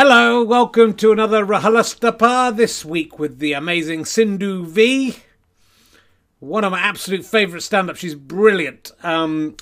Hello, 0.00 0.44
welcome 0.44 0.94
to 0.94 1.10
another 1.10 1.44
RHLSTP 1.44 2.56
this 2.56 2.84
week 2.84 3.18
with 3.18 3.40
the 3.40 3.52
amazing 3.52 4.04
Sindhu 4.04 4.64
Vee. 4.64 5.16
One 6.38 6.62
of 6.62 6.70
my 6.70 6.78
absolute 6.78 7.24
favourite 7.24 7.64
stand 7.64 7.90
ups. 7.90 7.98
She's 7.98 8.14
brilliant. 8.14 8.92
Um, 9.02 9.56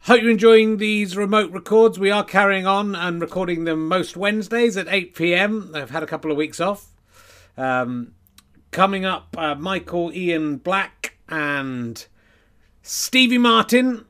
hope 0.00 0.20
you're 0.20 0.30
enjoying 0.30 0.76
these 0.76 1.16
remote 1.16 1.50
records. 1.52 1.98
We 1.98 2.10
are 2.10 2.22
carrying 2.22 2.66
on 2.66 2.94
and 2.94 3.18
recording 3.18 3.64
them 3.64 3.88
most 3.88 4.14
Wednesdays 4.14 4.76
at 4.76 4.88
8 4.90 5.14
pm. 5.14 5.70
I've 5.74 5.88
had 5.88 6.02
a 6.02 6.06
couple 6.06 6.30
of 6.30 6.36
weeks 6.36 6.60
off. 6.60 6.92
Um, 7.56 8.12
coming 8.70 9.06
up, 9.06 9.34
uh, 9.38 9.54
Michael 9.54 10.12
Ian 10.12 10.58
Black 10.58 11.16
and 11.30 12.06
Stevie 12.82 13.38
Martin. 13.38 14.04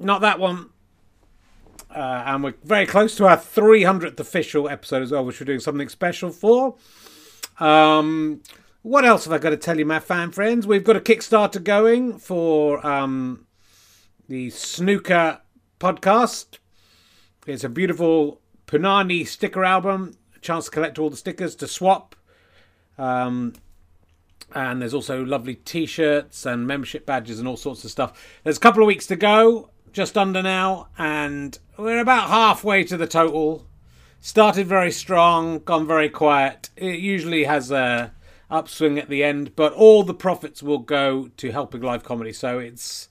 Not 0.00 0.20
that 0.22 0.40
one. 0.40 0.70
Uh, 1.94 2.22
and 2.26 2.42
we're 2.42 2.54
very 2.64 2.86
close 2.86 3.16
to 3.16 3.26
our 3.26 3.36
300th 3.36 4.18
official 4.18 4.68
episode 4.68 5.02
as 5.02 5.10
well, 5.10 5.24
which 5.24 5.40
we're 5.40 5.46
doing 5.46 5.60
something 5.60 5.88
special 5.88 6.30
for. 6.30 6.76
Um, 7.60 8.42
what 8.82 9.04
else 9.04 9.24
have 9.24 9.32
I 9.32 9.38
got 9.38 9.50
to 9.50 9.56
tell 9.56 9.78
you, 9.78 9.86
my 9.86 10.00
fan 10.00 10.32
friends? 10.32 10.66
We've 10.66 10.84
got 10.84 10.96
a 10.96 11.00
Kickstarter 11.00 11.62
going 11.62 12.18
for 12.18 12.84
um, 12.86 13.46
the 14.28 14.50
Snooker 14.50 15.40
podcast. 15.78 16.58
It's 17.46 17.64
a 17.64 17.68
beautiful 17.68 18.40
Panini 18.66 19.26
sticker 19.26 19.64
album, 19.64 20.16
a 20.34 20.38
chance 20.40 20.64
to 20.66 20.70
collect 20.70 20.98
all 20.98 21.10
the 21.10 21.16
stickers 21.16 21.54
to 21.56 21.68
swap. 21.68 22.16
Um, 22.96 23.54
and 24.54 24.80
there's 24.80 24.94
also 24.94 25.24
lovely 25.24 25.54
t-shirts 25.54 26.46
and 26.46 26.66
membership 26.66 27.06
badges 27.06 27.38
and 27.38 27.48
all 27.48 27.56
sorts 27.56 27.84
of 27.84 27.90
stuff. 27.90 28.40
There's 28.44 28.56
a 28.56 28.60
couple 28.60 28.82
of 28.82 28.86
weeks 28.86 29.06
to 29.08 29.16
go, 29.16 29.70
just 29.92 30.16
under 30.16 30.42
now, 30.42 30.88
and 30.96 31.58
we're 31.76 32.00
about 32.00 32.28
halfway 32.28 32.84
to 32.84 32.96
the 32.96 33.06
total. 33.06 33.66
Started 34.20 34.66
very 34.66 34.92
strong, 34.92 35.58
gone 35.58 35.86
very 35.86 36.08
quiet. 36.08 36.70
It 36.76 37.00
usually 37.00 37.44
has 37.44 37.70
a 37.70 38.12
upswing 38.50 38.98
at 38.98 39.08
the 39.08 39.24
end, 39.24 39.56
but 39.56 39.72
all 39.72 40.02
the 40.02 40.14
profits 40.14 40.62
will 40.62 40.78
go 40.78 41.28
to 41.36 41.50
helping 41.50 41.82
live 41.82 42.04
comedy. 42.04 42.32
So 42.32 42.58
it's 42.58 43.08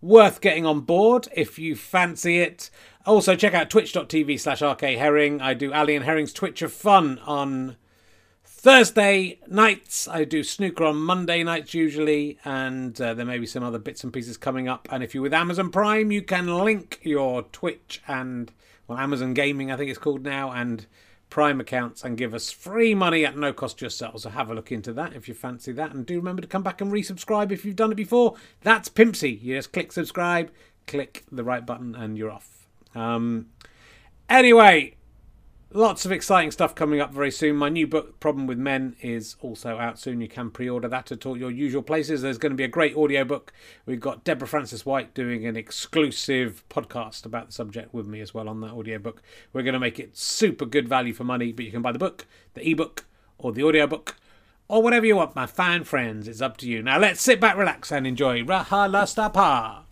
worth 0.00 0.40
getting 0.40 0.66
on 0.66 0.80
board 0.80 1.28
if 1.34 1.58
you 1.58 1.76
fancy 1.76 2.40
it. 2.40 2.70
Also, 3.06 3.36
check 3.36 3.54
out 3.54 3.70
twitch.tv 3.70 4.38
slash 4.40 4.60
rkherring. 4.60 5.40
I 5.40 5.54
do 5.54 5.72
Ali 5.72 5.96
and 5.96 6.04
Herring's 6.04 6.32
Twitch 6.32 6.60
of 6.62 6.72
Fun 6.72 7.18
on 7.20 7.76
Thursday 8.60 9.38
nights. 9.46 10.08
I 10.08 10.24
do 10.24 10.42
snooker 10.42 10.84
on 10.84 10.96
Monday 10.96 11.44
nights 11.44 11.74
usually, 11.74 12.40
and 12.44 13.00
uh, 13.00 13.14
there 13.14 13.24
may 13.24 13.38
be 13.38 13.46
some 13.46 13.62
other 13.62 13.78
bits 13.78 14.02
and 14.02 14.12
pieces 14.12 14.36
coming 14.36 14.66
up. 14.66 14.88
And 14.90 15.04
if 15.04 15.14
you're 15.14 15.22
with 15.22 15.32
Amazon 15.32 15.70
Prime, 15.70 16.10
you 16.10 16.22
can 16.22 16.48
link 16.48 16.98
your 17.04 17.42
Twitch 17.42 18.02
and, 18.08 18.50
well, 18.88 18.98
Amazon 18.98 19.32
Gaming, 19.32 19.70
I 19.70 19.76
think 19.76 19.90
it's 19.90 19.98
called 20.00 20.24
now, 20.24 20.50
and 20.50 20.86
Prime 21.30 21.60
accounts 21.60 22.02
and 22.02 22.18
give 22.18 22.34
us 22.34 22.50
free 22.50 22.96
money 22.96 23.24
at 23.24 23.38
no 23.38 23.52
cost 23.52 23.80
yourselves. 23.80 24.24
So 24.24 24.30
have 24.30 24.50
a 24.50 24.54
look 24.54 24.72
into 24.72 24.92
that 24.92 25.14
if 25.14 25.28
you 25.28 25.34
fancy 25.34 25.70
that. 25.70 25.92
And 25.92 26.04
do 26.04 26.16
remember 26.16 26.42
to 26.42 26.48
come 26.48 26.64
back 26.64 26.80
and 26.80 26.90
resubscribe 26.90 27.52
if 27.52 27.64
you've 27.64 27.76
done 27.76 27.92
it 27.92 27.94
before. 27.94 28.34
That's 28.62 28.88
Pimpsy. 28.88 29.40
You 29.40 29.54
just 29.54 29.72
click 29.72 29.92
subscribe, 29.92 30.50
click 30.88 31.22
the 31.30 31.44
right 31.44 31.64
button, 31.64 31.94
and 31.94 32.18
you're 32.18 32.32
off. 32.32 32.66
Um, 32.92 33.50
anyway, 34.28 34.96
lots 35.72 36.04
of 36.04 36.12
exciting 36.12 36.50
stuff 36.50 36.74
coming 36.74 37.00
up 37.00 37.12
very 37.12 37.30
soon. 37.30 37.56
My 37.56 37.68
new 37.68 37.86
book, 37.86 38.18
Problem 38.20 38.46
with 38.46 38.58
Men, 38.58 38.96
is 39.00 39.36
also 39.40 39.78
out 39.78 39.98
soon. 39.98 40.20
You 40.20 40.28
can 40.28 40.50
pre 40.50 40.68
order 40.68 40.88
that 40.88 41.12
at 41.12 41.26
all 41.26 41.36
your 41.36 41.50
usual 41.50 41.82
places. 41.82 42.22
There's 42.22 42.38
going 42.38 42.52
to 42.52 42.56
be 42.56 42.64
a 42.64 42.68
great 42.68 42.96
audiobook. 42.96 43.52
We've 43.86 44.00
got 44.00 44.24
Deborah 44.24 44.48
Frances-White 44.48 45.14
doing 45.14 45.46
an 45.46 45.56
exclusive 45.56 46.64
podcast 46.68 47.26
about 47.26 47.46
the 47.48 47.52
subject 47.52 47.92
with 47.92 48.06
me 48.06 48.20
as 48.20 48.32
well 48.34 48.48
on 48.48 48.60
that 48.60 48.72
audiobook. 48.72 49.22
We're 49.52 49.62
going 49.62 49.74
to 49.74 49.80
make 49.80 49.98
it 49.98 50.16
super 50.16 50.66
good 50.66 50.88
value 50.88 51.12
for 51.12 51.24
money, 51.24 51.52
but 51.52 51.64
you 51.64 51.70
can 51.70 51.82
buy 51.82 51.92
the 51.92 51.98
book, 51.98 52.26
the 52.54 52.68
ebook, 52.68 53.04
or 53.38 53.52
the 53.52 53.62
audiobook. 53.62 54.16
Or 54.70 54.82
whatever 54.82 55.06
you 55.06 55.16
want, 55.16 55.34
my 55.34 55.46
fine 55.46 55.84
friends. 55.84 56.28
It's 56.28 56.42
up 56.42 56.58
to 56.58 56.68
you. 56.68 56.82
Now 56.82 56.98
let's 56.98 57.22
sit 57.22 57.40
back, 57.40 57.56
relax, 57.56 57.90
and 57.90 58.06
enjoy 58.06 58.42
RHLSTP 58.42 59.84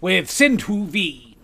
with 0.00 0.28
Sindhu 0.28 0.86
V. 0.86 1.36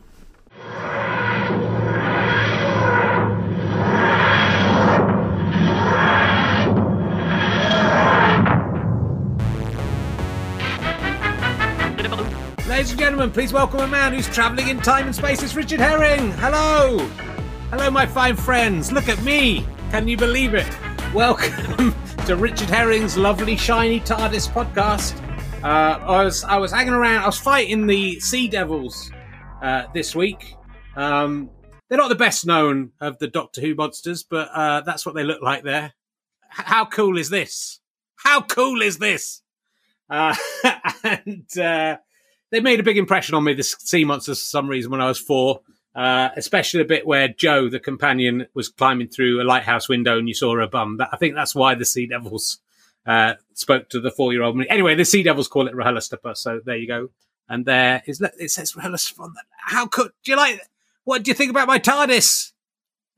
gentlemen, 13.02 13.32
please 13.32 13.52
welcome 13.52 13.80
a 13.80 13.86
man 13.88 14.14
who's 14.14 14.28
travelling 14.28 14.68
in 14.68 14.78
time 14.78 15.06
and 15.06 15.14
space. 15.16 15.42
It's 15.42 15.56
Richard 15.56 15.80
Herring. 15.80 16.30
Hello. 16.34 16.98
Hello, 17.70 17.90
my 17.90 18.06
fine 18.06 18.36
friends. 18.36 18.92
Look 18.92 19.08
at 19.08 19.20
me. 19.24 19.66
Can 19.90 20.06
you 20.06 20.16
believe 20.16 20.54
it? 20.54 20.68
Welcome 21.12 21.96
to 22.26 22.36
Richard 22.36 22.70
Herring's 22.70 23.16
lovely, 23.16 23.56
shiny 23.56 23.98
TARDIS 23.98 24.48
podcast. 24.52 25.20
Uh, 25.64 25.98
I 25.98 26.22
was 26.22 26.44
I 26.44 26.58
was 26.58 26.70
hanging 26.70 26.92
around. 26.92 27.24
I 27.24 27.26
was 27.26 27.38
fighting 27.38 27.88
the 27.88 28.20
Sea 28.20 28.46
Devils 28.46 29.10
uh, 29.60 29.86
this 29.92 30.14
week. 30.14 30.54
Um, 30.94 31.50
they're 31.88 31.98
not 31.98 32.08
the 32.08 32.14
best 32.14 32.46
known 32.46 32.92
of 33.00 33.18
the 33.18 33.26
Doctor 33.26 33.60
Who 33.62 33.74
monsters, 33.74 34.22
but 34.22 34.48
uh, 34.54 34.82
that's 34.82 35.04
what 35.04 35.16
they 35.16 35.24
look 35.24 35.42
like 35.42 35.64
there. 35.64 35.92
H- 36.56 36.66
how 36.66 36.84
cool 36.84 37.18
is 37.18 37.30
this? 37.30 37.80
How 38.14 38.42
cool 38.42 38.80
is 38.80 38.98
this? 38.98 39.42
Uh, 40.08 40.36
and 41.02 41.58
uh, 41.58 41.96
they 42.52 42.60
made 42.60 42.78
a 42.78 42.84
big 42.84 42.98
impression 42.98 43.34
on 43.34 43.42
me, 43.42 43.54
the 43.54 43.64
sea 43.64 44.04
monsters, 44.04 44.38
for 44.38 44.44
some 44.44 44.68
reason, 44.68 44.92
when 44.92 45.00
I 45.00 45.08
was 45.08 45.18
four. 45.18 45.62
Uh, 45.94 46.30
especially 46.36 46.78
the 46.78 46.88
bit 46.88 47.06
where 47.06 47.28
Jo, 47.28 47.68
the 47.68 47.78
companion, 47.78 48.46
was 48.54 48.70
climbing 48.70 49.08
through 49.08 49.42
a 49.42 49.44
lighthouse 49.44 49.90
window 49.90 50.18
and 50.18 50.26
you 50.26 50.32
saw 50.32 50.56
her 50.56 50.66
bum. 50.66 50.96
That, 50.96 51.10
I 51.12 51.18
think 51.18 51.34
that's 51.34 51.54
why 51.54 51.74
the 51.74 51.84
Sea 51.84 52.06
Devils 52.06 52.60
uh, 53.04 53.34
spoke 53.52 53.90
to 53.90 54.00
the 54.00 54.10
four-year-old. 54.10 54.58
Anyway, 54.70 54.94
the 54.94 55.04
Sea 55.04 55.22
Devils 55.22 55.48
call 55.48 55.68
it 55.68 55.74
RHLSTP, 55.74 56.34
so 56.34 56.60
there 56.64 56.76
you 56.76 56.86
go. 56.86 57.10
And 57.46 57.66
there 57.66 58.02
is 58.06 58.22
it 58.22 58.50
says 58.50 58.72
RHLSTP. 58.72 59.32
How 59.66 59.86
could 59.86 60.12
do 60.24 60.32
you 60.32 60.36
like? 60.36 60.60
What 61.04 61.24
do 61.24 61.30
you 61.30 61.34
think 61.34 61.50
about 61.50 61.68
my 61.68 61.78
TARDIS? 61.78 62.52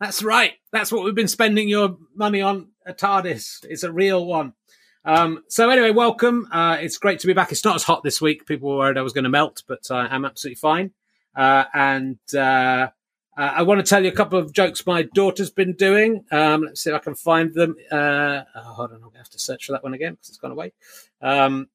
That's 0.01 0.22
right. 0.22 0.55
That's 0.72 0.91
what 0.91 1.05
we've 1.05 1.15
been 1.15 1.28
spending 1.28 1.69
your 1.69 1.97
money 2.15 2.41
on. 2.41 2.71
A 2.87 2.93
TARDIS. 2.93 3.66
It's 3.69 3.84
a 3.84 3.93
real 3.93 4.27
one. 4.27 4.55
Um, 5.04 5.44
so 5.48 5.69
anyway, 5.69 5.91
welcome. 5.91 6.48
Uh, 6.50 6.78
it's 6.81 6.97
great 6.97 7.20
to 7.20 7.26
be 7.26 7.34
back. 7.34 7.53
It's 7.53 7.65
not 7.65 7.76
as 7.76 7.82
hot 7.82 8.03
this 8.03 8.20
week. 8.20 8.47
People 8.47 8.70
were 8.70 8.78
worried 8.78 8.98
I 8.98 9.03
was 9.03 9.12
going 9.12 9.25
to 9.25 9.31
melt, 9.31 9.62
but 9.66 9.91
I'm 9.91 10.25
absolutely 10.25 10.56
fine. 10.56 10.92
Uh, 11.37 11.65
and 11.75 12.19
uh, 12.34 12.38
uh, 12.38 12.88
I 13.37 13.62
want 13.62 13.84
to 13.84 13.88
tell 13.88 14.03
you 14.03 14.10
a 14.10 14.15
couple 14.15 14.38
of 14.38 14.53
jokes 14.53 14.87
my 14.87 15.03
daughter's 15.03 15.50
been 15.50 15.75
doing. 15.75 16.25
Um, 16.31 16.62
let's 16.62 16.82
see 16.82 16.91
if 16.91 16.97
I 16.97 17.00
can 17.00 17.15
find 17.15 17.53
them. 17.53 17.76
Uh, 17.91 18.42
oh, 18.54 18.60
hold 18.60 18.91
on, 18.91 18.97
I'm 18.97 19.00
going 19.03 19.12
to 19.12 19.19
have 19.19 19.31
to 19.31 19.38
search 19.38 19.66
for 19.66 19.72
that 19.72 19.82
one 19.82 19.94
again 19.94 20.15
because 20.15 20.28
it's 20.28 20.38
gone 20.38 20.53
away. 20.53 20.72
Um, 21.21 21.69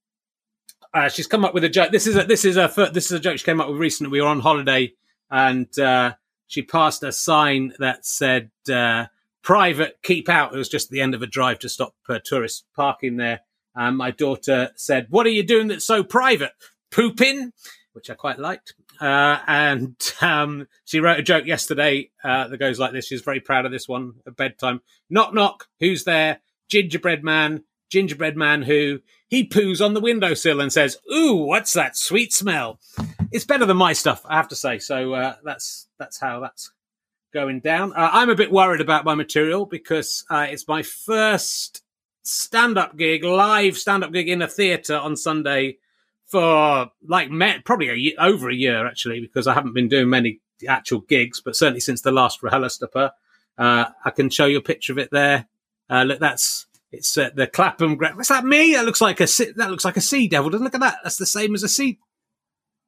she's 1.12 1.28
come 1.28 1.46
up 1.46 1.54
with 1.54 1.64
a 1.64 1.70
joke. 1.70 1.92
This 1.92 2.08
is 2.08 2.16
a 2.16 2.24
this 2.24 2.46
is 2.46 2.58
a 2.58 2.90
this 2.94 3.06
is 3.06 3.12
a 3.12 3.20
joke 3.20 3.38
she 3.38 3.46
came 3.46 3.62
up 3.62 3.70
with 3.70 3.78
recently. 3.78 4.12
We 4.12 4.22
were 4.22 4.28
on 4.28 4.40
holiday 4.40 4.94
and 5.30 5.68
she 6.48 6.64
passed 6.64 7.04
a 7.04 7.12
sign 7.12 7.74
that 7.78 8.06
said 8.06 8.50
private 9.44 10.00
keep 10.04 10.30
out. 10.30 10.54
It 10.54 10.58
was 10.58 10.70
just 10.70 10.90
the 10.90 11.02
end 11.02 11.16
of 11.16 11.22
a 11.22 11.28
drive 11.28 11.60
to 11.60 11.70
stop 11.70 11.96
uh, 12.08 12.20
tourists 12.24 12.64
parking 12.76 13.18
there. 13.18 13.42
And 13.76 13.98
my 13.98 14.12
daughter 14.12 14.72
said, 14.76 15.08
What 15.10 15.26
are 15.26 15.32
you 15.32 15.44
doing 15.44 15.68
that's 15.68 15.86
so 15.86 16.04
private? 16.04 16.52
Pooping, 16.92 17.54
which 17.94 18.10
I 18.10 18.16
quite 18.16 18.40
liked. 18.40 18.74
Uh, 19.00 19.40
and 19.48 19.96
um, 20.22 20.68
she 20.86 21.00
wrote 21.00 21.20
a 21.20 21.24
joke 21.24 21.46
yesterday 21.46 22.12
uh, 22.24 22.48
that 22.48 22.58
goes 22.58 22.80
like 22.80 22.92
this. 22.92 23.08
She's 23.08 23.22
very 23.22 23.40
proud 23.40 23.66
of 23.66 23.72
this 23.72 23.88
one 23.88 24.16
at 24.28 24.36
bedtime. 24.36 24.82
Knock, 25.10 25.34
knock. 25.34 25.68
Who's 25.80 26.04
there? 26.04 26.40
Gingerbread 26.68 27.24
man. 27.24 27.64
Gingerbread 27.90 28.38
man 28.38 28.62
who 28.62 29.00
he 29.30 29.48
poos 29.48 29.84
on 29.84 29.96
the 29.96 30.00
windowsill 30.00 30.62
and 30.62 30.72
says, 30.72 30.98
"Ooh, 31.12 31.38
what's 31.38 31.74
that 31.74 31.98
sweet 31.98 32.32
smell?" 32.32 32.80
It's 33.32 33.46
better 33.46 33.66
than 33.66 33.78
my 33.78 33.94
stuff, 33.94 34.24
I 34.28 34.36
have 34.36 34.48
to 34.50 34.56
say. 34.56 34.78
So 34.78 35.14
uh, 35.14 35.36
that's 35.44 35.88
that's 35.98 36.20
how 36.20 36.40
that's 36.40 36.72
going 37.34 37.60
down. 37.60 37.94
Uh, 37.94 38.10
I'm 38.12 38.30
a 38.30 38.36
bit 38.36 38.52
worried 38.52 38.82
about 38.82 39.06
my 39.06 39.16
material 39.16 39.66
because 39.66 40.26
uh, 40.30 40.48
it's 40.50 40.68
my 40.68 40.84
first 40.84 41.82
stand-up 42.24 42.98
gig, 42.98 43.24
live 43.24 43.78
stand-up 43.78 44.12
gig 44.12 44.30
in 44.30 44.42
a 44.42 44.48
theatre 44.48 44.98
on 44.98 45.16
Sunday 45.16 45.78
for 46.28 46.92
like 47.08 47.32
me- 47.32 47.60
probably 47.66 47.90
a 47.90 47.96
year, 47.96 48.14
over 48.20 48.50
a 48.50 48.56
year 48.56 48.88
actually, 48.88 49.20
because 49.20 49.48
I 49.48 49.54
haven't 49.54 49.74
been 49.74 49.88
doing 49.88 50.10
many 50.10 50.42
actual 50.68 51.02
gigs, 51.02 51.42
but 51.42 51.56
certainly 51.56 51.80
since 51.80 52.02
the 52.02 52.12
last 52.12 52.42
RHLSTP. 52.42 53.12
Uh, 53.58 53.86
I 54.06 54.10
can 54.12 54.30
show 54.30 54.46
you 54.46 54.58
a 54.58 54.62
picture 54.62 54.94
of 54.94 55.00
it 55.00 55.10
there. 55.12 55.48
Uh, 55.90 56.04
look, 56.04 56.20
that's 56.20 56.66
it's 56.92 57.18
uh, 57.18 57.30
the 57.36 57.46
Clapham. 57.46 57.98
Gra- 57.98 58.14
What's 58.16 58.30
that? 58.30 58.46
Me? 58.46 58.74
That 58.74 58.86
looks 58.86 59.02
like 59.02 59.20
a 59.20 59.26
that 59.56 59.70
looks 59.70 59.86
like 59.86 59.98
a 59.98 60.02
sea 60.02 60.28
devil. 60.28 60.50
Doesn't 60.50 60.64
look 60.64 60.76
at 60.76 60.82
that. 60.82 61.00
That's 61.04 61.18
the 61.18 61.26
same 61.26 61.54
as 61.56 61.64
a 61.64 61.68
sea. 61.70 62.00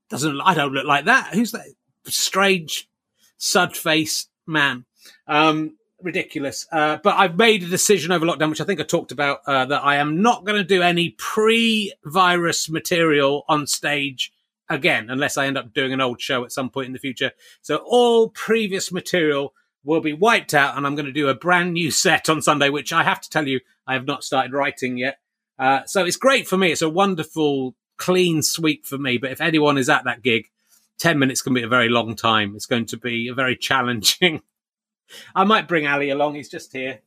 Doesn't 0.09 0.39
I 0.41 0.53
don't 0.53 0.73
look 0.73 0.85
like 0.85 1.05
that. 1.05 1.33
Who's 1.33 1.51
that? 1.51 1.65
Strange, 2.05 2.89
sud 3.37 3.75
faced 3.75 4.29
man. 4.51 4.85
Um, 5.27 5.77
ridiculous. 6.03 6.67
Uh, 6.71 6.97
but 7.03 7.17
I've 7.17 7.37
made 7.37 7.63
a 7.63 7.67
decision 7.67 8.11
over 8.11 8.25
lockdown, 8.25 8.49
which 8.49 8.61
I 8.61 8.65
think 8.65 8.79
I 8.79 8.83
talked 8.83 9.11
about, 9.11 9.39
uh, 9.45 9.65
that 9.65 9.83
I 9.83 9.97
am 9.97 10.21
not 10.21 10.45
going 10.45 10.57
to 10.57 10.63
do 10.63 10.81
any 10.81 11.09
pre-virus 11.11 12.69
material 12.69 13.43
on 13.47 13.67
stage 13.67 14.31
again, 14.69 15.09
unless 15.09 15.37
I 15.37 15.47
end 15.47 15.57
up 15.57 15.73
doing 15.73 15.93
an 15.93 16.01
old 16.01 16.21
show 16.21 16.43
at 16.43 16.51
some 16.51 16.69
point 16.69 16.87
in 16.87 16.93
the 16.93 16.99
future. 16.99 17.31
So 17.61 17.77
all 17.85 18.29
previous 18.29 18.91
material 18.91 19.53
will 19.83 20.01
be 20.01 20.13
wiped 20.13 20.53
out, 20.53 20.77
and 20.77 20.85
I'm 20.85 20.95
going 20.95 21.05
to 21.05 21.11
do 21.11 21.27
a 21.27 21.35
brand 21.35 21.73
new 21.73 21.91
set 21.91 22.29
on 22.29 22.41
Sunday, 22.41 22.69
which 22.69 22.93
I 22.93 23.03
have 23.03 23.21
to 23.21 23.29
tell 23.29 23.47
you, 23.47 23.59
I 23.87 23.93
have 23.93 24.05
not 24.05 24.23
started 24.23 24.53
writing 24.53 24.97
yet. 24.97 25.19
Uh, 25.59 25.81
so 25.85 26.05
it's 26.05 26.17
great 26.17 26.47
for 26.47 26.57
me. 26.57 26.71
It's 26.71 26.81
a 26.81 26.89
wonderful, 26.89 27.75
clean 27.97 28.41
sweep 28.41 28.85
for 28.85 28.97
me. 28.97 29.17
But 29.17 29.31
if 29.31 29.41
anyone 29.41 29.77
is 29.77 29.89
at 29.89 30.05
that 30.05 30.23
gig, 30.23 30.49
10 30.99 31.19
minutes 31.19 31.41
can 31.41 31.53
be 31.53 31.63
a 31.63 31.67
very 31.67 31.89
long 31.89 32.15
time. 32.15 32.53
It's 32.55 32.65
going 32.65 32.85
to 32.87 32.97
be 32.97 33.27
a 33.27 33.33
very 33.33 33.55
challenging. 33.55 34.41
I 35.35 35.43
might 35.43 35.67
bring 35.67 35.87
Ali 35.87 36.09
along. 36.09 36.35
He's 36.35 36.49
just 36.49 36.71
here. 36.73 37.01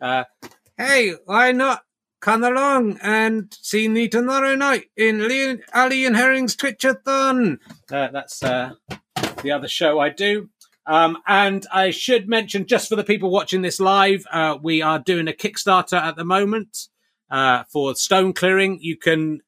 Uh, 0.00 0.24
hey, 0.76 1.14
why 1.24 1.52
not 1.52 1.82
come 2.20 2.44
along 2.44 2.98
and 3.02 3.56
see 3.60 3.88
me 3.88 4.08
tomorrow 4.08 4.54
night 4.54 4.86
in 4.96 5.26
Lee, 5.28 5.58
Ali 5.74 6.04
and 6.04 6.16
Herring's 6.16 6.56
Twitchathon? 6.56 7.58
Uh, 7.90 8.08
that's 8.08 8.42
uh, 8.42 8.74
the 9.42 9.52
other 9.52 9.68
show 9.68 9.98
I 9.98 10.10
do. 10.10 10.48
Um, 10.86 11.18
and 11.26 11.66
I 11.72 11.90
should 11.90 12.28
mention, 12.28 12.66
just 12.66 12.88
for 12.88 12.96
the 12.96 13.04
people 13.04 13.30
watching 13.30 13.62
this 13.62 13.80
live, 13.80 14.26
uh, 14.32 14.58
we 14.60 14.82
are 14.82 14.98
doing 14.98 15.28
a 15.28 15.32
Kickstarter 15.32 16.00
at 16.00 16.16
the 16.16 16.24
moment 16.24 16.88
uh, 17.30 17.64
for 17.70 17.94
stone 17.94 18.32
clearing. 18.32 18.78
You 18.80 18.96
can 18.96 19.40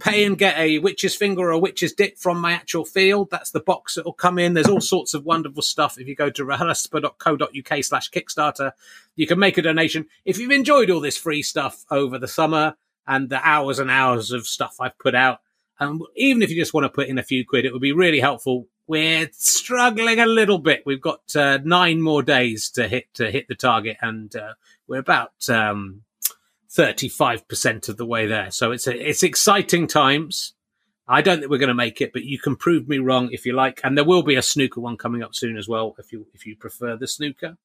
pay 0.00 0.24
and 0.24 0.38
get 0.38 0.56
a 0.58 0.78
witch's 0.78 1.14
finger 1.14 1.42
or 1.42 1.50
a 1.50 1.58
witch's 1.58 1.92
dick 1.92 2.16
from 2.18 2.40
my 2.40 2.52
actual 2.52 2.84
field. 2.84 3.30
That's 3.30 3.50
the 3.50 3.60
box 3.60 3.94
that 3.94 4.04
will 4.04 4.12
come 4.12 4.38
in. 4.38 4.54
There's 4.54 4.68
all 4.68 4.80
sorts 4.80 5.14
of 5.14 5.24
wonderful 5.24 5.62
stuff. 5.62 5.98
If 5.98 6.08
you 6.08 6.14
go 6.14 6.30
to 6.30 6.44
rahalaspa.co.uk 6.44 7.84
slash 7.84 8.10
Kickstarter, 8.10 8.72
you 9.16 9.26
can 9.26 9.38
make 9.38 9.58
a 9.58 9.62
donation. 9.62 10.06
If 10.24 10.38
you've 10.38 10.50
enjoyed 10.50 10.90
all 10.90 11.00
this 11.00 11.18
free 11.18 11.42
stuff 11.42 11.84
over 11.90 12.18
the 12.18 12.28
summer 12.28 12.76
and 13.06 13.28
the 13.28 13.46
hours 13.46 13.78
and 13.78 13.90
hours 13.90 14.30
of 14.30 14.46
stuff 14.46 14.76
I've 14.80 14.98
put 14.98 15.14
out, 15.14 15.40
and 15.78 16.00
even 16.16 16.42
if 16.42 16.50
you 16.50 16.56
just 16.56 16.74
want 16.74 16.84
to 16.84 16.88
put 16.88 17.08
in 17.08 17.18
a 17.18 17.22
few 17.22 17.44
quid, 17.44 17.64
it 17.64 17.72
would 17.72 17.82
be 17.82 17.92
really 17.92 18.20
helpful. 18.20 18.68
We're 18.86 19.28
struggling 19.32 20.20
a 20.20 20.26
little 20.26 20.58
bit. 20.58 20.82
We've 20.86 21.00
got 21.00 21.34
uh, 21.34 21.58
nine 21.64 22.00
more 22.00 22.22
days 22.22 22.70
to 22.70 22.88
hit 22.88 23.12
to 23.14 23.30
hit 23.30 23.48
the 23.48 23.54
target, 23.54 23.96
and 24.00 24.34
uh, 24.34 24.54
we're 24.86 24.98
about 24.98 25.32
um, 25.48 26.02
35% 26.76 27.88
of 27.88 27.96
the 27.96 28.06
way 28.06 28.26
there. 28.26 28.50
So 28.50 28.72
it's 28.72 28.86
a, 28.86 29.08
it's 29.08 29.22
exciting 29.22 29.86
times. 29.86 30.54
I 31.06 31.20
don't 31.20 31.40
think 31.40 31.50
we're 31.50 31.58
going 31.58 31.68
to 31.68 31.74
make 31.74 32.00
it, 32.00 32.12
but 32.12 32.24
you 32.24 32.38
can 32.38 32.56
prove 32.56 32.88
me 32.88 32.98
wrong 32.98 33.30
if 33.32 33.44
you 33.44 33.52
like. 33.52 33.80
And 33.84 33.96
there 33.96 34.04
will 34.04 34.22
be 34.22 34.36
a 34.36 34.42
snooker 34.42 34.80
one 34.80 34.96
coming 34.96 35.22
up 35.22 35.34
soon 35.34 35.56
as 35.56 35.68
well, 35.68 35.94
if 35.98 36.12
you 36.12 36.26
if 36.32 36.46
you 36.46 36.56
prefer 36.56 36.96
the 36.96 37.06
snooker. 37.06 37.58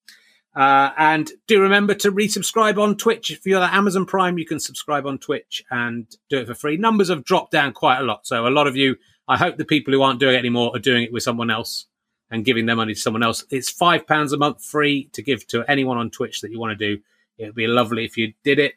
Uh, 0.56 0.92
and 0.98 1.32
do 1.46 1.62
remember 1.62 1.94
to 1.94 2.12
resubscribe 2.12 2.82
on 2.82 2.98
Twitch. 2.98 3.30
If 3.30 3.46
you're 3.46 3.62
at 3.62 3.74
Amazon 3.74 4.08
Prime, 4.08 4.40
you 4.40 4.46
can 4.46 4.60
subscribe 4.60 5.06
on 5.06 5.20
Twitch 5.20 5.64
and 5.70 6.08
do 6.30 6.40
it 6.40 6.48
for 6.48 6.56
free. 6.56 6.78
Numbers 6.78 7.10
have 7.10 7.24
dropped 7.24 7.52
down 7.52 7.74
quite 7.74 8.00
a 8.00 8.04
lot. 8.04 8.26
So 8.26 8.48
a 8.48 8.50
lot 8.50 8.66
of 8.66 8.76
you, 8.76 8.96
I 9.28 9.38
hope 9.38 9.58
the 9.58 9.66
people 9.66 9.94
who 9.94 10.02
aren't 10.02 10.20
doing 10.20 10.34
it 10.34 10.40
anymore 10.40 10.72
are 10.74 10.80
doing 10.80 11.04
it 11.04 11.14
with 11.14 11.22
someone 11.22 11.52
else 11.52 11.86
and 12.32 12.44
giving 12.44 12.66
their 12.66 12.76
money 12.76 12.96
to 12.96 13.00
someone 13.00 13.24
else. 13.24 13.46
It's 13.52 13.70
five 13.70 14.08
pounds 14.08 14.34
a 14.34 14.38
month 14.38 14.64
free 14.64 15.10
to 15.14 15.22
give 15.22 15.46
to 15.48 15.64
anyone 15.70 15.98
on 15.98 16.10
Twitch 16.10 16.42
that 16.42 16.52
you 16.52 16.60
want 16.60 16.78
to 16.78 16.96
do. 16.96 17.02
It 17.38 17.46
would 17.46 17.56
be 17.56 17.68
lovely 17.68 18.04
if 18.04 18.18
you 18.18 18.34
did 18.44 18.58
it. 18.58 18.74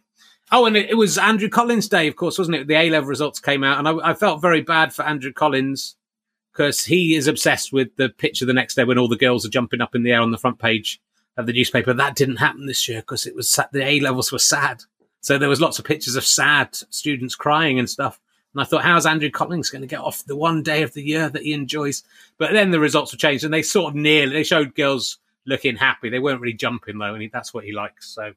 Oh, 0.53 0.67
and 0.67 0.77
it, 0.77 0.97
was 0.97 1.17
Andrew 1.17 1.49
Collins' 1.49 1.89
day, 1.89 2.09
of 2.09 2.17
course, 2.17 2.37
wasn't 2.37 2.57
it? 2.57 2.67
The 2.67 2.75
A 2.75 2.91
level 2.91 3.09
results 3.09 3.39
came 3.39 3.63
out, 3.63 3.79
and 3.79 3.87
I, 3.87 4.11
I 4.11 4.15
felt 4.15 4.43
very 4.43 4.63
bad 4.63 4.93
for 4.93 5.05
Andrew 5.05 5.33
Collins 5.33 5.95
because 6.53 6.85
he 6.85 7.15
is 7.15 7.29
obsessed 7.29 7.73
with 7.73 7.95
the 7.97 8.09
picture 8.09 8.45
the 8.45 8.53
next 8.53 8.75
day 8.75 8.83
when 8.83 8.99
all 8.99 9.07
the 9.07 9.17
girls 9.17 9.47
are 9.47 9.51
jumping 9.51 9.81
up 9.81 9.95
in 9.95 10.03
the 10.03 10.11
air 10.11 10.21
on 10.21 10.33
the 10.33 10.39
front 10.39 10.59
page 10.59 11.01
of 11.37 11.47
the 11.47 11.53
newspaper. 11.53 11.93
That 11.93 12.17
didn't 12.17 12.37
happen 12.37 12.67
this 12.67 12.89
year 12.89 13.01
because 13.01 13.27
it 13.27 13.37
was 13.37 13.59
the 13.73 13.85
A 13.85 14.01
levels 14.01 14.33
were 14.33 14.41
sad, 14.41 14.83
so 15.21 15.39
there 15.39 15.49
was 15.49 15.61
lots 15.61 15.79
of 15.79 15.85
pictures 15.85 16.17
of 16.17 16.25
sad 16.25 16.75
students 16.75 17.37
crying 17.37 17.79
and 17.79 17.89
stuff. 17.89 18.21
And 18.53 18.61
I 18.61 18.65
thought, 18.65 18.83
how's 18.83 19.07
Andrew 19.07 19.31
Collins 19.31 19.71
going 19.71 19.83
to 19.83 19.87
get 19.87 20.01
off 20.01 20.25
the 20.25 20.35
one 20.35 20.65
day 20.65 20.83
of 20.83 20.93
the 20.93 21.03
year 21.03 21.29
that 21.29 21.43
he 21.43 21.53
enjoys? 21.53 22.03
But 22.37 22.53
then 22.53 22.73
the 22.73 22.81
results 22.81 23.13
were 23.13 23.19
changed, 23.19 23.45
and 23.45 23.55
they 23.55 23.63
sort 23.63 23.91
of 23.91 23.95
nearly 23.95 24.33
they 24.33 24.43
showed 24.43 24.75
girls 24.75 25.19
looking 25.47 25.77
happy. 25.77 26.11
They 26.11 26.19
weren't 26.19 26.41
really 26.41 26.55
jumping 26.55 26.99
though, 26.99 27.15
and 27.15 27.23
he, 27.23 27.29
that's 27.29 27.55
what 27.55 27.65
he 27.65 27.71
likes. 27.71 28.09
So 28.09 28.33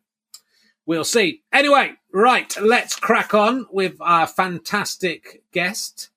We'll 0.85 1.05
see. 1.05 1.41
Anyway, 1.51 1.93
right, 2.11 2.53
let's 2.61 2.95
crack 2.95 3.33
on 3.33 3.65
with 3.71 3.95
our 4.01 4.27
fantastic 4.27 5.43
guest 5.53 6.09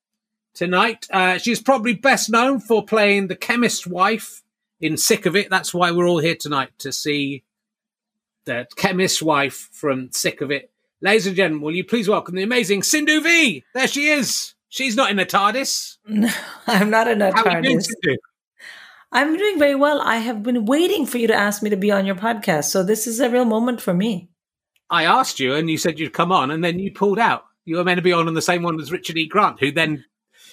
tonight. 0.53 1.07
Uh, 1.09 1.37
she's 1.37 1.61
probably 1.61 1.93
best 1.93 2.29
known 2.29 2.59
for 2.59 2.83
playing 2.83 3.27
the 3.27 3.35
chemist's 3.35 3.87
wife 3.87 4.43
in 4.81 4.97
Sick 4.97 5.25
of 5.25 5.35
It. 5.35 5.49
That's 5.49 5.73
why 5.73 5.91
we're 5.91 6.07
all 6.07 6.19
here 6.19 6.35
tonight 6.35 6.71
to 6.79 6.91
see 6.91 7.43
the 8.45 8.67
chemist's 8.75 9.21
wife 9.21 9.69
from 9.71 10.11
Sick 10.11 10.41
of 10.41 10.51
It. 10.51 10.69
Ladies 11.01 11.27
and 11.27 11.35
gentlemen, 11.35 11.61
will 11.61 11.75
you 11.75 11.83
please 11.83 12.09
welcome 12.09 12.35
the 12.35 12.43
amazing 12.43 12.83
Sindhu 12.83 13.21
Vee? 13.21 13.63
There 13.73 13.87
she 13.87 14.07
is. 14.07 14.55
She's 14.67 14.95
not 14.95 15.11
in 15.11 15.19
a 15.19 15.25
TARDIS. 15.25 15.97
No, 16.07 16.29
I'm 16.67 16.89
not 16.89 17.07
in 17.07 17.21
a 17.21 17.31
How 17.33 17.43
TARDIS. 17.43 17.63
Doing, 17.63 17.81
Sindhu? 17.81 18.17
I'm 19.11 19.37
doing 19.37 19.59
very 19.59 19.75
well. 19.75 20.01
I 20.01 20.17
have 20.17 20.43
been 20.43 20.65
waiting 20.65 21.05
for 21.05 21.17
you 21.17 21.27
to 21.27 21.35
ask 21.35 21.63
me 21.63 21.69
to 21.69 21.77
be 21.77 21.91
on 21.91 22.05
your 22.05 22.15
podcast. 22.15 22.65
So 22.65 22.83
this 22.83 23.07
is 23.07 23.21
a 23.21 23.29
real 23.29 23.45
moment 23.45 23.79
for 23.79 23.93
me. 23.93 24.29
I 24.89 25.03
asked 25.03 25.39
you, 25.39 25.53
and 25.55 25.69
you 25.69 25.77
said 25.77 25.99
you'd 25.99 26.13
come 26.13 26.31
on, 26.31 26.51
and 26.51 26.63
then 26.63 26.79
you 26.79 26.91
pulled 26.91 27.19
out. 27.19 27.45
You 27.65 27.77
were 27.77 27.83
meant 27.83 27.97
to 27.97 28.01
be 28.01 28.13
on 28.13 28.27
on 28.27 28.33
the 28.33 28.41
same 28.41 28.63
one 28.63 28.79
as 28.79 28.91
Richard 28.91 29.17
E. 29.17 29.27
Grant, 29.27 29.59
who 29.59 29.71
then 29.71 30.05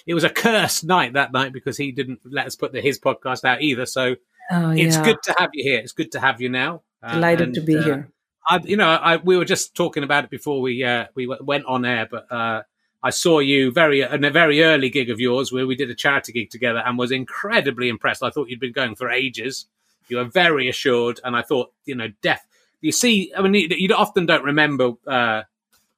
it 0.05 0.13
was 0.13 0.23
a 0.23 0.29
cursed 0.29 0.83
night 0.83 1.13
that 1.13 1.31
night 1.31 1.53
because 1.53 1.77
he 1.77 1.91
didn't 1.91 2.19
let 2.25 2.45
us 2.45 2.55
put 2.55 2.71
the, 2.73 2.81
his 2.81 2.99
podcast 2.99 3.43
out 3.45 3.61
either. 3.61 3.85
So 3.85 4.15
Oh, 4.51 4.69
it's 4.71 4.95
yeah. 4.95 5.03
good 5.03 5.17
to 5.23 5.35
have 5.39 5.49
you 5.53 5.63
here. 5.63 5.79
It's 5.79 5.91
good 5.93 6.11
to 6.11 6.19
have 6.19 6.39
you 6.39 6.49
now. 6.49 6.83
Uh, 7.01 7.15
Delighted 7.15 7.47
and, 7.47 7.55
to 7.55 7.61
be 7.61 7.77
uh, 7.77 7.83
here. 7.83 8.09
I, 8.47 8.59
you 8.63 8.77
know, 8.77 8.87
I, 8.87 9.17
we 9.17 9.37
were 9.37 9.45
just 9.45 9.73
talking 9.75 10.03
about 10.03 10.23
it 10.25 10.29
before 10.29 10.61
we 10.61 10.83
uh, 10.83 11.05
we 11.15 11.25
w- 11.25 11.43
went 11.43 11.65
on 11.65 11.83
air, 11.83 12.07
but 12.09 12.31
uh, 12.31 12.61
I 13.01 13.09
saw 13.09 13.39
you 13.39 13.71
very 13.71 14.01
in 14.01 14.23
a 14.23 14.29
very 14.29 14.61
early 14.63 14.89
gig 14.91 15.09
of 15.09 15.19
yours 15.19 15.51
where 15.51 15.65
we 15.65 15.75
did 15.75 15.89
a 15.89 15.95
charity 15.95 16.31
gig 16.31 16.51
together 16.51 16.83
and 16.85 16.95
was 16.97 17.11
incredibly 17.11 17.89
impressed. 17.89 18.21
I 18.21 18.29
thought 18.29 18.49
you'd 18.49 18.59
been 18.59 18.71
going 18.71 18.95
for 18.95 19.09
ages. 19.09 19.65
You 20.09 20.17
were 20.17 20.25
very 20.25 20.69
assured, 20.69 21.19
and 21.23 21.35
I 21.35 21.41
thought, 21.41 21.71
you 21.85 21.95
know, 21.95 22.09
deaf. 22.21 22.45
You 22.85 22.91
see, 22.91 23.31
I 23.35 23.41
mean, 23.41 23.53
you, 23.55 23.67
you 23.77 23.95
often 23.95 24.25
don't 24.25 24.43
remember 24.43 24.91
uh, 25.07 25.43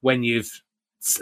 when 0.00 0.22
you've, 0.22 0.50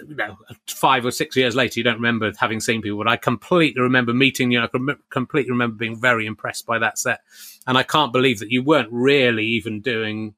you 0.08 0.14
know, 0.14 0.36
five 0.68 1.04
or 1.04 1.10
six 1.10 1.36
years 1.36 1.54
later, 1.54 1.80
you 1.80 1.84
don't 1.84 1.96
remember 1.96 2.32
having 2.38 2.60
seen 2.60 2.82
people. 2.82 2.98
But 2.98 3.08
I 3.08 3.16
completely 3.16 3.82
remember 3.82 4.14
meeting 4.14 4.50
you. 4.52 4.62
I 4.62 4.68
com- 4.68 5.02
completely 5.10 5.50
remember 5.50 5.76
being 5.76 6.00
very 6.00 6.24
impressed 6.26 6.66
by 6.66 6.78
that 6.78 6.98
set, 6.98 7.20
and 7.66 7.76
I 7.76 7.82
can't 7.82 8.12
believe 8.12 8.38
that 8.38 8.50
you 8.50 8.62
weren't 8.62 8.88
really 8.92 9.44
even 9.44 9.80
doing 9.80 10.34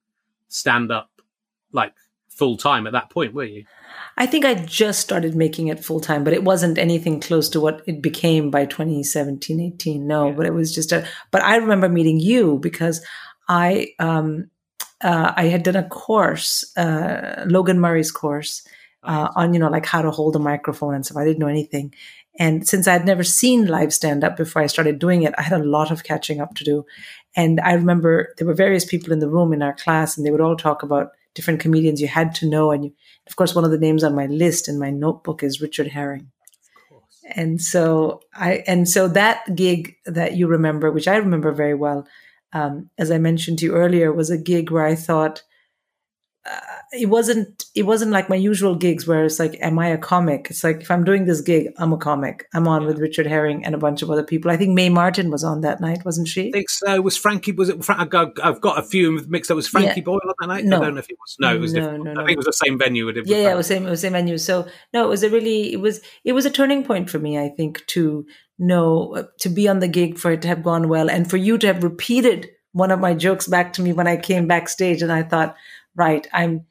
stand 0.49 0.91
up 0.91 1.11
like 1.73 1.93
full 2.29 2.57
time 2.57 2.87
at 2.87 2.93
that 2.93 3.11
point, 3.11 3.35
were 3.35 3.45
you? 3.45 3.65
I 4.17 4.27
think 4.27 4.45
I 4.45 4.55
just 4.55 5.01
started 5.01 5.35
making 5.37 5.69
it 5.69 5.85
full 5.85 6.01
time, 6.01 6.25
but 6.25 6.33
it 6.33 6.45
wasn't 6.45 6.79
anything 6.79 7.21
close 7.21 7.49
to 7.51 7.61
what 7.61 7.83
it 7.87 8.01
became 8.01 8.51
by 8.51 8.65
2017, 8.65 9.61
18. 9.61 10.07
No, 10.07 10.29
Yeah. 10.29 10.33
but 10.35 10.47
it 10.47 10.55
was 10.55 10.75
just 10.75 10.93
a. 10.93 11.07
But 11.31 11.43
I 11.43 11.57
remember 11.57 11.89
meeting 11.89 12.19
you 12.19 12.59
because 12.59 13.05
I 13.49 13.89
um, 13.99 14.51
uh, 15.03 15.33
I 15.37 15.45
had 15.45 15.63
done 15.63 15.77
a 15.77 15.89
course, 15.89 16.77
uh, 16.77 17.45
Logan 17.47 17.81
Murray's 17.81 18.11
course, 18.11 18.67
uh, 19.05 19.29
on 19.37 19.55
you 19.55 19.61
know 19.61 19.69
like 19.69 19.87
how 19.87 20.03
to 20.03 20.11
hold 20.11 20.37
a 20.37 20.41
microphone 20.41 20.95
and 20.95 21.05
stuff. 21.05 21.19
I 21.19 21.25
didn't 21.25 21.39
know 21.39 21.47
anything, 21.47 21.95
and 22.39 22.67
since 22.67 22.87
I 22.87 22.93
had 22.93 23.05
never 23.05 23.25
seen 23.25 23.67
live 23.67 23.93
stand 23.93 24.23
up 24.23 24.37
before 24.37 24.63
I 24.63 24.67
started 24.67 25.01
doing 25.01 25.23
it, 25.23 25.35
I 25.37 25.43
had 25.43 25.61
a 25.61 25.65
lot 25.65 25.91
of 25.91 26.05
catching 26.05 26.41
up 26.41 26.55
to 26.55 26.65
do. 26.65 26.87
And 27.35 27.61
I 27.61 27.73
remember 27.73 28.33
there 28.39 28.47
were 28.47 28.55
various 28.55 28.85
people 28.85 29.13
in 29.13 29.19
the 29.19 29.29
room 29.29 29.53
in 29.53 29.63
our 29.63 29.75
class, 29.75 30.17
and 30.17 30.25
they 30.25 30.31
would 30.31 30.41
all 30.41 30.57
talk 30.57 30.83
about 30.83 31.11
different 31.35 31.61
comedians 31.61 32.01
you 32.01 32.09
had 32.09 32.35
to 32.37 32.49
know. 32.49 32.71
And 32.71 32.85
you, 32.85 32.95
of 33.27 33.35
course, 33.35 33.55
one 33.55 33.65
of 33.65 33.73
the 33.73 33.79
names 33.79 34.05
on 34.05 34.15
my 34.15 34.27
list 34.27 34.69
in 34.69 34.79
my 34.79 34.91
notebook 34.91 35.43
is 35.43 35.61
Richard 35.61 35.89
Herring. 35.89 36.31
And 37.31 37.61
so 37.61 38.23
I, 38.35 38.63
and 38.67 38.89
so 38.89 39.09
that 39.09 39.55
gig 39.55 39.97
that 40.07 40.37
you 40.37 40.47
remember, 40.47 40.91
which 40.91 41.09
I 41.09 41.17
remember 41.17 41.53
very 41.53 41.75
well, 41.75 42.07
um, 42.53 42.91
as 42.99 43.11
I 43.11 43.19
mentioned 43.19 43.59
to 43.61 43.67
you 43.67 43.73
earlier, 43.75 44.13
was 44.13 44.31
a 44.31 44.39
gig 44.39 44.71
where 44.71 44.85
I 44.87 44.95
thought 44.95 45.43
uh, 46.47 46.61
it 46.93 47.07
wasn't 47.07 47.65
it 47.75 47.83
wasn't 47.83 48.11
like 48.11 48.31
my 48.31 48.37
usual 48.37 48.75
gigs 48.75 49.07
where 49.07 49.25
it's 49.25 49.39
like, 49.39 49.59
am 49.61 49.79
I 49.79 49.89
a 49.89 49.99
comic? 49.99 50.47
It's 50.49 50.65
like 50.65 50.81
if 50.81 50.91
I'm 50.91 51.05
doing 51.05 51.27
this 51.27 51.43
gig, 51.43 51.69
I'm 51.77 51.93
a 51.93 51.99
comic. 51.99 52.47
I'm 52.55 52.67
on 52.67 52.87
with 52.87 52.99
Richard 52.99 53.27
Herring 53.27 53.65
and 53.67 53.75
a 53.75 53.79
bunch 53.79 54.01
of 54.01 54.11
other 54.11 54.23
people. 54.23 54.51
I 54.51 54.57
think 54.57 54.73
Mae 54.73 54.89
Martin 54.89 55.31
was 55.31 55.45
on 55.45 55.61
that 55.61 55.81
night, 55.81 56.05
wasn't 56.07 56.29
she? 56.29 56.49
I 56.49 56.53
think 56.53 56.71
so. 56.71 57.03
Was 57.03 57.19
Frankie? 57.19 57.53
Was 57.53 57.69
it? 57.69 57.85
I've 57.91 58.09
got- 58.09 58.79
a 58.79 58.83
few 58.83 59.21
mixed 59.29 59.51
up. 59.51 59.57
Was 59.57 59.69
Frankie 59.69 60.01
Yeah. 60.01 60.05
Boyle 60.05 60.21
on 60.25 60.35
that 60.41 60.47
night? 60.47 60.65
No. 60.65 60.79
I 60.81 60.85
don't 60.87 60.95
know 60.95 61.01
if 61.01 61.11
it 61.11 61.19
was. 61.21 61.37
No, 61.39 61.55
it 61.55 61.59
was 61.61 61.75
No, 61.75 61.81
different. 61.81 62.05
no, 62.05 62.11
I 62.13 62.15
no. 62.15 62.21
think 62.21 62.31
it 62.31 62.37
was 62.39 62.47
the 62.47 62.53
same 62.53 62.79
venue. 62.79 63.13
Did 63.13 63.27
yeah, 63.27 63.37
yeah, 63.39 63.53
it 63.53 63.57
was 63.57 63.67
same, 63.67 63.87
it 63.87 63.91
was 63.91 64.01
same 64.01 64.13
venue. 64.13 64.39
So 64.39 64.67
no, 64.95 65.05
it 65.05 65.09
was 65.09 65.23
a 65.23 65.29
really, 65.29 65.73
it 65.73 65.81
was, 65.81 66.01
it 66.25 66.33
was 66.33 66.47
a 66.47 66.51
turning 66.51 66.83
point 66.85 67.11
for 67.11 67.19
me. 67.19 67.39
I 67.39 67.51
think 67.51 67.85
to 67.89 68.25
know 68.59 69.29
to 69.39 69.49
be 69.49 69.69
on 69.69 69.79
the 69.79 69.89
gig 69.89 70.19
for 70.19 70.33
it 70.33 70.43
to 70.43 70.49
have 70.49 70.63
gone 70.63 70.89
well, 70.89 71.11
and 71.11 71.31
for 71.31 71.37
you 71.37 71.59
to 71.59 71.67
have 71.67 71.83
repeated 71.83 72.51
one 72.73 72.91
of 72.91 73.01
my 73.01 73.15
jokes 73.15 73.47
back 73.47 73.73
to 73.73 73.83
me 73.83 73.93
when 73.93 74.07
I 74.07 74.17
came 74.17 74.47
backstage, 74.47 75.03
and 75.03 75.13
I 75.13 75.23
thought, 75.23 75.57
right, 75.95 76.27
I'm, 76.33 76.67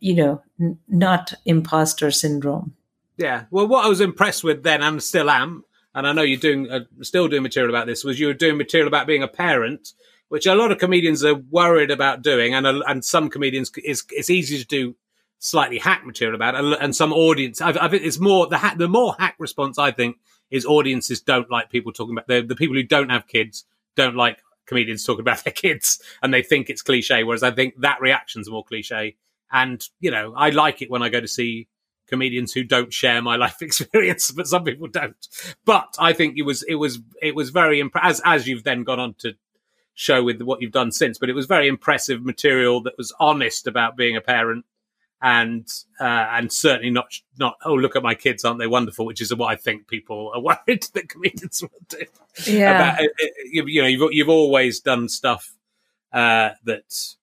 you 0.00 0.14
know, 0.14 0.42
n- 0.60 0.78
not 0.88 1.34
imposter 1.44 2.10
syndrome. 2.10 2.74
Yeah. 3.16 3.44
Well, 3.50 3.66
what 3.66 3.84
I 3.84 3.88
was 3.88 4.00
impressed 4.00 4.44
with 4.44 4.62
then, 4.62 4.82
and 4.82 5.02
still 5.02 5.28
am, 5.28 5.64
and 5.94 6.06
I 6.06 6.12
know 6.12 6.22
you're 6.22 6.38
doing, 6.38 6.70
uh, 6.70 6.80
still 7.02 7.28
doing 7.28 7.42
material 7.42 7.70
about 7.70 7.86
this, 7.86 8.04
was 8.04 8.18
you 8.18 8.28
were 8.28 8.34
doing 8.34 8.56
material 8.56 8.88
about 8.88 9.06
being 9.06 9.22
a 9.22 9.28
parent, 9.28 9.92
which 10.28 10.46
a 10.46 10.54
lot 10.54 10.70
of 10.70 10.78
comedians 10.78 11.24
are 11.24 11.34
worried 11.34 11.90
about 11.90 12.22
doing, 12.22 12.54
and 12.54 12.66
uh, 12.66 12.80
and 12.86 13.04
some 13.04 13.28
comedians 13.28 13.72
is 13.84 14.04
it's 14.10 14.30
easy 14.30 14.58
to 14.58 14.66
do 14.66 14.94
slightly 15.40 15.78
hack 15.78 16.04
material 16.04 16.34
about, 16.34 16.54
and, 16.54 16.74
and 16.74 16.96
some 16.96 17.12
audience, 17.12 17.60
I, 17.60 17.70
I 17.70 17.88
think 17.88 18.02
it's 18.02 18.18
more 18.18 18.46
the 18.46 18.58
hack, 18.58 18.78
the 18.78 18.88
more 18.88 19.14
hack 19.18 19.36
response 19.38 19.78
I 19.78 19.90
think 19.90 20.16
is 20.50 20.64
audiences 20.64 21.20
don't 21.20 21.50
like 21.50 21.70
people 21.70 21.92
talking 21.92 22.14
about 22.14 22.26
the 22.26 22.42
the 22.42 22.56
people 22.56 22.76
who 22.76 22.82
don't 22.82 23.10
have 23.10 23.26
kids 23.26 23.64
don't 23.96 24.16
like 24.16 24.38
comedians 24.66 25.04
talking 25.04 25.20
about 25.20 25.42
their 25.44 25.52
kids 25.52 26.00
and 26.22 26.32
they 26.32 26.42
think 26.42 26.70
it's 26.70 26.82
cliche, 26.82 27.24
whereas 27.24 27.42
I 27.42 27.50
think 27.50 27.80
that 27.80 28.00
reaction's 28.00 28.48
more 28.48 28.64
cliche. 28.64 29.16
And 29.50 29.82
you 29.98 30.10
know, 30.10 30.34
I 30.36 30.50
like 30.50 30.82
it 30.82 30.90
when 30.90 31.02
I 31.02 31.08
go 31.08 31.20
to 31.20 31.28
see 31.28 31.68
comedians 32.06 32.52
who 32.52 32.64
don't 32.64 32.92
share 32.92 33.20
my 33.20 33.36
life 33.44 33.60
experience, 33.62 34.30
but 34.30 34.46
some 34.46 34.64
people 34.64 34.86
don't. 34.86 35.28
But 35.64 35.96
I 35.98 36.12
think 36.12 36.36
it 36.36 36.42
was 36.42 36.62
it 36.64 36.76
was 36.76 37.00
it 37.20 37.34
was 37.34 37.50
very 37.50 37.80
imp- 37.80 37.96
as 38.02 38.20
as 38.24 38.46
you've 38.46 38.64
then 38.64 38.84
gone 38.84 39.00
on 39.00 39.14
to 39.18 39.34
show 39.94 40.22
with 40.22 40.40
what 40.42 40.62
you've 40.62 40.72
done 40.72 40.92
since. 40.92 41.18
But 41.18 41.28
it 41.30 41.34
was 41.34 41.46
very 41.46 41.66
impressive 41.66 42.24
material 42.24 42.82
that 42.82 42.96
was 42.96 43.12
honest 43.18 43.66
about 43.66 43.96
being 43.96 44.16
a 44.16 44.20
parent 44.20 44.64
and 45.20 45.66
uh, 46.00 46.04
and 46.04 46.52
certainly 46.52 46.90
not 46.90 47.06
not 47.38 47.56
oh 47.64 47.74
look 47.74 47.96
at 47.96 48.02
my 48.02 48.14
kids 48.14 48.44
aren't 48.44 48.60
they 48.60 48.66
wonderful 48.68 49.04
which 49.04 49.20
is 49.20 49.34
what 49.34 49.48
I 49.48 49.56
think 49.56 49.88
people 49.88 50.30
are 50.34 50.40
worried 50.68 50.84
that 50.94 51.08
comedians 51.08 51.60
will 51.62 51.70
do 51.88 52.04
Yeah. 52.46 52.76
about, 52.76 53.00
uh, 53.00 53.04
uh, 53.04 53.26
you, 53.50 53.82
know 53.82 53.88
you've 53.88 54.12
you've 54.12 54.28
always 54.28 54.80
done 54.80 55.08
stuff 55.08 55.52
uh, 56.12 56.50
that 56.64 57.14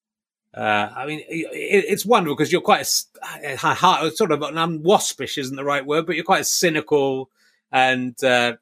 uh, 0.53 0.89
I 0.95 1.05
mean 1.05 1.19
it, 1.29 1.85
it's 1.87 2.05
wonderful 2.05 2.35
because 2.35 2.51
you're 2.51 2.61
quite 2.61 2.79
a, 2.79 2.81
s- 2.81 3.07
a 3.43 3.55
hard, 3.55 4.15
sort 4.15 4.31
of 4.31 4.43
um, 4.43 4.83
waspish 4.83 5.37
isn't 5.37 5.55
the 5.55 5.63
right 5.63 5.85
word 5.85 6.05
but 6.05 6.15
you're 6.15 6.25
quite 6.25 6.45
cynical 6.45 7.29
and 7.71 8.21
uh, 8.23 8.53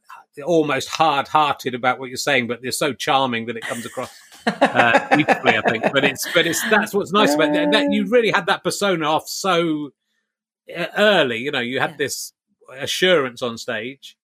almost 0.45 0.89
hard 0.89 1.27
hearted 1.27 1.75
about 1.75 1.99
what 1.99 2.09
you're 2.09 2.17
saying 2.17 2.47
but 2.47 2.61
you're 2.63 2.71
so 2.71 2.93
charming 2.93 3.45
that 3.47 3.57
it 3.57 3.63
comes 3.63 3.85
across 3.85 4.11
uh, 4.47 4.99
I 5.11 5.61
think. 5.69 5.83
But 5.93 6.03
it's 6.03 6.27
but 6.33 6.45
it's 6.47 6.61
that's 6.69 6.93
what's 6.93 7.11
nice 7.11 7.33
about 7.33 7.53
that, 7.53 7.71
that 7.71 7.91
you 7.91 8.05
really 8.07 8.31
had 8.31 8.45
that 8.47 8.63
persona 8.63 9.05
off 9.05 9.27
so 9.27 9.91
early. 10.97 11.37
You 11.37 11.51
know, 11.51 11.59
you 11.59 11.79
had 11.79 11.91
Yeah. 11.91 11.97
this 11.97 12.33
assurance 12.71 13.41
on 13.41 13.57
stage. 13.57 14.17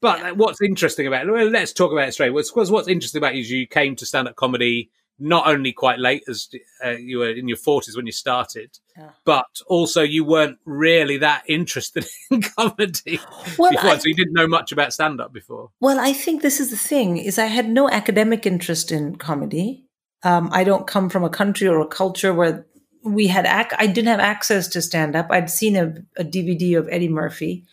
But 0.00 0.36
what's 0.36 0.62
interesting 0.62 1.08
about 1.08 1.26
it, 1.26 1.32
well, 1.32 1.48
let's 1.48 1.72
talk 1.72 1.90
about 1.90 2.08
it 2.08 2.12
straight. 2.12 2.30
What's, 2.30 2.54
what's 2.54 2.86
interesting 2.86 3.18
about 3.18 3.34
it 3.34 3.40
is 3.40 3.50
you 3.50 3.66
came 3.66 3.96
to 3.96 4.06
stand 4.06 4.28
up 4.28 4.36
comedy 4.36 4.90
not 5.18 5.46
only 5.48 5.72
quite 5.72 5.98
late 5.98 6.22
as 6.28 6.48
uh, 6.84 6.90
you 6.90 7.18
were 7.18 7.30
in 7.30 7.48
your 7.48 7.56
40s 7.56 7.96
when 7.96 8.06
you 8.06 8.12
started, 8.12 8.78
Yeah. 8.96 9.10
but 9.24 9.46
also 9.66 10.02
you 10.02 10.24
weren't 10.24 10.58
really 10.64 11.16
that 11.18 11.42
interested 11.48 12.06
in 12.30 12.42
comedy 12.42 13.20
Well, 13.58 13.70
before, 13.72 13.90
I- 13.90 13.98
so 13.98 14.06
you 14.06 14.14
didn't 14.14 14.34
know 14.34 14.46
much 14.46 14.70
about 14.72 14.92
stand 14.92 15.20
up 15.20 15.32
before. 15.32 15.70
Well, 15.80 15.98
I 15.98 16.12
think 16.12 16.42
this 16.42 16.60
is 16.60 16.70
the 16.70 16.76
thing: 16.76 17.16
is 17.16 17.38
I 17.38 17.46
had 17.46 17.68
no 17.68 17.90
academic 17.90 18.46
interest 18.46 18.92
in 18.92 19.16
comedy. 19.16 19.84
Um, 20.22 20.48
I 20.52 20.64
don't 20.64 20.86
come 20.86 21.08
from 21.10 21.24
a 21.24 21.30
country 21.30 21.66
or 21.68 21.80
a 21.80 21.86
culture 21.86 22.32
where 22.34 22.66
we 23.04 23.26
had. 23.28 23.46
Ac- 23.46 23.76
I 23.78 23.86
didn't 23.86 24.08
have 24.08 24.20
access 24.20 24.68
to 24.68 24.82
stand 24.82 25.14
up. 25.16 25.28
I'd 25.30 25.50
seen 25.50 25.76
a, 25.76 25.94
a 26.16 26.24
DVD 26.24 26.76
of 26.78 26.88
Eddie 26.90 27.08
Murphy, 27.08 27.64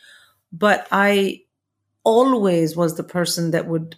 but 0.52 0.88
I 0.92 1.42
always 2.04 2.75
was 2.75 2.96
the 2.98 3.04
person 3.04 3.52
that 3.52 3.68
would 3.68 3.96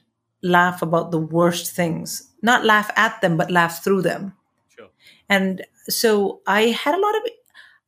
laugh 0.47 0.81
about 0.81 1.11
the 1.11 1.19
worst 1.19 1.71
things. 1.75 2.31
Not 2.41 2.65
laugh 2.65 2.89
at 2.95 3.21
them, 3.21 3.37
but 3.37 3.51
laugh 3.51 3.83
through 3.83 4.01
them. 4.03 4.33
Sure. 4.69 4.89
And 5.29 5.65
so 5.89 6.41
I 6.47 6.67
had 6.67 6.95
a 6.95 6.99
lot 6.99 7.15
of 7.15 7.21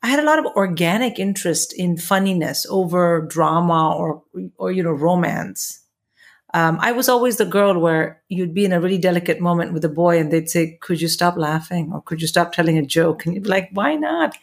I 0.01 0.07
had 0.07 0.19
a 0.19 0.23
lot 0.23 0.39
of 0.39 0.45
organic 0.55 1.19
interest 1.19 1.73
in 1.73 1.97
funniness 1.97 2.65
over 2.69 3.21
drama 3.21 3.95
or 3.95 4.23
or 4.57 4.71
you 4.71 4.83
know 4.83 4.91
romance. 4.91 5.81
Um, 6.53 6.79
I 6.81 6.93
was 6.93 7.07
always 7.09 7.37
the 7.37 7.45
girl 7.45 7.77
where 7.79 8.21
you'd 8.27 8.55
be 8.55 8.65
in 8.65 8.73
a 8.73 8.81
really 8.81 8.97
delicate 8.97 9.39
moment 9.39 9.71
with 9.71 9.85
a 9.85 9.89
boy 9.89 10.17
and 10.19 10.31
they'd 10.31 10.49
say, 10.49 10.77
Could 10.81 10.99
you 11.01 11.07
stop 11.07 11.37
laughing? 11.37 11.91
Or 11.93 12.01
could 12.01 12.21
you 12.21 12.27
stop 12.27 12.53
telling 12.53 12.77
a 12.77 12.85
joke? 12.85 13.25
And 13.25 13.35
you'd 13.35 13.43
be 13.43 13.49
like, 13.49 13.69
Why 13.71 13.95
not? 13.95 14.35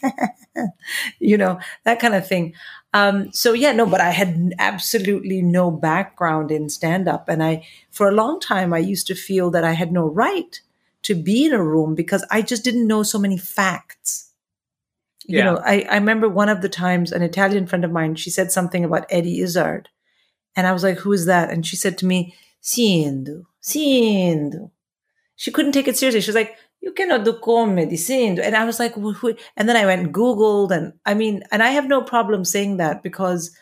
you 1.18 1.36
know, 1.36 1.58
that 1.84 2.00
kind 2.00 2.14
of 2.14 2.26
thing. 2.26 2.54
Um, 2.94 3.32
so, 3.32 3.52
yeah, 3.52 3.72
no, 3.72 3.86
but 3.86 4.00
I 4.00 4.10
had 4.10 4.54
absolutely 4.58 5.42
no 5.42 5.70
background 5.70 6.50
in 6.50 6.68
stand 6.68 7.08
up. 7.08 7.28
And 7.28 7.42
I, 7.42 7.66
for 7.90 8.08
a 8.08 8.14
long 8.14 8.40
time, 8.40 8.72
I 8.72 8.78
used 8.78 9.06
to 9.08 9.14
feel 9.14 9.50
that 9.50 9.64
I 9.64 9.72
had 9.72 9.92
no 9.92 10.06
right 10.06 10.60
to 11.02 11.14
be 11.14 11.44
in 11.46 11.52
a 11.52 11.62
room 11.62 11.94
because 11.94 12.24
I 12.30 12.42
just 12.42 12.64
didn't 12.64 12.86
know 12.86 13.02
so 13.02 13.18
many 13.18 13.36
facts. 13.36 14.32
You 15.26 15.38
Yeah. 15.38 15.44
know, 15.44 15.58
I, 15.64 15.86
I 15.90 15.96
remember 15.96 16.28
one 16.28 16.48
of 16.48 16.62
the 16.62 16.68
times 16.68 17.12
an 17.12 17.22
Italian 17.22 17.66
friend 17.66 17.84
of 17.84 17.92
mine, 17.92 18.14
she 18.16 18.30
said 18.30 18.52
something 18.52 18.84
about 18.84 19.06
Eddie 19.10 19.40
Izzard. 19.40 19.88
And 20.56 20.66
I 20.66 20.72
was 20.72 20.82
like, 20.82 20.98
who 20.98 21.12
is 21.12 21.26
that? 21.26 21.50
And 21.50 21.66
she 21.66 21.76
said 21.76 21.98
to 21.98 22.06
me, 22.06 22.34
Siendo, 22.62 23.44
Siendo. 23.62 24.70
She 25.36 25.50
couldn't 25.52 25.72
take 25.72 25.86
it 25.86 25.96
seriously. 25.96 26.22
She 26.22 26.30
was 26.30 26.34
like, 26.36 26.56
you 26.80 26.92
cannot 26.92 27.24
do 27.24 27.34
comedy, 27.34 27.96
Siendo. 27.96 28.40
And 28.40 28.56
I 28.56 28.64
was 28.64 28.78
like, 28.78 28.94
"Wh- 28.94 29.16
who? 29.16 29.34
and 29.56 29.68
then 29.68 29.76
I 29.76 29.84
went 29.86 30.00
and 30.02 30.14
Googled. 30.14 30.70
And 30.70 30.94
I 31.04 31.14
mean, 31.14 31.42
and 31.50 31.62
I 31.62 31.68
have 31.70 31.86
no 31.86 32.00
problem 32.02 32.44
saying 32.44 32.78
that 32.78 33.02
because 33.02 33.54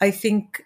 I 0.00 0.10
think 0.10 0.62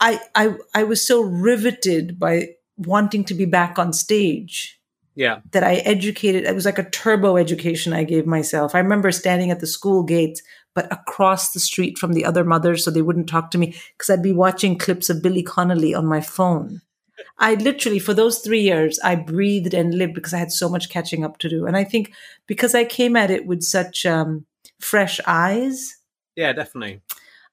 I, 0.00 0.20
I, 0.34 0.54
I 0.74 0.84
was 0.84 1.06
so 1.06 1.22
riveted 1.22 2.18
by 2.18 2.50
wanting 2.76 3.24
to 3.24 3.34
be 3.34 3.44
back 3.44 3.78
on 3.78 3.92
stage 3.92 4.80
Yeah. 5.14 5.40
that 5.52 5.62
I 5.64 5.76
educated. 5.76 6.44
It 6.44 6.54
was 6.54 6.64
like 6.64 6.78
a 6.78 6.88
turbo 6.88 7.36
education 7.36 7.92
I 7.92 8.04
gave 8.04 8.26
myself. 8.26 8.74
I 8.74 8.78
remember 8.78 9.12
standing 9.12 9.50
at 9.50 9.60
the 9.60 9.66
school 9.66 10.02
gates, 10.02 10.42
but 10.74 10.92
across 10.92 11.52
the 11.52 11.60
street 11.60 11.98
from 11.98 12.12
the 12.12 12.24
other 12.24 12.44
mothers 12.44 12.84
so 12.84 12.90
they 12.90 13.02
wouldn't 13.02 13.28
talk 13.28 13.50
to 13.50 13.58
me 13.58 13.74
because 13.96 14.10
I'd 14.10 14.22
be 14.22 14.32
watching 14.32 14.78
clips 14.78 15.10
of 15.10 15.22
Billy 15.22 15.42
Connolly 15.42 15.94
on 15.94 16.06
my 16.06 16.20
phone. 16.20 16.80
I 17.38 17.54
literally, 17.54 17.98
for 17.98 18.14
those 18.14 18.38
three 18.38 18.60
years, 18.62 18.98
I 19.00 19.14
breathed 19.14 19.74
and 19.74 19.94
lived 19.94 20.14
because 20.14 20.34
I 20.34 20.38
had 20.38 20.52
so 20.52 20.68
much 20.68 20.88
catching 20.88 21.24
up 21.24 21.38
to 21.38 21.48
do. 21.48 21.66
And 21.66 21.76
I 21.76 21.84
think 21.84 22.12
because 22.46 22.74
I 22.74 22.84
came 22.84 23.16
at 23.16 23.30
it 23.30 23.46
with 23.46 23.62
such 23.62 24.06
um, 24.06 24.46
fresh 24.78 25.20
eyes, 25.26 25.96
Yeah, 26.36 26.52
definitely. 26.52 27.02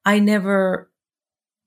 I 0.06 0.20
never, 0.20 0.90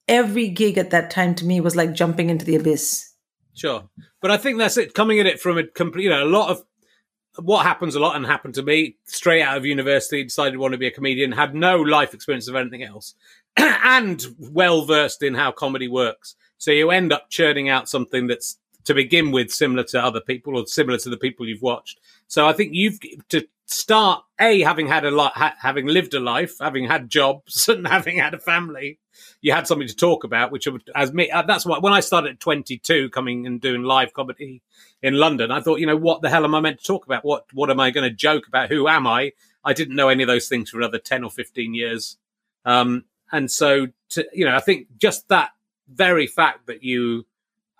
every 0.08 0.48
gig 0.48 0.78
at 0.78 0.90
that 0.90 1.10
time 1.10 1.34
to 1.36 1.44
me 1.44 1.60
was 1.60 1.76
like 1.76 1.92
jumping 1.92 2.30
into 2.30 2.44
the 2.44 2.56
abyss. 2.56 3.12
Sure, 3.54 3.88
but 4.22 4.30
I 4.30 4.38
think 4.38 4.58
that's 4.58 4.78
it. 4.78 4.94
Coming 4.94 5.20
at 5.20 5.26
it 5.26 5.40
from 5.40 5.58
a 5.58 5.64
complete, 5.64 6.04
you 6.04 6.10
know, 6.10 6.24
a 6.24 6.24
lot 6.24 6.50
of 6.50 6.64
what 7.36 7.64
happens 7.64 7.94
a 7.94 8.00
lot 8.00 8.16
and 8.16 8.26
happened 8.26 8.54
to 8.54 8.62
me 8.62 8.96
straight 9.04 9.42
out 9.42 9.56
of 9.56 9.64
university. 9.64 10.22
Decided 10.22 10.52
to 10.52 10.58
want 10.58 10.72
to 10.72 10.78
be 10.78 10.86
a 10.86 10.90
comedian, 10.90 11.32
had 11.32 11.54
no 11.54 11.80
life 11.80 12.14
experience 12.14 12.48
of 12.48 12.56
anything 12.56 12.82
else, 12.82 13.14
and 13.56 14.24
well 14.38 14.84
versed 14.84 15.22
in 15.22 15.34
how 15.34 15.52
comedy 15.52 15.88
works. 15.88 16.36
So 16.58 16.70
you 16.70 16.90
end 16.90 17.12
up 17.12 17.30
churning 17.30 17.68
out 17.68 17.88
something 17.88 18.26
that's 18.26 18.58
to 18.84 18.94
begin 18.94 19.30
with 19.30 19.50
similar 19.50 19.84
to 19.84 20.02
other 20.02 20.20
people 20.20 20.56
or 20.56 20.66
similar 20.66 20.98
to 20.98 21.10
the 21.10 21.16
people 21.16 21.46
you've 21.46 21.62
watched. 21.62 22.00
So 22.28 22.46
I 22.46 22.52
think 22.52 22.74
you've 22.74 22.98
to 23.28 23.46
start 23.70 24.24
a 24.38 24.60
having 24.60 24.86
had 24.86 25.04
a 25.04 25.10
lot, 25.10 25.32
ha- 25.34 25.56
having 25.58 25.86
lived 25.86 26.14
a 26.14 26.20
life, 26.20 26.56
having 26.60 26.86
had 26.86 27.08
jobs, 27.08 27.68
and 27.68 27.86
having 27.86 28.18
had 28.18 28.34
a 28.34 28.38
family 28.38 28.98
you 29.40 29.52
had 29.52 29.66
something 29.66 29.88
to 29.88 29.96
talk 29.96 30.24
about, 30.24 30.52
which 30.52 30.68
as 30.94 31.12
me, 31.12 31.30
uh, 31.30 31.42
that's 31.42 31.64
why 31.64 31.78
when 31.78 31.92
I 31.92 32.00
started 32.00 32.32
at 32.32 32.40
22 32.40 33.10
coming 33.10 33.46
and 33.46 33.60
doing 33.60 33.82
live 33.82 34.12
comedy 34.12 34.62
in 35.02 35.14
London, 35.14 35.50
I 35.50 35.60
thought, 35.60 35.80
you 35.80 35.86
know, 35.86 35.96
what 35.96 36.22
the 36.22 36.30
hell 36.30 36.44
am 36.44 36.54
I 36.54 36.60
meant 36.60 36.80
to 36.80 36.86
talk 36.86 37.06
about? 37.06 37.24
What, 37.24 37.46
what 37.52 37.70
am 37.70 37.80
I 37.80 37.90
going 37.90 38.08
to 38.08 38.14
joke 38.14 38.46
about? 38.46 38.68
Who 38.68 38.88
am 38.88 39.06
I? 39.06 39.32
I 39.64 39.72
didn't 39.72 39.96
know 39.96 40.08
any 40.08 40.22
of 40.22 40.26
those 40.26 40.48
things 40.48 40.70
for 40.70 40.78
another 40.78 40.98
10 40.98 41.24
or 41.24 41.30
15 41.30 41.74
years. 41.74 42.16
Um, 42.64 43.04
and 43.32 43.50
so 43.50 43.88
to, 44.10 44.26
you 44.32 44.44
know, 44.44 44.54
I 44.54 44.60
think 44.60 44.88
just 44.98 45.28
that 45.28 45.50
very 45.88 46.26
fact 46.26 46.66
that 46.66 46.82
you 46.82 47.26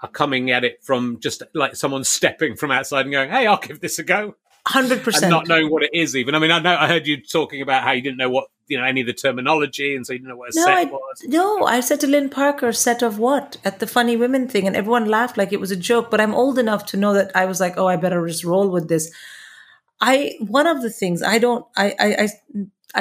are 0.02 0.08
coming 0.08 0.50
at 0.50 0.64
it 0.64 0.82
from 0.82 1.20
just 1.20 1.42
like 1.54 1.76
someone 1.76 2.04
stepping 2.04 2.56
from 2.56 2.70
outside 2.70 3.02
and 3.02 3.12
going, 3.12 3.30
Hey, 3.30 3.46
I'll 3.46 3.58
give 3.58 3.80
this 3.80 3.98
a 3.98 4.02
go. 4.02 4.36
100%. 4.70 5.28
Not 5.28 5.48
knowing 5.48 5.70
what 5.70 5.82
it 5.82 5.90
is 5.92 6.16
even. 6.16 6.34
I 6.34 6.38
mean, 6.38 6.50
I 6.50 6.58
know, 6.60 6.76
I 6.76 6.86
heard 6.86 7.06
you 7.06 7.20
talking 7.20 7.62
about 7.62 7.82
how 7.82 7.92
you 7.92 8.02
didn't 8.02 8.18
know 8.18 8.30
what, 8.30 8.48
you 8.68 8.78
know, 8.78 8.84
any 8.84 9.00
of 9.00 9.06
the 9.06 9.12
terminology. 9.12 9.96
And 9.96 10.06
so 10.06 10.12
you 10.12 10.20
didn't 10.20 10.30
know 10.30 10.36
what 10.36 10.54
a 10.54 10.56
No, 10.56 10.64
set 10.64 10.74
I, 10.78 10.84
was. 10.84 11.24
no, 11.24 11.64
I 11.64 11.80
said 11.80 12.00
to 12.00 12.06
Lynne 12.06 12.30
Parker, 12.30 12.72
set 12.72 13.02
of 13.02 13.18
what? 13.18 13.56
At 13.64 13.80
the 13.80 13.86
funny 13.86 14.16
women 14.16 14.48
thing, 14.48 14.66
and 14.66 14.76
everyone 14.76 15.06
laughed 15.06 15.36
like 15.36 15.52
it 15.52 15.60
was 15.60 15.70
a 15.70 15.76
joke. 15.76 16.10
But 16.10 16.20
I'm 16.20 16.34
old 16.34 16.58
enough 16.58 16.86
to 16.86 16.96
know 16.96 17.14
that 17.14 17.34
I 17.34 17.46
was 17.46 17.60
like, 17.60 17.76
oh, 17.76 17.86
I 17.88 17.96
better 17.96 18.26
just 18.26 18.44
roll 18.44 18.68
with 18.70 18.88
this. 18.88 19.12
I 20.00 20.36
one 20.40 20.66
of 20.66 20.82
the 20.82 20.90
things 20.90 21.22
I 21.22 21.38
don't 21.38 21.66
I 21.76 21.94
I 21.98 22.14
I, 22.24 22.28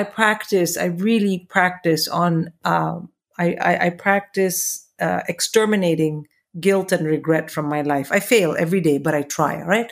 I 0.02 0.04
practice 0.04 0.78
I 0.78 0.86
really 0.86 1.46
practice 1.50 2.08
on 2.08 2.52
um, 2.66 3.10
I, 3.38 3.56
I 3.62 3.86
I 3.86 3.90
practice 3.92 4.88
uh, 5.00 5.22
exterminating 5.28 6.28
guilt 6.60 6.92
and 6.92 7.06
regret 7.06 7.50
from 7.50 7.68
my 7.68 7.82
life. 7.84 8.12
I 8.12 8.20
fail 8.20 8.56
every 8.58 8.82
day, 8.82 8.98
but 8.98 9.16
I 9.16 9.22
try. 9.22 9.62
All 9.62 9.68
right. 9.68 9.92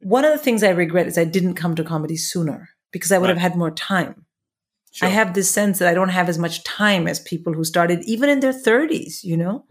One 0.00 0.24
of 0.24 0.32
the 0.32 0.38
things 0.38 0.62
I 0.62 0.70
regret 0.70 1.06
is 1.06 1.18
I 1.18 1.24
didn't 1.24 1.54
come 1.54 1.74
to 1.76 1.84
comedy 1.84 2.16
sooner 2.16 2.70
because 2.92 3.12
I 3.12 3.18
would 3.18 3.26
Right. 3.26 3.36
have 3.38 3.52
had 3.52 3.58
more 3.58 3.70
time. 3.70 4.26
Sure. 4.92 5.08
I 5.08 5.12
have 5.12 5.34
this 5.34 5.50
sense 5.50 5.78
that 5.78 5.88
I 5.88 5.94
don't 5.94 6.08
have 6.08 6.28
as 6.28 6.38
much 6.38 6.64
time 6.64 7.06
as 7.06 7.20
people 7.20 7.52
who 7.52 7.62
started 7.64 8.02
even 8.04 8.28
in 8.28 8.40
their 8.40 8.52
30s, 8.52 9.22
you 9.22 9.36
know? 9.36 9.64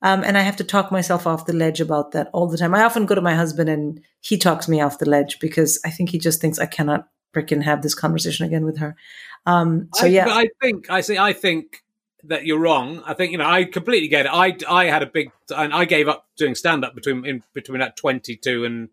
Um, 0.00 0.22
and 0.24 0.36
I 0.38 0.40
have 0.42 0.56
to 0.56 0.64
talk 0.64 0.90
myself 0.92 1.26
off 1.26 1.46
the 1.46 1.52
ledge 1.52 1.80
about 1.80 2.12
that 2.12 2.28
all 2.32 2.46
the 2.46 2.58
time. 2.58 2.74
I 2.74 2.82
often 2.84 3.06
go 3.06 3.14
to 3.14 3.20
my 3.20 3.34
husband 3.34 3.68
and 3.68 4.00
he 4.20 4.36
talks 4.38 4.68
me 4.68 4.80
off 4.80 4.98
the 4.98 5.08
ledge 5.08 5.38
because 5.38 5.80
I 5.84 5.90
think 5.90 6.10
he 6.10 6.18
just 6.18 6.40
thinks 6.40 6.58
I 6.58 6.66
cannot 6.66 7.08
freaking 7.34 7.62
have 7.62 7.82
this 7.82 7.94
conversation 7.94 8.46
again 8.46 8.64
with 8.64 8.78
her. 8.78 8.96
Um, 9.46 9.88
so 9.94 10.06
I, 10.06 10.08
yeah, 10.08 10.28
I 10.28 10.48
think 10.62 10.90
I 10.90 11.00
see. 11.00 11.18
I 11.18 11.32
think 11.32 11.82
that 12.24 12.46
you're 12.46 12.58
wrong. 12.58 13.02
I 13.04 13.14
think 13.14 13.32
you 13.32 13.38
know. 13.38 13.46
I 13.46 13.64
completely 13.64 14.08
get 14.08 14.26
it. 14.26 14.30
I 14.32 14.56
I 14.68 14.86
had 14.86 15.02
a 15.02 15.06
big 15.06 15.30
and 15.54 15.74
I 15.74 15.84
gave 15.84 16.08
up 16.08 16.26
doing 16.36 16.54
stand 16.54 16.84
up 16.84 16.94
between 16.94 17.24
in 17.26 17.42
between 17.52 17.80
that 17.80 17.96
22 17.96 18.64
and 18.64 18.88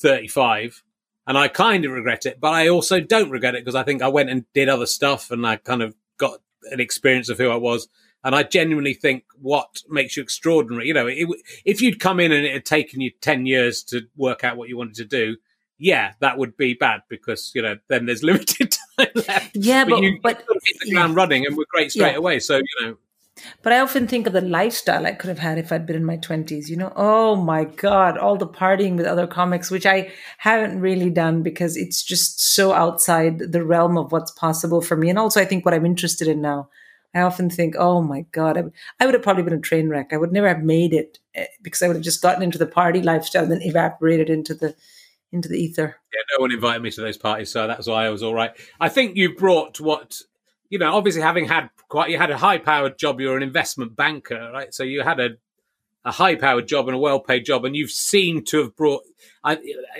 35, 0.00 0.82
and 1.26 1.38
I 1.38 1.48
kind 1.48 1.84
of 1.84 1.92
regret 1.92 2.26
it. 2.26 2.40
But 2.40 2.52
I 2.52 2.68
also 2.68 3.00
don't 3.00 3.30
regret 3.30 3.54
it 3.54 3.64
because 3.64 3.74
I 3.74 3.82
think 3.82 4.02
I 4.02 4.08
went 4.08 4.30
and 4.30 4.44
did 4.52 4.68
other 4.68 4.86
stuff 4.86 5.30
and 5.30 5.46
I 5.46 5.56
kind 5.56 5.82
of 5.82 5.94
got 6.18 6.40
an 6.70 6.80
experience 6.80 7.28
of 7.28 7.38
who 7.38 7.50
I 7.50 7.56
was. 7.56 7.88
And 8.22 8.34
I 8.34 8.42
genuinely 8.42 8.92
think 8.92 9.24
what 9.40 9.82
makes 9.88 10.16
you 10.16 10.22
extraordinary, 10.22 10.86
you 10.86 10.94
know, 10.94 11.06
it, 11.06 11.26
if 11.64 11.80
you'd 11.80 12.00
come 12.00 12.20
in 12.20 12.32
and 12.32 12.44
it 12.44 12.52
had 12.52 12.66
taken 12.66 13.00
you 13.00 13.10
10 13.22 13.46
years 13.46 13.82
to 13.84 14.02
work 14.16 14.44
out 14.44 14.58
what 14.58 14.68
you 14.68 14.76
wanted 14.76 14.96
to 14.96 15.04
do, 15.06 15.36
yeah, 15.78 16.12
that 16.20 16.36
would 16.36 16.54
be 16.58 16.74
bad 16.74 17.00
because, 17.08 17.50
you 17.54 17.62
know, 17.62 17.76
then 17.88 18.04
there's 18.04 18.22
limited 18.24 18.76
time 18.98 19.08
left. 19.14 19.56
Yeah, 19.56 19.84
but, 19.84 19.92
but 19.92 20.02
you, 20.02 20.18
but 20.22 20.36
hit 20.64 20.76
the 20.80 20.90
ground 20.92 21.12
yeah. 21.14 21.16
running 21.16 21.46
and 21.46 21.56
we're 21.56 21.64
great 21.70 21.92
straight 21.92 22.12
Yeah. 22.12 22.18
away. 22.18 22.40
So, 22.40 22.56
you 22.58 22.86
know, 22.86 22.96
But 23.62 23.72
I 23.72 23.80
often 23.80 24.06
think 24.06 24.26
of 24.26 24.32
the 24.32 24.40
lifestyle 24.40 25.06
I 25.06 25.12
could 25.12 25.28
have 25.28 25.38
had 25.38 25.58
if 25.58 25.72
I'd 25.72 25.86
been 25.86 25.96
in 25.96 26.04
my 26.04 26.16
20s. 26.16 26.68
You 26.68 26.76
know, 26.76 26.92
oh 26.96 27.36
my 27.36 27.64
God, 27.64 28.18
all 28.18 28.36
the 28.36 28.46
partying 28.46 28.96
with 28.96 29.06
other 29.06 29.26
comics, 29.26 29.70
which 29.70 29.86
I 29.86 30.12
haven't 30.38 30.80
really 30.80 31.10
done 31.10 31.42
because 31.42 31.76
it's 31.76 32.02
just 32.02 32.42
so 32.42 32.72
outside 32.72 33.38
the 33.38 33.64
realm 33.64 33.98
of 33.98 34.12
what's 34.12 34.30
possible 34.32 34.80
for 34.80 34.96
me. 34.96 35.10
And 35.10 35.18
also, 35.18 35.40
I 35.40 35.44
think 35.44 35.64
what 35.64 35.74
I'm 35.74 35.86
interested 35.86 36.28
in 36.28 36.40
now. 36.40 36.68
I 37.14 37.22
often 37.22 37.50
think, 37.50 37.74
oh 37.76 38.00
my 38.02 38.20
God, 38.30 38.56
I 38.56 38.60
would, 38.60 38.72
I 39.00 39.06
would 39.06 39.14
have 39.14 39.22
probably 39.22 39.42
been 39.42 39.52
a 39.52 39.60
train 39.60 39.88
wreck. 39.88 40.12
I 40.12 40.16
would 40.16 40.32
never 40.32 40.46
have 40.46 40.62
made 40.62 40.92
it 40.92 41.18
eh, 41.34 41.46
because 41.60 41.82
I 41.82 41.88
would 41.88 41.96
have 41.96 42.04
just 42.04 42.22
gotten 42.22 42.42
into 42.42 42.58
the 42.58 42.66
party 42.66 43.02
lifestyle 43.02 43.42
and 43.42 43.52
then 43.52 43.62
evaporated 43.62 44.30
into 44.30 44.54
the 44.54 44.76
into 45.32 45.48
the 45.48 45.56
ether. 45.56 45.96
yeah, 46.12 46.22
no 46.36 46.42
one 46.42 46.52
invited 46.52 46.82
me 46.82 46.90
to 46.90 47.00
those 47.00 47.16
parties, 47.16 47.50
so 47.50 47.66
that's 47.66 47.86
why 47.86 48.04
I 48.04 48.10
was 48.10 48.22
all 48.22 48.34
right. 48.34 48.50
I 48.80 48.88
think 48.88 49.16
you 49.16 49.34
brought 49.34 49.80
what 49.80 50.20
you 50.70 50.78
know. 50.78 50.94
Obviously, 50.94 51.20
having 51.20 51.46
had 51.46 51.68
quite, 51.88 52.10
you 52.10 52.16
had 52.16 52.30
a 52.30 52.38
high-powered 52.38 52.98
job. 52.98 53.20
You're 53.20 53.36
an 53.36 53.42
investment 53.42 53.94
banker, 53.94 54.50
right? 54.52 54.72
So 54.72 54.82
you 54.82 55.02
had 55.02 55.20
a 55.20 55.30
a 56.02 56.12
high-powered 56.12 56.66
job 56.66 56.88
and 56.88 56.96
a 56.96 56.98
well-paid 56.98 57.44
job, 57.44 57.66
and 57.66 57.76
you've 57.76 57.90
seemed 57.90 58.46
to 58.48 58.62
have 58.62 58.76
brought. 58.76 59.02
I 59.44 59.58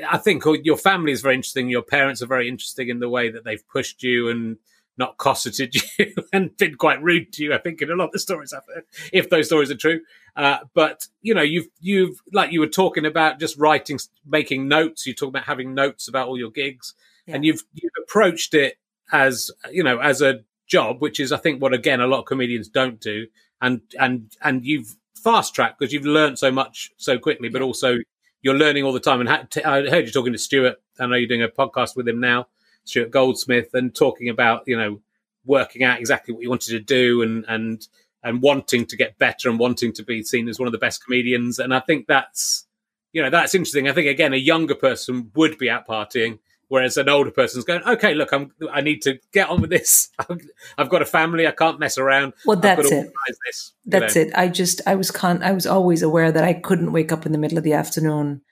I 0.08 0.16
think 0.16 0.44
your 0.62 0.78
family 0.78 1.12
is 1.12 1.20
very 1.20 1.34
interesting. 1.34 1.68
Your 1.68 1.82
parents 1.82 2.22
are 2.22 2.26
very 2.26 2.48
interesting 2.48 2.88
in 2.88 3.00
the 3.00 3.08
way 3.10 3.30
that 3.30 3.44
they've 3.44 3.66
pushed 3.68 4.02
you 4.02 4.30
and 4.30 4.56
not 5.00 5.16
cosseted 5.16 5.74
you 5.98 6.14
and 6.32 6.56
been 6.56 6.76
quite 6.76 7.02
rude 7.02 7.32
to 7.32 7.42
you. 7.42 7.54
I 7.54 7.58
think 7.58 7.82
in 7.82 7.90
a 7.90 7.94
lot 7.94 8.06
of 8.06 8.12
the 8.12 8.18
stories 8.18 8.52
I've 8.52 8.66
heard, 8.72 8.84
if 9.12 9.30
those 9.30 9.46
stories 9.46 9.70
are 9.70 9.76
true. 9.76 10.00
Uh, 10.36 10.58
but 10.74 11.08
you 11.22 11.34
know, 11.34 11.42
you've 11.42 11.68
you've 11.80 12.20
like 12.32 12.52
you 12.52 12.60
were 12.60 12.68
talking 12.68 13.04
about 13.04 13.40
just 13.40 13.58
writing, 13.58 13.98
making 14.24 14.68
notes. 14.68 15.06
You 15.06 15.14
talk 15.14 15.30
about 15.30 15.44
having 15.44 15.74
notes 15.74 16.06
about 16.06 16.28
all 16.28 16.38
your 16.38 16.50
gigs, 16.50 16.94
and 17.26 17.44
you've 17.44 17.64
you've 17.74 17.92
approached 18.04 18.54
it 18.54 18.78
as 19.12 19.50
you 19.72 19.82
know 19.82 19.98
as 19.98 20.22
a 20.22 20.40
job, 20.70 21.00
which 21.00 21.20
is 21.20 21.32
I 21.32 21.36
think 21.36 21.60
what 21.60 21.74
again 21.74 22.00
a 22.00 22.06
lot 22.06 22.20
of 22.20 22.24
comedians 22.24 22.68
don't 22.68 23.00
do, 23.00 23.26
and 23.60 23.82
and 23.98 24.34
and 24.42 24.64
you've 24.64 24.96
fast 25.14 25.54
tracked 25.54 25.78
because 25.78 25.92
you've 25.92 26.06
learned 26.06 26.38
so 26.38 26.50
much 26.50 26.90
so 26.96 27.18
quickly, 27.18 27.50
but 27.50 27.60
also 27.60 27.98
you're 28.42 28.54
learning 28.54 28.84
all 28.84 28.92
the 28.92 29.00
time. 29.00 29.20
And 29.20 29.28
ha- 29.28 29.46
t- 29.50 29.64
I 29.64 29.88
heard 29.90 30.06
you 30.06 30.12
talking 30.12 30.32
to 30.32 30.38
Stuart. 30.38 30.80
I 30.98 31.06
know 31.06 31.16
you're 31.16 31.28
doing 31.28 31.42
a 31.42 31.48
podcast 31.48 31.96
with 31.96 32.08
him 32.08 32.20
now, 32.20 32.46
Stuart 32.84 33.10
Goldsmith, 33.10 33.74
and 33.74 33.94
talking 33.94 34.28
about 34.28 34.62
you 34.66 34.76
know 34.76 35.00
working 35.44 35.82
out 35.82 35.98
exactly 35.98 36.32
what 36.32 36.42
you 36.42 36.48
wanted 36.48 36.70
to 36.70 36.80
do 36.80 37.22
and 37.22 37.44
and 37.48 37.86
and 38.22 38.42
wanting 38.42 38.86
to 38.86 38.96
get 38.96 39.18
better 39.18 39.48
and 39.48 39.58
wanting 39.58 39.92
to 39.94 40.02
be 40.02 40.22
seen 40.22 40.48
as 40.48 40.58
one 40.58 40.66
of 40.66 40.72
the 40.72 40.78
best 40.78 41.04
comedians. 41.04 41.58
And 41.58 41.74
I 41.74 41.80
think 41.80 42.06
that's 42.06 42.66
you 43.12 43.22
know 43.22 43.30
that's 43.30 43.54
interesting. 43.54 43.88
I 43.88 43.92
think 43.92 44.08
again 44.08 44.32
a 44.32 44.38
younger 44.38 44.74
person 44.74 45.30
would 45.34 45.58
be 45.58 45.68
out 45.68 45.86
partying. 45.86 46.38
Whereas 46.70 46.96
an 46.96 47.08
older 47.08 47.32
person's 47.32 47.64
going, 47.64 47.82
okay, 47.82 48.14
look, 48.14 48.32
I'm, 48.32 48.52
I 48.72 48.80
need 48.80 49.02
to 49.02 49.18
get 49.32 49.50
on 49.50 49.60
with 49.60 49.70
this. 49.70 50.08
I've 50.78 50.88
got 50.88 51.02
a 51.02 51.04
family. 51.04 51.44
I 51.44 51.50
can't 51.50 51.80
mess 51.80 51.98
around. 51.98 52.32
Well, 52.46 52.60
that's 52.60 52.88
to 52.88 52.94
it. 52.94 53.12
This, 53.44 53.72
you 53.82 53.90
That's 53.90 54.14
know. 54.14 54.22
it. 54.22 54.30
I 54.36 54.46
just 54.46 54.80
I 54.86 54.94
was 54.94 55.10
con 55.10 55.42
I 55.42 55.50
was 55.50 55.66
always 55.66 56.00
aware 56.00 56.30
that 56.30 56.44
I 56.44 56.52
couldn't 56.52 56.92
wake 56.92 57.10
up 57.10 57.26
in 57.26 57.32
the 57.32 57.38
middle 57.38 57.58
of 57.58 57.64
the 57.64 57.72
afternoon, 57.72 58.42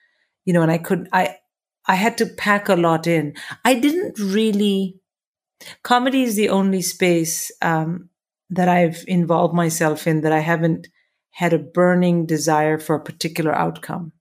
you 0.43 0.51
know, 0.51 0.61
and 0.61 0.69
I 0.69 0.79
couldn't, 0.79 1.07
I 1.13 1.37
I 1.87 1.95
had 1.95 2.17
to 2.17 2.25
pack 2.25 2.67
a 2.67 2.75
lot 2.75 3.07
in. 3.07 3.35
I 3.63 3.75
didn't 3.75 4.19
really 4.19 4.99
comedy 5.83 6.23
is 6.23 6.35
the 6.35 6.49
only 6.49 6.81
space 6.81 7.53
um, 7.61 8.09
that 8.49 8.67
I've 8.67 9.05
involved 9.07 9.53
myself 9.53 10.07
in 10.07 10.21
that 10.21 10.33
I 10.33 10.39
haven't 10.39 10.89
had 11.31 11.53
a 11.53 11.57
burning 11.57 12.25
desire 12.25 12.79
for 12.79 12.95
a 12.95 13.03
particular 13.03 13.55
outcome. 13.55 14.11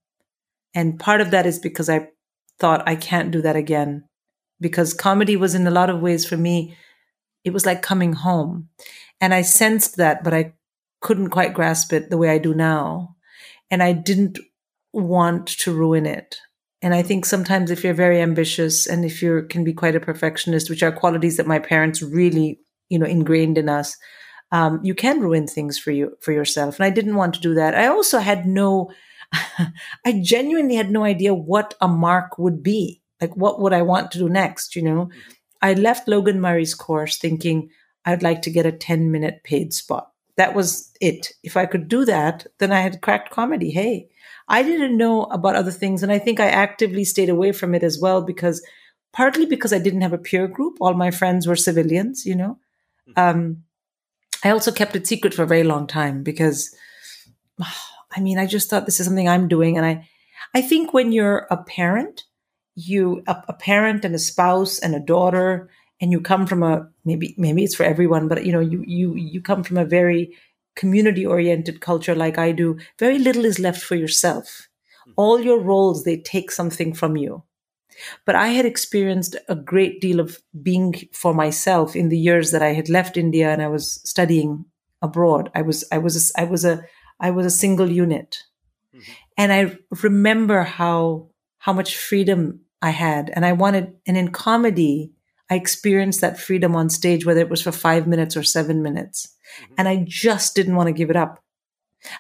And 0.73 1.01
part 1.01 1.21
of 1.21 1.33
that 1.33 1.47
is 1.47 1.59
because 1.59 1.91
I 1.91 2.11
thought 2.59 2.89
I 2.89 2.97
can't 2.97 3.31
do 3.31 3.43
that 3.43 3.57
again. 3.57 4.05
Because 4.61 4.93
comedy 4.93 5.37
was 5.37 5.55
in 5.55 5.67
a 5.67 5.71
lot 5.71 5.91
of 5.91 6.01
ways 6.01 6.27
for 6.27 6.37
me, 6.37 6.77
it 7.45 7.53
was 7.53 7.65
like 7.65 7.81
coming 7.83 8.13
home. 8.13 8.69
And 9.21 9.33
I 9.33 9.43
sensed 9.43 9.97
that, 9.97 10.25
but 10.25 10.35
I 10.35 10.55
couldn't 11.01 11.31
quite 11.31 11.55
grasp 11.55 11.93
it 11.93 12.11
the 12.11 12.19
way 12.19 12.31
I 12.31 12.39
do 12.39 12.55
now. 12.55 13.17
And 13.71 13.83
I 13.83 13.93
didn't 13.93 14.39
want 14.93 15.47
to 15.47 15.73
ruin 15.73 16.07
it. 16.07 16.39
And 16.81 16.95
I 16.95 17.03
think 17.03 17.25
sometimes 17.25 17.71
if 17.71 17.83
you're 17.83 17.95
very 17.95 18.21
ambitious 18.21 18.87
and 18.87 19.05
if 19.05 19.21
you 19.21 19.47
can 19.49 19.65
be 19.65 19.73
quite 19.73 19.97
a 19.97 20.01
perfectionist, 20.01 20.71
which 20.71 20.83
are 20.83 20.93
qualities 20.93 21.37
that 21.37 21.47
my 21.47 21.59
parents 21.59 22.03
really, 22.03 22.61
you 22.89 22.99
know, 22.99 23.07
ingrained 23.07 23.59
in 23.59 23.69
us, 23.69 23.97
um, 24.53 24.81
you 24.83 24.95
can 24.95 25.21
ruin 25.21 25.47
things 25.47 25.79
for 25.79 25.91
you 25.91 26.17
for 26.21 26.33
yourself. 26.33 26.77
And 26.77 26.87
I 26.87 26.91
didn't 26.91 27.17
want 27.17 27.35
to 27.35 27.41
do 27.41 27.55
that. 27.55 27.75
I 27.75 27.89
also 27.89 28.19
had 28.19 28.47
no, 28.47 28.91
I 30.07 30.21
genuinely 30.23 30.77
had 30.77 30.91
no 30.91 31.05
idea 31.05 31.35
what 31.35 31.75
a 31.81 31.89
mark 31.89 32.39
would 32.39 32.63
be. 32.63 33.03
Like, 33.21 33.37
what 33.37 33.61
would 33.61 33.73
I 33.73 33.83
want 33.83 34.11
to 34.13 34.19
do 34.19 34.29
next? 34.29 34.77
You 34.77 34.83
know, 34.83 35.07
mm-hmm. 35.07 35.31
I 35.63 35.75
left 35.75 36.09
Logan 36.09 36.41
Murray's 36.41 36.75
course 36.75 37.19
thinking 37.19 37.71
I'd 38.05 38.23
like 38.23 38.43
to 38.43 38.51
get 38.51 38.67
a 38.67 38.73
10 38.73 39.11
minute 39.11 39.43
paid 39.45 39.75
spot. 39.75 40.13
That 40.37 40.55
was 40.55 40.93
it. 41.01 41.33
If 41.43 41.57
I 41.57 41.67
could 41.67 41.89
do 41.89 42.05
that, 42.05 42.47
then 42.59 42.73
I 42.73 42.81
had 42.81 43.03
cracked 43.03 43.31
comedy. 43.31 43.71
Hey, 43.71 44.09
I 44.49 44.63
didn't 44.63 44.97
know 44.97 45.25
about 45.25 45.57
other 45.57 45.73
things. 45.73 46.03
And 46.03 46.13
I 46.13 46.19
think 46.19 46.39
I 46.39 46.47
actively 46.47 47.05
stayed 47.05 47.29
away 47.29 47.53
from 47.53 47.75
it 47.75 47.83
as 47.83 47.99
well 48.01 48.23
because 48.23 48.65
partly 49.13 49.47
because 49.47 49.73
I 49.73 49.79
didn't 49.79 50.03
have 50.03 50.13
a 50.13 50.19
peer 50.19 50.47
group. 50.47 50.77
All 50.81 50.95
my 50.95 51.11
friends 51.11 51.47
were 51.47 51.57
civilians, 51.57 52.25
you 52.25 52.37
know. 52.37 52.59
Mm-hmm. 53.09 53.21
Um, 53.21 53.65
I 54.45 54.51
also 54.51 54.71
kept 54.71 54.95
it 54.95 55.07
secret 55.07 55.35
for 55.35 55.43
a 55.43 55.47
very 55.47 55.65
long 55.65 55.87
time 55.87 56.23
because, 56.23 56.75
ah, 57.61 57.88
I 58.15 58.21
mean, 58.21 58.39
I 58.39 58.47
just 58.47 58.71
thought 58.71 58.87
this 58.87 59.01
is 59.01 59.07
something 59.07 59.29
I'm 59.29 59.49
doing. 59.49 59.77
And 59.77 59.87
I, 59.87 60.09
I 60.55 60.63
think 60.63 60.93
when 60.95 61.13
you're 61.13 61.47
a 61.51 61.57
parent, 61.57 62.25
you, 62.75 63.23
a, 63.27 63.45
a 63.49 63.53
parent 63.53 64.05
and 64.05 64.15
a 64.15 64.19
spouse 64.19 64.79
and 64.79 64.95
a 64.95 65.01
daughter, 65.01 65.69
and 66.01 66.13
you 66.13 66.21
come 66.21 66.47
from 66.47 66.63
a 66.63 66.89
maybe 67.05 67.35
maybe 67.37 67.65
it's 67.65 67.75
for 67.75 67.85
everyone 67.85 68.29
but 68.29 68.45
you 68.45 68.53
know 68.53 68.61
you 68.61 68.85
you 68.87 69.15
you 69.15 69.41
come 69.41 69.63
from 69.63 69.77
a 69.77 69.85
very 69.85 70.35
community 70.77 71.27
oriented 71.27 71.81
culture 71.81 72.15
like 72.15 72.39
i 72.39 72.53
do 72.53 72.79
very 72.99 73.19
little 73.19 73.45
is 73.45 73.59
left 73.59 73.83
for 73.83 73.97
yourself. 73.97 74.69
Hmm. 75.05 75.13
All 75.17 75.41
your 75.41 75.59
roles 75.59 76.05
they 76.05 76.19
take 76.19 76.51
something 76.51 76.95
from 76.95 77.17
you. 77.17 77.43
But 78.25 78.37
i 78.37 78.49
had 78.49 78.65
experienced 78.65 79.37
a 79.49 79.57
great 79.57 80.01
deal 80.01 80.21
of 80.21 80.39
being 80.63 80.95
for 81.13 81.35
myself 81.35 81.97
in 81.97 82.11
the 82.11 82.19
years 82.19 82.53
that 82.53 82.63
i 82.63 82.73
had 82.73 82.89
left 82.89 83.17
india 83.17 83.51
and 83.51 83.61
i 83.61 83.69
was 83.69 84.01
studying 84.05 84.65
abroad. 85.03 85.51
I 85.55 85.63
was 85.63 85.85
i 85.93 85.99
was 85.99 86.15
a, 86.17 86.41
i 86.41 86.45
was 86.45 86.65
a 86.65 86.85
i 87.21 87.31
was 87.31 87.47
a 87.47 87.51
single 87.51 87.91
unit 87.91 88.45
and 89.37 89.53
i 89.53 89.77
remember 90.03 90.63
how 90.63 91.29
how 91.59 91.73
much 91.73 91.97
freedom 91.97 92.61
i 92.83 92.91
had 92.91 93.31
and 93.35 93.45
i 93.45 93.53
wanted 93.53 93.93
and 94.07 94.17
in 94.17 94.29
comedy 94.29 95.13
I 95.51 95.55
experienced 95.55 96.21
that 96.21 96.39
freedom 96.39 96.77
on 96.77 96.91
stage, 96.91 97.25
whether 97.25 97.41
it 97.41 97.49
was 97.49 97.63
for 97.63 97.73
five 97.73 98.07
minutes 98.07 98.37
or 98.37 98.43
seven 98.43 98.83
minutes. 98.83 99.35
And 99.79 99.89
I 99.89 100.05
just 100.07 100.55
didn't 100.55 100.77
want 100.77 100.89
to 100.89 100.93
give 100.93 101.11
it 101.11 101.17
up. 101.17 101.43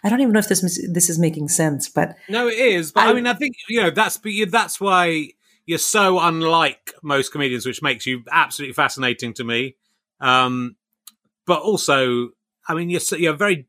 I 0.03 0.09
don't 0.09 0.21
even 0.21 0.33
know 0.33 0.41
if 0.41 0.49
this 0.49 0.61
this 0.93 1.09
is 1.09 1.19
making 1.19 1.49
sense, 1.49 1.89
but 1.89 2.17
No, 2.29 2.49
it 2.49 2.59
is. 2.59 2.91
But 2.91 3.05
I, 3.05 3.11
I- 3.11 3.13
mean, 3.13 3.27
I 3.27 3.35
think 3.35 3.55
you 3.69 3.81
know 3.83 3.91
that's 3.91 4.19
that's 4.51 4.81
why 4.81 5.31
you're 5.67 5.79
so 5.79 6.19
unlike 6.19 6.93
most 7.03 7.31
comedians, 7.31 7.67
which 7.67 7.83
makes 7.83 8.07
you 8.07 8.25
absolutely 8.31 8.73
fascinating 8.73 9.35
to 9.35 9.45
me. 9.45 9.77
Um, 10.21 10.77
but 11.47 11.61
also, 11.61 12.31
I 12.67 12.75
mean, 12.75 12.91
you're 12.91 13.01
so, 13.01 13.17
you're 13.17 13.37
very 13.37 13.68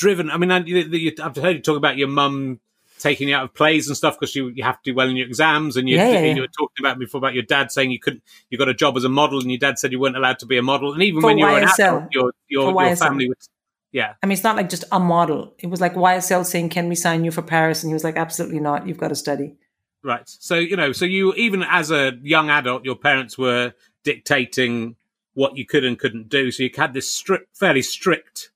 driven. 0.00 0.30
I 0.30 0.38
mean, 0.38 0.50
I, 0.50 0.60
you, 0.60 0.78
you, 0.78 1.12
I've 1.22 1.36
heard 1.36 1.56
you 1.56 1.62
talk 1.62 1.76
about 1.76 1.98
your 1.98 2.08
mum 2.08 2.58
taking 2.98 3.28
you 3.28 3.34
out 3.34 3.44
of 3.44 3.54
plays 3.54 3.88
and 3.88 3.96
stuff 3.96 4.18
because 4.18 4.34
you 4.34 4.48
you 4.48 4.62
have 4.62 4.76
to 4.82 4.90
do 4.90 4.94
well 4.94 5.08
in 5.08 5.16
your 5.16 5.26
exams, 5.26 5.76
and 5.76 5.88
you 5.88 5.96
Yeah, 5.96 6.08
yeah, 6.08 6.20
yeah. 6.20 6.34
you 6.34 6.40
were 6.40 6.48
talking 6.48 6.80
about 6.80 6.98
before 6.98 7.18
about 7.18 7.34
your 7.34 7.42
dad 7.42 7.70
saying 7.70 7.90
you 7.90 8.00
couldn't 8.00 8.22
you 8.48 8.58
got 8.58 8.68
a 8.68 8.74
job 8.74 8.96
as 8.96 9.04
a 9.04 9.08
model, 9.08 9.40
and 9.40 9.50
your 9.50 9.58
dad 9.58 9.78
said 9.78 9.92
you 9.92 10.00
weren't 10.00 10.16
allowed 10.16 10.38
to 10.40 10.46
be 10.46 10.56
a 10.56 10.62
model, 10.62 10.92
and 10.92 11.02
even 11.02 11.20
For 11.20 11.28
when 11.28 11.38
you 11.38 11.44
were 11.44 11.58
an 11.58 11.68
adult, 11.68 12.04
your 12.12 12.32
your, 12.48 12.72
your 12.72 12.96
family 12.96 13.28
was 13.28 13.48
yeah. 13.92 14.14
I 14.22 14.26
mean, 14.26 14.34
it's 14.34 14.44
not 14.44 14.54
like 14.56 14.68
just 14.68 14.84
a 14.92 15.00
model. 15.00 15.52
It 15.58 15.66
was 15.66 15.80
like 15.80 15.94
YSL 15.94 16.46
saying, 16.46 16.70
"Can 16.70 16.88
we 16.88 16.94
sign 16.94 17.24
you 17.24 17.30
for 17.30 17.42
Paris?" 17.42 17.82
And 17.82 17.90
he 17.90 17.94
was 17.94 18.04
like, 18.04 18.16
"Absolutely 18.16 18.60
not. 18.60 18.86
You've 18.86 18.98
got 18.98 19.08
to 19.08 19.16
study." 19.16 19.56
Right. 20.02 20.22
So, 20.26 20.54
you 20.54 20.76
know, 20.76 20.92
so 20.92 21.04
you, 21.04 21.34
even 21.34 21.62
as 21.62 21.90
a 21.90 22.18
young 22.22 22.48
adult, 22.48 22.84
your 22.84 22.96
parents 22.96 23.36
were 23.36 23.74
dictating 24.02 24.96
what 25.34 25.58
you 25.58 25.66
could 25.66 25.84
and 25.84 25.98
couldn't 25.98 26.28
do. 26.28 26.50
So 26.50 26.62
you 26.62 26.70
had 26.74 26.94
this 26.94 27.10
strict, 27.10 27.54
fairly 27.54 27.82
strict 27.82 28.50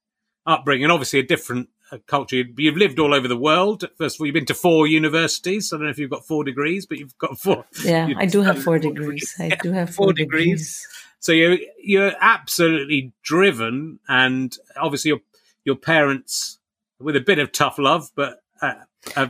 upbringing, 0.47 0.91
obviously 0.91 1.19
a 1.19 1.23
different 1.23 1.69
uh, 1.91 1.99
culture. 2.07 2.45
You've 2.57 2.77
lived 2.77 2.99
all 2.99 3.15
over 3.15 3.29
the 3.29 3.37
world. 3.37 3.85
First 3.97 4.17
of 4.17 4.21
all, 4.21 4.27
you've 4.27 4.35
been 4.35 4.47
to 4.47 4.55
four 4.55 4.87
universities. 4.87 5.73
I 5.73 5.77
don't 5.77 5.85
know 5.85 5.91
if 5.91 5.99
you've 5.99 6.11
got 6.11 6.27
four 6.27 6.45
degrees, 6.45 6.87
but 6.87 6.99
you've 6.99 7.17
got 7.19 7.39
four. 7.39 7.65
Yeah, 7.85 8.09
I 8.17 8.27
do 8.27 8.43
have 8.43 8.63
four 8.63 8.79
degrees. 8.79 9.35
I 9.39 9.57
do 9.63 9.73
have 9.73 9.95
four 9.95 10.13
degrees. 10.13 10.45
degrees. 10.45 10.89
So 11.21 11.33
you're 11.33 11.59
you're 11.83 12.13
absolutely 12.21 13.13
driven, 13.23 13.99
and 14.09 14.57
obviously 14.77 15.11
your 15.11 15.21
your 15.65 15.77
parents 15.77 16.59
with 17.01 17.17
a 17.17 17.21
bit 17.21 17.39
of 17.39 17.53
tough 17.53 17.79
love, 17.79 18.11
but 18.15 18.41
uh, 18.63 18.75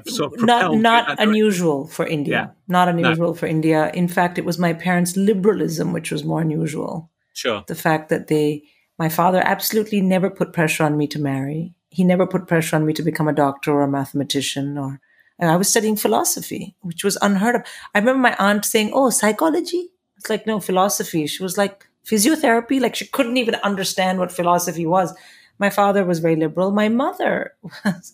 sort 0.06 0.34
of 0.34 0.40
Not 0.44 0.60
propelled 0.60 0.72
you 0.72 0.76
in 0.76 0.82
not 0.82 1.20
unusual 1.20 1.86
for 1.86 2.06
India. 2.06 2.34
Yeah. 2.34 2.50
Not 2.68 2.88
unusual 2.88 3.34
for 3.34 3.46
India. 3.46 3.90
In 3.94 4.08
fact, 4.08 4.38
it 4.38 4.44
was 4.44 4.58
my 4.58 4.72
parents' 4.72 5.16
liberalism 5.16 5.92
which 5.92 6.10
was 6.10 6.24
more 6.24 6.40
unusual. 6.40 7.10
Sure. 7.34 7.64
the 7.66 7.74
fact 7.74 8.10
that 8.10 8.28
they 8.28 8.62
My 8.98 9.08
father 9.08 9.42
absolutely 9.44 10.00
never 10.00 10.30
put 10.30 10.52
pressure 10.52 10.84
on 10.84 10.96
me 10.96 11.06
to 11.08 11.18
marry. 11.18 11.74
He 11.90 12.04
never 12.04 12.26
put 12.26 12.46
pressure 12.46 12.76
on 12.76 12.86
me 12.86 12.92
to 12.94 13.02
become 13.02 13.28
a 13.28 13.32
doctor 13.32 13.72
or 13.72 13.82
a 13.82 13.88
mathematician 13.88 14.78
or 14.78 15.00
and 15.38 15.50
I 15.50 15.56
was 15.56 15.68
studying 15.68 15.96
philosophy, 15.96 16.76
which 16.80 17.02
was 17.02 17.18
unheard 17.20 17.56
of. 17.56 17.62
I 17.94 17.98
remember 17.98 18.20
my 18.20 18.36
aunt 18.38 18.64
saying, 18.64 18.92
Oh, 18.94 19.10
psychology? 19.10 19.90
It's 20.16 20.30
like, 20.30 20.46
no, 20.46 20.60
philosophy. 20.60 21.26
She 21.26 21.42
was 21.42 21.58
like, 21.58 21.86
physiotherapy? 22.06 22.80
Like, 22.80 22.94
she 22.94 23.06
couldn't 23.06 23.36
even 23.36 23.56
understand 23.56 24.18
what 24.18 24.30
philosophy 24.30 24.86
was. 24.86 25.14
My 25.58 25.70
father 25.70 26.04
was 26.04 26.20
very 26.20 26.36
liberal. 26.36 26.70
My 26.70 26.88
mother 26.88 27.54
was, 27.84 28.12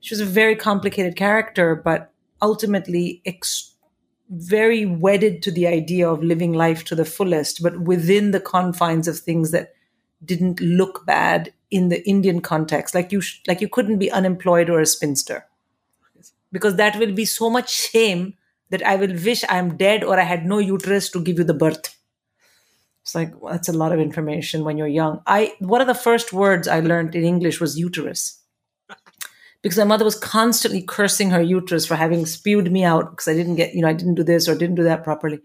she 0.00 0.14
was 0.14 0.20
a 0.20 0.26
very 0.26 0.56
complicated 0.56 1.16
character, 1.16 1.76
but 1.76 2.12
ultimately 2.42 3.22
ex- 3.24 3.74
very 4.30 4.84
wedded 4.84 5.42
to 5.42 5.50
the 5.50 5.66
idea 5.66 6.08
of 6.08 6.22
living 6.22 6.52
life 6.52 6.84
to 6.84 6.94
the 6.94 7.04
fullest, 7.04 7.62
but 7.62 7.80
within 7.80 8.32
the 8.32 8.40
confines 8.40 9.08
of 9.08 9.18
things 9.18 9.52
that 9.52 9.72
didn't 10.24 10.60
look 10.60 11.06
bad 11.06 11.52
in 11.70 11.88
the 11.88 12.06
Indian 12.08 12.40
context. 12.40 12.94
Like 12.94 13.12
you, 13.12 13.20
sh- 13.20 13.40
like 13.46 13.60
you 13.60 13.68
couldn't 13.68 13.98
be 13.98 14.10
unemployed 14.10 14.70
or 14.70 14.80
a 14.80 14.86
spinster, 14.86 15.46
because 16.52 16.76
that 16.76 16.98
will 16.98 17.12
be 17.12 17.24
so 17.24 17.50
much 17.50 17.70
shame 17.70 18.34
that 18.70 18.84
I 18.86 18.96
will 18.96 19.14
wish 19.14 19.44
I'm 19.48 19.76
dead 19.76 20.04
or 20.04 20.18
I 20.18 20.24
had 20.24 20.44
no 20.44 20.58
uterus 20.58 21.10
to 21.10 21.22
give 21.22 21.38
you 21.38 21.44
the 21.44 21.54
birth. 21.54 21.96
It's 23.02 23.14
like 23.14 23.40
well, 23.40 23.52
that's 23.52 23.68
a 23.68 23.72
lot 23.72 23.92
of 23.92 24.00
information 24.00 24.64
when 24.64 24.76
you're 24.76 24.86
young. 24.86 25.22
I 25.26 25.54
one 25.60 25.80
of 25.80 25.86
the 25.86 25.94
first 25.94 26.32
words 26.32 26.68
I 26.68 26.80
learned 26.80 27.14
in 27.14 27.24
English 27.24 27.60
was 27.60 27.78
uterus. 27.78 28.38
Because 29.62 29.78
my 29.78 29.84
mother 29.84 30.04
was 30.04 30.14
constantly 30.14 30.82
cursing 30.82 31.30
her 31.30 31.42
uterus 31.42 31.84
for 31.84 31.96
having 31.96 32.26
spewed 32.26 32.70
me 32.70 32.84
out 32.84 33.10
because 33.10 33.26
I 33.26 33.34
didn't 33.34 33.56
get, 33.56 33.74
you 33.74 33.82
know, 33.82 33.88
I 33.88 33.92
didn't 33.92 34.14
do 34.14 34.22
this 34.22 34.48
or 34.48 34.54
didn't 34.54 34.76
do 34.76 34.84
that 34.84 35.02
properly. 35.02 35.40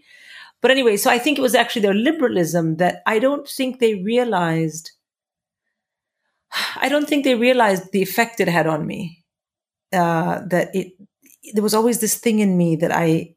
But 0.63 0.71
anyway, 0.71 0.95
so 0.95 1.11
I 1.11 1.19
think 1.19 1.37
it 1.37 1.41
was 1.41 1.55
actually 1.55 1.81
their 1.81 1.93
liberalism 1.93 2.77
that 2.77 3.03
I 3.05 3.19
don't 3.19 3.47
think 3.47 3.79
they 3.79 3.95
realized. 3.95 4.91
I 6.77 6.87
don't 6.87 7.07
think 7.07 7.25
they 7.25 7.35
realized 7.35 7.91
the 7.91 8.01
effect 8.01 8.39
it 8.39 8.47
had 8.47 8.65
on 8.65 8.87
me. 8.87 9.25
Uh, 9.91 10.39
that 10.47 10.73
it 10.73 10.93
there 11.53 11.61
was 11.61 11.73
always 11.73 11.99
this 11.99 12.17
thing 12.17 12.39
in 12.39 12.57
me 12.57 12.77
that 12.77 12.91
I 12.91 13.35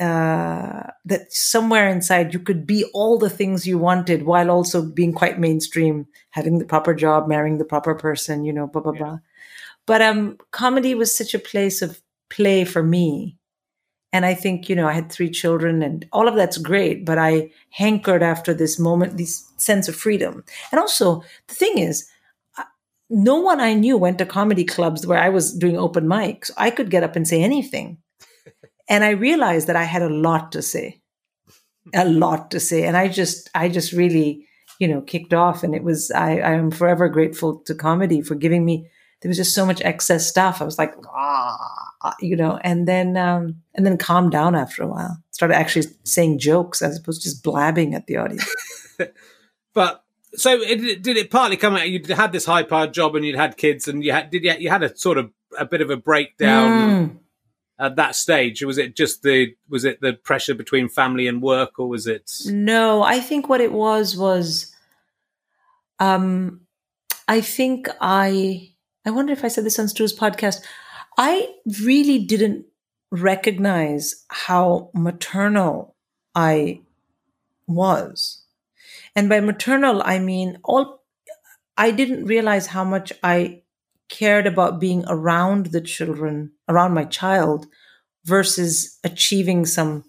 uh, 0.00 0.90
that 1.04 1.30
somewhere 1.30 1.86
inside 1.86 2.32
you 2.32 2.40
could 2.40 2.66
be 2.66 2.84
all 2.94 3.18
the 3.18 3.28
things 3.28 3.66
you 3.66 3.76
wanted 3.76 4.24
while 4.24 4.50
also 4.50 4.82
being 4.82 5.12
quite 5.12 5.38
mainstream, 5.38 6.06
having 6.30 6.58
the 6.58 6.64
proper 6.64 6.94
job, 6.94 7.28
marrying 7.28 7.58
the 7.58 7.64
proper 7.66 7.94
person, 7.94 8.42
you 8.42 8.54
know, 8.54 8.66
blah 8.66 8.80
blah 8.80 8.92
yeah. 8.92 8.98
blah. 8.98 9.18
But 9.86 10.00
um, 10.00 10.38
comedy 10.50 10.94
was 10.94 11.14
such 11.14 11.34
a 11.34 11.38
place 11.38 11.82
of 11.82 12.00
play 12.30 12.64
for 12.64 12.82
me, 12.82 13.36
and 14.14 14.24
I 14.24 14.32
think 14.32 14.68
you 14.68 14.76
know 14.76 14.86
I 14.86 14.92
had 14.92 15.10
three 15.10 15.28
children, 15.28 15.82
and 15.82 16.06
all 16.12 16.28
of 16.28 16.36
that's 16.36 16.56
great. 16.56 17.04
But 17.04 17.18
I 17.18 17.50
hankered 17.70 18.22
after 18.22 18.54
this 18.54 18.78
moment, 18.78 19.18
this 19.18 19.50
sense 19.56 19.88
of 19.88 19.96
freedom, 19.96 20.44
and 20.70 20.80
also 20.80 21.22
the 21.48 21.54
thing 21.54 21.78
is 21.78 22.08
no 23.10 23.40
one 23.40 23.60
I 23.60 23.74
knew 23.74 23.98
went 23.98 24.18
to 24.18 24.26
comedy 24.26 24.64
clubs 24.64 25.06
where 25.06 25.18
I 25.18 25.28
was 25.28 25.52
doing 25.52 25.76
open 25.76 26.06
mics. 26.06 26.50
I 26.56 26.70
could 26.70 26.90
get 26.90 27.02
up 27.02 27.16
and 27.16 27.26
say 27.26 27.42
anything. 27.42 27.98
and 28.88 29.04
I 29.04 29.10
realized 29.10 29.66
that 29.66 29.76
I 29.76 29.84
had 29.84 30.02
a 30.02 30.08
lot 30.08 30.52
to 30.52 30.62
say. 30.62 31.00
A 31.94 32.08
lot 32.08 32.50
to 32.52 32.60
say. 32.60 32.84
And 32.84 32.96
I 32.96 33.08
just 33.08 33.50
I 33.54 33.68
just 33.68 33.92
really, 33.92 34.46
you 34.78 34.88
know, 34.88 35.00
kicked 35.02 35.34
off 35.34 35.62
and 35.64 35.74
it 35.74 35.82
was 35.82 36.10
I 36.12 36.38
I 36.38 36.52
am 36.52 36.70
forever 36.70 37.08
grateful 37.08 37.58
to 37.66 37.74
comedy 37.74 38.22
for 38.22 38.36
giving 38.36 38.64
me 38.64 38.88
there 39.20 39.30
was 39.30 39.38
just 39.38 39.54
so 39.54 39.64
much 39.64 39.80
excess 39.82 40.28
stuff. 40.28 40.60
I 40.60 40.64
was 40.64 40.76
like, 40.76 40.94
ah, 41.08 41.93
you 42.20 42.36
know, 42.36 42.58
and 42.62 42.86
then 42.86 43.16
um 43.16 43.62
and 43.74 43.86
then 43.86 43.98
calmed 43.98 44.32
down 44.32 44.54
after 44.54 44.82
a 44.82 44.86
while. 44.86 45.18
Started 45.30 45.54
actually 45.54 45.86
saying 46.04 46.38
jokes 46.38 46.82
as 46.82 46.98
opposed 46.98 47.22
to 47.22 47.28
just 47.28 47.42
blabbing 47.42 47.94
at 47.94 48.06
the 48.06 48.16
audience. 48.16 48.54
but 49.74 50.04
so 50.36 50.60
it, 50.60 51.02
did 51.02 51.16
it 51.16 51.30
partly 51.30 51.56
come 51.56 51.76
out? 51.76 51.88
You'd 51.88 52.06
had 52.08 52.32
this 52.32 52.44
high 52.44 52.62
powered 52.62 52.92
job 52.92 53.14
and 53.14 53.24
you'd 53.24 53.36
had 53.36 53.56
kids, 53.56 53.88
and 53.88 54.04
you 54.04 54.12
had 54.12 54.30
did 54.30 54.44
you, 54.44 54.54
you 54.58 54.70
had 54.70 54.82
a 54.82 54.96
sort 54.96 55.18
of 55.18 55.30
a 55.58 55.64
bit 55.64 55.80
of 55.80 55.90
a 55.90 55.96
breakdown 55.96 56.70
mm. 56.70 57.16
at 57.78 57.96
that 57.96 58.16
stage. 58.16 58.62
Was 58.64 58.78
it 58.78 58.96
just 58.96 59.22
the 59.22 59.54
was 59.68 59.84
it 59.84 60.00
the 60.00 60.12
pressure 60.12 60.54
between 60.54 60.88
family 60.88 61.26
and 61.26 61.42
work, 61.42 61.78
or 61.78 61.88
was 61.88 62.06
it? 62.06 62.30
No, 62.46 63.02
I 63.02 63.20
think 63.20 63.48
what 63.48 63.60
it 63.60 63.72
was 63.72 64.16
was, 64.16 64.74
um, 65.98 66.62
I 67.28 67.40
think 67.40 67.88
I 68.00 68.72
I 69.04 69.10
wonder 69.10 69.32
if 69.32 69.44
I 69.44 69.48
said 69.48 69.64
this 69.64 69.78
on 69.78 69.88
Stu's 69.88 70.16
podcast. 70.16 70.62
I 71.16 71.54
really 71.82 72.18
didn't 72.24 72.66
recognize 73.10 74.24
how 74.28 74.90
maternal 74.94 75.94
I 76.34 76.80
was 77.66 78.44
and 79.16 79.28
by 79.28 79.40
maternal, 79.40 80.02
I 80.04 80.18
mean 80.18 80.58
all, 80.64 81.02
I 81.76 81.90
didn't 81.90 82.26
realize 82.26 82.66
how 82.66 82.84
much 82.84 83.12
I 83.22 83.62
cared 84.08 84.46
about 84.46 84.80
being 84.80 85.04
around 85.08 85.66
the 85.66 85.80
children, 85.80 86.52
around 86.68 86.94
my 86.94 87.04
child, 87.04 87.66
versus 88.24 88.98
achieving 89.04 89.66
some 89.66 90.04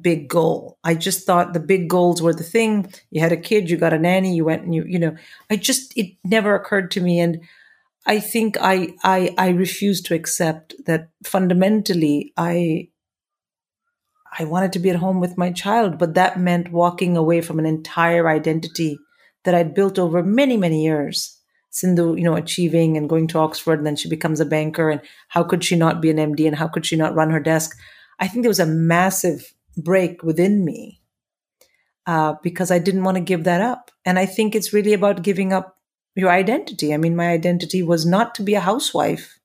big 0.00 0.28
goal. 0.28 0.78
I 0.82 0.94
just 0.94 1.26
thought 1.26 1.52
the 1.52 1.60
big 1.60 1.88
goals 1.88 2.22
were 2.22 2.34
the 2.34 2.42
thing. 2.42 2.92
You 3.10 3.20
had 3.20 3.32
a 3.32 3.36
kid, 3.36 3.70
you 3.70 3.76
got 3.76 3.92
a 3.92 3.98
nanny, 3.98 4.34
you 4.34 4.44
went 4.44 4.62
and 4.62 4.74
you, 4.74 4.84
you 4.86 4.98
know, 4.98 5.16
I 5.50 5.56
just, 5.56 5.96
it 5.96 6.16
never 6.24 6.54
occurred 6.54 6.90
to 6.92 7.00
me. 7.00 7.20
And 7.20 7.40
I 8.04 8.18
think 8.18 8.56
I, 8.60 8.94
I, 9.04 9.34
I 9.38 9.50
refuse 9.50 10.00
to 10.02 10.14
accept 10.14 10.74
that 10.86 11.10
fundamentally 11.24 12.32
I, 12.36 12.88
I 14.38 14.44
wanted 14.44 14.72
to 14.72 14.78
be 14.78 14.90
at 14.90 14.96
home 14.96 15.20
with 15.20 15.38
my 15.38 15.52
child, 15.52 15.98
but 15.98 16.14
that 16.14 16.40
meant 16.40 16.72
walking 16.72 17.16
away 17.16 17.40
from 17.40 17.58
an 17.58 17.66
entire 17.66 18.28
identity 18.28 18.98
that 19.44 19.54
I'd 19.54 19.74
built 19.74 19.98
over 19.98 20.22
many, 20.22 20.56
many 20.56 20.84
years. 20.84 21.38
Sindhu, 21.70 22.16
you 22.16 22.24
know, 22.24 22.36
achieving 22.36 22.96
and 22.96 23.08
going 23.08 23.26
to 23.28 23.38
Oxford, 23.38 23.78
and 23.78 23.86
then 23.86 23.96
she 23.96 24.08
becomes 24.08 24.40
a 24.40 24.44
banker. 24.44 24.90
And 24.90 25.00
how 25.28 25.42
could 25.42 25.64
she 25.64 25.74
not 25.74 26.02
be 26.02 26.10
an 26.10 26.18
MD? 26.18 26.46
And 26.46 26.56
how 26.56 26.68
could 26.68 26.84
she 26.84 26.96
not 26.96 27.14
run 27.14 27.30
her 27.30 27.40
desk? 27.40 27.76
I 28.20 28.28
think 28.28 28.42
there 28.42 28.50
was 28.50 28.60
a 28.60 28.66
massive 28.66 29.54
break 29.76 30.22
within 30.22 30.64
me 30.64 31.00
uh, 32.06 32.34
because 32.42 32.70
I 32.70 32.78
didn't 32.78 33.04
want 33.04 33.16
to 33.16 33.22
give 33.22 33.44
that 33.44 33.60
up. 33.60 33.90
And 34.04 34.18
I 34.18 34.26
think 34.26 34.54
it's 34.54 34.72
really 34.72 34.92
about 34.92 35.22
giving 35.22 35.52
up 35.52 35.78
your 36.14 36.30
identity. 36.30 36.92
I 36.92 36.96
mean, 36.96 37.16
my 37.16 37.28
identity 37.28 37.82
was 37.82 38.04
not 38.04 38.34
to 38.36 38.42
be 38.42 38.54
a 38.54 38.60
housewife 38.60 39.38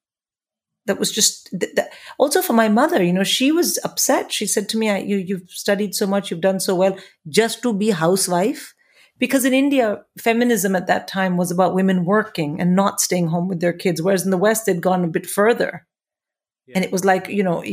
that 0.87 0.99
was 0.99 1.11
just 1.11 1.49
that, 1.51 1.89
also 2.17 2.41
for 2.41 2.53
my 2.53 2.67
mother 2.67 3.03
you 3.03 3.13
know 3.13 3.23
she 3.23 3.51
was 3.51 3.77
upset 3.83 4.31
she 4.31 4.47
said 4.47 4.67
to 4.67 4.77
me 4.77 4.87
you 5.01 5.17
you've 5.17 5.49
studied 5.49 5.93
so 5.93 6.07
much 6.07 6.31
you've 6.31 6.41
done 6.41 6.59
so 6.59 6.73
well 6.73 6.97
just 7.27 7.61
to 7.61 7.73
be 7.73 7.91
housewife 7.91 8.73
because 9.19 9.45
in 9.45 9.53
india 9.53 10.01
feminism 10.17 10.75
at 10.75 10.87
that 10.87 11.07
time 11.07 11.37
was 11.37 11.51
about 11.51 11.75
women 11.75 12.05
working 12.05 12.59
and 12.59 12.75
not 12.75 12.99
staying 12.99 13.27
home 13.27 13.47
with 13.47 13.59
their 13.59 13.73
kids 13.73 14.01
whereas 14.01 14.25
in 14.25 14.31
the 14.31 14.37
west 14.37 14.65
they'd 14.65 14.81
gone 14.81 15.03
a 15.03 15.09
bit 15.09 15.27
further 15.29 15.85
yeah. 16.65 16.75
and 16.75 16.85
it 16.85 16.91
was 16.91 17.05
like 17.05 17.27
you 17.27 17.43
know 17.43 17.63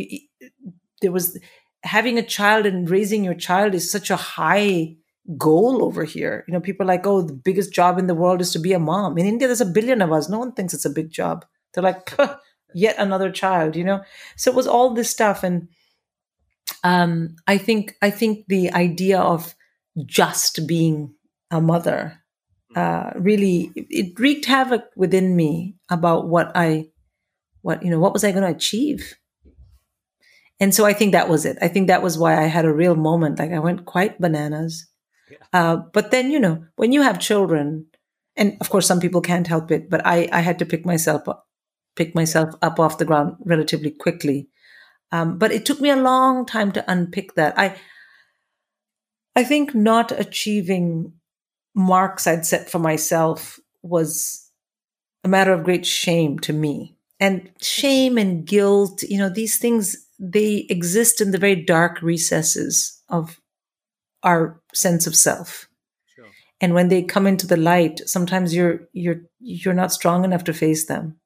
there 1.01 1.13
was 1.13 1.39
having 1.83 2.19
a 2.19 2.23
child 2.23 2.67
and 2.67 2.91
raising 2.91 3.25
your 3.25 3.35
child 3.35 3.75
is 3.75 3.91
such 3.91 4.11
a 4.11 4.17
high 4.17 4.97
goal 5.39 5.85
over 5.85 6.05
here. 6.05 6.45
You 6.47 6.53
know 6.53 6.61
people 6.61 6.85
are 6.85 6.93
like 6.95 7.07
oh 7.07 7.23
the 7.23 7.33
biggest 7.33 7.73
job 7.73 7.99
in 7.99 8.07
the 8.07 8.15
world 8.15 8.41
is 8.41 8.53
to 8.53 8.59
be 8.59 8.73
a 8.73 8.79
mom. 8.79 9.19
In 9.19 9.27
india 9.27 9.49
there's 9.49 9.61
a 9.61 9.67
billion 9.67 10.03
of 10.03 10.13
us. 10.13 10.29
No 10.29 10.39
one 10.39 10.53
thinks 10.53 10.75
it's 10.75 10.85
a 10.85 10.91
big 10.91 11.11
job. 11.11 11.45
They're 11.73 11.83
like 11.83 12.11
yet 12.75 12.97
another 12.99 13.31
child 13.31 13.77
you 13.77 13.85
know? 13.85 14.03
So 14.37 14.51
it 14.51 14.57
was 14.57 14.67
all 14.67 14.93
this 14.93 15.11
stuff. 15.11 15.43
And 15.43 15.69
um 16.83 17.37
i 17.47 17.59
think 17.59 17.97
i 18.03 18.11
think 18.11 18.47
the 18.49 18.73
idea 18.73 19.21
of 19.21 19.55
just 20.07 20.67
being 20.67 21.15
a 21.51 21.61
mother 21.61 22.19
uh 22.75 23.11
really 23.17 23.71
it 23.77 24.19
wreaked 24.19 24.47
havoc 24.47 24.85
within 24.97 25.37
me 25.37 25.77
about 25.91 26.29
what 26.29 26.51
i 26.55 26.87
what 27.63 27.83
you 27.83 27.91
know 27.91 28.01
what 28.01 28.13
was 28.13 28.25
i 28.25 28.33
going 28.33 28.43
to 28.43 28.57
achieve? 28.57 29.15
And 30.61 30.75
so 30.75 30.85
i 30.85 30.93
think 30.93 31.13
that 31.13 31.29
was 31.29 31.45
it. 31.45 31.59
I 31.61 31.69
think 31.69 31.87
that 31.89 32.03
was 32.03 32.19
why 32.19 32.37
i 32.43 32.47
had 32.47 32.65
a 32.65 32.73
real 32.73 32.97
moment. 32.97 33.39
Like 33.39 33.53
i 33.53 33.59
went 33.59 33.87
quite 33.87 34.21
bananas 34.21 34.87
yeah. 35.31 35.39
uh, 35.53 35.77
but 35.93 36.11
then 36.11 36.31
you 36.31 36.39
know 36.39 36.65
when 36.77 36.93
you 36.93 37.03
have 37.03 37.19
children 37.19 37.87
and 38.37 38.57
of 38.61 38.71
course 38.71 38.87
some 38.87 39.01
people 39.01 39.21
can't 39.21 39.47
help 39.47 39.71
it 39.71 39.89
but 39.89 40.05
i 40.07 40.29
i 40.33 40.41
had 40.41 40.59
to 40.59 40.67
pick 40.67 40.85
myself 40.85 41.29
up 41.29 41.45
pick 41.97 42.15
myself 42.15 42.55
up 42.63 42.81
off 42.81 42.99
the 42.99 43.05
ground 43.05 43.37
relatively 43.45 43.91
quickly. 43.91 44.49
Um, 45.13 45.39
but 45.39 45.53
it 45.53 45.65
took 45.65 45.81
me 45.81 45.91
a 45.91 45.97
long 45.97 46.45
time 46.47 46.73
to 46.73 46.91
unpick 46.91 47.35
that. 47.35 47.59
I, 47.59 47.77
I 49.37 49.45
think 49.45 49.75
not 49.75 50.13
achieving 50.13 51.13
marks 51.75 52.27
I'd 52.27 52.47
set 52.47 52.71
for 52.71 52.79
myself 52.79 53.59
was 53.83 54.51
a 55.23 55.29
matter 55.29 55.53
of 55.53 55.65
great 55.65 55.87
shame 55.87 56.39
to 56.41 56.53
me. 56.53 56.97
And 57.21 57.51
shame 57.61 58.19
and 58.19 58.45
guilt, 58.45 59.03
you 59.03 59.19
know, 59.19 59.29
these 59.29 59.57
things, 59.57 60.09
they 60.19 60.67
exist 60.69 61.21
in 61.21 61.31
the 61.31 61.39
very 61.39 61.57
dark 61.57 62.03
recesses 62.03 63.01
of 63.09 63.41
our 64.25 64.61
sense 64.73 65.07
of 65.07 65.15
self. 65.15 65.69
Sure. 66.17 66.27
And 66.61 66.75
when 66.75 66.89
they 66.89 67.03
come 67.03 67.27
into 67.27 67.47
the 67.47 67.57
light, 67.57 68.01
sometimes 68.07 68.55
you're 68.55 68.89
you're 68.93 69.23
you're 69.41 69.75
not 69.75 69.93
strong 69.93 70.25
enough 70.25 70.45
to 70.45 70.53
face 70.53 70.87
them. 70.87 71.19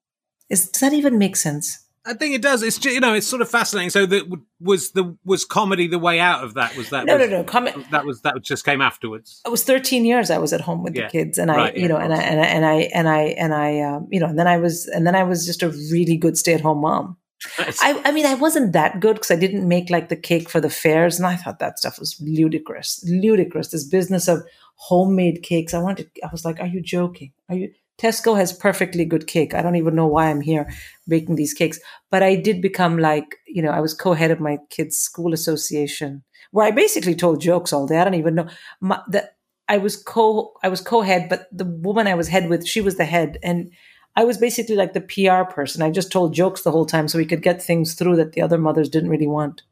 Is, 0.51 0.69
does 0.69 0.81
that 0.81 0.93
even 0.93 1.19
make 1.19 1.37
sense? 1.37 1.85
I 2.09 2.15
think 2.15 2.35
it 2.35 2.41
does. 2.41 2.63
It's 2.63 2.83
you 2.85 3.01
know, 3.01 3.13
it's 3.13 3.27
sort 3.27 3.43
of 3.43 3.51
fascinating. 3.51 3.91
So 3.91 4.07
that 4.07 4.25
was 4.61 4.93
the 4.93 5.17
was 5.25 5.45
comedy 5.45 5.89
the 5.89 5.99
way 5.99 6.21
out 6.21 6.43
of 6.43 6.55
that? 6.55 6.75
Was 6.75 6.89
that 6.89 7.05
no, 7.05 7.19
was, 7.19 7.29
no, 7.29 7.37
no? 7.39 7.45
Com- 7.45 7.85
that 7.91 8.07
was 8.07 8.23
that 8.23 8.41
just 8.43 8.65
came 8.65 8.81
afterwards. 8.81 9.43
It 9.45 9.51
was 9.51 9.63
13 9.63 10.07
years 10.07 10.31
I 10.31 10.39
was 10.39 10.55
at 10.55 10.63
home 10.63 10.83
with 10.83 10.97
yeah. 10.97 11.05
the 11.05 11.11
kids, 11.11 11.37
and 11.37 11.51
right, 11.51 11.75
I, 11.75 11.77
you 11.77 11.83
yeah, 11.83 11.89
know, 11.89 11.97
and 11.99 12.15
I, 12.15 12.23
and 12.23 12.41
I 12.41 12.47
and 12.47 12.65
I 12.65 12.75
and 12.75 13.09
I 13.09 13.21
and 13.21 13.55
I, 13.55 13.81
um, 13.81 14.09
you 14.11 14.21
know, 14.21 14.27
and 14.27 14.39
then 14.39 14.47
I 14.47 14.57
was 14.57 14.87
and 14.87 15.07
then 15.07 15.15
I 15.15 15.25
was 15.25 15.45
just 15.45 15.63
a 15.63 15.69
really 15.69 16.17
good 16.17 16.39
stay 16.39 16.55
at 16.55 16.63
home 16.63 16.81
mom. 16.81 17.19
I, 17.59 18.01
I 18.05 18.13
mean, 18.13 18.27
I 18.27 18.35
wasn't 18.35 18.73
that 18.73 19.01
good 19.01 19.15
because 19.15 19.31
I 19.31 19.37
didn't 19.37 19.67
make 19.67 19.91
like 19.91 20.09
the 20.09 20.17
cake 20.17 20.49
for 20.49 20.61
the 20.61 20.71
fairs, 20.71 21.19
and 21.19 21.27
I 21.27 21.37
thought 21.37 21.59
that 21.59 21.79
stuff 21.79 21.99
was 21.99 22.21
ludicrous, 22.21 23.05
ludicrous. 23.07 23.69
This 23.69 23.85
business 23.85 24.29
of 24.29 24.43
homemade 24.77 25.43
cakes. 25.43 25.75
I 25.75 25.79
wanted. 25.79 26.11
I 26.23 26.29
was 26.31 26.45
like, 26.45 26.61
"Are 26.61 26.67
you 26.67 26.81
joking? 26.81 27.33
Are 27.49 27.57
you?" 27.57 27.73
Tesco 27.99 28.37
has 28.37 28.53
perfectly 28.53 29.05
good 29.05 29.27
cake. 29.27 29.55
I 29.55 29.63
don't 29.63 29.77
even 29.77 29.97
know 29.97 30.07
why 30.07 30.31
I'm 30.31 30.41
here 30.41 30.71
baking 31.09 31.35
these 31.35 31.53
cakes. 31.53 31.81
But 32.11 32.23
I 32.23 32.37
did 32.37 32.63
become 32.63 32.97
like, 32.97 33.37
you 33.47 33.61
know, 33.61 33.71
I 33.71 33.81
was 33.81 33.93
co-head 33.93 34.31
of 34.31 34.39
my 34.39 34.59
kids' 34.71 34.97
school 34.97 35.35
association, 35.35 36.23
where 36.53 36.67
I 36.67 36.71
basically 36.71 37.17
told 37.17 37.41
jokes 37.41 37.73
all 37.73 37.89
day. 37.89 37.99
I 37.99 38.05
don't 38.05 38.15
even 38.15 38.37
know 38.37 38.49
my, 38.81 39.01
the, 39.09 39.29
I 39.69 39.79
was 39.79 39.97
co 39.97 40.55
I 40.63 40.69
was 40.69 40.81
co-head, 40.81 41.29
but 41.29 41.49
the 41.53 41.65
woman 41.65 42.07
I 42.07 42.15
was 42.15 42.29
head 42.29 42.49
with, 42.49 42.67
she 42.67 42.81
was 42.81 42.97
the 42.97 43.05
head, 43.05 43.39
and 43.43 43.73
I 44.19 44.25
was 44.25 44.37
basically 44.37 44.75
like 44.75 44.95
the 44.95 45.01
PR 45.01 45.49
person. 45.49 45.81
I 45.81 45.93
just 45.93 46.11
told 46.11 46.35
jokes 46.35 46.63
the 46.63 46.73
whole 46.73 46.87
time 46.87 47.07
so 47.07 47.19
we 47.19 47.25
could 47.25 47.41
get 47.41 47.63
things 47.63 47.95
through 47.95 48.17
that 48.17 48.33
the 48.33 48.43
other 48.43 48.59
mothers 48.59 48.89
didn't 48.89 49.11
really 49.11 49.29
want. 49.29 49.63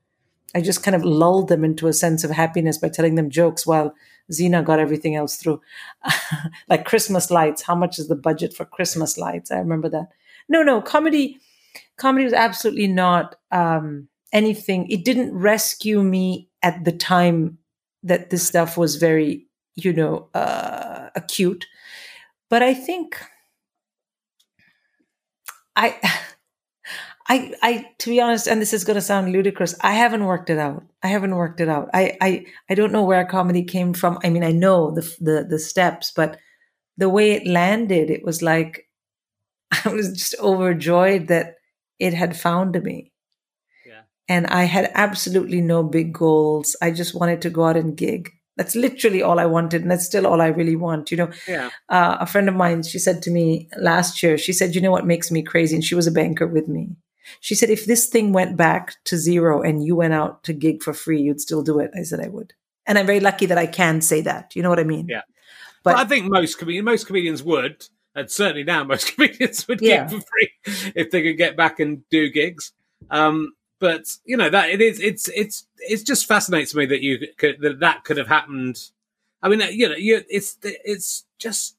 I 0.55 0.61
just 0.61 0.85
kind 0.85 0.95
of 0.95 1.05
lulled 1.05 1.49
them 1.49 1.65
into 1.65 1.89
a 1.89 1.93
sense 1.93 2.23
of 2.23 2.31
happiness 2.31 2.79
by 2.79 2.91
telling 2.91 3.17
them 3.17 3.29
jokes 3.29 3.67
while 3.67 3.93
Zena 4.31 4.63
got 4.63 4.79
everything 4.79 5.17
else 5.17 5.37
through. 5.37 5.61
like 6.69 6.85
Christmas 6.85 7.29
lights. 7.29 7.63
How 7.63 7.75
much 7.75 7.99
is 7.99 8.07
the 8.07 8.15
budget 8.15 8.55
for 8.55 8.65
Christmas 8.65 9.19
lights? 9.19 9.51
I 9.51 9.59
remember 9.59 9.89
that. 9.89 10.11
No, 10.49 10.63
no, 10.63 10.81
comedy 10.81 11.41
comedy 11.97 12.23
was 12.23 12.33
absolutely 12.33 12.87
not 12.87 13.35
um, 13.51 14.07
anything. 14.33 14.89
It 14.89 15.05
didn't 15.05 15.37
rescue 15.37 16.05
me 16.05 16.49
at 16.63 16.85
the 16.85 16.93
time 16.93 17.59
that 18.05 18.31
this 18.31 18.47
stuff 18.47 18.77
was 18.77 18.95
very, 18.95 19.49
you 19.75 19.93
know, 19.93 20.29
uh, 20.35 21.09
acute. 21.17 21.67
But 22.49 22.63
I 22.63 22.75
think 22.75 23.21
I 25.77 26.01
I, 27.29 27.55
I, 27.61 27.87
to 27.99 28.11
be 28.11 28.21
honest, 28.21 28.47
and 28.47 28.63
this 28.63 28.73
is 28.73 28.85
going 28.85 28.95
to 28.95 29.01
sound 29.01 29.33
ludicrous, 29.33 29.75
I 29.81 29.95
haven't 29.95 30.25
worked 30.25 30.49
it 30.49 30.59
out. 30.59 30.85
I 31.03 31.09
haven't 31.09 31.35
worked 31.35 31.61
it 31.61 31.69
out. 31.69 31.91
I, 31.93 32.17
I, 32.21 32.47
I 32.71 32.75
don't 32.75 32.93
know 32.93 33.03
where 33.03 33.25
comedy 33.25 33.65
came 33.65 33.95
from. 33.95 34.19
I 34.23 34.31
mean, 34.31 34.45
I 34.45 34.53
know 34.53 34.93
the, 34.93 35.03
the, 35.21 35.47
the 35.49 35.59
steps, 35.59 36.13
but 36.15 36.39
the 36.97 37.09
way 37.09 37.33
it 37.33 37.47
landed, 37.47 38.11
it 38.11 38.25
was 38.25 38.43
like 38.43 38.89
I 39.85 39.89
was 39.89 40.13
just 40.13 40.37
overjoyed 40.39 41.29
that 41.29 41.57
it 41.99 42.15
had 42.15 42.37
found 42.37 42.81
me. 42.83 43.13
Yeah. 43.85 44.03
And 44.29 44.47
I 44.47 44.65
had 44.65 44.93
absolutely 44.95 45.61
no 45.61 45.83
big 45.83 46.13
goals. 46.13 46.77
I 46.81 46.93
just 46.93 47.15
wanted 47.15 47.43
to 47.43 47.51
go 47.51 47.65
out 47.65 47.77
and 47.77 47.97
gig. 47.97 48.31
That's 48.57 48.75
literally 48.75 49.23
all 49.23 49.39
I 49.39 49.47
wanted, 49.47 49.83
and 49.83 49.91
that's 49.91 50.07
still 50.07 50.27
all 50.27 50.41
I 50.41 50.47
really 50.47 50.77
want. 50.77 51.11
You 51.11 51.19
know, 51.19 51.31
yeah. 51.47 51.71
Uh, 51.89 52.17
a 52.21 52.27
friend 52.27 52.49
of 52.49 52.55
mine, 52.55 52.83
she 52.83 52.99
said 52.99 53.23
to 53.23 53.31
me 53.31 53.69
last 53.79 54.23
year, 54.23 54.39
she 54.39 54.53
said, 54.53 54.75
"You 54.75 54.81
know 54.81 54.91
what 54.91 55.07
makes 55.07 55.31
me 55.31 55.43
crazy?" 55.43 55.75
And 55.75 55.85
she 55.85 55.95
was 55.95 56.07
a 56.07 56.13
banker 56.13 56.47
with 56.47 56.67
me. 56.67 56.97
She 57.41 57.55
said, 57.55 57.71
if 57.71 57.87
this 57.87 58.07
thing 58.07 58.33
went 58.33 58.57
back 58.57 58.95
to 59.05 59.17
zero 59.17 59.63
and 59.63 59.85
you 59.85 59.97
went 59.97 60.15
out 60.15 60.45
to 60.45 60.53
gig 60.53 60.83
for 60.83 60.93
free, 60.93 61.21
you'd 61.21 61.41
still 61.41 61.63
do 61.63 61.81
it. 61.81 61.91
I 61.97 62.03
said, 62.03 62.21
I 62.21 62.29
would. 62.29 62.55
And 62.87 62.99
I'm 62.99 63.07
very 63.07 63.21
lucky 63.21 63.47
that 63.47 63.59
I 63.59 63.67
can 63.67 64.01
say 64.01 64.21
that. 64.23 64.55
You 64.55 64.63
know 64.63 64.71
what 64.71 64.79
I 64.79 64.85
mean? 64.85 65.09
Yeah. 65.09 65.23
But, 65.83 65.95
but 65.95 65.97
I 65.97 66.05
think 66.05 66.27
most 66.31 66.59
comedians, 66.59 66.85
most 66.85 67.07
comedians 67.07 67.43
would, 67.43 67.85
and 68.15 68.31
certainly 68.31 68.65
now 68.65 68.85
most 68.85 69.07
comedians 69.15 69.67
would 69.69 69.81
yeah. 69.81 70.07
gig 70.07 70.11
for 70.11 70.27
free 70.27 70.93
if 70.95 71.11
they 71.11 71.23
could 71.23 71.37
get 71.37 71.57
back 71.57 71.81
and 71.81 72.03
do 72.11 72.31
gigs. 72.31 72.73
Um, 73.11 73.53
but 73.79 74.07
you 74.25 74.37
know 74.37 74.51
that 74.51 74.71
it 74.71 74.81
is, 74.81 75.01
it's, 75.01 75.29
it's, 75.29 75.67
it 75.79 76.05
just 76.05 76.27
fascinates 76.27 76.75
me 76.75 76.87
that 76.87 77.03
you 77.03 77.19
could, 77.37 77.61
that 77.61 77.81
that 77.81 78.05
could 78.05 78.17
have 78.17 78.29
happened. 78.29 78.79
I 79.43 79.49
mean, 79.49 79.61
you 79.71 79.89
know, 79.89 79.97
you, 79.97 80.23
it's, 80.29 80.57
it's 80.63 81.25
just 81.39 81.77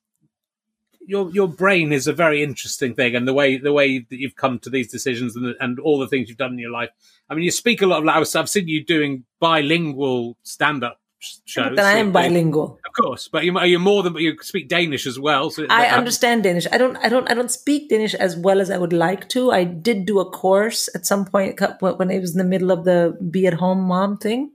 your 1.07 1.31
your 1.31 1.47
brain 1.47 1.93
is 1.93 2.07
a 2.07 2.13
very 2.13 2.43
interesting 2.43 2.93
thing, 2.93 3.15
and 3.15 3.27
the 3.27 3.33
way 3.33 3.57
the 3.57 3.73
way 3.73 3.99
that 3.99 4.19
you've 4.19 4.35
come 4.35 4.59
to 4.59 4.69
these 4.69 4.91
decisions 4.91 5.35
and 5.35 5.55
and 5.59 5.79
all 5.79 5.97
the 5.97 6.07
things 6.07 6.27
you've 6.27 6.37
done 6.37 6.53
in 6.53 6.59
your 6.59 6.71
life. 6.71 6.89
I 7.29 7.33
mean, 7.33 7.45
you 7.45 7.51
speak 7.51 7.81
a 7.81 7.87
lot 7.87 8.05
of. 8.05 8.35
I've 8.35 8.49
seen 8.49 8.67
you 8.67 8.83
doing 8.83 9.23
bilingual 9.39 10.37
stand 10.43 10.83
up 10.83 10.99
shows. 11.19 11.75
But 11.75 11.79
I 11.85 11.93
am 11.93 12.11
bilingual, 12.11 12.79
of 12.85 12.93
course. 12.93 13.27
But 13.27 13.45
you, 13.45 13.57
are 13.57 13.65
you're 13.65 13.79
more 13.79 14.03
than 14.03 14.13
but 14.13 14.21
you 14.21 14.37
speak 14.41 14.67
Danish 14.67 15.05
as 15.07 15.19
well. 15.19 15.49
So 15.49 15.65
I 15.69 15.87
understand 15.87 16.43
Danish. 16.43 16.67
I 16.71 16.77
don't. 16.77 16.97
I 16.97 17.09
don't. 17.09 17.29
I 17.29 17.33
don't 17.33 17.51
speak 17.51 17.89
Danish 17.89 18.13
as 18.13 18.35
well 18.35 18.61
as 18.61 18.69
I 18.69 18.77
would 18.77 18.93
like 18.93 19.29
to. 19.29 19.51
I 19.51 19.63
did 19.63 20.05
do 20.05 20.19
a 20.19 20.29
course 20.29 20.89
at 20.95 21.05
some 21.05 21.25
point 21.25 21.59
when 21.79 22.11
I 22.11 22.19
was 22.19 22.31
in 22.31 22.37
the 22.37 22.43
middle 22.43 22.71
of 22.71 22.85
the 22.85 23.17
be 23.31 23.47
at 23.47 23.53
home 23.53 23.81
mom 23.81 24.17
thing. 24.17 24.51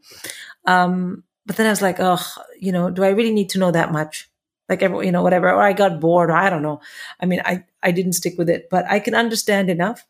Um, 0.66 1.25
but 1.46 1.57
then 1.57 1.66
I 1.66 1.70
was 1.70 1.83
like, 1.83 1.96
oh, 1.98 2.22
you 2.61 2.72
know, 2.72 2.90
do 2.90 3.03
I 3.03 3.09
really 3.09 3.33
need 3.33 3.51
to 3.51 3.59
know 3.59 3.70
that 3.70 3.92
much? 3.92 4.29
like 4.68 4.83
every, 4.83 5.05
you 5.07 5.12
know 5.12 5.22
whatever 5.22 5.51
or 5.51 5.61
i 5.61 5.72
got 5.72 6.01
bored 6.01 6.31
or 6.31 6.37
i 6.37 6.48
don't 6.48 6.62
know 6.62 6.81
i 7.20 7.27
mean 7.27 7.42
i 7.44 7.64
i 7.83 7.90
didn't 7.90 8.14
stick 8.14 8.35
with 8.38 8.48
it 8.48 8.68
but 8.70 8.85
i 8.88 8.98
can 8.98 9.14
understand 9.14 9.68
enough 9.68 10.07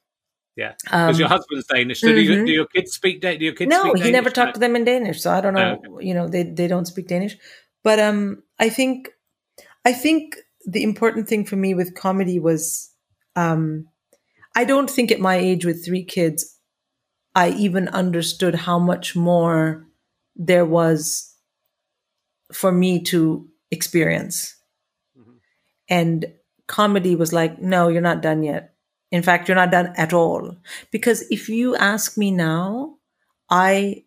yeah 0.57 0.75
because 0.85 1.17
um, 1.17 1.21
your 1.21 1.29
husband's 1.29 1.67
danish 1.67 2.01
so 2.01 2.09
mm-hmm. 2.09 2.17
do, 2.17 2.23
you, 2.23 2.31
mm-hmm. 2.33 2.45
do, 2.45 2.53
your 2.53 2.67
kids 2.67 2.93
speak 2.93 3.21
do 3.21 3.29
your 3.39 3.55
kids 3.55 3.69
no 3.71 3.95
he 3.95 4.11
never 4.11 4.31
talked 4.31 4.55
to 4.55 4.61
them 4.61 4.77
in 4.77 4.85
danish 4.85 5.21
so 5.21 5.31
i 5.31 5.41
don't 5.41 5.55
know 5.55 5.81
oh, 5.87 5.95
okay. 5.95 6.07
you 6.07 6.15
know 6.15 6.29
they 6.29 6.43
they 6.43 6.67
don't 6.67 6.87
speak 6.87 7.09
danish 7.09 7.37
but 7.83 7.99
um 7.99 8.43
i 8.59 8.69
think 8.69 9.11
i 9.85 9.93
think 9.93 10.37
the 10.65 10.83
important 10.83 11.29
thing 11.29 11.45
for 11.45 11.57
me 11.57 11.75
with 11.75 11.95
comedy 11.95 12.39
was 12.39 12.91
um 13.37 13.87
i 14.55 14.65
don't 14.65 14.91
think 14.91 15.11
at 15.11 15.21
my 15.21 15.37
age 15.37 15.65
with 15.65 15.85
three 15.85 16.05
kids 16.05 16.59
i 17.35 17.51
even 17.51 17.89
understood 17.89 18.55
how 18.55 18.79
much 18.79 19.17
more 19.17 19.87
there 20.37 20.65
was 20.65 21.33
for 22.53 22.71
me 22.71 23.03
to 23.03 23.49
experience. 23.71 24.55
Mm-hmm. 25.19 25.33
And 25.89 26.27
comedy 26.67 27.17
was 27.17 27.33
like, 27.33 27.61
no, 27.61 27.89
you're 27.89 28.01
not 28.01 28.23
done 28.23 28.43
yet. 28.43 28.72
In 29.13 29.23
fact, 29.23 29.47
you're 29.47 29.55
not 29.55 29.71
done 29.71 29.93
at 29.97 30.13
all. 30.13 30.57
Because 30.91 31.23
if 31.31 31.49
you 31.49 31.77
ask 31.77 32.17
me 32.19 32.33
now, 32.33 32.97
I 33.49 34.05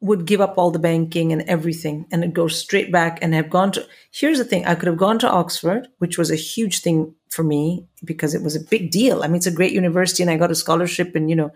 would 0.00 0.26
give 0.26 0.40
up 0.40 0.54
all 0.58 0.70
the 0.70 0.78
banking 0.78 1.32
and 1.32 1.42
everything 1.42 2.06
and 2.12 2.34
go 2.34 2.46
straight 2.46 2.92
back 2.92 3.18
and 3.22 3.34
have 3.34 3.50
gone 3.50 3.72
to. 3.72 3.86
Here's 4.12 4.38
the 4.38 4.44
thing 4.44 4.66
I 4.66 4.74
could 4.74 4.88
have 4.88 4.96
gone 4.96 5.18
to 5.20 5.30
Oxford, 5.30 5.88
which 5.98 6.18
was 6.18 6.30
a 6.30 6.36
huge 6.36 6.80
thing 6.80 7.14
for 7.30 7.42
me 7.42 7.86
because 8.04 8.34
it 8.34 8.42
was 8.42 8.54
a 8.54 8.60
big 8.60 8.90
deal. 8.90 9.22
I 9.22 9.26
mean, 9.26 9.36
it's 9.36 9.46
a 9.46 9.52
great 9.52 9.72
university 9.72 10.22
and 10.22 10.30
I 10.30 10.36
got 10.36 10.50
a 10.50 10.56
scholarship 10.56 11.14
and, 11.14 11.30
you 11.30 11.36
know, 11.36 11.50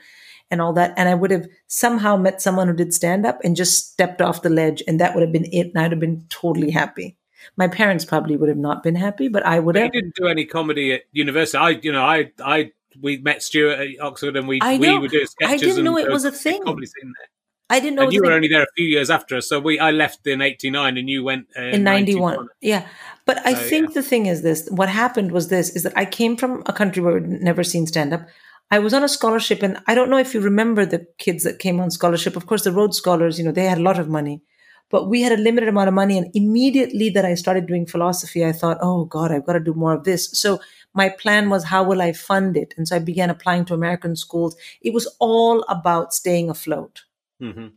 and 0.51 0.61
all 0.61 0.73
that. 0.75 0.93
And 0.97 1.09
I 1.09 1.15
would 1.15 1.31
have 1.31 1.47
somehow 1.67 2.17
met 2.17 2.43
someone 2.43 2.69
who 2.69 2.75
did 2.75 2.93
stand 2.93 3.27
up 3.27 3.41
and 3.43 3.57
just 3.57 3.93
stepped 3.93 4.21
off 4.21 4.43
the 4.43 4.51
ledge, 4.51 4.83
and 4.87 5.01
that 5.01 5.15
would 5.15 5.23
have 5.23 5.33
been 5.33 5.47
it. 5.47 5.69
And 5.69 5.79
I'd 5.79 5.93
have 5.93 6.01
been 6.01 6.27
totally 6.29 6.71
happy. 6.71 7.17
My 7.57 7.69
parents 7.69 8.05
probably 8.05 8.37
would 8.37 8.49
have 8.49 8.59
not 8.59 8.83
been 8.83 8.95
happy, 8.95 9.29
but 9.29 9.45
I 9.45 9.59
would 9.59 9.75
but 9.75 9.83
have. 9.83 9.95
You 9.95 10.03
didn't 10.03 10.15
do 10.17 10.27
any 10.27 10.45
comedy 10.45 10.93
at 10.93 11.03
university. 11.13 11.59
I, 11.59 11.71
you 11.71 11.93
know, 11.93 12.05
I, 12.05 12.33
I, 12.43 12.73
we 13.01 13.19
met 13.19 13.43
Stuart 13.43 13.79
at 13.79 13.89
Oxford, 14.01 14.37
and 14.37 14.49
we, 14.49 14.61
we 14.79 14.99
were 14.99 15.09
doing 15.09 15.27
sketches. 15.27 15.63
I 15.63 15.65
didn't 15.65 15.85
know 15.85 15.99
it 15.99 16.11
was 16.11 16.25
a 16.25 16.33
thing. 16.33 16.63
Comedy 16.65 16.87
scene 16.87 17.13
there. 17.19 17.29
I 17.73 17.81
didn't 17.81 17.97
know. 17.97 18.03
And 18.03 18.13
you 18.13 18.23
were 18.23 18.33
only 18.33 18.49
there 18.49 18.63
a 18.63 18.73
few 18.77 18.87
years 18.87 19.09
after 19.09 19.37
us, 19.37 19.49
so 19.49 19.59
we 19.59 19.79
I 19.79 19.93
left 19.93 20.27
in 20.27 20.43
'89, 20.43 20.99
and 20.99 21.09
you 21.09 21.25
went 21.25 21.47
uh, 21.57 21.63
in 21.63 21.85
'91. 21.85 22.49
Yeah, 22.61 22.87
but 23.25 23.45
I 23.47 23.55
so, 23.55 23.61
think 23.61 23.89
yeah. 23.89 23.95
the 23.95 24.03
thing 24.03 24.27
is 24.27 24.43
this: 24.43 24.69
what 24.71 24.91
happened 24.91 25.33
was 25.33 25.49
this: 25.49 25.71
is 25.75 25.83
that 25.85 25.97
I 25.97 26.05
came 26.05 26.37
from 26.37 26.63
a 26.67 26.73
country 26.75 27.03
where 27.03 27.15
we'd 27.15 27.29
never 27.29 27.65
seen 27.65 27.87
stand 27.87 28.13
up. 28.13 28.27
I 28.71 28.79
was 28.79 28.93
on 28.93 29.03
a 29.03 29.09
scholarship, 29.09 29.63
and 29.63 29.79
I 29.87 29.95
don't 29.95 30.11
know 30.11 30.19
if 30.19 30.35
you 30.35 30.41
remember 30.41 30.85
the 30.85 31.07
kids 31.19 31.45
that 31.45 31.61
came 31.61 31.81
on 31.81 31.91
scholarship. 31.91 32.37
Of 32.37 32.45
course, 32.47 32.65
the 32.65 32.73
Rhodes 32.73 32.99
Scholars, 32.99 33.39
you 33.39 33.45
know, 33.45 33.53
they 33.53 33.65
had 33.65 33.79
a 33.79 33.83
lot 33.83 33.99
of 33.99 34.09
money, 34.09 34.43
but 34.91 35.09
we 35.09 35.23
had 35.23 35.33
a 35.33 35.43
limited 35.43 35.69
amount 35.69 35.89
of 35.89 35.95
money. 35.95 36.19
And 36.19 36.31
immediately 36.35 37.11
that 37.11 37.25
I 37.25 37.35
started 37.35 37.67
doing 37.67 37.87
philosophy, 37.87 38.45
I 38.45 38.53
thought, 38.53 38.79
oh 38.81 39.05
God, 39.07 39.33
I've 39.33 39.47
got 39.47 39.55
to 39.55 39.61
do 39.61 39.75
more 39.75 39.95
of 39.95 40.05
this. 40.05 40.31
So 40.33 40.61
my 40.95 41.09
plan 41.09 41.49
was, 41.49 41.65
how 41.65 41.83
will 41.83 42.03
I 42.03 42.13
fund 42.13 42.57
it? 42.57 42.75
And 42.77 42.87
so 42.87 42.97
I 42.97 42.99
began 42.99 43.31
applying 43.31 43.65
to 43.67 43.75
American 43.75 44.17
schools. 44.17 44.57
It 44.83 44.93
was 44.93 45.07
all 45.19 45.65
about 45.69 46.13
staying 46.13 46.51
afloat. 46.51 47.03
Mm-hmm. 47.41 47.69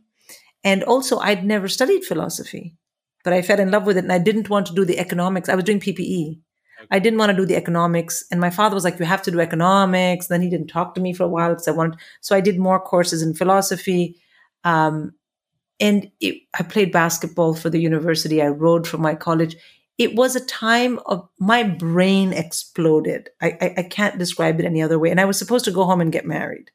And 0.64 0.82
also, 0.84 1.18
I'd 1.18 1.44
never 1.44 1.68
studied 1.68 2.04
philosophy, 2.04 2.74
but 3.22 3.32
I 3.32 3.40
fell 3.40 3.60
in 3.60 3.70
love 3.70 3.86
with 3.86 3.96
it, 3.96 4.04
and 4.04 4.12
I 4.12 4.18
didn't 4.18 4.50
want 4.50 4.66
to 4.66 4.74
do 4.74 4.84
the 4.84 4.98
economics. 4.98 5.48
I 5.48 5.54
was 5.54 5.64
doing 5.64 5.80
PPE. 5.80 6.40
I 6.90 6.98
didn't 6.98 7.18
want 7.18 7.30
to 7.30 7.36
do 7.36 7.46
the 7.46 7.56
economics. 7.56 8.24
And 8.30 8.40
my 8.40 8.50
father 8.50 8.74
was 8.74 8.84
like, 8.84 8.98
you 8.98 9.06
have 9.06 9.22
to 9.22 9.30
do 9.30 9.40
economics. 9.40 10.26
Then 10.26 10.42
he 10.42 10.50
didn't 10.50 10.66
talk 10.66 10.94
to 10.94 11.00
me 11.00 11.12
for 11.12 11.24
a 11.24 11.28
while 11.28 11.50
because 11.50 11.68
I 11.68 11.72
wanted, 11.72 11.98
so 12.20 12.36
I 12.36 12.40
did 12.40 12.58
more 12.58 12.80
courses 12.80 13.22
in 13.22 13.34
philosophy. 13.34 14.20
Um, 14.64 15.12
and 15.80 16.10
it, 16.20 16.42
I 16.58 16.62
played 16.62 16.92
basketball 16.92 17.54
for 17.54 17.70
the 17.70 17.80
university. 17.80 18.42
I 18.42 18.48
rode 18.48 18.86
for 18.86 18.98
my 18.98 19.14
college. 19.14 19.56
It 19.98 20.14
was 20.14 20.36
a 20.36 20.44
time 20.44 20.98
of 21.06 21.28
my 21.38 21.62
brain 21.62 22.32
exploded. 22.32 23.30
I, 23.40 23.56
I, 23.60 23.74
I 23.78 23.82
can't 23.82 24.18
describe 24.18 24.60
it 24.60 24.66
any 24.66 24.82
other 24.82 24.98
way. 24.98 25.10
And 25.10 25.20
I 25.20 25.24
was 25.24 25.38
supposed 25.38 25.64
to 25.66 25.70
go 25.70 25.84
home 25.84 26.00
and 26.00 26.12
get 26.12 26.26
married 26.26 26.70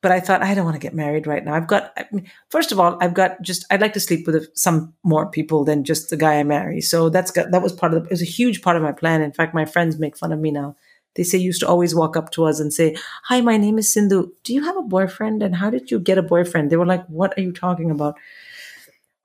but 0.00 0.12
I 0.12 0.20
thought 0.20 0.42
I 0.42 0.54
don't 0.54 0.64
want 0.64 0.76
to 0.76 0.80
get 0.80 0.94
married 0.94 1.26
right 1.26 1.44
now. 1.44 1.54
I've 1.54 1.66
got, 1.66 1.92
I 1.96 2.06
mean, 2.12 2.30
first 2.50 2.70
of 2.70 2.78
all, 2.78 2.96
I've 3.00 3.14
got 3.14 3.42
just 3.42 3.64
I'd 3.70 3.80
like 3.80 3.94
to 3.94 4.00
sleep 4.00 4.26
with 4.26 4.48
some 4.56 4.94
more 5.02 5.28
people 5.28 5.64
than 5.64 5.84
just 5.84 6.10
the 6.10 6.16
guy 6.16 6.38
I 6.38 6.44
marry. 6.44 6.80
So 6.80 7.08
that's 7.08 7.30
got 7.30 7.50
that 7.50 7.62
was 7.62 7.72
part 7.72 7.92
of 7.94 8.02
the, 8.02 8.06
it 8.06 8.12
was 8.12 8.22
a 8.22 8.26
huge 8.26 8.62
part 8.62 8.76
of 8.76 8.82
my 8.82 8.92
plan. 8.92 9.22
In 9.22 9.32
fact, 9.32 9.54
my 9.54 9.64
friends 9.64 9.98
make 9.98 10.16
fun 10.16 10.32
of 10.32 10.38
me 10.38 10.50
now. 10.50 10.76
They 11.18 11.24
say 11.24 11.36
used 11.36 11.60
to 11.60 11.68
always 11.68 11.96
walk 11.96 12.16
up 12.16 12.30
to 12.30 12.44
us 12.44 12.60
and 12.60 12.72
say, 12.72 12.96
"Hi, 13.24 13.40
my 13.40 13.56
name 13.56 13.76
is 13.76 13.92
Sindhu. 13.92 14.32
Do 14.44 14.54
you 14.54 14.62
have 14.62 14.76
a 14.76 14.82
boyfriend? 14.82 15.42
And 15.42 15.56
how 15.56 15.68
did 15.68 15.90
you 15.90 15.98
get 15.98 16.16
a 16.16 16.22
boyfriend?" 16.22 16.70
They 16.70 16.76
were 16.76 16.86
like, 16.86 17.04
"What 17.08 17.36
are 17.36 17.42
you 17.42 17.52
talking 17.52 17.90
about?" 17.90 18.16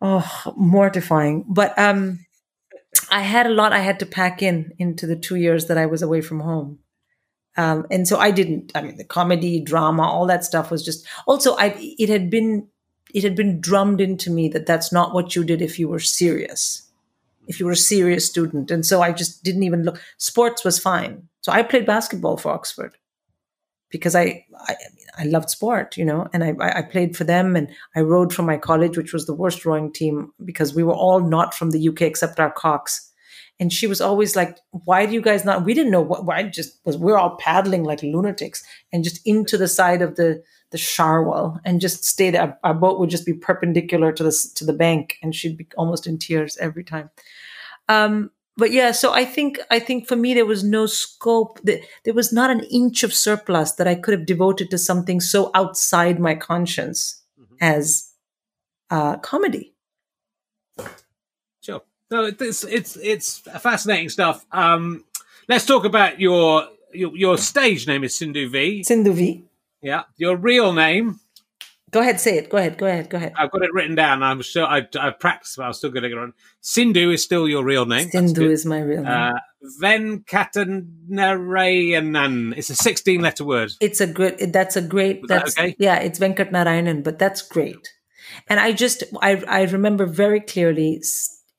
Oh, 0.01 0.53
mortifying. 0.57 1.45
But 1.47 1.77
um, 1.77 2.25
I 3.11 3.21
had 3.21 3.45
a 3.45 3.53
lot 3.53 3.73
I 3.73 3.79
had 3.79 3.99
to 3.99 4.07
pack 4.07 4.41
in 4.41 4.73
into 4.79 5.05
the 5.05 5.15
two 5.15 5.35
years 5.35 5.67
that 5.67 5.77
I 5.77 5.85
was 5.85 6.01
away 6.01 6.21
from 6.21 6.39
home. 6.39 6.79
Um, 7.57 7.85
and 7.91 8.07
so 8.07 8.17
I 8.17 8.31
didn't. 8.31 8.71
I 8.73 8.81
mean, 8.81 8.97
the 8.97 9.03
comedy, 9.03 9.59
drama, 9.61 10.01
all 10.01 10.25
that 10.25 10.43
stuff 10.43 10.71
was 10.71 10.83
just. 10.83 11.07
Also, 11.27 11.55
I 11.57 11.75
it 11.99 12.09
had 12.09 12.31
been 12.31 12.67
it 13.13 13.23
had 13.23 13.35
been 13.35 13.61
drummed 13.61 14.01
into 14.01 14.31
me 14.31 14.49
that 14.49 14.65
that's 14.65 14.91
not 14.91 15.13
what 15.13 15.35
you 15.35 15.43
did 15.43 15.61
if 15.61 15.77
you 15.77 15.87
were 15.87 15.99
serious, 15.99 16.89
if 17.47 17.59
you 17.59 17.67
were 17.67 17.73
a 17.73 17.77
serious 17.93 18.25
student. 18.25 18.71
And 18.71 18.83
so 18.83 19.03
I 19.03 19.11
just 19.11 19.43
didn't 19.43 19.63
even 19.63 19.83
look. 19.83 20.01
Sports 20.17 20.65
was 20.65 20.79
fine. 20.79 21.29
So 21.43 21.51
I 21.51 21.61
played 21.61 21.85
basketball 21.85 22.37
for 22.37 22.51
Oxford 22.51 22.97
because 23.91 24.15
I 24.15 24.45
I, 24.67 24.75
I 25.19 25.23
loved 25.25 25.49
sport, 25.49 25.97
you 25.97 26.05
know, 26.05 26.27
and 26.33 26.43
I 26.43 26.55
I 26.59 26.81
played 26.81 27.15
for 27.15 27.25
them 27.25 27.55
and 27.55 27.69
I 27.95 28.01
rowed 28.01 28.33
for 28.33 28.41
my 28.43 28.57
college, 28.57 28.97
which 28.97 29.13
was 29.13 29.27
the 29.27 29.35
worst 29.35 29.65
rowing 29.65 29.91
team 29.93 30.33
because 30.43 30.73
we 30.73 30.83
were 30.83 30.95
all 30.95 31.19
not 31.19 31.53
from 31.53 31.71
the 31.71 31.89
UK 31.89 32.01
except 32.03 32.39
our 32.39 32.51
Cox. 32.51 33.09
and 33.59 33.71
she 33.71 33.87
was 33.87 34.01
always 34.01 34.35
like 34.35 34.57
why 34.85 35.05
do 35.05 35.13
you 35.13 35.21
guys 35.21 35.45
not 35.45 35.63
we 35.65 35.73
didn't 35.73 35.91
know 35.91 36.01
what 36.01 36.25
why 36.25 36.43
just 36.43 36.79
was 36.85 36.97
we 36.97 37.11
are 37.11 37.17
all 37.17 37.35
paddling 37.37 37.83
like 37.83 38.01
lunatics 38.01 38.63
and 38.91 39.03
just 39.03 39.19
into 39.25 39.57
the 39.57 39.67
side 39.67 40.01
of 40.01 40.15
the 40.15 40.41
the 40.71 40.77
Cherwell 40.77 41.59
and 41.63 41.79
just 41.79 42.03
stay 42.03 42.31
there 42.31 42.57
our 42.63 42.73
boat 42.73 42.99
would 42.99 43.11
just 43.11 43.25
be 43.25 43.33
perpendicular 43.33 44.11
to 44.11 44.23
the 44.23 44.33
to 44.55 44.65
the 44.65 44.73
bank 44.73 45.17
and 45.21 45.35
she'd 45.35 45.57
be 45.57 45.67
almost 45.77 46.07
in 46.07 46.17
tears 46.17 46.57
every 46.57 46.83
time 46.83 47.09
um 47.89 48.31
but 48.57 48.71
yeah 48.71 48.91
so 48.91 49.13
i 49.13 49.25
think 49.25 49.59
i 49.71 49.79
think 49.79 50.07
for 50.07 50.15
me 50.15 50.33
there 50.33 50.45
was 50.45 50.63
no 50.63 50.85
scope 50.85 51.59
there 51.63 52.13
was 52.13 52.31
not 52.31 52.49
an 52.49 52.61
inch 52.71 53.03
of 53.03 53.13
surplus 53.13 53.73
that 53.73 53.87
i 53.87 53.95
could 53.95 54.17
have 54.17 54.25
devoted 54.25 54.69
to 54.69 54.77
something 54.77 55.19
so 55.19 55.51
outside 55.53 56.19
my 56.19 56.35
conscience 56.35 57.21
mm-hmm. 57.39 57.55
as 57.61 58.11
uh, 58.89 59.17
comedy 59.17 59.73
sure 61.61 61.81
no, 62.13 62.25
it's 62.25 62.63
it's 62.63 62.95
it's 62.97 63.39
fascinating 63.39 64.09
stuff. 64.09 64.45
Um, 64.51 65.03
let's 65.49 65.65
talk 65.65 65.83
about 65.83 66.19
your 66.19 66.67
your, 66.93 67.17
your 67.17 67.37
stage 67.39 67.87
name 67.87 68.03
is 68.03 68.15
Sindhu 68.15 68.49
Vee. 68.49 68.83
Sindhu 68.83 69.13
Vee. 69.13 69.45
Yeah, 69.81 70.03
your 70.17 70.35
real 70.37 70.73
name. 70.73 71.19
Go 71.93 72.01
ahead, 72.01 72.19
say 72.19 72.37
it. 72.37 72.49
Go 72.49 72.57
ahead. 72.57 72.77
Go 72.77 72.87
ahead. 72.87 73.09
Go 73.09 73.15
ahead. 73.17 73.31
I've 73.37 73.51
got 73.51 73.61
it 73.61 73.71
written 73.71 73.95
down. 73.95 74.23
I'm 74.23 74.41
sure 74.41 74.65
I, 74.65 74.87
I've 74.99 75.19
practiced, 75.19 75.55
but 75.57 75.63
I'm 75.63 75.73
still 75.73 75.91
going 75.91 76.03
to 76.03 76.09
get 76.09 76.17
on. 76.17 76.33
Sindhu 76.61 77.11
is 77.11 77.23
still 77.23 77.47
your 77.47 77.63
real 77.63 77.85
name. 77.85 78.09
Sindhu 78.09 78.49
is 78.49 78.65
my 78.65 78.79
real 78.79 79.03
name. 79.03 79.11
Uh, 79.11 79.33
Venkatnarayanan. 79.81 82.57
It's 82.57 82.71
a 82.71 82.75
16 82.75 83.21
letter 83.21 83.45
word. 83.45 83.71
It's 83.79 84.01
a 84.01 84.07
good. 84.07 84.51
That's 84.51 84.75
a 84.75 84.81
great. 84.81 85.25
that's 85.27 85.55
that 85.55 85.61
okay? 85.61 85.75
yeah. 85.79 85.99
It's 85.99 86.19
Venkatnarayanan, 86.19 87.03
but 87.03 87.19
that's 87.19 87.41
great. 87.41 87.93
And 88.47 88.59
I 88.59 88.71
just 88.71 89.03
I 89.21 89.43
I 89.47 89.63
remember 89.63 90.05
very 90.05 90.39
clearly 90.39 91.01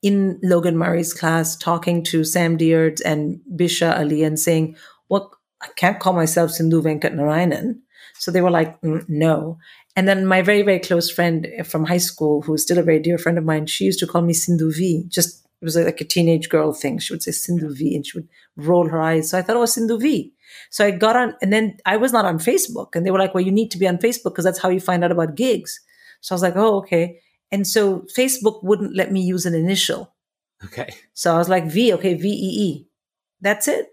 in 0.01 0.39
Logan 0.43 0.77
Murray's 0.77 1.13
class 1.13 1.55
talking 1.55 2.03
to 2.03 2.23
Sam 2.23 2.57
Deards 2.57 3.01
and 3.01 3.39
Bisha 3.55 3.97
Ali 3.97 4.23
and 4.23 4.39
saying, 4.39 4.75
Well, 5.09 5.31
I 5.61 5.67
can't 5.75 5.99
call 5.99 6.13
myself 6.13 6.51
Sindhu 6.51 6.83
Venkat 6.83 7.15
Narayanan. 7.15 7.79
So 8.19 8.31
they 8.31 8.41
were 8.41 8.51
like, 8.51 8.79
mm, 8.81 9.03
No. 9.07 9.57
And 9.95 10.07
then 10.07 10.25
my 10.25 10.41
very, 10.41 10.61
very 10.61 10.79
close 10.79 11.09
friend 11.09 11.47
from 11.65 11.85
high 11.85 11.97
school, 11.97 12.41
who's 12.41 12.63
still 12.63 12.77
a 12.77 12.83
very 12.83 12.99
dear 12.99 13.17
friend 13.17 13.37
of 13.37 13.45
mine, 13.45 13.65
she 13.65 13.85
used 13.85 13.99
to 13.99 14.07
call 14.07 14.21
me 14.21 14.33
Sindhu 14.33 14.71
V. 14.73 15.05
Just 15.07 15.45
it 15.61 15.65
was 15.65 15.77
like 15.77 16.01
a 16.01 16.05
teenage 16.05 16.49
girl 16.49 16.73
thing. 16.73 16.99
She 16.99 17.13
would 17.13 17.23
say 17.23 17.31
Sindhu 17.31 17.73
V 17.73 17.95
and 17.95 18.05
she 18.05 18.17
would 18.17 18.27
roll 18.57 18.89
her 18.89 19.01
eyes. 19.01 19.29
So 19.29 19.37
I 19.37 19.41
thought, 19.41 19.55
oh, 19.55 19.65
Sindhu 19.65 19.97
V. 19.97 20.33
So 20.69 20.85
I 20.85 20.91
got 20.91 21.15
on, 21.15 21.33
and 21.41 21.51
then 21.51 21.77
I 21.85 21.97
was 21.97 22.11
not 22.11 22.25
on 22.25 22.39
Facebook. 22.39 22.95
And 22.95 23.05
they 23.05 23.11
were 23.11 23.19
like, 23.19 23.33
well, 23.33 23.43
you 23.43 23.51
need 23.51 23.71
to 23.71 23.77
be 23.77 23.87
on 23.87 23.97
Facebook 23.97 24.31
because 24.31 24.43
that's 24.45 24.59
how 24.59 24.69
you 24.69 24.81
find 24.81 25.03
out 25.03 25.11
about 25.11 25.35
gigs. 25.35 25.79
So 26.21 26.33
I 26.33 26.35
was 26.35 26.41
like, 26.41 26.55
oh, 26.57 26.77
okay. 26.79 27.19
And 27.51 27.65
so 27.65 27.99
Facebook 28.15 28.63
wouldn't 28.63 28.95
let 28.95 29.11
me 29.11 29.21
use 29.21 29.45
an 29.45 29.55
initial. 29.55 30.13
Okay. 30.63 30.89
So 31.13 31.33
I 31.33 31.37
was 31.37 31.49
like, 31.49 31.65
V, 31.65 31.93
okay, 31.93 32.15
V 32.15 32.27
E 32.27 32.63
E. 32.63 32.87
That's 33.39 33.67
it. 33.67 33.87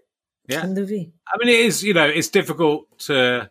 Yeah. 0.47 0.65
the 0.65 0.83
V. 0.83 1.13
I 1.27 1.37
mean, 1.37 1.53
it 1.53 1.61
is, 1.61 1.83
you 1.83 1.93
know, 1.93 2.05
it's 2.05 2.29
difficult 2.29 2.99
to 2.99 3.49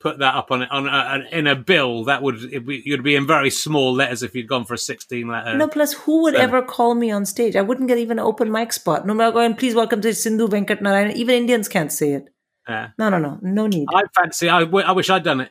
put 0.00 0.18
that 0.18 0.34
up 0.34 0.50
on 0.50 0.62
on 0.64 0.86
a, 0.86 1.24
in 1.30 1.46
a 1.46 1.56
bill. 1.56 2.04
That 2.04 2.22
would 2.22 2.66
be, 2.66 2.82
you'd 2.84 3.02
be 3.02 3.16
in 3.16 3.26
very 3.26 3.50
small 3.50 3.92
letters 3.92 4.22
if 4.22 4.34
you'd 4.34 4.48
gone 4.48 4.64
for 4.64 4.74
a 4.74 4.78
sixteen 4.78 5.28
letter. 5.28 5.56
No, 5.56 5.68
plus 5.68 5.92
who 5.92 6.22
would 6.22 6.34
so, 6.34 6.40
ever 6.40 6.62
call 6.62 6.94
me 6.94 7.10
on 7.10 7.24
stage? 7.24 7.56
I 7.56 7.62
wouldn't 7.62 7.88
get 7.88 7.98
even 7.98 8.18
an 8.18 8.24
open 8.24 8.50
mic 8.50 8.72
spot. 8.72 9.06
No 9.06 9.14
matter 9.14 9.32
going, 9.32 9.54
please 9.54 9.74
welcome 9.74 10.00
to 10.02 10.14
Sindhu 10.14 10.48
Venkat 10.48 10.80
Narayan. 10.80 11.12
Even 11.12 11.34
Indians 11.34 11.68
can't 11.68 11.92
say 11.92 12.12
it. 12.12 12.28
Yeah. 12.68 12.90
No, 12.98 13.08
no, 13.08 13.18
no, 13.18 13.38
no 13.40 13.66
need. 13.66 13.88
I 13.94 14.02
fancy. 14.14 14.48
I, 14.48 14.60
w- 14.60 14.84
I 14.84 14.92
wish 14.92 15.08
I'd 15.08 15.24
done 15.24 15.40
it. 15.40 15.50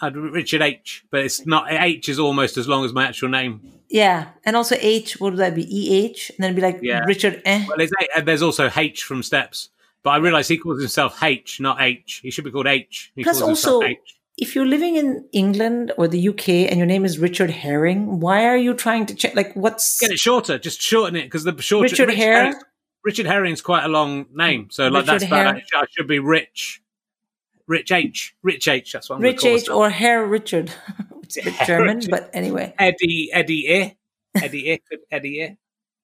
I'd 0.00 0.14
Richard 0.16 0.62
H, 0.62 1.04
but 1.10 1.24
it's 1.24 1.44
not. 1.44 1.66
H 1.70 2.08
is 2.08 2.20
almost 2.20 2.56
as 2.56 2.68
long 2.68 2.84
as 2.84 2.92
my 2.92 3.06
actual 3.06 3.30
name. 3.30 3.62
Yeah, 3.88 4.28
and 4.44 4.54
also 4.54 4.76
H. 4.78 5.18
What 5.18 5.32
would 5.32 5.40
that 5.40 5.54
be? 5.54 5.64
E 5.64 6.04
H, 6.04 6.30
and 6.30 6.44
then 6.44 6.52
it'd 6.52 6.56
be 6.56 6.62
like 6.62 6.78
yeah. 6.82 7.00
Richard. 7.00 7.42
Eh. 7.44 7.64
Well, 7.66 7.78
there's, 7.78 7.90
there's 8.22 8.42
also 8.42 8.70
H 8.76 9.02
from 9.02 9.24
Steps, 9.24 9.70
but 10.02 10.10
I 10.10 10.16
realise 10.18 10.48
he 10.48 10.58
calls 10.58 10.80
himself 10.80 11.22
H, 11.22 11.60
not 11.60 11.80
H. 11.80 12.20
He 12.22 12.30
should 12.30 12.44
be 12.44 12.50
called 12.50 12.66
H. 12.66 13.12
He 13.14 13.22
Plus, 13.22 13.42
also, 13.42 13.80
if 14.36 14.54
you're 14.54 14.66
living 14.66 14.96
in 14.96 15.28
England 15.32 15.92
or 15.98 16.08
the 16.08 16.28
UK 16.28 16.48
and 16.48 16.76
your 16.76 16.86
name 16.86 17.04
is 17.04 17.18
Richard 17.18 17.50
Herring, 17.50 18.20
why 18.20 18.46
are 18.46 18.56
you 18.56 18.74
trying 18.74 19.06
to 19.06 19.14
check? 19.14 19.34
Like, 19.34 19.54
what's 19.54 20.00
get 20.00 20.10
it 20.10 20.18
shorter? 20.18 20.58
Just 20.58 20.80
shorten 20.80 21.16
it 21.16 21.24
because 21.24 21.44
the 21.44 21.60
shorter 21.60 21.84
Richard 21.84 22.08
Rich 22.08 22.18
Herring. 22.18 22.54
Richard 23.04 23.26
Herring's 23.26 23.62
quite 23.62 23.84
a 23.84 23.88
long 23.88 24.26
name, 24.32 24.68
so 24.70 24.88
like 24.88 25.06
Richard 25.06 25.20
that's 25.20 25.30
bad. 25.30 25.62
I 25.74 25.84
should 25.90 26.08
be 26.08 26.18
Rich 26.18 26.82
Rich 27.68 27.92
H. 27.92 28.34
Rich 28.42 28.66
H. 28.66 28.92
That's 28.92 29.08
what 29.08 29.16
I'm 29.16 29.22
Rich 29.22 29.44
H. 29.44 29.68
or 29.68 29.90
Herr 29.90 30.26
Richard. 30.26 30.72
it's 31.22 31.36
a 31.36 31.42
bit 31.42 31.54
German, 31.66 31.96
Richard. 31.98 32.10
but 32.10 32.30
anyway. 32.32 32.74
Eddie 32.78 33.30
Eddie 33.32 33.66
E. 33.68 33.96
Eddie 34.34 34.70
E. 34.70 34.80
Eddie 35.12 35.28
E. 35.28 35.56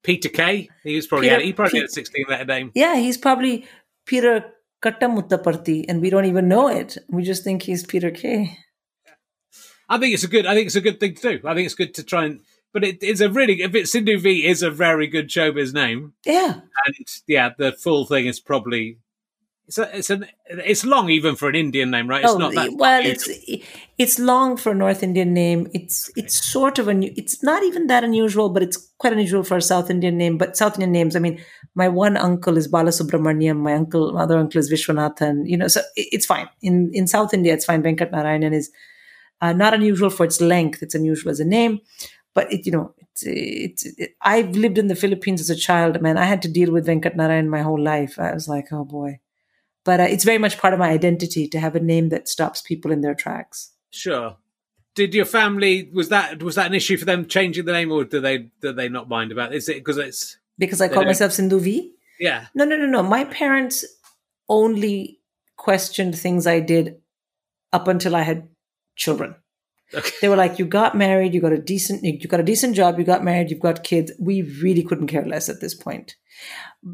Peter 0.03 0.29
K. 0.29 0.69
He 0.83 0.97
was 0.97 1.07
probably 1.07 1.29
Peter, 1.29 1.37
had, 1.37 1.45
he 1.45 1.53
probably 1.55 1.79
had 1.81 1.89
a 1.89 1.93
16 1.93 2.27
letter 2.29 2.45
name. 2.45 2.71
Yeah, 2.75 2.97
he's 2.97 3.17
probably 3.17 3.67
Peter 4.07 4.53
Kattamuttaparthi, 4.83 5.87
and 5.89 6.01
we 6.01 6.11
don't 6.11 6.27
even 6.27 6.49
know 6.49 6.69
it. 6.69 6.99
We 7.09 7.23
just 7.23 7.45
think 7.45 7.63
he's 7.63 7.85
Peter 7.85 8.11
K. 8.11 8.59
I 9.89 9.99
think 9.99 10.15
it's 10.15 10.25
a 10.25 10.29
good. 10.29 10.47
I 10.47 10.55
think 10.55 10.67
it's 10.67 10.77
a 10.77 10.81
good 10.81 11.01
thing 11.01 11.15
to 11.15 11.39
do. 11.39 11.49
I 11.49 11.55
think 11.55 11.67
it's 11.67 11.75
good 11.75 11.95
to 11.95 12.03
try 12.03 12.25
and. 12.25 12.41
But 12.73 12.85
it, 12.85 12.99
it's 13.03 13.21
a 13.21 13.31
really. 13.31 13.63
If 13.63 13.75
it's 13.75 13.93
Sindhu 13.93 14.19
Vee 14.19 14.47
is 14.47 14.63
a 14.63 14.71
very 14.71 15.07
good 15.07 15.29
showbiz 15.29 15.73
name. 15.73 16.15
Yeah. 16.25 16.61
And 16.87 16.95
yeah, 17.27 17.51
the 17.57 17.73
full 17.73 18.05
thing 18.05 18.27
is 18.27 18.41
probably 18.41 18.99
it's 19.67 19.79
a, 19.79 19.97
it's 19.97 20.11
an 20.11 20.27
it's 20.47 20.85
long 20.85 21.09
even 21.09 21.37
for 21.37 21.49
an 21.49 21.55
Indian 21.55 21.91
name, 21.91 22.09
right? 22.09 22.23
It's 22.23 22.33
oh, 22.33 22.37
not 22.37 22.55
that 22.55 22.75
well. 22.75 23.05
It's 23.05 23.29
it's 23.97 24.19
long 24.19 24.59
for 24.59 24.73
a 24.73 24.75
North 24.75 25.03
Indian 25.03 25.33
name. 25.33 25.69
It's 25.73 26.11
it's 26.17 26.35
sort 26.45 26.79
of 26.79 26.89
a 26.89 26.95
new. 26.95 27.13
it's 27.17 27.43
not 27.43 27.63
even 27.63 27.87
that 27.87 28.05
unusual, 28.05 28.51
but 28.51 28.63
it's 28.63 28.77
quite 28.99 29.15
unusual 29.15 29.43
for 29.43 29.57
a 29.57 29.63
South 29.63 29.89
Indian 29.89 30.19
name. 30.19 30.37
But 30.37 30.57
South 30.57 30.75
Indian 30.75 30.93
names, 30.93 31.17
I 31.17 31.19
mean, 31.19 31.43
my 31.75 31.89
one 31.89 32.19
uncle 32.19 32.59
is 32.59 32.69
Balasubramaniam. 32.71 33.57
My 33.57 33.75
uncle, 33.75 34.13
my 34.13 34.23
other 34.23 34.39
uncle 34.39 34.59
is 34.59 34.71
Vishwanathan. 34.71 35.49
You 35.49 35.57
know, 35.57 35.69
so 35.69 35.81
it's 35.97 36.27
fine 36.27 36.49
in 36.61 36.91
in 36.93 37.07
South 37.07 37.33
India. 37.33 37.55
It's 37.55 37.65
fine. 37.65 37.83
Venkat 37.83 38.13
Narayanan 38.13 38.53
is 38.53 38.71
uh, 39.41 39.55
not 39.55 39.73
unusual 39.73 40.11
for 40.11 40.25
its 40.25 40.43
length. 40.43 40.83
It's 40.83 40.95
unusual 40.95 41.31
as 41.31 41.41
a 41.41 41.45
name, 41.45 41.81
but 42.35 42.53
it 42.53 42.67
you 42.67 42.73
know 42.73 42.95
it's, 42.99 43.23
it's 43.25 43.87
it, 43.99 44.15
I've 44.21 44.51
lived 44.51 44.77
in 44.77 44.89
the 44.89 44.95
Philippines 44.95 45.41
as 45.41 45.49
a 45.49 45.57
child. 45.57 46.03
Man, 46.03 46.19
I 46.19 46.27
had 46.27 46.43
to 46.43 46.49
deal 46.49 46.71
with 46.71 46.87
Venkat 46.87 47.17
Narayan 47.17 47.49
my 47.49 47.63
whole 47.63 47.83
life. 47.83 48.19
I 48.19 48.35
was 48.35 48.47
like, 48.47 48.67
oh 48.71 48.85
boy 48.85 49.21
but 49.85 50.01
uh, 50.01 50.05
it's 50.05 50.25
very 50.25 50.39
much 50.39 50.59
part 50.59 50.73
of 50.73 50.81
my 50.81 50.91
identity 50.91 51.47
to 51.49 51.61
have 51.61 51.77
a 51.77 51.81
name 51.81 52.09
that 52.09 52.29
stops 52.29 52.63
people 52.63 52.91
in 52.91 53.03
their 53.03 53.15
tracks. 53.15 53.73
Sure. 53.91 54.37
Did 54.95 55.15
your 55.15 55.25
family 55.25 55.91
was 55.93 56.09
that 56.09 56.43
was 56.43 56.55
that 56.55 56.67
an 56.67 56.75
issue 56.75 56.97
for 56.97 57.05
them 57.05 57.27
changing 57.27 57.65
the 57.65 57.73
name, 57.73 57.91
or 57.91 58.05
do 58.05 58.21
they 58.21 58.51
do 58.61 58.73
they 58.73 58.89
not 58.89 59.09
mind 59.09 59.33
about? 59.33 59.53
It? 59.53 59.57
Is 59.57 59.69
it 59.69 59.77
because 59.77 59.99
it's 59.99 60.39
because 60.57 60.81
I 60.81 60.89
call 60.89 61.05
myself 61.05 61.33
Sindhu 61.33 61.59
Vee? 61.59 61.93
Yeah. 62.21 62.47
No, 62.55 62.65
no, 62.65 62.77
no, 62.77 62.87
no. 62.87 63.03
My 63.03 63.25
parents 63.25 63.85
only 64.49 65.21
questioned 65.57 66.17
things 66.17 66.47
I 66.47 66.61
did 66.61 67.01
up 67.73 67.89
until 67.89 68.15
I 68.15 68.23
had 68.23 68.49
children. 68.95 69.35
Okay. 69.93 70.11
They 70.21 70.29
were 70.29 70.37
like, 70.37 70.61
"You 70.61 70.65
got 70.65 70.97
married, 70.97 71.35
you 71.35 71.41
got 71.41 71.53
a 71.53 71.59
decent, 71.59 72.05
you 72.05 72.29
got 72.29 72.41
a 72.41 72.45
decent 72.45 72.77
job, 72.77 72.99
you 72.99 73.05
got 73.05 73.25
married, 73.25 73.51
you've 73.51 73.61
got 73.61 73.83
kids." 73.85 74.13
We 74.21 74.43
really 74.63 74.85
couldn't 74.85 75.09
care 75.09 75.25
less 75.25 75.49
at 75.49 75.61
this 75.61 75.75
point. 75.75 76.15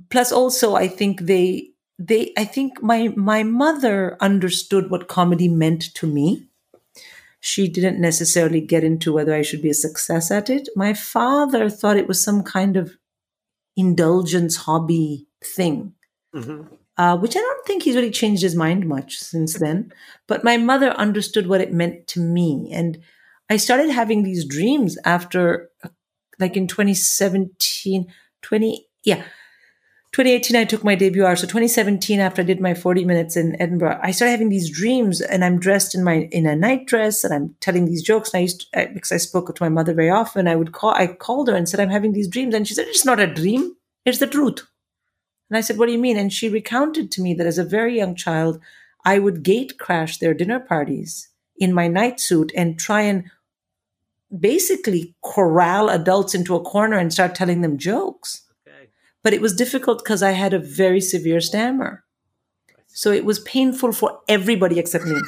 Plus, 0.08 0.32
also, 0.32 0.74
I 0.74 0.88
think 0.88 1.22
they 1.22 1.69
they 2.00 2.32
i 2.38 2.44
think 2.44 2.82
my 2.82 3.12
my 3.14 3.42
mother 3.42 4.16
understood 4.20 4.90
what 4.90 5.06
comedy 5.06 5.48
meant 5.48 5.94
to 5.94 6.06
me. 6.06 6.46
She 7.42 7.68
didn't 7.68 8.00
necessarily 8.00 8.60
get 8.60 8.84
into 8.84 9.12
whether 9.12 9.34
i 9.34 9.42
should 9.42 9.62
be 9.62 9.70
a 9.70 9.74
success 9.74 10.30
at 10.30 10.48
it. 10.48 10.68
My 10.74 10.94
father 10.94 11.68
thought 11.68 11.98
it 11.98 12.08
was 12.08 12.22
some 12.22 12.42
kind 12.42 12.76
of 12.76 12.96
indulgence 13.76 14.56
hobby 14.56 15.26
thing 15.44 15.94
mm-hmm. 16.34 16.62
uh, 16.96 17.16
which 17.16 17.36
i 17.36 17.40
don't 17.40 17.66
think 17.66 17.82
he's 17.82 17.96
really 17.96 18.10
changed 18.10 18.42
his 18.42 18.56
mind 18.56 18.86
much 18.86 19.18
since 19.18 19.58
then. 19.58 19.92
But 20.26 20.44
my 20.44 20.56
mother 20.56 20.90
understood 20.90 21.46
what 21.46 21.60
it 21.60 21.72
meant 21.72 22.06
to 22.08 22.20
me. 22.20 22.70
And 22.72 22.98
i 23.50 23.58
started 23.58 23.90
having 23.90 24.22
these 24.22 24.44
dreams 24.46 24.98
after 25.04 25.70
like 26.38 26.56
in 26.56 26.66
2017 26.66 28.06
20 28.42 28.86
yeah 29.04 29.22
2018, 30.12 30.56
I 30.56 30.64
took 30.64 30.82
my 30.82 30.96
debut 30.96 31.24
hour. 31.24 31.36
So 31.36 31.46
2017, 31.46 32.18
after 32.18 32.42
I 32.42 32.44
did 32.44 32.60
my 32.60 32.74
40 32.74 33.04
minutes 33.04 33.36
in 33.36 33.60
Edinburgh, 33.62 34.00
I 34.02 34.10
started 34.10 34.32
having 34.32 34.48
these 34.48 34.68
dreams, 34.68 35.20
and 35.20 35.44
I'm 35.44 35.60
dressed 35.60 35.94
in 35.94 36.02
my 36.02 36.28
in 36.32 36.46
a 36.46 36.56
night 36.56 36.86
dress, 36.86 37.22
and 37.22 37.32
I'm 37.32 37.54
telling 37.60 37.84
these 37.84 38.02
jokes. 38.02 38.34
And 38.34 38.38
I 38.38 38.42
used 38.42 38.72
to, 38.72 38.90
because 38.92 39.12
I 39.12 39.18
spoke 39.18 39.54
to 39.54 39.62
my 39.62 39.68
mother 39.68 39.94
very 39.94 40.10
often, 40.10 40.48
I 40.48 40.56
would 40.56 40.72
call. 40.72 40.90
I 40.90 41.06
called 41.06 41.48
her 41.48 41.54
and 41.54 41.68
said, 41.68 41.78
"I'm 41.78 41.90
having 41.90 42.12
these 42.12 42.26
dreams," 42.26 42.54
and 42.54 42.66
she 42.66 42.74
said, 42.74 42.88
"It's 42.88 43.04
not 43.04 43.20
a 43.20 43.32
dream; 43.32 43.76
it's 44.04 44.18
the 44.18 44.26
truth." 44.26 44.66
And 45.48 45.56
I 45.56 45.60
said, 45.60 45.78
"What 45.78 45.86
do 45.86 45.92
you 45.92 45.98
mean?" 45.98 46.16
And 46.16 46.32
she 46.32 46.48
recounted 46.48 47.12
to 47.12 47.22
me 47.22 47.32
that 47.34 47.46
as 47.46 47.58
a 47.58 47.64
very 47.64 47.96
young 47.96 48.16
child, 48.16 48.60
I 49.04 49.20
would 49.20 49.44
gate 49.44 49.78
crash 49.78 50.18
their 50.18 50.34
dinner 50.34 50.58
parties 50.58 51.28
in 51.56 51.72
my 51.72 51.86
night 51.86 52.18
suit 52.18 52.50
and 52.56 52.80
try 52.80 53.02
and 53.02 53.30
basically 54.36 55.14
corral 55.22 55.88
adults 55.88 56.34
into 56.34 56.56
a 56.56 56.64
corner 56.64 56.96
and 56.96 57.12
start 57.12 57.36
telling 57.36 57.60
them 57.60 57.78
jokes 57.78 58.42
but 59.22 59.32
it 59.32 59.40
was 59.40 59.54
difficult 59.54 59.98
because 59.98 60.22
I 60.22 60.32
had 60.32 60.54
a 60.54 60.58
very 60.58 61.00
severe 61.00 61.40
stammer. 61.40 62.04
So 62.88 63.12
it 63.12 63.24
was 63.24 63.38
painful 63.40 63.92
for 63.92 64.20
everybody 64.28 64.78
except 64.78 65.04
me. 65.04 65.20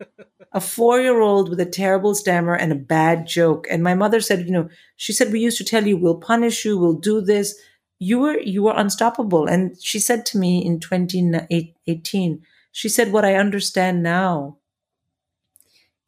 a 0.52 0.60
four 0.60 1.00
year 1.00 1.20
old 1.20 1.48
with 1.48 1.60
a 1.60 1.66
terrible 1.66 2.14
stammer 2.14 2.54
and 2.54 2.72
a 2.72 2.76
bad 2.76 3.26
joke. 3.26 3.66
And 3.70 3.82
my 3.82 3.94
mother 3.94 4.20
said, 4.20 4.46
you 4.46 4.52
know, 4.52 4.68
she 4.96 5.12
said, 5.12 5.32
we 5.32 5.40
used 5.40 5.58
to 5.58 5.64
tell 5.64 5.86
you, 5.86 5.96
we'll 5.96 6.16
punish 6.16 6.64
you, 6.64 6.78
we'll 6.78 6.94
do 6.94 7.20
this. 7.20 7.58
You 7.98 8.18
were, 8.18 8.38
you 8.40 8.62
were 8.62 8.74
unstoppable. 8.76 9.46
And 9.46 9.80
she 9.80 9.98
said 9.98 10.26
to 10.26 10.38
me 10.38 10.64
in 10.64 10.80
2018, 10.80 12.42
she 12.72 12.88
said, 12.88 13.12
what 13.12 13.24
I 13.24 13.34
understand 13.34 14.02
now 14.02 14.56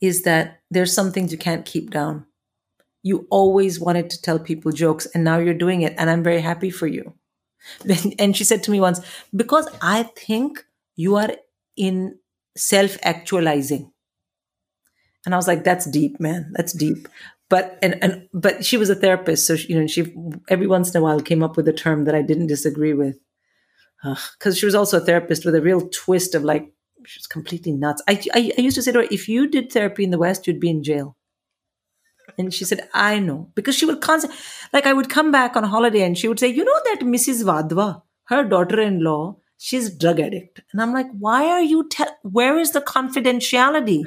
is 0.00 0.22
that 0.22 0.60
there's 0.70 0.92
some 0.92 1.12
things 1.12 1.30
you 1.30 1.38
can't 1.38 1.64
keep 1.64 1.90
down 1.90 2.26
you 3.02 3.26
always 3.30 3.80
wanted 3.80 4.10
to 4.10 4.22
tell 4.22 4.38
people 4.38 4.72
jokes 4.72 5.06
and 5.14 5.24
now 5.24 5.38
you're 5.38 5.54
doing 5.54 5.82
it 5.82 5.94
and 5.98 6.08
i'm 6.08 6.22
very 6.22 6.40
happy 6.40 6.70
for 6.70 6.86
you. 6.86 7.14
And 8.18 8.36
she 8.36 8.44
said 8.44 8.62
to 8.64 8.70
me 8.70 8.80
once 8.80 9.00
because 9.34 9.68
i 9.80 10.02
think 10.02 10.64
you 10.96 11.16
are 11.16 11.30
in 11.76 12.18
self 12.56 12.96
actualizing 13.02 13.92
and 15.24 15.34
i 15.34 15.36
was 15.36 15.48
like 15.48 15.64
that's 15.64 15.86
deep 15.86 16.20
man. 16.20 16.52
That's 16.56 16.72
deep. 16.72 17.08
But 17.48 17.78
and, 17.82 18.02
and 18.02 18.28
but 18.32 18.64
she 18.64 18.76
was 18.76 18.90
a 18.90 18.94
therapist 18.94 19.46
so 19.46 19.56
she, 19.56 19.72
you 19.72 19.80
know 19.80 19.86
she 19.86 20.14
every 20.48 20.66
once 20.66 20.94
in 20.94 20.98
a 21.00 21.04
while 21.04 21.20
came 21.20 21.42
up 21.42 21.56
with 21.56 21.68
a 21.68 21.72
term 21.72 22.04
that 22.04 22.14
i 22.14 22.22
didn't 22.22 22.48
disagree 22.48 22.94
with. 22.94 23.18
Because 24.02 24.58
she 24.58 24.66
was 24.66 24.74
also 24.74 24.96
a 24.96 25.04
therapist 25.04 25.44
with 25.44 25.54
a 25.54 25.62
real 25.62 25.88
twist 25.88 26.34
of 26.34 26.42
like 26.42 26.72
she's 27.06 27.28
completely 27.28 27.70
nuts. 27.70 28.02
I, 28.08 28.20
I, 28.34 28.52
I 28.58 28.60
used 28.60 28.74
to 28.74 28.82
say 28.82 28.90
to 28.92 28.98
her 29.00 29.08
if 29.10 29.28
you 29.28 29.46
did 29.46 29.72
therapy 29.72 30.02
in 30.02 30.10
the 30.10 30.18
west 30.18 30.46
you'd 30.46 30.60
be 30.60 30.70
in 30.70 30.82
jail 30.82 31.16
and 32.38 32.52
she 32.52 32.64
said, 32.64 32.88
I 32.94 33.18
know. 33.18 33.50
Because 33.54 33.76
she 33.76 33.86
would 33.86 34.00
constantly, 34.00 34.38
like, 34.72 34.86
I 34.86 34.92
would 34.92 35.10
come 35.10 35.30
back 35.30 35.56
on 35.56 35.64
holiday 35.64 36.02
and 36.02 36.16
she 36.16 36.28
would 36.28 36.38
say, 36.40 36.48
You 36.48 36.64
know 36.64 36.80
that 36.84 37.00
Mrs. 37.00 37.44
Vadva, 37.44 38.02
her 38.24 38.44
daughter 38.44 38.80
in 38.80 39.02
law, 39.02 39.36
she's 39.58 39.90
drug 39.94 40.20
addict. 40.20 40.60
And 40.72 40.80
I'm 40.80 40.92
like, 40.92 41.08
Why 41.18 41.46
are 41.46 41.62
you, 41.62 41.88
te- 41.88 42.04
where 42.22 42.58
is 42.58 42.72
the 42.72 42.80
confidentiality? 42.80 44.04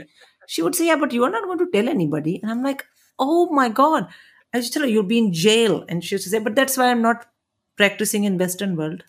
She 0.48 0.62
would 0.62 0.76
say, 0.76 0.88
Yeah, 0.88 0.98
but 0.98 1.14
you're 1.14 1.30
not 1.30 1.46
going 1.46 1.60
to 1.60 1.70
tell 1.72 1.90
anybody. 1.90 2.40
And 2.42 2.52
I'm 2.52 2.64
like, 2.64 2.86
Oh 3.20 3.50
my 3.52 3.70
God. 3.70 4.08
I 4.54 4.60
just 4.60 4.74
tell 4.74 4.84
her, 4.84 4.90
You'll 4.90 5.04
be 5.04 5.18
in 5.18 5.34
jail. 5.34 5.86
And 5.90 6.04
she 6.04 6.16
would 6.16 6.22
say, 6.22 6.40
But 6.40 6.56
that's 6.56 6.78
why 6.78 6.92
I'm 6.92 7.02
not 7.02 7.26
practicing 7.78 8.24
in 8.24 8.38
Western 8.38 8.76
world 8.76 9.04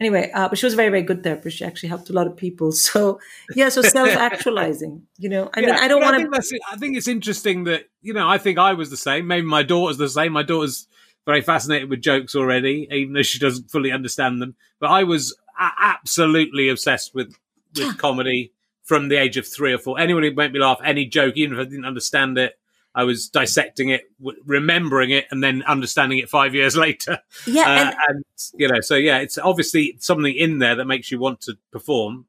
anyway, 0.00 0.30
uh, 0.32 0.48
but 0.48 0.58
she 0.58 0.66
was 0.66 0.72
a 0.72 0.76
very, 0.76 0.88
very 0.90 1.02
good 1.02 1.22
therapist. 1.22 1.58
She 1.58 1.64
actually 1.64 1.88
helped 1.88 2.10
a 2.10 2.12
lot 2.12 2.26
of 2.26 2.36
people. 2.36 2.72
So 2.86 3.20
yeah, 3.54 3.68
so 3.68 3.82
self-actualizing. 3.82 5.02
You 5.18 5.28
know, 5.28 5.50
I 5.54 5.60
yeah, 5.60 5.66
mean, 5.66 5.76
I 5.76 5.88
don't 5.88 6.00
want 6.00 6.32
to. 6.32 6.60
I 6.70 6.76
think 6.76 6.96
it's 6.96 7.08
interesting 7.08 7.64
that 7.64 7.84
you 8.02 8.12
know. 8.12 8.28
I 8.28 8.38
think 8.38 8.58
I 8.58 8.74
was 8.74 8.90
the 8.90 8.96
same. 8.96 9.26
Maybe 9.26 9.46
my 9.46 9.62
daughter's 9.62 9.98
the 9.98 10.08
same. 10.08 10.32
My 10.32 10.42
daughter's 10.42 10.86
very 11.26 11.42
fascinated 11.42 11.90
with 11.90 12.00
jokes 12.00 12.34
already, 12.34 12.88
even 12.90 13.14
though 13.14 13.22
she 13.22 13.38
doesn't 13.38 13.70
fully 13.70 13.90
understand 13.90 14.40
them. 14.40 14.54
But 14.78 14.90
I 14.90 15.02
was 15.02 15.36
absolutely 15.58 16.68
obsessed 16.68 17.14
with 17.14 17.34
with 17.74 17.86
yeah. 17.86 17.92
comedy 17.94 18.52
from 18.82 19.08
the 19.08 19.16
age 19.16 19.36
of 19.36 19.46
three 19.46 19.72
or 19.72 19.78
four. 19.78 19.98
Anyone 19.98 20.22
who 20.22 20.32
made 20.32 20.52
me 20.52 20.60
laugh, 20.60 20.78
any 20.84 21.06
joke, 21.06 21.36
even 21.36 21.58
if 21.58 21.66
I 21.66 21.68
didn't 21.68 21.84
understand 21.84 22.38
it, 22.38 22.58
I 22.96 23.04
was 23.04 23.28
dissecting 23.28 23.90
it, 23.90 24.10
remembering 24.44 25.10
it, 25.10 25.26
and 25.30 25.44
then 25.44 25.62
understanding 25.64 26.18
it 26.18 26.28
five 26.28 26.54
years 26.54 26.76
later. 26.86 27.20
Yeah, 27.46 27.62
uh, 27.62 27.66
and, 27.68 27.94
and, 28.08 28.24
you 28.54 28.68
know, 28.68 28.80
so 28.80 28.96
yeah, 28.96 29.18
it's 29.18 29.38
obviously 29.38 29.96
something 30.00 30.34
in 30.34 30.58
there 30.58 30.74
that 30.74 30.86
makes 30.86 31.12
you 31.12 31.20
want 31.20 31.42
to 31.42 31.58
perform. 31.70 32.26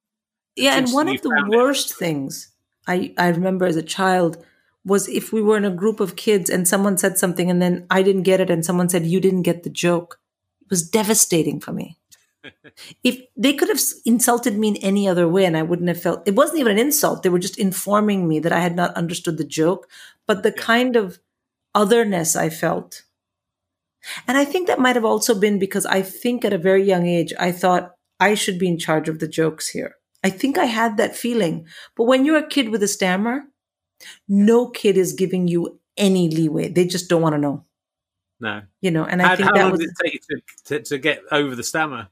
Yeah, 0.55 0.77
and 0.77 0.91
one 0.91 1.07
of 1.07 1.21
the 1.21 1.45
worst 1.49 1.91
it. 1.91 1.95
things 1.95 2.51
I 2.85 3.13
I 3.17 3.29
remember 3.29 3.65
as 3.65 3.75
a 3.75 3.83
child 3.83 4.43
was 4.83 5.07
if 5.09 5.33
we 5.33 5.41
were 5.41 5.57
in 5.57 5.65
a 5.65 5.71
group 5.71 5.99
of 5.99 6.15
kids 6.15 6.49
and 6.49 6.67
someone 6.67 6.97
said 6.97 7.17
something 7.17 7.49
and 7.49 7.61
then 7.61 7.85
I 7.89 8.01
didn't 8.01 8.23
get 8.23 8.39
it 8.39 8.49
and 8.49 8.65
someone 8.65 8.89
said 8.89 9.05
you 9.05 9.19
didn't 9.19 9.41
get 9.41 9.63
the 9.63 9.69
joke. 9.69 10.19
It 10.61 10.69
was 10.69 10.89
devastating 10.89 11.59
for 11.59 11.73
me 11.73 11.97
if 13.03 13.21
they 13.35 13.53
could 13.53 13.69
have 13.69 13.81
insulted 14.05 14.57
me 14.57 14.69
in 14.69 14.77
any 14.77 15.07
other 15.07 15.27
way 15.27 15.45
and 15.45 15.57
I 15.57 15.63
wouldn't 15.63 15.87
have 15.87 16.01
felt 16.01 16.27
it 16.27 16.35
wasn't 16.35 16.59
even 16.59 16.73
an 16.73 16.79
insult. 16.79 17.23
They 17.23 17.29
were 17.29 17.39
just 17.39 17.59
informing 17.59 18.27
me 18.27 18.39
that 18.39 18.51
I 18.51 18.59
had 18.59 18.75
not 18.75 18.95
understood 18.95 19.37
the 19.37 19.43
joke, 19.43 19.89
but 20.25 20.43
the 20.43 20.53
yeah. 20.55 20.63
kind 20.63 20.95
of 20.95 21.19
otherness 21.73 22.35
I 22.35 22.49
felt. 22.49 23.03
And 24.27 24.37
I 24.37 24.45
think 24.45 24.67
that 24.67 24.79
might 24.79 24.95
have 24.95 25.05
also 25.05 25.37
been 25.37 25.59
because 25.59 25.85
I 25.85 26.01
think 26.01 26.45
at 26.45 26.53
a 26.53 26.57
very 26.57 26.83
young 26.83 27.07
age, 27.07 27.33
I 27.39 27.51
thought 27.51 27.95
I 28.19 28.35
should 28.35 28.57
be 28.57 28.67
in 28.67 28.77
charge 28.77 29.09
of 29.09 29.19
the 29.19 29.27
jokes 29.27 29.69
here. 29.69 29.95
I 30.23 30.29
think 30.29 30.57
I 30.57 30.65
had 30.65 30.97
that 30.97 31.15
feeling. 31.15 31.67
But 31.95 32.05
when 32.05 32.25
you're 32.25 32.37
a 32.37 32.47
kid 32.47 32.69
with 32.69 32.81
a 32.83 32.87
stammer, 32.87 33.45
no 34.27 34.69
kid 34.69 34.97
is 34.97 35.13
giving 35.13 35.47
you 35.47 35.79
any 35.97 36.29
leeway. 36.29 36.69
They 36.69 36.85
just 36.85 37.09
don't 37.09 37.21
want 37.21 37.33
to 37.33 37.39
know. 37.39 37.65
No. 38.39 38.61
You 38.81 38.91
know, 38.91 39.03
and 39.03 39.21
I 39.21 39.29
how, 39.29 39.35
think 39.35 39.47
how 39.47 39.53
that 39.53 39.61
long 39.61 39.71
was 39.71 39.79
did 39.79 39.89
it 39.89 39.95
take 40.03 40.13
you 40.13 40.19
to, 40.65 40.79
to, 40.79 40.83
to 40.85 40.97
get 40.97 41.21
over 41.31 41.55
the 41.55 41.63
stammer? 41.63 42.09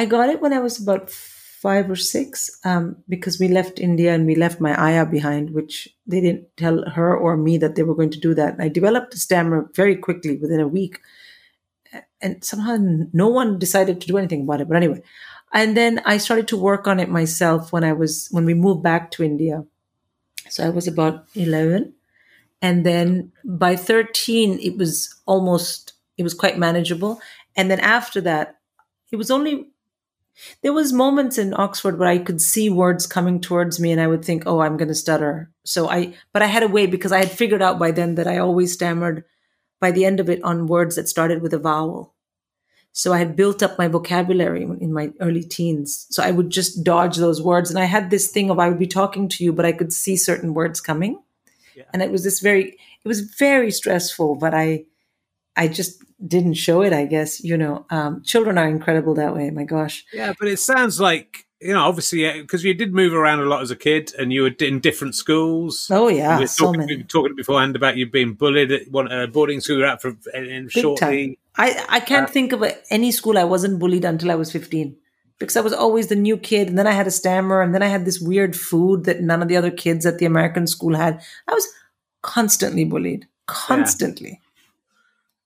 I 0.00 0.06
got 0.06 0.30
it 0.30 0.40
when 0.40 0.54
I 0.54 0.60
was 0.60 0.80
about 0.80 1.10
five 1.10 1.90
or 1.90 1.96
six 1.96 2.58
um, 2.64 2.96
because 3.06 3.38
we 3.38 3.48
left 3.48 3.78
India 3.78 4.14
and 4.14 4.24
we 4.24 4.34
left 4.34 4.58
my 4.58 4.72
ayah 4.80 5.04
behind, 5.04 5.50
which 5.50 5.90
they 6.06 6.22
didn't 6.22 6.46
tell 6.56 6.88
her 6.88 7.14
or 7.14 7.36
me 7.36 7.58
that 7.58 7.74
they 7.74 7.82
were 7.82 7.94
going 7.94 8.08
to 8.12 8.18
do 8.18 8.32
that. 8.32 8.56
I 8.58 8.70
developed 8.70 9.12
a 9.12 9.18
stammer 9.18 9.68
very 9.74 9.96
quickly 9.96 10.38
within 10.38 10.58
a 10.58 10.66
week. 10.66 11.00
And 12.22 12.42
somehow 12.42 12.78
no 13.12 13.28
one 13.28 13.58
decided 13.58 14.00
to 14.00 14.06
do 14.06 14.16
anything 14.16 14.44
about 14.44 14.62
it. 14.62 14.68
But 14.68 14.78
anyway, 14.78 15.02
and 15.52 15.76
then 15.76 16.00
I 16.06 16.16
started 16.16 16.48
to 16.48 16.56
work 16.56 16.86
on 16.86 16.98
it 16.98 17.10
myself 17.10 17.70
when 17.70 17.84
I 17.84 17.92
was, 17.92 18.28
when 18.30 18.46
we 18.46 18.54
moved 18.54 18.82
back 18.82 19.10
to 19.12 19.22
India. 19.22 19.66
So 20.48 20.64
I 20.64 20.70
was 20.70 20.88
about 20.88 21.26
11. 21.34 21.92
And 22.62 22.86
then 22.86 23.32
by 23.44 23.76
13, 23.76 24.60
it 24.60 24.78
was 24.78 25.14
almost, 25.26 25.92
it 26.16 26.22
was 26.22 26.32
quite 26.32 26.56
manageable. 26.56 27.20
And 27.54 27.70
then 27.70 27.80
after 27.80 28.22
that, 28.22 28.56
it 29.12 29.16
was 29.16 29.30
only 29.30 29.69
there 30.62 30.72
was 30.72 30.92
moments 30.92 31.38
in 31.38 31.54
Oxford 31.54 31.98
where 31.98 32.08
I 32.08 32.18
could 32.18 32.40
see 32.40 32.70
words 32.70 33.06
coming 33.06 33.40
towards 33.40 33.80
me 33.80 33.92
and 33.92 34.00
I 34.00 34.06
would 34.06 34.24
think, 34.24 34.44
"Oh, 34.46 34.60
I'm 34.60 34.76
going 34.76 34.88
to 34.88 34.94
stutter." 34.94 35.50
So 35.64 35.88
I 35.88 36.14
but 36.32 36.42
I 36.42 36.46
had 36.46 36.62
a 36.62 36.68
way 36.68 36.86
because 36.86 37.12
I 37.12 37.18
had 37.18 37.30
figured 37.30 37.62
out 37.62 37.78
by 37.78 37.90
then 37.90 38.14
that 38.16 38.26
I 38.26 38.38
always 38.38 38.72
stammered 38.72 39.24
by 39.80 39.90
the 39.90 40.04
end 40.04 40.20
of 40.20 40.28
it 40.28 40.42
on 40.42 40.66
words 40.66 40.96
that 40.96 41.08
started 41.08 41.42
with 41.42 41.54
a 41.54 41.58
vowel. 41.58 42.14
So 42.92 43.12
I 43.12 43.18
had 43.18 43.36
built 43.36 43.62
up 43.62 43.78
my 43.78 43.88
vocabulary 43.88 44.62
in 44.62 44.92
my 44.92 45.12
early 45.20 45.44
teens. 45.44 46.06
So 46.10 46.22
I 46.22 46.32
would 46.32 46.50
just 46.50 46.82
dodge 46.82 47.16
those 47.16 47.40
words 47.40 47.70
and 47.70 47.78
I 47.78 47.84
had 47.84 48.10
this 48.10 48.28
thing 48.28 48.50
of 48.50 48.58
I 48.58 48.68
would 48.68 48.78
be 48.78 48.86
talking 48.86 49.28
to 49.28 49.44
you 49.44 49.52
but 49.52 49.64
I 49.64 49.72
could 49.72 49.92
see 49.92 50.16
certain 50.16 50.54
words 50.54 50.80
coming. 50.80 51.22
Yeah. 51.76 51.84
And 51.92 52.02
it 52.02 52.10
was 52.10 52.24
this 52.24 52.40
very 52.40 52.76
it 53.04 53.08
was 53.08 53.20
very 53.20 53.70
stressful, 53.70 54.36
but 54.36 54.54
I 54.54 54.84
I 55.56 55.68
just 55.68 56.02
didn't 56.26 56.54
show 56.54 56.82
it, 56.82 56.92
I 56.92 57.06
guess. 57.06 57.42
You 57.42 57.56
know, 57.56 57.86
um, 57.90 58.22
children 58.22 58.58
are 58.58 58.68
incredible 58.68 59.14
that 59.14 59.34
way. 59.34 59.50
My 59.50 59.64
gosh. 59.64 60.04
Yeah, 60.12 60.32
but 60.38 60.48
it 60.48 60.58
sounds 60.58 61.00
like 61.00 61.46
you 61.60 61.74
know, 61.74 61.80
obviously, 61.80 62.40
because 62.40 62.64
you 62.64 62.72
did 62.72 62.94
move 62.94 63.12
around 63.12 63.40
a 63.40 63.44
lot 63.44 63.60
as 63.60 63.70
a 63.70 63.76
kid, 63.76 64.14
and 64.18 64.32
you 64.32 64.42
were 64.42 64.54
in 64.60 64.80
different 64.80 65.14
schools. 65.14 65.90
Oh 65.90 66.08
yeah, 66.08 66.36
we 66.36 66.44
were 66.44 66.48
so 66.48 66.66
talking, 66.66 66.80
many. 66.80 67.02
talking 67.04 67.36
beforehand 67.36 67.76
about 67.76 67.98
you 67.98 68.10
being 68.10 68.32
bullied 68.32 68.72
at 68.72 68.90
one 68.90 69.12
uh, 69.12 69.26
boarding 69.26 69.60
school 69.60 69.76
you 69.76 69.82
were 69.82 69.88
at 69.88 70.00
for 70.00 70.16
in 70.32 70.64
Big 70.64 70.70
shortly. 70.70 71.26
Time. 71.26 71.36
I 71.56 71.84
I 71.88 72.00
can't 72.00 72.28
uh, 72.28 72.32
think 72.32 72.52
of 72.52 72.62
a, 72.62 72.74
any 72.92 73.12
school 73.12 73.36
I 73.36 73.44
wasn't 73.44 73.78
bullied 73.78 74.06
until 74.06 74.30
I 74.30 74.36
was 74.36 74.50
fifteen. 74.50 74.96
Because 75.38 75.56
I 75.56 75.62
was 75.62 75.72
always 75.72 76.08
the 76.08 76.16
new 76.16 76.36
kid, 76.36 76.68
and 76.68 76.78
then 76.78 76.86
I 76.86 76.92
had 76.92 77.06
a 77.06 77.10
stammer, 77.10 77.62
and 77.62 77.74
then 77.74 77.82
I 77.82 77.86
had 77.86 78.04
this 78.04 78.20
weird 78.20 78.54
food 78.54 79.04
that 79.04 79.22
none 79.22 79.40
of 79.40 79.48
the 79.48 79.56
other 79.56 79.70
kids 79.70 80.04
at 80.04 80.18
the 80.18 80.26
American 80.26 80.66
school 80.66 80.94
had. 80.94 81.22
I 81.48 81.54
was 81.54 81.66
constantly 82.20 82.84
bullied, 82.84 83.26
constantly. 83.46 84.28
Yeah. 84.28 84.49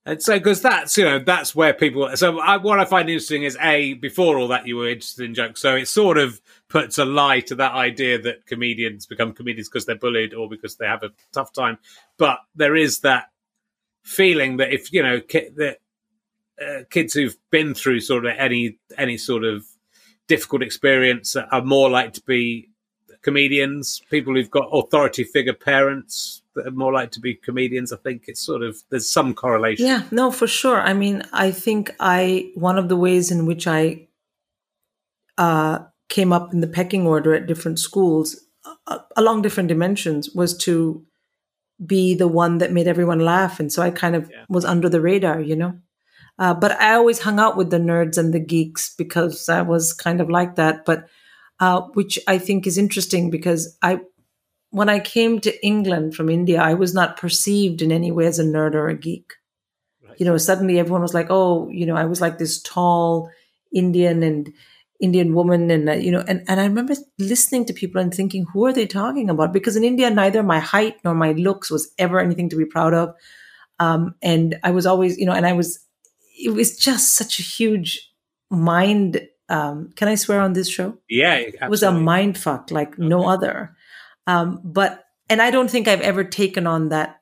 And 0.07 0.23
so, 0.23 0.37
because 0.39 0.61
that's 0.61 0.99
you 0.99 1.05
know 1.05 1.19
that's 1.19 1.55
where 1.55 1.73
people. 1.73 2.15
So, 2.17 2.39
I, 2.39 2.59
what 2.59 2.79
I 2.79 2.85
find 2.85 3.09
interesting 3.09 3.45
is 3.45 3.57
a 3.61 3.95
before 3.95 4.39
all 4.39 4.49
that 4.49 4.67
you 4.67 4.77
were 4.77 4.89
interested 4.89 5.25
in 5.25 5.35
jokes, 5.35 5.63
so 5.63 5.77
it 5.77 5.89
sort 5.89 6.19
of 6.19 6.43
puts 6.69 6.99
a 6.99 7.07
lie 7.07 7.41
to 7.41 7.55
that 7.55 7.73
idea 7.73 8.21
that 8.21 8.45
comedians 8.45 9.07
become 9.07 9.33
comedians 9.33 9.69
because 9.69 9.87
they're 9.87 9.97
bullied 9.97 10.35
or 10.35 10.49
because 10.49 10.77
they 10.77 10.87
have 10.87 11.03
a 11.03 11.11
tough 11.33 11.55
time. 11.55 11.79
But 12.19 12.39
there 12.55 12.77
is 12.77 13.01
that 13.01 13.31
feeling 14.03 14.59
that 14.59 14.75
if 14.75 14.93
you 14.93 15.03
know 15.03 15.21
ki- 15.21 15.49
that 15.57 15.79
uh, 16.61 16.85
kids 16.91 17.15
who've 17.15 17.37
been 17.51 17.73
through 17.75 18.01
sort 18.01 18.27
of 18.27 18.35
any 18.37 18.79
any 18.99 19.17
sort 19.17 19.43
of 19.45 19.65
difficult 20.29 20.63
experience 20.63 21.35
are 21.35 21.63
more 21.65 21.89
likely 21.89 22.13
to 22.13 22.23
be 22.27 22.69
comedians, 23.23 24.03
people 24.11 24.35
who've 24.35 24.51
got 24.51 24.69
authority 24.71 25.25
figure 25.25 25.55
parents 25.55 26.43
that 26.55 26.67
are 26.67 26.73
more 26.73 26.93
likely 26.93 27.11
to 27.11 27.21
be 27.21 27.35
comedians. 27.35 27.93
I 27.93 27.97
think 27.97 28.25
it's 28.27 28.41
sort 28.41 28.63
of 28.63 28.77
there's 28.91 29.09
some 29.09 29.35
correlation. 29.35 29.87
Yeah, 29.87 30.03
no, 30.11 30.31
for 30.31 30.47
sure. 30.47 30.81
I 30.81 30.95
mean, 30.95 31.23
I 31.33 31.51
think 31.51 31.95
I 32.01 32.51
one 32.55 32.79
of 32.79 32.89
the 32.89 32.97
ways 32.97 33.31
in 33.31 33.47
which 33.47 33.67
I 33.67 34.09
uh, 35.39 35.81
came 36.09 36.33
up 36.33 36.53
in 36.53 36.61
the 36.61 36.67
pecking 36.67 37.07
order 37.07 37.35
at 37.35 37.47
different 37.47 37.79
schools 37.79 38.45
uh, 38.87 38.99
along 39.17 39.43
different 39.43 39.69
dimensions 39.69 40.31
was 40.31 40.57
to 40.57 41.05
be 41.85 42.15
the 42.15 42.29
one 42.29 42.59
that 42.59 42.73
made 42.73 42.87
everyone 42.87 43.21
laugh, 43.21 43.59
and 43.61 43.73
so 43.73 43.83
I 43.83 43.91
kind 43.91 44.15
of 44.15 44.31
yeah. 44.31 44.45
was 44.49 44.65
under 44.65 44.89
the 44.89 45.01
radar, 45.01 45.41
you 45.41 45.57
know. 45.57 45.79
Uh, 46.39 46.55
but 46.55 46.73
I 46.81 46.95
always 46.95 47.21
hung 47.21 47.39
out 47.39 47.57
with 47.57 47.71
the 47.71 47.79
nerds 47.79 48.19
and 48.19 48.33
the 48.33 48.41
geeks 48.41 48.95
because 48.97 49.49
I 49.49 49.63
was 49.63 49.93
kind 49.93 50.21
of 50.21 50.29
like 50.29 50.57
that. 50.57 50.85
But 50.85 51.07
uh, 51.61 51.83
which 51.95 52.19
I 52.27 52.39
think 52.39 52.67
is 52.67 52.79
interesting 52.79 53.31
because 53.31 53.77
I, 53.83 54.01
when 54.75 54.89
I 54.89 54.99
came 54.99 55.41
to 55.41 55.67
England 55.67 56.17
from 56.17 56.29
India, 56.29 56.61
I 56.61 56.75
was 56.75 56.93
not 56.93 57.17
perceived 57.17 57.81
in 57.81 57.93
any 57.93 58.11
way 58.11 58.27
as 58.27 58.41
a 58.41 58.45
nerd 58.45 58.75
or 58.75 58.89
a 58.89 58.97
geek. 58.97 59.35
Right. 60.03 60.19
You 60.19 60.27
know, 60.27 60.37
suddenly 60.37 60.79
everyone 60.79 61.03
was 61.03 61.15
like, 61.15 61.29
"Oh, 61.31 61.69
you 61.69 61.87
know, 61.87 61.97
I 61.97 62.05
was 62.05 62.21
like 62.21 62.39
this 62.39 62.61
tall 62.63 63.31
Indian 63.73 64.23
and." 64.23 64.53
Indian 65.01 65.35
woman 65.35 65.73
and 65.73 65.89
uh, 65.91 65.93
you 65.95 66.11
know 66.11 66.25
and, 66.29 66.45
and 66.49 66.61
I 66.61 66.65
remember 66.65 66.95
listening 67.19 67.67
to 67.67 67.75
people 67.75 68.01
and 68.01 68.15
thinking 68.15 68.47
who 68.53 68.65
are 68.65 68.73
they 68.73 68.87
talking 68.87 69.29
about 69.29 69.53
because 69.53 69.75
in 69.77 69.83
India 69.83 70.09
neither 70.09 70.43
my 70.43 70.61
height 70.61 70.95
nor 71.05 71.15
my 71.15 71.33
looks 71.33 71.69
was 71.69 71.93
ever 71.99 72.21
anything 72.21 72.49
to 72.51 72.57
be 72.57 72.65
proud 72.65 72.95
of 72.95 73.13
um, 73.81 74.15
and 74.23 74.57
I 74.63 74.71
was 74.71 74.87
always 74.87 75.19
you 75.19 75.27
know 75.27 75.33
and 75.33 75.47
I 75.47 75.53
was 75.53 75.81
it 76.39 76.51
was 76.51 76.79
just 76.79 77.15
such 77.15 77.39
a 77.39 77.43
huge 77.43 78.11
mind. 78.51 79.27
Um, 79.49 79.93
can 79.97 80.09
I 80.09 80.15
swear 80.15 80.41
on 80.41 80.53
this 80.53 80.69
show? 80.69 80.99
Yeah, 81.09 81.33
absolutely. 81.33 81.67
it 81.67 81.71
was 81.71 81.83
a 81.83 81.93
mind 81.93 82.39
fuck 82.39 82.71
like 82.71 82.95
okay. 82.95 83.03
no 83.03 83.29
other. 83.29 83.77
Um, 84.27 84.61
but 84.65 85.05
and 85.29 85.41
I 85.41 85.51
don't 85.51 85.71
think 85.71 85.89
I've 85.89 86.01
ever 86.01 86.25
taken 86.25 86.67
on 86.67 86.89
that. 86.91 87.21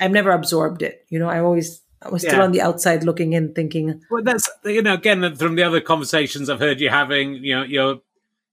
I've 0.00 0.10
never 0.10 0.30
absorbed 0.30 0.82
it. 0.82 1.04
You 1.08 1.18
know, 1.18 1.28
I 1.28 1.40
always 1.40 1.82
I 2.00 2.10
was 2.10 2.22
still 2.22 2.38
yeah. 2.38 2.44
on 2.44 2.52
the 2.52 2.60
outside 2.60 3.02
looking 3.02 3.32
in, 3.32 3.54
thinking. 3.54 4.00
Well, 4.10 4.22
that's 4.22 4.48
you 4.64 4.82
know 4.82 4.94
again 4.94 5.34
from 5.34 5.56
the 5.56 5.62
other 5.64 5.80
conversations 5.80 6.48
I've 6.48 6.60
heard 6.60 6.80
you 6.80 6.90
having. 6.90 7.34
You 7.34 7.56
know, 7.56 7.62
your 7.64 8.00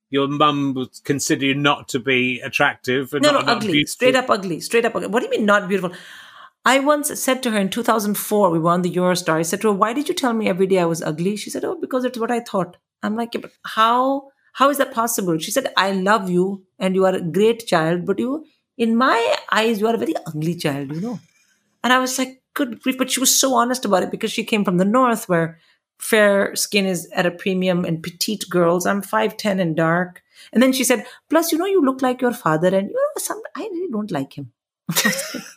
your 0.09 0.27
mum 0.27 0.73
would 0.75 1.03
consider 1.03 1.45
you 1.45 1.53
not 1.53 1.87
to 1.89 1.99
be 1.99 2.39
attractive. 2.41 3.13
no, 3.13 3.19
not, 3.19 3.45
no, 3.45 3.51
ugly, 3.51 3.85
straight 3.85 4.15
up 4.15 4.29
ugly, 4.29 4.59
straight 4.59 4.85
up 4.85 4.95
ugly. 4.95 5.07
What 5.07 5.19
do 5.19 5.25
you 5.25 5.31
mean 5.31 5.45
not 5.45 5.67
beautiful? 5.67 5.95
I 6.67 6.79
once 6.79 7.19
said 7.19 7.43
to 7.43 7.51
her 7.51 7.59
in 7.59 7.69
2004, 7.69 8.49
we 8.49 8.57
were 8.57 8.71
on 8.71 8.81
the 8.81 8.91
Eurostar. 8.91 9.35
I 9.35 9.43
said 9.43 9.61
to 9.61 9.67
her, 9.67 9.73
"Why 9.73 9.93
did 9.93 10.09
you 10.09 10.15
tell 10.15 10.33
me 10.33 10.49
every 10.49 10.65
day 10.65 10.79
I 10.79 10.85
was 10.85 11.03
ugly?" 11.03 11.35
She 11.35 11.51
said, 11.51 11.63
"Oh, 11.63 11.77
because 11.79 12.05
it's 12.05 12.17
what 12.17 12.31
I 12.31 12.39
thought." 12.39 12.77
I'm 13.03 13.15
like, 13.15 13.35
yeah, 13.35 13.41
"But 13.41 13.51
how? 13.63 14.29
How 14.59 14.69
is 14.69 14.77
that 14.79 14.93
possible?" 14.93 15.37
She 15.37 15.51
said, 15.51 15.71
"I 15.77 15.91
love 15.91 16.29
you, 16.29 16.63
and 16.79 16.95
you 16.95 17.05
are 17.05 17.15
a 17.15 17.21
great 17.39 17.65
child, 17.67 18.05
but 18.05 18.19
you, 18.19 18.45
in 18.77 18.95
my 18.95 19.19
eyes, 19.51 19.79
you 19.79 19.87
are 19.87 19.95
a 19.95 20.03
very 20.05 20.15
ugly 20.25 20.55
child, 20.55 20.93
you 20.95 21.01
know." 21.01 21.19
And 21.83 21.93
I 21.93 21.99
was 21.99 22.17
like, 22.19 22.41
"Good 22.53 22.81
grief!" 22.81 22.97
But 22.97 23.11
she 23.11 23.19
was 23.19 23.35
so 23.39 23.53
honest 23.53 23.85
about 23.85 24.03
it 24.03 24.11
because 24.11 24.31
she 24.31 24.43
came 24.53 24.65
from 24.65 24.77
the 24.77 24.91
north, 24.97 25.29
where 25.29 25.59
fair 25.99 26.55
skin 26.55 26.85
is 26.85 27.07
at 27.13 27.25
a 27.25 27.31
premium 27.31 27.85
and 27.85 28.03
petite 28.03 28.45
girls. 28.49 28.85
I'm 28.85 29.01
five 29.01 29.37
ten 29.37 29.59
and 29.59 29.75
dark. 29.75 30.21
And 30.53 30.61
then 30.63 30.73
she 30.73 30.83
said, 30.83 31.05
"Plus, 31.29 31.51
you 31.51 31.57
know, 31.57 31.71
you 31.75 31.81
look 31.81 32.01
like 32.01 32.21
your 32.21 32.33
father, 32.33 32.67
and 32.67 32.89
you 32.89 32.93
know, 32.93 33.21
some 33.29 33.41
I 33.55 33.61
really 33.61 33.91
don't 33.91 34.11
like 34.11 34.37
him." 34.37 34.51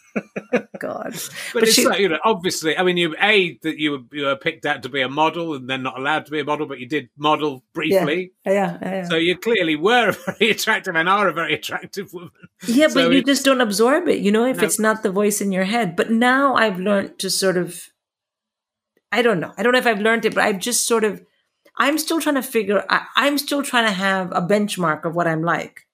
God, 0.79 1.12
but, 1.12 1.31
but 1.53 1.62
it's 1.64 1.75
she, 1.75 1.87
like, 1.87 2.01
you 2.01 2.09
know, 2.09 2.19
obviously, 2.25 2.77
I 2.77 2.83
mean, 2.83 2.97
you 2.97 3.14
a 3.21 3.59
that 3.62 3.79
you 3.79 3.93
were, 3.93 3.99
you 4.12 4.25
were 4.25 4.37
picked 4.37 4.66
out 4.66 4.83
to 4.83 4.89
be 4.89 5.01
a 5.01 5.09
model 5.09 5.55
and 5.55 5.69
then 5.69 5.83
not 5.83 5.99
allowed 5.99 6.27
to 6.27 6.31
be 6.31 6.41
a 6.41 6.45
model, 6.45 6.66
but 6.66 6.79
you 6.79 6.87
did 6.87 7.09
model 7.16 7.64
briefly. 7.73 8.33
Yeah, 8.45 8.53
yeah, 8.53 8.79
yeah, 8.83 9.09
So 9.09 9.16
you 9.16 9.37
clearly 9.37 9.77
were 9.77 10.12
very 10.12 10.51
attractive 10.51 10.95
and 10.97 11.09
are 11.09 11.29
a 11.29 11.33
very 11.33 11.55
attractive 11.55 12.12
woman. 12.12 12.31
Yeah, 12.66 12.89
so 12.89 13.07
but 13.07 13.12
you 13.12 13.23
just 13.23 13.45
don't 13.45 13.61
absorb 13.61 14.09
it, 14.09 14.21
you 14.21 14.33
know, 14.33 14.45
if 14.45 14.59
no. 14.59 14.64
it's 14.64 14.79
not 14.79 15.03
the 15.03 15.11
voice 15.11 15.41
in 15.41 15.53
your 15.53 15.64
head. 15.64 15.97
But 15.97 16.11
now 16.11 16.55
I've 16.55 16.79
learned 16.79 17.19
to 17.21 17.31
sort 17.31 17.57
of, 17.57 17.89
I 19.12 19.23
don't 19.23 19.41
know, 19.41 19.53
I 19.57 19.62
don't 19.62 19.73
know 19.73 19.79
if 19.79 19.87
I've 19.87 20.01
learned 20.01 20.25
it, 20.25 20.35
but 20.35 20.45
I've 20.45 20.59
just 20.59 20.87
sort 20.87 21.05
of, 21.05 21.23
I'm 21.77 21.99
still 21.99 22.21
trying 22.21 22.35
to 22.35 22.43
figure, 22.43 22.85
I, 22.89 23.07
I'm 23.16 23.39
still 23.39 23.62
trying 23.62 23.87
to 23.87 23.93
have 23.93 24.33
a 24.33 24.43
benchmark 24.43 25.05
of 25.05 25.14
what 25.14 25.29
I'm 25.29 25.43
like, 25.43 25.87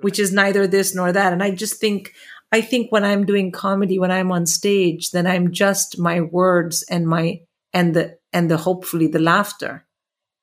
which 0.00 0.18
is 0.18 0.32
neither 0.32 0.66
this 0.66 0.94
nor 0.94 1.12
that. 1.12 1.32
And 1.32 1.42
I 1.42 1.50
just 1.52 1.80
think 1.80 2.12
I 2.54 2.60
think 2.60 2.92
when 2.92 3.04
I'm 3.04 3.26
doing 3.26 3.50
comedy, 3.50 3.98
when 3.98 4.12
I'm 4.12 4.30
on 4.30 4.46
stage, 4.46 5.10
then 5.10 5.26
I'm 5.26 5.50
just 5.50 5.98
my 5.98 6.20
words 6.20 6.84
and 6.84 7.04
my 7.04 7.40
and 7.72 7.94
the 7.96 8.16
and 8.32 8.48
the 8.48 8.56
hopefully 8.56 9.08
the 9.08 9.18
laughter, 9.18 9.84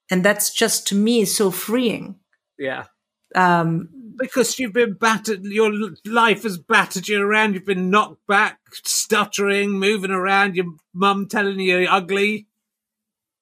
and 0.09 0.21
that's 0.21 0.53
just 0.53 0.85
to 0.87 0.95
me 0.95 1.23
so 1.23 1.51
freeing. 1.51 2.19
Yeah. 2.59 2.87
Um, 3.33 3.87
because 4.19 4.59
you've 4.59 4.73
been 4.73 4.95
battered, 4.95 5.45
your 5.45 5.71
life 6.05 6.43
has 6.43 6.57
battered 6.57 7.07
you 7.07 7.21
around. 7.21 7.53
You've 7.53 7.65
been 7.65 7.89
knocked 7.89 8.27
back, 8.27 8.59
stuttering, 8.83 9.71
moving 9.71 10.11
around. 10.11 10.57
Your 10.57 10.65
mum 10.93 11.29
telling 11.29 11.61
you 11.61 11.77
you're 11.77 11.89
ugly. 11.89 12.47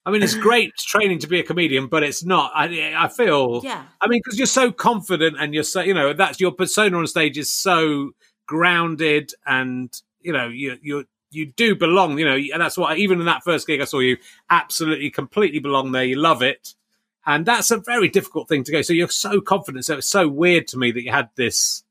I 0.06 0.12
mean, 0.12 0.22
it's 0.22 0.36
great 0.36 0.76
training 0.78 1.18
to 1.20 1.28
be 1.28 1.40
a 1.40 1.44
comedian, 1.44 1.88
but 1.88 2.04
it's 2.04 2.24
not. 2.24 2.52
I, 2.54 2.94
I 2.96 3.08
feel. 3.08 3.62
Yeah. 3.64 3.84
I 4.00 4.08
mean, 4.08 4.22
because 4.24 4.38
you're 4.38 4.46
so 4.46 4.72
confident 4.72 5.38
and 5.40 5.56
you're 5.56 5.64
so, 5.64 5.82
you 5.82 5.96
know, 5.96 6.14
that's 6.14 6.40
your 6.40 6.52
persona 6.52 7.00
on 7.00 7.08
stage 7.08 7.36
is 7.36 7.52
so 7.52 8.12
grounded 8.50 9.32
and 9.46 10.02
you 10.22 10.34
know 10.34 10.48
you 10.48 10.76
you 10.82 11.06
you 11.30 11.46
do 11.46 11.76
belong 11.76 12.18
you 12.18 12.26
know 12.26 12.36
and 12.36 12.60
that's 12.60 12.80
what 12.80 12.98
even 12.98 13.20
in 13.20 13.28
that 13.28 13.44
first 13.44 13.68
gig 13.68 13.80
i 13.80 13.86
saw 13.86 14.00
you 14.00 14.18
absolutely 14.50 15.12
completely 15.12 15.60
belong 15.60 15.92
there 15.92 16.04
you 16.04 16.16
love 16.16 16.42
it. 16.42 16.74
And 17.28 17.46
that's 17.46 17.70
a 17.70 17.78
very 17.78 18.10
difficult 18.10 18.50
thing 18.50 18.64
to 18.64 18.72
go 18.72 18.82
so 18.82 18.92
you're 18.92 19.10
so 19.10 19.40
confident 19.40 19.86
so 19.86 19.98
it's 19.98 20.08
so 20.08 20.28
weird 20.28 20.68
to 20.70 20.80
me 20.80 20.92
that 20.92 21.04
you 21.04 21.12
had 21.12 21.30
this 21.36 21.84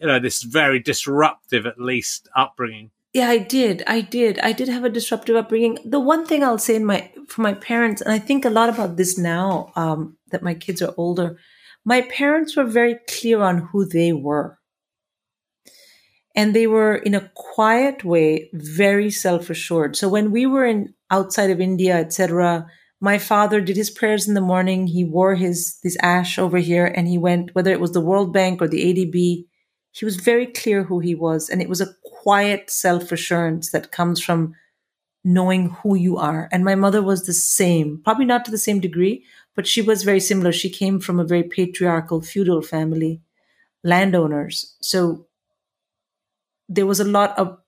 you 0.00 0.08
know 0.08 0.18
this 0.18 0.42
very 0.42 0.80
disruptive 0.80 1.64
at 1.64 1.80
least 1.80 2.28
upbringing. 2.34 2.90
Yeah 3.12 3.28
i 3.28 3.38
did 3.38 3.84
i 3.86 4.00
did. 4.00 4.40
I 4.40 4.50
did 4.50 4.66
have 4.66 4.84
a 4.84 4.90
disruptive 4.90 5.36
upbringing. 5.36 5.78
The 5.84 6.00
one 6.00 6.26
thing 6.26 6.42
i'll 6.42 6.58
say 6.58 6.74
in 6.74 6.84
my 6.84 7.08
for 7.28 7.42
my 7.42 7.54
parents 7.54 8.02
and 8.02 8.12
i 8.12 8.18
think 8.18 8.44
a 8.44 8.50
lot 8.50 8.68
about 8.68 8.96
this 8.96 9.16
now 9.16 9.70
um, 9.76 10.16
that 10.32 10.42
my 10.42 10.54
kids 10.54 10.82
are 10.82 10.94
older 10.96 11.38
my 11.84 12.00
parents 12.00 12.56
were 12.56 12.64
very 12.64 12.96
clear 13.06 13.42
on 13.42 13.58
who 13.58 13.84
they 13.84 14.12
were 14.12 14.58
and 16.34 16.54
they 16.54 16.66
were 16.66 16.96
in 16.96 17.14
a 17.14 17.30
quiet 17.34 18.04
way 18.04 18.50
very 18.52 19.10
self-assured. 19.10 19.96
So 19.96 20.08
when 20.08 20.30
we 20.30 20.46
were 20.46 20.64
in 20.64 20.94
outside 21.10 21.50
of 21.50 21.60
india 21.60 21.96
etc 21.96 22.66
my 23.00 23.18
father 23.18 23.60
did 23.60 23.76
his 23.76 23.90
prayers 23.90 24.26
in 24.26 24.32
the 24.32 24.40
morning. 24.40 24.86
He 24.86 25.04
wore 25.04 25.34
his 25.34 25.78
this 25.82 25.96
ash 26.00 26.38
over 26.38 26.56
here 26.56 26.86
and 26.86 27.06
he 27.06 27.18
went 27.18 27.54
whether 27.54 27.70
it 27.70 27.80
was 27.80 27.92
the 27.92 28.00
world 28.00 28.32
bank 28.32 28.62
or 28.62 28.68
the 28.68 28.82
adb 28.90 29.14
he 29.96 30.04
was 30.04 30.16
very 30.16 30.46
clear 30.46 30.82
who 30.84 30.98
he 30.98 31.14
was. 31.14 31.48
And 31.48 31.62
it 31.62 31.68
was 31.68 31.80
a 31.80 31.94
quiet 32.02 32.68
self-assurance 32.68 33.70
that 33.70 33.92
comes 33.92 34.20
from 34.20 34.54
knowing 35.22 35.70
who 35.70 35.94
you 35.94 36.16
are. 36.16 36.48
And 36.50 36.64
my 36.64 36.74
mother 36.74 37.02
was 37.02 37.26
the 37.26 37.34
same 37.34 38.00
probably 38.02 38.24
not 38.24 38.44
to 38.46 38.50
the 38.50 38.58
same 38.58 38.80
degree 38.80 39.24
but 39.54 39.66
she 39.66 39.82
was 39.82 40.02
very 40.02 40.20
similar. 40.20 40.50
She 40.50 40.70
came 40.70 40.98
from 40.98 41.20
a 41.20 41.24
very 41.24 41.44
patriarchal 41.44 42.22
feudal 42.22 42.62
family 42.62 43.20
landowners. 43.84 44.76
So 44.80 45.26
there 46.68 46.86
was 46.86 47.00
a 47.00 47.04
lot 47.04 47.38
of 47.38 47.58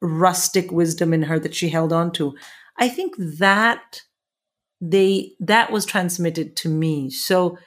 rustic 0.00 0.70
wisdom 0.70 1.12
in 1.12 1.22
her 1.22 1.38
that 1.38 1.54
she 1.54 1.68
held 1.68 1.92
on 1.92 2.12
to. 2.12 2.34
I 2.78 2.88
think 2.88 3.14
that 3.18 4.02
they 4.80 5.32
that 5.40 5.72
was 5.72 5.86
transmitted 5.86 6.56
to 6.56 6.68
me. 6.68 7.10
So 7.10 7.58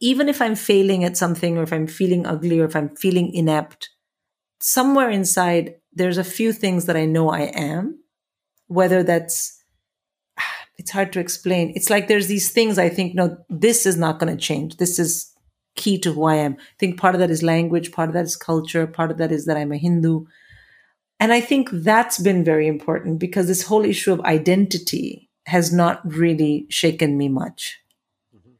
even 0.00 0.28
if 0.28 0.42
I'm 0.42 0.54
failing 0.54 1.04
at 1.04 1.16
something 1.16 1.56
or 1.56 1.62
if 1.62 1.72
I'm 1.72 1.86
feeling 1.86 2.26
ugly 2.26 2.60
or 2.60 2.66
if 2.66 2.76
I'm 2.76 2.94
feeling 2.96 3.32
inept, 3.32 3.90
somewhere 4.60 5.10
inside 5.10 5.76
there's 5.92 6.18
a 6.18 6.24
few 6.24 6.52
things 6.52 6.86
that 6.86 6.96
I 6.96 7.06
know 7.06 7.30
I 7.30 7.42
am, 7.42 8.00
whether 8.66 9.02
that's 9.02 9.62
it's 10.78 10.90
hard 10.90 11.12
to 11.14 11.20
explain. 11.20 11.72
It's 11.74 11.90
like 11.90 12.08
there's 12.08 12.26
these 12.26 12.50
things 12.50 12.78
I 12.78 12.88
think, 12.88 13.14
no, 13.14 13.38
this 13.48 13.86
is 13.86 13.96
not 13.96 14.18
going 14.18 14.36
to 14.36 14.42
change. 14.42 14.76
This 14.76 14.98
is 14.98 15.33
key 15.74 15.98
to 15.98 16.12
who 16.12 16.24
I 16.24 16.36
am. 16.36 16.56
I 16.58 16.76
think 16.78 16.98
part 16.98 17.14
of 17.14 17.20
that 17.20 17.30
is 17.30 17.42
language, 17.42 17.92
part 17.92 18.08
of 18.08 18.14
that 18.14 18.24
is 18.24 18.36
culture, 18.36 18.86
part 18.86 19.10
of 19.10 19.18
that 19.18 19.32
is 19.32 19.46
that 19.46 19.56
I'm 19.56 19.72
a 19.72 19.76
Hindu. 19.76 20.26
And 21.20 21.32
I 21.32 21.40
think 21.40 21.68
that's 21.70 22.18
been 22.18 22.44
very 22.44 22.66
important 22.66 23.18
because 23.18 23.46
this 23.46 23.64
whole 23.64 23.84
issue 23.84 24.12
of 24.12 24.20
identity 24.22 25.30
has 25.46 25.72
not 25.72 26.00
really 26.04 26.66
shaken 26.68 27.16
me 27.16 27.28
much. 27.28 27.80
Mm-hmm. 28.36 28.50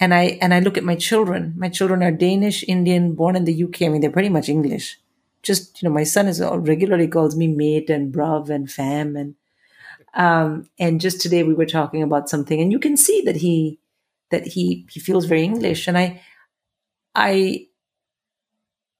And 0.00 0.14
I 0.14 0.38
and 0.40 0.52
I 0.52 0.60
look 0.60 0.76
at 0.76 0.84
my 0.84 0.96
children. 0.96 1.54
My 1.56 1.68
children 1.68 2.02
are 2.02 2.10
Danish, 2.10 2.64
Indian, 2.66 3.14
born 3.14 3.36
in 3.36 3.44
the 3.44 3.64
UK. 3.64 3.82
I 3.82 3.88
mean, 3.88 4.00
they're 4.00 4.10
pretty 4.10 4.28
much 4.28 4.48
English. 4.48 5.00
Just 5.42 5.82
you 5.82 5.88
know, 5.88 5.94
my 5.94 6.04
son 6.04 6.28
is 6.28 6.42
regularly 6.42 7.08
calls 7.08 7.36
me 7.36 7.46
mate 7.46 7.90
and 7.90 8.12
bruv 8.12 8.48
and 8.48 8.70
fam 8.70 9.16
and 9.16 9.34
um, 10.14 10.68
and 10.78 11.00
just 11.00 11.20
today 11.20 11.42
we 11.42 11.54
were 11.54 11.66
talking 11.66 12.02
about 12.02 12.28
something, 12.28 12.60
and 12.60 12.70
you 12.70 12.78
can 12.78 12.96
see 12.96 13.22
that 13.22 13.36
he 13.36 13.80
that 14.30 14.46
he 14.46 14.86
he 14.90 15.00
feels 15.00 15.26
very 15.26 15.42
English. 15.42 15.88
And 15.88 15.98
I 15.98 16.22
I 17.14 17.66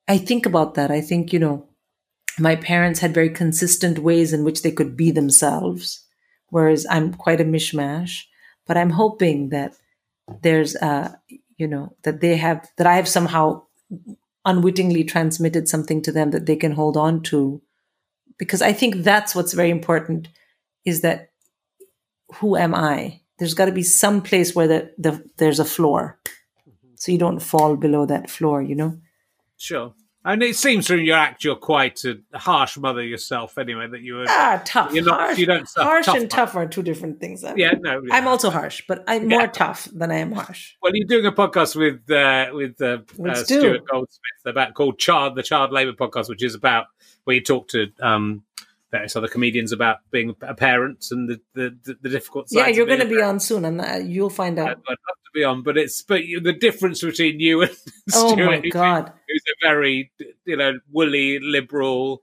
I 0.06 0.18
think 0.18 0.46
about 0.46 0.74
that. 0.74 0.90
I 0.90 1.00
think, 1.00 1.32
you 1.32 1.38
know, 1.38 1.66
my 2.38 2.56
parents 2.56 3.00
had 3.00 3.14
very 3.14 3.30
consistent 3.30 3.98
ways 4.00 4.32
in 4.32 4.44
which 4.44 4.62
they 4.62 4.72
could 4.72 4.96
be 4.96 5.10
themselves, 5.10 6.04
whereas 6.48 6.86
I'm 6.90 7.14
quite 7.14 7.40
a 7.40 7.44
mishmash. 7.44 8.24
But 8.66 8.76
I'm 8.76 8.90
hoping 8.90 9.50
that 9.50 9.74
there's 10.42 10.74
a, 10.76 11.18
you 11.56 11.66
know, 11.66 11.96
that 12.02 12.20
they 12.20 12.36
have, 12.36 12.68
that 12.76 12.86
I 12.86 12.96
have 12.96 13.08
somehow 13.08 13.62
unwittingly 14.44 15.04
transmitted 15.04 15.68
something 15.68 16.02
to 16.02 16.12
them 16.12 16.30
that 16.32 16.46
they 16.46 16.56
can 16.56 16.72
hold 16.72 16.96
on 16.96 17.22
to. 17.24 17.62
Because 18.38 18.62
I 18.62 18.72
think 18.72 18.96
that's 18.96 19.34
what's 19.34 19.52
very 19.52 19.70
important 19.70 20.28
is 20.84 21.00
that 21.00 21.30
who 22.36 22.56
am 22.56 22.74
I? 22.74 23.20
There's 23.38 23.54
got 23.54 23.66
to 23.66 23.72
be 23.72 23.82
some 23.82 24.22
place 24.22 24.54
where 24.54 24.68
the, 24.68 24.92
the 24.98 25.24
there's 25.38 25.60
a 25.60 25.64
floor, 25.64 26.18
so 26.97 27.12
you 27.12 27.18
don't 27.18 27.40
fall 27.40 27.76
below 27.76 28.07
that 28.07 28.30
floor. 28.30 28.62
You 28.62 28.74
know. 28.74 28.99
Sure. 29.57 29.95
And 30.26 30.42
it 30.42 30.57
seems 30.57 30.86
from 30.86 31.01
your 31.01 31.18
act 31.18 31.45
you're 31.45 31.55
quite 31.55 32.03
a 32.05 32.18
harsh 32.38 32.78
mother 32.78 33.03
yourself, 33.03 33.59
anyway. 33.59 33.86
That 33.88 34.01
you 34.01 34.14
were 34.14 34.24
ah 34.26 34.62
tough. 34.64 34.95
You're 34.95 35.05
not. 35.05 35.20
harsh, 35.20 35.38
you 35.38 35.45
don't. 35.45 35.68
harsh 35.76 36.07
tough 36.07 36.16
and 36.16 36.30
tough 36.30 36.55
are 36.57 36.66
two 36.66 36.82
different 36.82 37.20
things. 37.20 37.45
Yeah, 37.57 37.72
no. 37.78 38.01
yeah. 38.03 38.14
I'm 38.14 38.26
also 38.26 38.49
harsh, 38.49 38.82
but 38.88 39.05
I'm 39.07 39.30
Yeah. 39.30 39.38
more 39.38 39.49
tough 39.49 39.86
than 39.92 40.11
I 40.11 40.16
am 40.16 40.32
harsh. 40.32 40.76
Well, 40.80 40.92
you're 40.95 41.07
doing 41.07 41.26
a 41.26 41.32
podcast 41.32 41.76
with 41.76 42.11
uh, 42.11 42.55
with 42.55 42.80
uh, 42.80 43.01
uh, 43.22 43.34
do. 43.34 43.45
Stuart 43.45 43.86
Goldsmith 43.86 44.47
about 44.47 44.72
called 44.72 44.99
Child 44.99 45.36
the 45.36 45.42
Child 45.42 45.72
Labour 45.72 45.92
podcast, 45.92 46.30
which 46.30 46.42
is 46.42 46.55
about 46.55 46.86
where 47.24 47.36
you 47.36 47.42
talk 47.42 47.68
to 47.68 47.88
um, 48.01 48.45
various 48.90 49.16
other 49.16 49.28
comedians 49.28 49.72
about 49.72 49.99
being 50.11 50.34
a 50.40 50.55
parent 50.55 51.05
and 51.11 51.28
the 51.28 51.40
the, 51.53 51.97
the, 52.01 52.09
difficult. 52.09 52.47
Yeah, 52.51 52.68
you're 52.68 52.86
going 52.86 53.01
to 53.01 53.07
be 53.07 53.20
on 53.20 53.40
soon, 53.40 53.66
and 53.66 53.78
uh, 53.78 54.01
you'll 54.03 54.30
find 54.30 54.59
out. 54.59 54.70
I'd 54.70 54.76
love 54.88 55.23
be 55.35 55.45
on, 55.45 55.62
but 55.62 55.76
it's 55.76 56.03
but 56.03 56.24
you, 56.24 56.41
the 56.41 56.53
difference 56.53 57.03
between 57.03 57.41
you 57.41 57.62
and 57.62 57.70
Oh 58.14 58.32
Stuart, 58.32 58.62
my 58.62 58.68
god! 58.70 59.12
who's 59.28 59.43
a 59.49 59.66
very 59.66 60.11
you 60.47 60.57
know 60.57 60.78
woolly 60.91 61.39
liberal. 61.41 62.22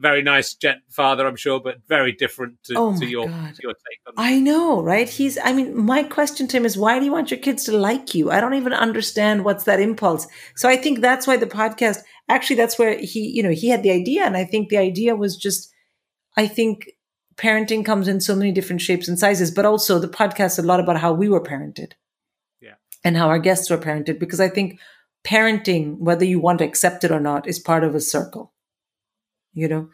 Very 0.00 0.22
nice 0.22 0.54
gent 0.54 0.78
father, 0.90 1.26
I'm 1.26 1.34
sure, 1.34 1.58
but 1.58 1.78
very 1.88 2.12
different 2.12 2.62
to, 2.66 2.74
Oh 2.76 2.96
to 3.00 3.04
your 3.04 3.26
God. 3.26 3.58
your 3.60 3.72
take 3.72 3.98
on 4.06 4.14
I 4.16 4.38
know, 4.38 4.80
right? 4.80 5.08
He's. 5.08 5.36
I 5.42 5.52
mean, 5.52 5.76
my 5.76 6.04
question 6.04 6.46
to 6.46 6.56
him 6.56 6.64
is, 6.64 6.76
why 6.78 7.00
do 7.00 7.04
you 7.04 7.10
want 7.10 7.32
your 7.32 7.40
kids 7.40 7.64
to 7.64 7.76
like 7.76 8.14
you? 8.14 8.30
I 8.30 8.40
don't 8.40 8.54
even 8.54 8.72
understand 8.72 9.44
what's 9.44 9.64
that 9.64 9.80
impulse. 9.80 10.28
So 10.54 10.68
I 10.68 10.76
think 10.76 11.00
that's 11.00 11.26
why 11.26 11.36
the 11.36 11.46
podcast. 11.46 11.98
Actually, 12.28 12.56
that's 12.56 12.78
where 12.78 12.96
he, 12.96 13.26
you 13.28 13.42
know, 13.42 13.50
he 13.50 13.70
had 13.70 13.82
the 13.82 13.90
idea, 13.90 14.24
and 14.24 14.36
I 14.36 14.44
think 14.44 14.68
the 14.68 14.78
idea 14.78 15.16
was 15.16 15.36
just. 15.36 15.72
I 16.36 16.46
think 16.46 16.90
parenting 17.36 17.84
comes 17.84 18.06
in 18.06 18.20
so 18.20 18.36
many 18.36 18.52
different 18.52 18.82
shapes 18.82 19.08
and 19.08 19.18
sizes, 19.18 19.50
but 19.50 19.64
also 19.64 19.98
the 19.98 20.08
podcast 20.08 20.46
is 20.46 20.58
a 20.60 20.62
lot 20.62 20.80
about 20.80 20.98
how 20.98 21.12
we 21.12 21.28
were 21.28 21.42
parented. 21.42 21.92
Yeah. 22.60 22.74
And 23.04 23.16
how 23.16 23.28
our 23.28 23.38
guests 23.38 23.70
were 23.70 23.78
parented, 23.78 24.18
because 24.18 24.40
I 24.40 24.48
think 24.48 24.80
parenting, 25.24 25.98
whether 25.98 26.24
you 26.24 26.40
want 26.40 26.58
to 26.58 26.64
accept 26.64 27.04
it 27.04 27.10
or 27.10 27.20
not, 27.20 27.46
is 27.46 27.58
part 27.58 27.84
of 27.84 27.94
a 27.94 28.00
circle. 28.00 28.52
You 29.52 29.68
know, 29.68 29.88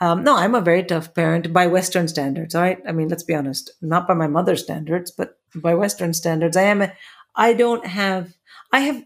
um, 0.00 0.24
no, 0.24 0.36
I'm 0.36 0.54
a 0.54 0.60
very 0.60 0.82
tough 0.82 1.14
parent 1.14 1.52
by 1.52 1.66
Western 1.66 2.08
standards. 2.08 2.54
All 2.54 2.62
right, 2.62 2.78
I 2.88 2.92
mean, 2.92 3.08
let's 3.08 3.22
be 3.22 3.34
honest, 3.34 3.70
not 3.80 4.08
by 4.08 4.14
my 4.14 4.26
mother's 4.26 4.62
standards, 4.62 5.10
but 5.10 5.38
by 5.54 5.74
Western 5.74 6.12
standards, 6.14 6.56
I 6.56 6.62
am. 6.62 6.82
A, 6.82 6.92
I 7.36 7.52
don't 7.52 7.86
have. 7.86 8.34
I 8.72 8.80
have. 8.80 9.04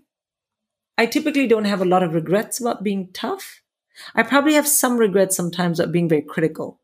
I 0.98 1.06
typically 1.06 1.46
don't 1.46 1.66
have 1.66 1.82
a 1.82 1.86
lot 1.86 2.02
of 2.02 2.14
regrets 2.14 2.60
about 2.60 2.82
being 2.82 3.10
tough. 3.12 3.60
I 4.14 4.22
probably 4.22 4.54
have 4.54 4.68
some 4.68 4.96
regrets 4.96 5.36
sometimes 5.36 5.80
about 5.80 5.92
being 5.92 6.08
very 6.08 6.22
critical, 6.22 6.80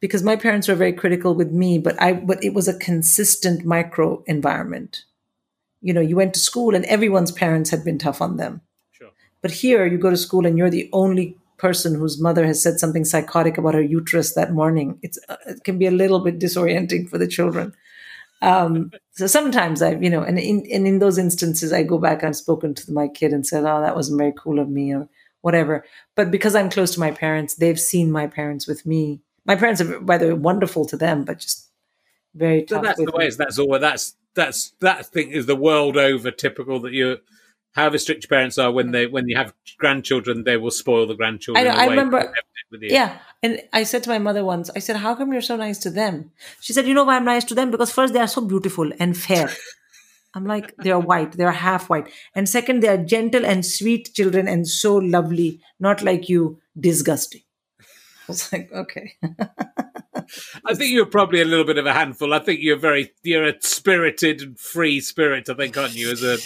because 0.00 0.22
my 0.22 0.36
parents 0.36 0.68
were 0.68 0.74
very 0.74 0.92
critical 0.92 1.34
with 1.34 1.50
me, 1.50 1.78
but 1.78 2.00
I. 2.00 2.12
But 2.12 2.42
it 2.42 2.54
was 2.54 2.68
a 2.68 2.78
consistent 2.78 3.64
micro 3.64 4.22
environment. 4.26 5.04
You 5.80 5.92
know, 5.92 6.00
you 6.00 6.16
went 6.16 6.34
to 6.34 6.40
school 6.40 6.74
and 6.74 6.84
everyone's 6.86 7.32
parents 7.32 7.70
had 7.70 7.84
been 7.84 7.98
tough 7.98 8.20
on 8.20 8.36
them. 8.36 8.60
Sure. 8.92 9.10
But 9.42 9.52
here, 9.52 9.86
you 9.86 9.98
go 9.98 10.10
to 10.10 10.16
school 10.16 10.46
and 10.46 10.58
you're 10.58 10.70
the 10.70 10.88
only 10.92 11.36
person 11.56 11.94
whose 11.94 12.20
mother 12.20 12.46
has 12.46 12.62
said 12.62 12.78
something 12.78 13.04
psychotic 13.04 13.58
about 13.58 13.74
her 13.74 13.82
uterus 13.82 14.34
that 14.34 14.52
morning. 14.52 14.98
It's 15.02 15.18
uh, 15.28 15.36
it 15.46 15.64
can 15.64 15.78
be 15.78 15.86
a 15.86 15.90
little 15.90 16.20
bit 16.20 16.38
disorienting 16.38 17.08
for 17.08 17.18
the 17.18 17.26
children. 17.26 17.74
Um, 18.40 18.92
so 19.10 19.26
sometimes 19.26 19.82
I, 19.82 19.96
you 19.96 20.10
know, 20.10 20.22
and 20.22 20.38
in 20.38 20.66
and 20.72 20.86
in 20.86 21.00
those 21.00 21.18
instances, 21.18 21.72
I 21.72 21.82
go 21.82 21.98
back 21.98 22.22
and 22.22 22.28
I've 22.28 22.36
spoken 22.36 22.74
to 22.74 22.92
my 22.92 23.08
kid 23.08 23.32
and 23.32 23.46
said, 23.46 23.64
"Oh, 23.64 23.80
that 23.80 23.96
wasn't 23.96 24.18
very 24.18 24.32
cool 24.36 24.58
of 24.58 24.68
me," 24.68 24.94
or 24.94 25.08
whatever. 25.40 25.84
But 26.14 26.30
because 26.30 26.54
I'm 26.54 26.70
close 26.70 26.94
to 26.94 27.00
my 27.00 27.10
parents, 27.10 27.54
they've 27.54 27.80
seen 27.80 28.10
my 28.10 28.26
parents 28.26 28.66
with 28.66 28.86
me. 28.86 29.20
My 29.48 29.56
parents 29.56 29.80
are, 29.80 29.98
way, 30.00 30.34
wonderful 30.34 30.84
to 30.84 30.96
them, 30.96 31.24
but 31.24 31.38
just 31.38 31.70
very 32.34 32.66
So 32.68 32.80
that's 32.80 33.02
the 33.02 33.10
way. 33.12 33.26
is 33.26 33.38
That's 33.38 33.58
all. 33.58 33.78
That's 33.78 34.14
that's 34.34 34.72
that 34.80 35.06
thing 35.06 35.30
is 35.30 35.46
the 35.46 35.56
world 35.56 35.96
over 35.96 36.30
typical 36.30 36.78
that 36.80 36.92
you, 36.92 37.16
however 37.72 37.98
strict 37.98 38.24
your 38.24 38.28
parents 38.28 38.58
are 38.58 38.70
when 38.70 38.88
mm. 38.88 38.92
they 38.92 39.06
when 39.06 39.26
you 39.26 39.36
have 39.36 39.54
grandchildren, 39.78 40.44
they 40.44 40.58
will 40.58 40.70
spoil 40.70 41.06
the 41.06 41.14
grandchildren. 41.14 41.66
I 41.66 41.84
I 41.84 41.86
remember-. 41.86 42.32
Yeah. 42.70 43.18
And 43.42 43.62
I 43.72 43.84
said 43.84 44.02
to 44.02 44.10
my 44.10 44.18
mother 44.18 44.44
once, 44.44 44.68
I 44.76 44.80
said, 44.80 44.96
How 44.96 45.14
come 45.14 45.32
you're 45.32 45.40
so 45.40 45.56
nice 45.56 45.78
to 45.78 45.90
them? 45.90 46.32
She 46.60 46.74
said, 46.74 46.86
You 46.86 46.92
know 46.92 47.04
why 47.04 47.16
I'm 47.16 47.24
nice 47.24 47.44
to 47.44 47.54
them? 47.54 47.70
Because 47.70 47.90
first, 47.90 48.12
they 48.12 48.20
are 48.20 48.28
so 48.28 48.42
beautiful 48.42 48.92
and 49.00 49.16
fair. 49.16 49.50
I'm 50.34 50.44
like, 50.44 50.74
They're 50.76 50.98
white, 50.98 51.32
they're 51.32 51.52
half 51.52 51.88
white. 51.88 52.10
And 52.34 52.46
second, 52.46 52.82
they 52.82 52.88
are 52.88 53.02
gentle 53.02 53.46
and 53.46 53.64
sweet 53.64 54.12
children 54.12 54.46
and 54.46 54.68
so 54.68 54.96
lovely, 54.96 55.60
not 55.80 56.02
like 56.02 56.28
you, 56.28 56.60
disgusting. 56.78 57.40
I 58.28 58.32
was 58.32 58.52
like, 58.52 58.70
Okay. 58.72 59.14
I 60.66 60.74
think 60.74 60.92
you're 60.92 61.06
probably 61.06 61.40
a 61.40 61.44
little 61.46 61.64
bit 61.64 61.78
of 61.78 61.86
a 61.86 61.92
handful. 61.92 62.34
I 62.34 62.38
think 62.38 62.60
you're 62.62 62.78
very 62.78 63.12
you're 63.22 63.46
a 63.48 63.54
spirited 63.60 64.42
and 64.42 64.58
free 64.58 65.00
spirit. 65.00 65.48
I 65.48 65.54
think, 65.54 65.76
aren't 65.76 65.94
you? 65.94 66.10
As 66.10 66.22
a 66.22 66.36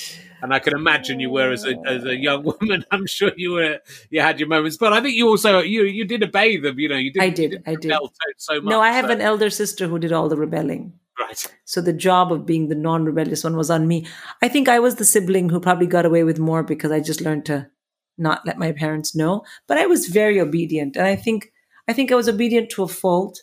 and 0.42 0.52
I 0.54 0.58
can 0.60 0.74
imagine 0.76 1.18
you 1.20 1.30
were 1.30 1.50
as 1.50 1.64
a 1.64 1.74
as 1.86 2.04
a 2.04 2.16
young 2.16 2.44
woman. 2.60 2.84
I'm 2.92 3.06
sure 3.06 3.32
you 3.36 3.52
were 3.52 3.80
you 4.10 4.20
had 4.20 4.38
your 4.38 4.48
moments, 4.48 4.76
but 4.76 4.92
I 4.92 5.00
think 5.00 5.16
you 5.16 5.26
also 5.28 5.58
you 5.60 5.82
you 5.84 6.04
did 6.04 6.22
obey 6.22 6.58
them. 6.58 6.78
You 6.78 6.88
know, 6.90 6.96
you 6.96 7.12
did. 7.12 7.22
I 7.22 7.28
did, 7.30 7.62
I 7.66 7.74
did. 7.74 7.90
So, 7.92 8.10
so 8.38 8.54
much. 8.60 8.70
No, 8.70 8.80
I 8.80 8.92
have 8.92 9.06
so- 9.06 9.12
an 9.12 9.20
elder 9.20 9.50
sister 9.50 9.88
who 9.88 9.98
did 9.98 10.12
all 10.12 10.28
the 10.28 10.36
rebelling. 10.36 10.92
right. 11.18 11.52
So 11.64 11.80
the 11.80 11.92
job 11.92 12.32
of 12.32 12.46
being 12.46 12.68
the 12.68 12.74
non-rebellious 12.76 13.42
one 13.44 13.56
was 13.56 13.70
on 13.70 13.88
me. 13.88 14.06
I 14.42 14.48
think 14.48 14.68
I 14.68 14.78
was 14.78 14.96
the 14.96 15.04
sibling 15.04 15.48
who 15.48 15.58
probably 15.60 15.86
got 15.86 16.06
away 16.06 16.22
with 16.24 16.38
more 16.38 16.62
because 16.62 16.92
I 16.92 17.00
just 17.00 17.20
learned 17.20 17.46
to 17.46 17.68
not 18.16 18.46
let 18.46 18.58
my 18.58 18.72
parents 18.72 19.14
know. 19.16 19.42
But 19.66 19.78
I 19.78 19.86
was 19.86 20.06
very 20.06 20.38
obedient, 20.40 20.96
and 20.96 21.06
I 21.06 21.16
think 21.16 21.51
I 21.88 21.92
think 21.92 22.12
I 22.12 22.14
was 22.14 22.28
obedient 22.28 22.70
to 22.70 22.82
a 22.82 22.88
fault. 22.88 23.40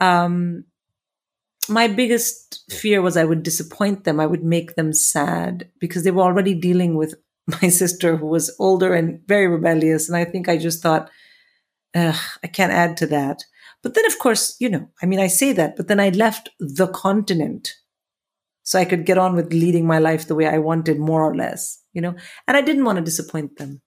Um, 0.00 0.64
my 1.68 1.88
biggest 1.88 2.64
fear 2.70 3.02
was 3.02 3.16
I 3.16 3.24
would 3.24 3.42
disappoint 3.42 4.04
them. 4.04 4.20
I 4.20 4.26
would 4.26 4.44
make 4.44 4.76
them 4.76 4.92
sad 4.92 5.68
because 5.80 6.04
they 6.04 6.10
were 6.10 6.22
already 6.22 6.54
dealing 6.54 6.96
with 6.96 7.14
my 7.62 7.68
sister 7.68 8.16
who 8.16 8.26
was 8.26 8.54
older 8.58 8.94
and 8.94 9.20
very 9.26 9.48
rebellious, 9.48 10.08
and 10.08 10.16
I 10.16 10.24
think 10.24 10.48
I 10.48 10.56
just 10.58 10.82
thought, 10.82 11.10
Ugh, 11.94 12.16
I 12.44 12.46
can't 12.48 12.72
add 12.72 12.96
to 12.98 13.06
that. 13.06 13.42
But 13.82 13.94
then, 13.94 14.04
of 14.06 14.18
course, 14.18 14.56
you 14.60 14.68
know, 14.68 14.88
I 15.02 15.06
mean, 15.06 15.20
I 15.20 15.28
say 15.28 15.52
that, 15.52 15.76
but 15.76 15.88
then 15.88 16.00
I 16.00 16.10
left 16.10 16.50
the 16.58 16.88
continent 16.88 17.72
so 18.62 18.78
I 18.78 18.84
could 18.84 19.06
get 19.06 19.16
on 19.16 19.36
with 19.36 19.52
leading 19.52 19.86
my 19.86 20.00
life 20.00 20.26
the 20.26 20.34
way 20.34 20.46
I 20.46 20.58
wanted, 20.58 20.98
more 20.98 21.22
or 21.22 21.36
less, 21.36 21.80
you 21.92 22.02
know, 22.02 22.16
and 22.48 22.56
I 22.56 22.62
didn't 22.62 22.84
want 22.84 22.96
to 22.96 23.04
disappoint 23.04 23.58
them. 23.58 23.80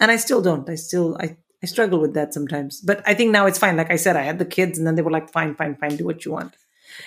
And 0.00 0.10
I 0.10 0.16
still 0.16 0.40
don't. 0.40 0.68
I 0.70 0.76
still, 0.76 1.16
I, 1.20 1.36
I 1.62 1.66
struggle 1.66 2.00
with 2.00 2.14
that 2.14 2.34
sometimes. 2.34 2.80
But 2.80 3.02
I 3.06 3.14
think 3.14 3.30
now 3.30 3.46
it's 3.46 3.58
fine. 3.58 3.76
Like 3.76 3.90
I 3.90 3.96
said, 3.96 4.16
I 4.16 4.22
had 4.22 4.38
the 4.38 4.44
kids 4.44 4.78
and 4.78 4.86
then 4.86 4.96
they 4.96 5.02
were 5.02 5.10
like, 5.10 5.30
fine, 5.30 5.54
fine, 5.54 5.76
fine, 5.76 5.96
do 5.96 6.04
what 6.04 6.24
you 6.24 6.32
want. 6.32 6.56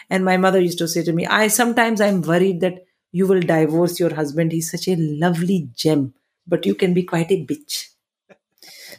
And 0.09 0.23
my 0.23 0.37
mother 0.37 0.59
used 0.59 0.77
to 0.79 0.87
say 0.87 1.03
to 1.03 1.13
me, 1.13 1.25
I 1.25 1.47
sometimes 1.47 2.01
I'm 2.01 2.21
worried 2.21 2.61
that 2.61 2.85
you 3.11 3.27
will 3.27 3.41
divorce 3.41 3.99
your 3.99 4.13
husband. 4.13 4.51
He's 4.51 4.71
such 4.71 4.87
a 4.87 4.95
lovely 4.95 5.69
gem, 5.75 6.13
but 6.47 6.65
you 6.65 6.75
can 6.75 6.93
be 6.93 7.03
quite 7.03 7.31
a 7.31 7.45
bitch. 7.45 7.89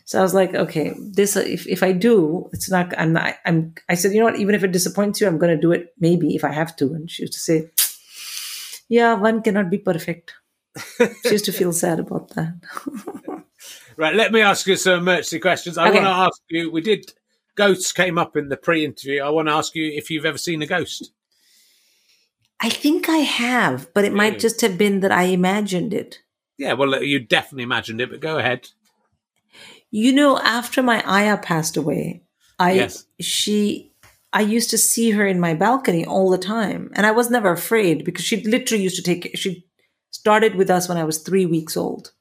So 0.04 0.20
I 0.20 0.22
was 0.22 0.34
like, 0.34 0.54
okay, 0.54 0.94
this 0.98 1.34
if, 1.36 1.66
if 1.66 1.82
I 1.82 1.90
do, 1.90 2.48
it's 2.52 2.70
not. 2.70 2.96
I'm 2.96 3.12
not. 3.12 3.34
I'm. 3.44 3.74
I 3.88 3.94
said, 3.94 4.12
you 4.12 4.20
know 4.20 4.26
what? 4.26 4.38
Even 4.38 4.54
if 4.54 4.62
it 4.62 4.70
disappoints 4.70 5.20
you, 5.20 5.26
I'm 5.26 5.38
going 5.38 5.54
to 5.54 5.61
do 5.61 5.72
it. 5.72 5.92
Maybe 5.98 6.36
if 6.36 6.44
I 6.44 6.52
have 6.52 6.76
to. 6.76 6.94
And 6.94 7.11
she 7.11 7.24
used 7.24 7.32
to 7.32 7.40
say, 7.40 7.70
yeah, 8.88 9.14
one 9.14 9.42
cannot 9.42 9.68
be 9.68 9.78
perfect. 9.78 10.32
she 11.24 11.30
used 11.30 11.46
to 11.46 11.52
feel 11.52 11.72
sad 11.72 11.98
about 11.98 12.28
that. 12.30 12.54
Right, 13.97 14.14
let 14.14 14.32
me 14.32 14.42
ask 14.42 14.66
you 14.66 14.76
some 14.76 15.01
emergency 15.01 15.38
questions. 15.38 15.78
I 15.78 15.88
Okay. 15.88 15.94
want 15.97 16.07
to 16.07 16.11
ask 16.11 16.40
you. 16.51 16.70
We 16.70 16.82
did 16.82 17.12
ghosts 17.55 17.92
came 17.92 18.18
up 18.18 18.36
in 18.36 18.49
the 18.49 18.57
pre-interview. 18.57 19.22
I 19.22 19.30
want 19.30 19.49
to 19.49 19.55
ask 19.55 19.74
you 19.74 19.90
if 19.90 20.11
you've 20.11 20.26
ever 20.26 20.38
seen 20.38 20.61
a 20.62 20.66
ghost. 20.66 21.12
I 22.61 22.68
think 22.70 23.09
I 23.09 23.18
have, 23.18 23.92
but 23.94 24.05
it 24.05 24.12
might 24.14 24.38
just 24.38 24.61
have 24.62 24.78
been 24.78 25.01
that 25.01 25.12
I 25.12 25.24
imagined 25.24 25.92
it. 25.92 26.22
Yeah, 26.59 26.72
well, 26.72 26.94
uh, 26.94 27.01
you 27.01 27.20
definitely 27.20 27.64
imagined 27.64 28.01
it, 28.01 28.11
but 28.11 28.20
go 28.20 28.38
ahead. 28.38 28.68
You 29.90 30.12
know, 30.12 30.38
after 30.38 30.82
my 30.82 31.03
Ayah 31.09 31.36
passed 31.38 31.76
away, 31.76 32.22
I 32.59 32.72
Yes. 32.72 33.07
she 33.20 33.92
I 34.32 34.40
used 34.40 34.70
to 34.70 34.78
see 34.78 35.12
her 35.12 35.26
in 35.26 35.40
my 35.40 35.55
balcony 35.55 36.05
all 36.05 36.30
the 36.30 36.38
time, 36.38 36.90
and 36.94 37.07
I 37.07 37.11
was 37.11 37.30
never 37.30 37.51
afraid 37.51 38.05
because 38.05 38.24
she 38.24 38.42
literally 38.42 38.84
used 38.84 38.97
to 38.97 39.03
take. 39.03 39.36
She 39.36 39.66
started 40.11 40.55
with 40.57 40.70
us 40.70 40.88
when 40.88 40.99
I 40.99 41.05
was 41.05 41.18
three 41.18 41.47
weeks 41.47 41.76
old, 41.76 42.12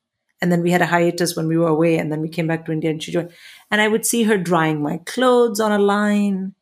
and 0.41 0.51
then 0.51 0.61
we 0.61 0.71
had 0.71 0.81
a 0.81 0.87
hiatus 0.87 1.35
when 1.35 1.47
we 1.47 1.57
were 1.57 1.67
away, 1.67 1.97
and 1.97 2.11
then 2.11 2.21
we 2.21 2.29
came 2.29 2.47
back 2.47 2.65
to 2.65 2.71
India, 2.71 2.89
and 2.89 3.01
she 3.01 3.11
joined. 3.11 3.31
And 3.71 3.81
I 3.81 3.87
would 3.87 4.05
see 4.05 4.23
her 4.23 4.37
drying 4.37 4.81
my 4.81 4.97
clothes 5.05 5.59
on 5.59 5.71
a 5.71 5.79
line, 5.79 6.53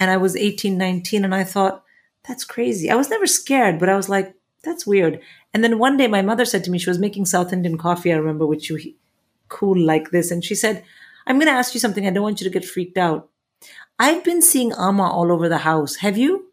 and 0.00 0.10
I 0.10 0.16
was 0.16 0.36
18, 0.36 0.78
19, 0.78 1.24
and 1.24 1.34
I 1.34 1.44
thought 1.44 1.84
that's 2.26 2.44
crazy. 2.44 2.90
I 2.90 2.94
was 2.94 3.10
never 3.10 3.26
scared, 3.26 3.78
but 3.78 3.88
I 3.88 3.96
was 3.96 4.08
like, 4.08 4.34
that's 4.62 4.86
weird. 4.86 5.20
And 5.54 5.64
then 5.64 5.78
one 5.78 5.96
day, 5.96 6.06
my 6.06 6.22
mother 6.22 6.44
said 6.44 6.64
to 6.64 6.70
me, 6.70 6.78
she 6.78 6.90
was 6.90 6.98
making 6.98 7.24
South 7.24 7.52
Indian 7.52 7.78
coffee. 7.78 8.12
I 8.12 8.16
remember, 8.16 8.46
which 8.46 8.68
you 8.68 8.78
cool 9.48 9.78
like 9.78 10.10
this. 10.10 10.30
And 10.30 10.44
she 10.44 10.54
said, 10.54 10.84
I'm 11.26 11.36
going 11.38 11.46
to 11.46 11.58
ask 11.58 11.74
you 11.74 11.80
something. 11.80 12.06
I 12.06 12.10
don't 12.10 12.22
want 12.22 12.40
you 12.40 12.44
to 12.44 12.52
get 12.52 12.64
freaked 12.64 12.98
out. 12.98 13.30
I've 13.98 14.22
been 14.22 14.42
seeing 14.42 14.72
Amma 14.72 15.10
all 15.10 15.32
over 15.32 15.48
the 15.48 15.58
house. 15.58 15.96
Have 15.96 16.18
you? 16.18 16.52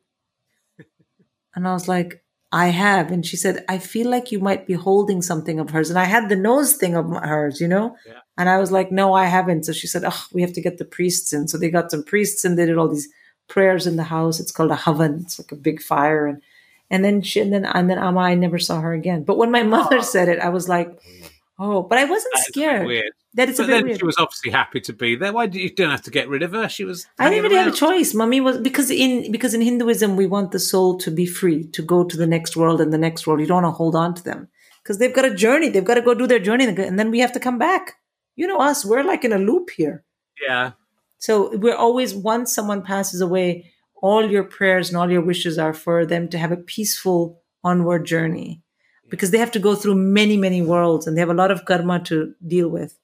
And 1.53 1.67
I 1.67 1.73
was 1.73 1.87
like, 1.87 2.23
I 2.55 2.67
have. 2.67 3.11
And 3.11 3.25
she 3.25 3.35
said, 3.35 3.65
I 3.67 3.79
feel 3.79 4.09
like 4.09 4.31
you 4.31 4.39
might 4.39 4.65
be 4.65 4.75
holding 4.75 5.21
something 5.21 5.59
of 5.59 5.71
hers. 5.71 5.89
And 5.89 5.99
I 5.99 6.05
had 6.05 6.29
the 6.29 6.37
nose 6.37 6.75
thing 6.75 6.95
of 6.95 7.09
hers, 7.09 7.59
you 7.59 7.67
know? 7.67 7.97
Yeah. 8.07 8.19
And 8.37 8.47
I 8.47 8.59
was 8.59 8.71
like, 8.71 8.93
no, 8.93 9.13
I 9.13 9.25
haven't. 9.25 9.65
So 9.65 9.73
she 9.73 9.87
said, 9.87 10.03
oh, 10.05 10.25
we 10.31 10.41
have 10.41 10.53
to 10.53 10.61
get 10.61 10.77
the 10.77 10.85
priests 10.85 11.33
in. 11.33 11.49
So 11.49 11.57
they 11.57 11.69
got 11.69 11.91
some 11.91 12.05
priests 12.05 12.45
and 12.45 12.57
they 12.57 12.65
did 12.65 12.77
all 12.77 12.87
these 12.87 13.09
prayers 13.49 13.85
in 13.85 13.97
the 13.97 14.03
house. 14.03 14.39
It's 14.39 14.53
called 14.53 14.71
a 14.71 14.75
havan. 14.75 15.23
It's 15.23 15.37
like 15.37 15.51
a 15.51 15.57
big 15.57 15.81
fire. 15.81 16.27
And 16.27 16.41
and 16.89 17.03
then 17.03 17.21
she 17.23 17.41
and 17.41 17.51
then 17.51 17.65
and 17.65 17.89
then 17.89 17.99
Amma, 17.99 18.21
I 18.21 18.35
never 18.35 18.57
saw 18.57 18.79
her 18.79 18.93
again. 18.93 19.23
But 19.23 19.37
when 19.37 19.51
my 19.51 19.63
mother 19.63 20.01
said 20.01 20.29
it, 20.29 20.39
I 20.39 20.47
was 20.47 20.69
like, 20.69 20.87
oh, 20.87 21.27
oh, 21.59 21.83
but 21.83 21.97
I 21.97 22.05
wasn't 22.05 22.33
scared. 22.37 22.85
weird. 22.85 23.11
That 23.35 23.49
is 23.49 23.59
a 23.59 23.63
But 23.63 23.67
bit 23.67 23.73
then 23.73 23.83
weird. 23.85 23.99
she 23.99 24.05
was 24.05 24.17
obviously 24.17 24.51
happy 24.51 24.79
to 24.81 24.93
be 24.93 25.15
there. 25.17 25.33
Why 25.33 25.47
did 25.47 25.59
you 25.61 25.69
don't 25.73 25.91
have 25.91 26.03
to 26.03 26.11
get 26.11 26.29
rid 26.29 26.41
of 26.41 26.53
her? 26.53 26.69
She 26.69 26.85
was. 26.85 27.05
I 27.19 27.29
didn't 27.29 27.43
really 27.43 27.57
have 27.57 27.73
a 27.73 27.75
choice. 27.75 28.13
Mummy 28.13 28.39
was 28.39 28.57
because 28.59 28.89
in 28.89 29.31
because 29.31 29.53
in 29.53 29.61
Hinduism 29.61 30.15
we 30.15 30.25
want 30.25 30.51
the 30.51 30.59
soul 30.59 30.97
to 30.99 31.11
be 31.11 31.25
free 31.25 31.65
to 31.71 31.81
go 31.81 32.03
to 32.05 32.15
the 32.17 32.27
next 32.27 32.55
world 32.55 32.79
and 32.79 32.93
the 32.93 32.97
next 32.97 33.27
world. 33.27 33.41
You 33.41 33.45
don't 33.47 33.63
want 33.63 33.73
to 33.73 33.77
hold 33.77 33.95
on 33.95 34.13
to 34.15 34.23
them 34.23 34.47
because 34.81 34.99
they've 34.99 35.13
got 35.13 35.25
a 35.25 35.35
journey. 35.35 35.67
They've 35.69 35.83
got 35.83 35.95
to 35.95 36.01
go 36.01 36.13
do 36.13 36.27
their 36.27 36.39
journey, 36.39 36.65
and 36.65 36.97
then 36.97 37.11
we 37.11 37.19
have 37.19 37.33
to 37.33 37.39
come 37.39 37.57
back. 37.59 37.95
You 38.37 38.47
know 38.47 38.57
us. 38.59 38.85
We're 38.85 39.03
like 39.03 39.25
in 39.25 39.33
a 39.33 39.37
loop 39.37 39.69
here. 39.71 40.03
Yeah. 40.47 40.71
So 41.17 41.55
we're 41.57 41.75
always 41.75 42.13
once 42.13 42.53
someone 42.53 42.83
passes 42.83 43.19
away, 43.19 43.71
all 44.01 44.29
your 44.29 44.43
prayers 44.43 44.89
and 44.89 44.97
all 44.97 45.11
your 45.11 45.21
wishes 45.21 45.57
are 45.57 45.73
for 45.73 46.05
them 46.05 46.29
to 46.29 46.37
have 46.37 46.51
a 46.51 46.57
peaceful 46.57 47.41
onward 47.63 48.05
journey 48.05 48.61
because 49.09 49.31
they 49.31 49.37
have 49.37 49.51
to 49.51 49.59
go 49.59 49.75
through 49.75 49.95
many 49.95 50.37
many 50.37 50.61
worlds 50.61 51.07
and 51.07 51.15
they 51.15 51.21
have 51.21 51.29
a 51.29 51.33
lot 51.33 51.51
of 51.51 51.65
karma 51.65 51.99
to 52.05 52.33
deal 52.45 52.69
with. 52.69 52.97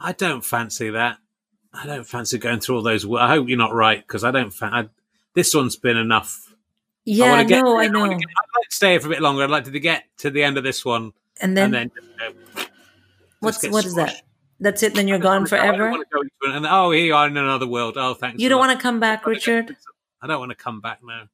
I 0.00 0.12
don't 0.12 0.44
fancy 0.44 0.90
that. 0.90 1.18
I 1.72 1.86
don't 1.86 2.04
fancy 2.06 2.38
going 2.38 2.60
through 2.60 2.76
all 2.76 2.82
those. 2.82 3.04
I 3.10 3.28
hope 3.28 3.48
you're 3.48 3.58
not 3.58 3.74
right 3.74 4.00
because 4.06 4.22
I 4.24 4.30
don't. 4.30 4.50
Fa- 4.52 4.70
I, 4.72 4.88
this 5.34 5.54
one's 5.54 5.76
been 5.76 5.96
enough. 5.96 6.54
Yeah, 7.04 7.34
I, 7.34 7.44
get- 7.44 7.62
know, 7.62 7.78
I 7.78 7.88
know. 7.88 8.06
get- 8.08 8.14
I'd 8.16 8.58
like 8.58 8.68
to 8.70 8.76
stay 8.76 8.90
here 8.92 9.00
for 9.00 9.08
a 9.08 9.10
bit 9.10 9.20
longer. 9.20 9.42
I'd 9.44 9.50
like 9.50 9.64
to 9.64 9.80
get 9.80 10.04
to 10.18 10.30
the 10.30 10.42
end 10.42 10.56
of 10.56 10.64
this 10.64 10.84
one 10.84 11.12
and 11.40 11.56
then, 11.56 11.74
and 11.74 11.90
then. 12.18 12.32
uh, 12.56 12.62
what's 13.40 13.66
what 13.68 13.84
is 13.84 13.94
that? 13.96 14.14
That's 14.60 14.82
it. 14.82 14.94
Then 14.94 15.08
you're 15.08 15.18
gone 15.18 15.42
I 15.42 15.46
forever. 15.46 15.90
go 15.90 15.94
into 15.96 16.06
it 16.44 16.54
and 16.56 16.64
oh, 16.66 16.90
here 16.92 17.04
you 17.06 17.14
are 17.14 17.26
in 17.26 17.36
another 17.36 17.66
world. 17.66 17.96
Oh, 17.98 18.14
thanks. 18.14 18.40
You 18.40 18.48
don't 18.48 18.60
want 18.60 18.72
to 18.78 18.80
come 18.82 19.00
back, 19.00 19.26
Richard. 19.26 19.76
I 20.22 20.26
don't 20.28 20.38
want 20.38 20.50
to 20.50 20.56
come 20.56 20.80
back 20.80 21.00
now. 21.04 21.24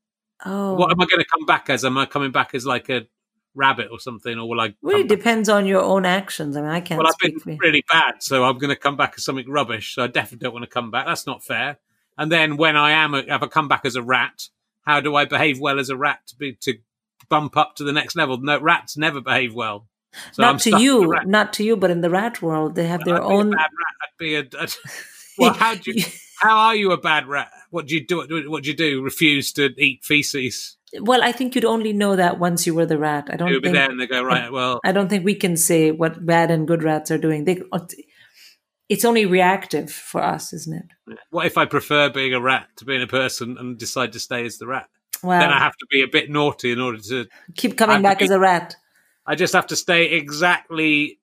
Oh, 0.45 0.75
What 0.75 0.91
am 0.91 1.01
I 1.01 1.05
going 1.05 1.21
to 1.23 1.29
come 1.31 1.45
back 1.47 1.69
as? 1.69 1.85
Am 1.85 1.99
I 1.99 2.07
coming 2.07 2.33
back 2.33 2.55
as 2.55 2.65
like 2.67 2.89
a 2.89 3.07
rabbit 3.55 3.89
or 3.91 3.99
something, 3.99 4.39
or 4.39 4.49
will 4.49 4.61
I? 4.61 4.69
come 4.69 4.77
back- 4.93 5.09
depends 5.09 5.49
on 5.49 5.67
your 5.67 5.83
own 5.83 6.05
actions. 6.07 6.57
I 6.57 6.63
mean, 6.63 6.71
I 6.71 6.81
can't 6.81 6.99
Well, 7.03 7.09
I've 7.13 7.45
been 7.45 7.59
really 7.59 7.85
bad, 7.91 8.23
so 8.23 8.45
I'm 8.45 8.59
going 8.59 8.71
to 8.71 8.77
come 8.77 8.97
back 8.97 9.15
as 9.17 9.25
something 9.25 9.51
rubbish. 9.51 9.95
So 9.95 10.05
I 10.05 10.07
definitely 10.07 10.45
don't 10.45 10.55
want 10.55 10.65
to 10.65 10.71
come 10.71 10.91
back. 10.91 11.07
That's 11.07 11.27
not 11.27 11.45
fair. 11.45 11.79
And 12.19 12.31
then 12.31 12.57
when 12.57 12.77
I 12.77 12.93
am, 12.93 13.15
a, 13.15 13.19
if 13.19 13.43
I 13.43 13.47
come 13.47 13.69
back 13.69 13.85
as 13.85 13.97
a 13.97 14.03
rat, 14.03 14.49
how 14.83 15.01
do 15.01 15.15
I 15.17 15.25
behave 15.25 15.59
well 15.61 15.79
as 15.79 15.89
a 15.89 15.97
rat 15.97 16.21
to 16.29 16.37
be 16.37 16.55
to 16.63 16.75
bump 17.29 17.57
up 17.57 17.77
to 17.77 17.85
the 17.85 17.93
next 17.93 18.17
level? 18.17 18.39
No, 18.39 18.61
rats 18.61 18.97
never 18.97 19.21
behave 19.21 19.55
well. 19.55 19.87
So 20.33 20.43
I'm 20.43 20.55
not 20.55 20.61
to 20.63 20.81
you, 20.81 21.15
not 21.25 21.53
to 21.55 21.65
you, 21.65 21.77
but 21.77 21.91
in 21.91 22.01
the 22.01 22.11
rat 22.11 22.43
world, 22.43 22.75
they 22.75 22.87
have 22.89 23.05
their 23.05 23.17
I'd 23.17 23.29
be 23.29 23.35
own. 23.35 23.49
a 23.49 23.57
bad 23.57 23.59
rat. 23.61 23.95
I'd 24.03 24.19
be 24.19 24.35
a. 24.35 24.41
a 24.41 24.69
well, 25.39 25.53
how 25.55 25.75
do 25.75 25.93
you? 25.93 26.05
How 26.41 26.57
are 26.57 26.75
you 26.75 26.93
a 26.93 26.97
bad 26.97 27.27
rat? 27.27 27.53
What 27.71 27.87
do 27.87 27.95
you 27.95 28.05
do? 28.07 28.45
What 28.51 28.65
do 28.65 28.71
you 28.71 28.77
do? 28.77 29.03
Refuse 29.03 29.53
to 29.55 29.71
eat 29.79 30.05
feces? 30.05 30.77
Well, 31.01 31.23
I 31.23 31.31
think 31.33 31.55
you'd 31.55 31.65
only 31.65 31.93
know 31.93 32.17
that 32.17 32.39
once 32.41 32.67
you 32.67 32.75
were 32.75 32.87
the 32.87 32.99
rat. 32.99 33.29
I 33.33 33.37
don't 33.37 33.49
You'll 33.49 33.61
be 33.61 33.69
think. 33.69 33.77
there, 33.77 33.91
and 33.91 34.01
they 34.01 34.09
go 34.09 34.23
right. 34.25 34.51
Well, 34.51 34.81
I 34.85 34.91
don't 34.91 35.09
think 35.09 35.25
we 35.25 35.37
can 35.37 35.57
say 35.57 35.93
what 35.93 36.27
bad 36.27 36.51
and 36.51 36.67
good 36.67 36.83
rats 36.83 37.13
are 37.13 37.19
doing. 37.19 37.45
They, 37.45 37.63
it's 38.89 39.05
only 39.05 39.25
reactive 39.25 39.91
for 39.93 40.21
us, 40.23 40.53
isn't 40.53 40.75
it? 41.09 41.19
what 41.31 41.47
if 41.47 41.57
I 41.57 41.65
prefer 41.65 42.11
being 42.11 42.35
a 42.35 42.41
rat 42.41 42.67
to 42.77 42.85
being 42.85 43.03
a 43.03 43.07
person 43.07 43.57
and 43.57 43.79
decide 43.79 44.13
to 44.15 44.19
stay 44.21 44.45
as 44.45 44.59
the 44.59 44.67
rat? 44.67 44.89
Well, 45.23 45.39
Then 45.39 45.51
I 45.51 45.59
have 45.61 45.77
to 45.77 45.87
be 45.91 46.03
a 46.03 46.09
bit 46.09 46.29
naughty 46.29 46.73
in 46.73 46.81
order 46.81 46.99
to 46.99 47.27
keep 47.55 47.77
coming 47.79 48.03
back 48.03 48.19
thinking- 48.19 48.33
as 48.33 48.37
a 48.37 48.41
rat. 48.41 48.75
I 49.27 49.37
just 49.37 49.53
have 49.53 49.69
to 49.69 49.77
stay 49.77 50.07
exactly 50.07 51.20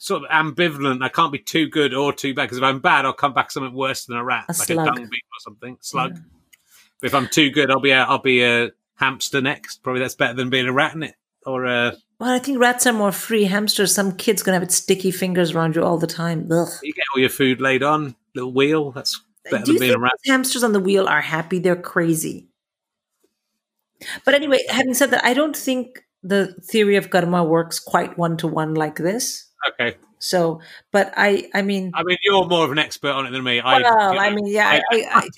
sort 0.00 0.24
of 0.24 0.30
ambivalent. 0.30 1.02
I 1.02 1.08
can't 1.08 1.32
be 1.32 1.38
too 1.38 1.68
good 1.68 1.94
or 1.94 2.12
too 2.12 2.34
bad 2.34 2.44
because 2.44 2.58
if 2.58 2.64
I'm 2.64 2.80
bad, 2.80 3.04
I'll 3.04 3.12
come 3.12 3.34
back 3.34 3.50
something 3.50 3.74
worse 3.74 4.04
than 4.06 4.16
a 4.16 4.24
rat, 4.24 4.44
A 4.48 4.52
like 4.52 4.66
slug. 4.66 4.86
a 4.86 4.90
dung 4.90 4.94
beetle 4.96 5.08
or 5.10 5.40
something, 5.40 5.76
slug. 5.80 6.18
But 7.00 7.06
if 7.06 7.14
I'm 7.14 7.28
too 7.28 7.50
good, 7.50 7.70
I'll 7.70 7.80
be 7.80 7.90
a, 7.90 8.02
I'll 8.02 8.18
be 8.22 8.42
a 8.44 8.70
hamster 8.96 9.40
next. 9.40 9.82
Probably 9.82 10.00
that's 10.00 10.14
better 10.14 10.34
than 10.34 10.50
being 10.50 10.66
a 10.66 10.72
rat 10.72 10.94
in 10.94 11.02
it 11.04 11.14
or 11.46 11.64
a. 11.66 11.94
Well, 12.18 12.30
I 12.30 12.38
think 12.40 12.58
rats 12.58 12.86
are 12.86 12.92
more 12.92 13.12
free. 13.12 13.44
Hamsters, 13.44 13.94
some 13.94 14.16
kid's 14.16 14.42
gonna 14.42 14.56
have 14.56 14.62
its 14.64 14.74
sticky 14.74 15.10
fingers 15.12 15.52
around 15.54 15.76
you 15.76 15.84
all 15.84 15.98
the 15.98 16.06
time. 16.08 16.48
Ugh. 16.50 16.68
You 16.82 16.92
get 16.92 17.04
all 17.14 17.20
your 17.20 17.30
food 17.30 17.60
laid 17.60 17.82
on 17.82 18.16
little 18.34 18.52
wheel. 18.52 18.90
That's 18.90 19.20
better 19.50 19.64
Do 19.64 19.72
than 19.74 19.80
being 19.80 19.94
a 19.94 19.98
rat. 19.98 20.12
hamsters 20.26 20.64
on 20.64 20.72
the 20.72 20.80
wheel 20.80 21.06
are 21.08 21.20
happy? 21.20 21.58
They're 21.60 21.76
crazy. 21.76 22.48
But 24.24 24.34
anyway, 24.34 24.58
having 24.68 24.94
said 24.94 25.10
that, 25.10 25.24
I 25.24 25.34
don't 25.34 25.56
think 25.56 26.04
the 26.22 26.54
theory 26.64 26.96
of 26.96 27.10
karma 27.10 27.44
works 27.44 27.78
quite 27.78 28.18
one 28.18 28.36
to 28.38 28.46
one 28.48 28.74
like 28.74 28.96
this. 28.96 29.47
Okay, 29.66 29.96
So, 30.18 30.60
but 30.92 31.12
I, 31.16 31.50
I 31.54 31.62
mean, 31.62 31.90
I 31.94 32.02
mean 32.02 32.16
you're 32.22 32.46
more 32.46 32.64
of 32.64 32.72
an 32.72 32.78
expert 32.78 33.10
on 33.10 33.26
it 33.26 33.30
than 33.30 33.42
me. 33.42 33.60
I, 33.60 33.80
well, 33.80 34.14
you 34.14 34.18
I 34.20 34.30
mean, 34.30 34.46
yeah, 34.46 34.68
I, 34.68 34.82
I, 34.92 35.28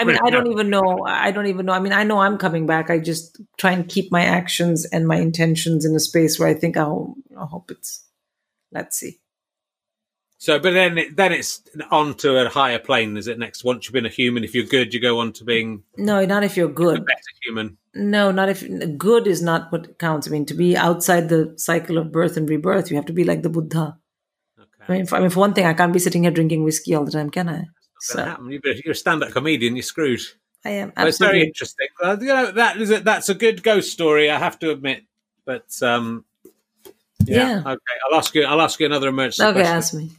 I, 0.00 0.04
mean, 0.04 0.18
I 0.24 0.30
don't 0.30 0.46
even 0.52 0.70
know. 0.70 1.04
I 1.06 1.30
don't 1.30 1.46
even 1.46 1.66
know. 1.66 1.72
I 1.72 1.80
mean, 1.80 1.92
I 1.92 2.04
know 2.04 2.18
I'm 2.18 2.38
coming 2.38 2.66
back. 2.66 2.90
I 2.90 2.98
just 2.98 3.40
try 3.58 3.72
and 3.72 3.88
keep 3.88 4.10
my 4.10 4.22
actions 4.22 4.86
and 4.86 5.06
my 5.06 5.16
intentions 5.16 5.84
in 5.84 5.94
a 5.94 6.00
space 6.00 6.38
where 6.38 6.48
I 6.48 6.54
think, 6.54 6.76
oh, 6.76 7.14
I 7.38 7.44
hope 7.44 7.70
it's. 7.70 8.02
Let's 8.72 8.98
see. 8.98 9.20
So, 10.38 10.58
but 10.58 10.72
then 10.72 10.98
it, 10.98 11.16
then 11.16 11.32
it's 11.32 11.62
on 11.90 12.14
to 12.16 12.44
a 12.44 12.48
higher 12.50 12.78
plane, 12.78 13.16
is 13.16 13.26
it? 13.26 13.38
Next, 13.38 13.64
once 13.64 13.86
you've 13.86 13.94
been 13.94 14.04
a 14.04 14.10
human, 14.10 14.44
if 14.44 14.54
you're 14.54 14.64
good, 14.66 14.92
you 14.92 15.00
go 15.00 15.18
on 15.20 15.32
to 15.34 15.44
being 15.44 15.82
No, 15.96 16.24
not 16.26 16.44
if 16.44 16.56
you're 16.56 16.68
good. 16.68 17.06
better 17.06 17.20
human. 17.42 17.78
No, 17.94 18.30
not 18.30 18.50
if 18.50 18.62
good 18.98 19.26
is 19.26 19.40
not 19.40 19.72
what 19.72 19.98
counts. 19.98 20.28
I 20.28 20.30
mean, 20.30 20.44
to 20.46 20.54
be 20.54 20.76
outside 20.76 21.30
the 21.30 21.54
cycle 21.56 21.96
of 21.96 22.12
birth 22.12 22.36
and 22.36 22.48
rebirth, 22.48 22.90
you 22.90 22.96
have 22.96 23.06
to 23.06 23.14
be 23.14 23.24
like 23.24 23.42
the 23.42 23.48
Buddha. 23.48 23.96
I 24.88 24.92
mean, 24.92 25.06
for, 25.06 25.16
I 25.16 25.20
mean, 25.20 25.30
for 25.30 25.40
one 25.40 25.54
thing, 25.54 25.64
I 25.66 25.72
can't 25.74 25.92
be 25.92 25.98
sitting 25.98 26.22
here 26.22 26.30
drinking 26.30 26.62
whiskey 26.64 26.94
all 26.94 27.04
the 27.04 27.10
time, 27.10 27.30
can 27.30 27.48
I? 27.48 27.64
So 27.98 28.22
happen. 28.22 28.50
You're 28.50 28.60
you're 28.84 28.92
a 28.92 28.94
stand-up 28.94 29.30
comedian. 29.32 29.74
You're 29.74 29.82
screwed. 29.82 30.20
I 30.64 30.70
am 30.70 30.92
it's 30.98 31.18
very 31.18 31.42
interesting. 31.42 31.88
Well, 32.00 32.20
you 32.22 32.28
know 32.28 32.50
that 32.52 32.76
is 32.76 32.90
a, 32.90 33.00
that's 33.00 33.28
a 33.30 33.34
good 33.34 33.62
ghost 33.62 33.90
story. 33.90 34.30
I 34.30 34.38
have 34.38 34.58
to 34.60 34.70
admit. 34.70 35.04
But 35.44 35.66
um, 35.82 36.24
yeah. 37.24 37.48
Yeah. 37.48 37.58
Okay, 37.60 37.96
I'll 38.10 38.18
ask 38.18 38.34
you. 38.34 38.44
I'll 38.44 38.60
ask 38.60 38.78
you 38.78 38.86
another 38.86 39.08
emergency 39.08 39.42
Okay, 39.44 39.60
question. 39.60 39.76
ask 39.76 39.94
me. 39.94 40.10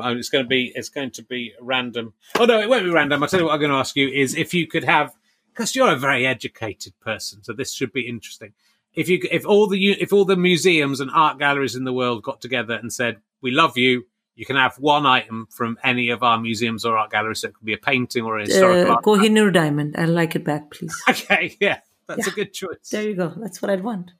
It's 0.00 0.28
going 0.28 0.44
to 0.44 0.48
be. 0.48 0.72
It's 0.74 0.88
going 0.88 1.10
to 1.12 1.22
be 1.22 1.52
random. 1.60 2.12
Oh 2.38 2.44
no, 2.44 2.60
it 2.60 2.68
won't 2.68 2.84
be 2.84 2.90
random. 2.90 3.22
I'll 3.22 3.28
tell 3.28 3.40
you 3.40 3.46
what 3.46 3.54
I'm 3.54 3.60
going 3.60 3.70
to 3.72 3.76
ask 3.78 3.96
you 3.96 4.08
is 4.08 4.34
if 4.34 4.52
you 4.54 4.66
could 4.66 4.84
have, 4.84 5.14
because 5.52 5.74
you're 5.74 5.92
a 5.92 5.96
very 5.96 6.26
educated 6.26 6.98
person, 7.00 7.42
so 7.42 7.52
this 7.52 7.72
should 7.72 7.92
be 7.92 8.08
interesting. 8.08 8.52
If 8.94 9.08
you, 9.08 9.20
if 9.30 9.46
all 9.46 9.66
the, 9.68 9.92
if 9.92 10.12
all 10.12 10.24
the 10.26 10.36
museums 10.36 11.00
and 11.00 11.10
art 11.10 11.38
galleries 11.38 11.74
in 11.76 11.84
the 11.84 11.92
world 11.94 12.22
got 12.22 12.40
together 12.40 12.74
and 12.74 12.92
said, 12.92 13.20
"We 13.40 13.50
love 13.50 13.78
you," 13.78 14.04
you 14.34 14.44
can 14.44 14.56
have 14.56 14.76
one 14.76 15.06
item 15.06 15.46
from 15.50 15.78
any 15.82 16.10
of 16.10 16.22
our 16.22 16.38
museums 16.38 16.84
or 16.84 16.98
art 16.98 17.10
galleries. 17.10 17.40
So 17.40 17.48
it 17.48 17.54
could 17.54 17.64
be 17.64 17.72
a 17.72 17.78
painting 17.78 18.24
or 18.24 18.38
a 18.38 18.42
historical. 18.42 18.92
Uh, 18.92 18.94
art. 18.96 19.04
Kohinoor 19.04 19.52
diamond. 19.52 19.96
I'd 19.96 20.08
like 20.10 20.36
it 20.36 20.44
back, 20.44 20.70
please. 20.70 20.94
Okay, 21.08 21.56
yeah, 21.60 21.78
that's 22.06 22.26
a 22.26 22.30
good 22.32 22.52
choice. 22.52 22.90
There 22.90 23.02
you 23.02 23.14
go. 23.14 23.32
That's 23.36 23.62
what 23.62 23.70
I'd 23.70 23.82
want. 23.82 24.10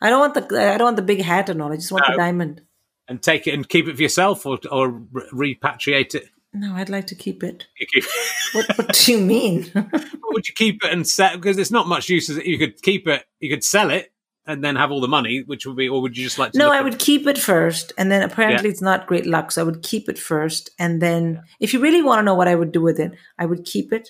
I 0.00 0.08
don't 0.10 0.20
want 0.20 0.34
the. 0.34 0.42
I 0.72 0.78
don't 0.78 0.84
want 0.86 0.96
the 0.96 1.02
big 1.02 1.22
hat 1.22 1.48
and 1.48 1.60
all. 1.60 1.72
I 1.72 1.76
just 1.76 1.90
want 1.90 2.04
No. 2.08 2.14
the 2.14 2.18
diamond. 2.18 2.62
And 3.10 3.20
take 3.20 3.46
it 3.46 3.54
and 3.54 3.68
keep 3.68 3.88
it 3.88 3.96
for 3.96 4.02
yourself, 4.02 4.46
or 4.46 4.58
or 4.70 5.02
repatriate 5.32 6.14
it. 6.14 6.30
No, 6.52 6.74
I'd 6.74 6.88
like 6.88 7.06
to 7.08 7.14
keep 7.14 7.42
it. 7.42 7.66
Keep, 7.78 8.04
What, 8.52 8.66
what 8.78 8.92
do 8.92 9.12
you 9.12 9.18
mean? 9.18 9.70
Would 9.74 10.48
you 10.48 10.54
keep 10.54 10.82
it 10.84 10.92
and 10.92 11.06
sell? 11.06 11.36
Because 11.36 11.58
it's 11.58 11.70
not 11.70 11.86
much 11.86 12.08
use. 12.08 12.30
As 12.30 12.38
it. 12.38 12.46
You 12.46 12.56
could 12.56 12.80
keep 12.82 13.06
it, 13.06 13.24
you 13.40 13.50
could 13.50 13.62
sell 13.62 13.90
it, 13.90 14.12
and 14.46 14.64
then 14.64 14.76
have 14.76 14.90
all 14.90 15.00
the 15.00 15.08
money, 15.08 15.42
which 15.46 15.66
would 15.66 15.76
be, 15.76 15.88
or 15.88 16.02
would 16.02 16.16
you 16.16 16.24
just 16.24 16.38
like 16.38 16.52
to? 16.52 16.58
no, 16.58 16.72
I 16.72 16.80
would 16.80 16.98
keep 16.98 17.26
it 17.26 17.38
first, 17.38 17.92
and 17.96 18.10
then 18.10 18.22
apparently 18.22 18.68
it's 18.68 18.82
not 18.82 19.06
great 19.06 19.26
luck, 19.26 19.52
so 19.52 19.60
I 19.60 19.64
would 19.64 19.82
keep 19.82 20.08
it 20.08 20.18
first, 20.18 20.70
and 20.78 21.00
then 21.00 21.42
if 21.60 21.72
you 21.72 21.80
really 21.80 22.02
want 22.02 22.18
to 22.20 22.24
know 22.24 22.34
what 22.34 22.48
I 22.48 22.54
would 22.54 22.72
do 22.72 22.80
with 22.80 22.98
it, 22.98 23.12
I 23.38 23.46
would 23.46 23.64
keep 23.64 23.92
it. 23.92 24.08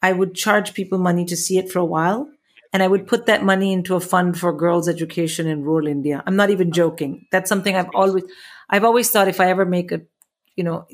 I 0.00 0.12
would 0.12 0.34
charge 0.34 0.74
people 0.74 0.98
money 0.98 1.24
to 1.26 1.36
see 1.36 1.58
it 1.58 1.70
for 1.70 1.78
a 1.78 1.84
while, 1.84 2.28
and 2.72 2.82
I 2.82 2.88
would 2.88 3.06
put 3.06 3.26
that 3.26 3.44
money 3.44 3.72
into 3.72 3.94
a 3.94 4.00
fund 4.00 4.38
for 4.38 4.52
girls' 4.56 4.88
education 4.88 5.46
in 5.46 5.62
rural 5.62 5.86
India. 5.86 6.22
I'm 6.26 6.36
not 6.36 6.50
even 6.50 6.72
joking. 6.72 7.26
That's 7.30 7.48
something 7.48 7.76
I've 7.76 7.90
always, 7.94 8.24
I've 8.70 8.84
always 8.84 9.10
thought 9.10 9.28
if 9.28 9.40
I 9.40 9.50
ever 9.50 9.64
make 9.66 9.92
a, 9.92 10.00
you 10.56 10.64
know, 10.64 10.86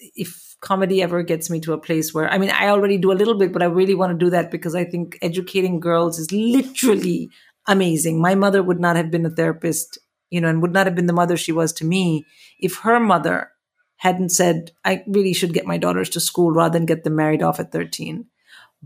if 0.00 0.56
comedy 0.60 1.02
ever 1.02 1.22
gets 1.22 1.50
me 1.50 1.60
to 1.60 1.72
a 1.72 1.78
place 1.78 2.12
where 2.12 2.28
I 2.28 2.38
mean 2.38 2.50
I 2.50 2.68
already 2.68 2.98
do 2.98 3.12
a 3.12 3.14
little 3.14 3.38
bit, 3.38 3.52
but 3.52 3.62
I 3.62 3.66
really 3.66 3.94
want 3.94 4.12
to 4.12 4.24
do 4.24 4.30
that 4.30 4.50
because 4.50 4.74
I 4.74 4.84
think 4.84 5.18
educating 5.22 5.80
girls 5.80 6.18
is 6.18 6.32
literally 6.32 7.30
amazing. 7.66 8.20
My 8.20 8.34
mother 8.34 8.62
would 8.62 8.80
not 8.80 8.96
have 8.96 9.10
been 9.10 9.26
a 9.26 9.30
therapist, 9.30 9.98
you 10.30 10.40
know, 10.40 10.48
and 10.48 10.62
would 10.62 10.72
not 10.72 10.86
have 10.86 10.96
been 10.96 11.06
the 11.06 11.12
mother 11.12 11.36
she 11.36 11.52
was 11.52 11.72
to 11.74 11.84
me 11.84 12.24
if 12.58 12.78
her 12.78 12.98
mother 12.98 13.50
hadn't 13.98 14.30
said, 14.30 14.70
I 14.84 15.04
really 15.08 15.32
should 15.32 15.52
get 15.52 15.66
my 15.66 15.76
daughters 15.76 16.08
to 16.10 16.20
school 16.20 16.52
rather 16.52 16.78
than 16.78 16.86
get 16.86 17.04
them 17.04 17.16
married 17.16 17.42
off 17.42 17.60
at 17.60 17.72
13. 17.72 18.26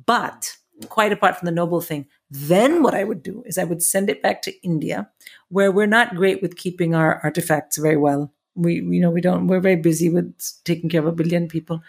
But 0.06 0.56
quite 0.88 1.12
apart 1.12 1.36
from 1.38 1.46
the 1.46 1.52
noble 1.52 1.80
thing, 1.80 2.06
then 2.34 2.82
what 2.82 2.94
I 2.94 3.04
would 3.04 3.22
do 3.22 3.42
is 3.44 3.58
I 3.58 3.64
would 3.64 3.82
send 3.82 4.08
it 4.08 4.22
back 4.22 4.40
to 4.42 4.62
India, 4.62 5.10
where 5.50 5.70
we're 5.70 5.86
not 5.86 6.14
great 6.14 6.40
with 6.40 6.56
keeping 6.56 6.94
our 6.94 7.20
artifacts 7.22 7.76
very 7.76 7.98
well. 7.98 8.32
We, 8.54 8.76
you 8.76 9.00
know, 9.02 9.10
we 9.10 9.20
don't, 9.20 9.48
we're 9.48 9.60
very 9.60 9.76
busy 9.76 10.08
with 10.08 10.34
taking 10.64 10.88
care 10.88 11.00
of 11.00 11.06
a 11.06 11.12
billion 11.12 11.46
people. 11.46 11.82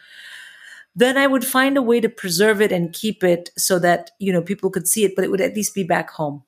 Then 0.96 1.18
I 1.18 1.28
would 1.28 1.46
find 1.46 1.78
a 1.78 1.82
way 1.82 2.02
to 2.02 2.10
preserve 2.10 2.62
it 2.62 2.74
and 2.74 2.92
keep 2.92 3.24
it 3.24 3.52
so 3.58 3.80
that, 3.80 4.12
you 4.20 4.34
know, 4.34 4.42
people 4.42 4.70
could 4.70 4.86
see 4.86 5.06
it, 5.06 5.16
but 5.16 5.24
it 5.24 5.32
would 5.32 5.40
at 5.40 5.56
least 5.56 5.74
be 5.74 5.84
back 5.84 6.10
home. 6.12 6.44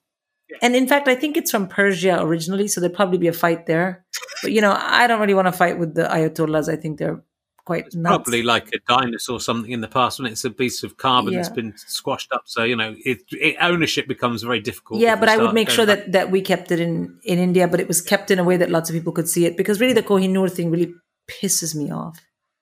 And 0.61 0.75
in 0.75 0.87
fact, 0.87 1.07
I 1.07 1.15
think 1.15 1.37
it's 1.37 1.51
from 1.51 1.67
Persia 1.67 2.21
originally, 2.21 2.67
so 2.67 2.81
there'd 2.81 2.93
probably 2.93 3.17
be 3.17 3.27
a 3.27 3.33
fight 3.33 3.65
there. 3.65 4.05
But 4.41 4.51
you 4.51 4.61
know, 4.61 4.77
I 4.77 5.07
don't 5.07 5.21
really 5.21 5.33
want 5.33 5.47
to 5.47 5.53
fight 5.53 5.79
with 5.79 5.95
the 5.95 6.03
Ayatollahs. 6.03 6.69
I 6.69 6.75
think 6.75 6.99
they're 6.99 7.23
quite 7.65 7.87
It's 7.87 7.95
nuts. 7.95 8.15
probably 8.15 8.43
like 8.43 8.67
a 8.73 8.79
dinosaur 8.87 9.37
or 9.37 9.39
something 9.39 9.71
in 9.71 9.81
the 9.81 9.87
past 9.87 10.19
when 10.19 10.31
it's 10.31 10.45
a 10.45 10.49
piece 10.51 10.83
of 10.83 10.97
carbon 10.97 11.33
that's 11.33 11.49
been 11.49 11.73
squashed 11.75 12.31
up. 12.31 12.43
So 12.45 12.63
you 12.63 12.75
know, 12.75 12.95
it, 13.03 13.23
it 13.31 13.57
ownership 13.59 14.07
becomes 14.07 14.43
very 14.43 14.59
difficult. 14.61 15.01
yeah, 15.01 15.15
but 15.15 15.27
I 15.29 15.37
would 15.37 15.53
make 15.53 15.69
sure 15.69 15.85
back- 15.85 16.05
that 16.05 16.11
that 16.11 16.31
we 16.31 16.41
kept 16.41 16.71
it 16.71 16.79
in 16.79 17.19
in 17.23 17.39
India, 17.39 17.67
but 17.67 17.79
it 17.79 17.87
was 17.87 18.01
kept 18.01 18.31
in 18.31 18.39
a 18.39 18.43
way 18.43 18.57
that 18.57 18.69
lots 18.69 18.89
of 18.89 18.93
people 18.93 19.11
could 19.13 19.27
see 19.27 19.45
it 19.45 19.57
because 19.57 19.81
really 19.81 19.93
the 19.93 20.03
Kohinoor 20.03 20.49
thing 20.51 20.71
really 20.71 20.93
pisses 21.27 21.75
me 21.75 21.91
off. 21.91 22.19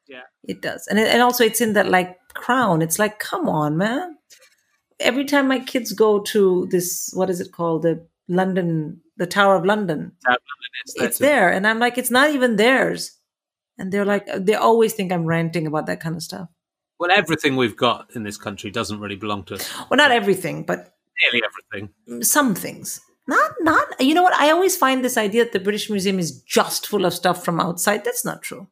Yeah. 0.07 0.21
it 0.43 0.61
does, 0.61 0.87
and 0.87 0.99
it, 0.99 1.07
and 1.07 1.21
also 1.21 1.43
it's 1.43 1.61
in 1.61 1.73
that 1.73 1.89
like 1.89 2.17
crown. 2.33 2.81
It's 2.81 2.99
like, 2.99 3.19
come 3.19 3.47
on, 3.49 3.77
man. 3.77 4.17
Every 4.99 5.25
time 5.25 5.47
my 5.47 5.59
kids 5.59 5.91
go 5.91 6.19
to 6.33 6.67
this, 6.71 7.09
what 7.13 7.29
is 7.29 7.39
it 7.41 7.51
called, 7.51 7.81
the 7.83 8.05
London, 8.27 9.01
the 9.17 9.25
Tower 9.25 9.55
of 9.55 9.65
London, 9.65 10.11
it's, 10.85 10.95
it's 10.95 11.17
there. 11.17 11.29
there, 11.39 11.49
and 11.51 11.65
I'm 11.67 11.79
like, 11.79 11.97
it's 11.97 12.11
not 12.11 12.29
even 12.29 12.55
theirs, 12.57 13.11
and 13.77 13.91
they're 13.91 14.05
like, 14.05 14.27
uh, 14.29 14.39
they 14.39 14.55
always 14.55 14.93
think 14.93 15.11
I'm 15.11 15.25
ranting 15.25 15.67
about 15.67 15.85
that 15.87 15.99
kind 15.99 16.15
of 16.15 16.23
stuff. 16.23 16.49
Well, 16.99 17.11
everything 17.11 17.55
we've 17.55 17.75
got 17.75 18.09
in 18.15 18.23
this 18.23 18.37
country 18.37 18.71
doesn't 18.71 18.99
really 18.99 19.15
belong 19.15 19.43
to 19.45 19.55
us. 19.55 19.73
Well, 19.89 19.97
not 19.97 20.11
everything, 20.11 20.63
but 20.63 20.95
Nearly 21.21 21.43
everything. 21.45 22.23
some 22.23 22.55
things. 22.55 23.01
Not, 23.27 23.51
not. 23.61 23.87
You 24.01 24.13
know 24.13 24.23
what? 24.23 24.33
I 24.33 24.51
always 24.51 24.75
find 24.75 25.03
this 25.03 25.17
idea 25.17 25.43
that 25.43 25.53
the 25.53 25.59
British 25.59 25.89
Museum 25.89 26.19
is 26.19 26.41
just 26.41 26.87
full 26.87 27.05
of 27.05 27.13
stuff 27.13 27.43
from 27.43 27.59
outside. 27.59 28.03
That's 28.03 28.25
not 28.25 28.41
true. 28.41 28.67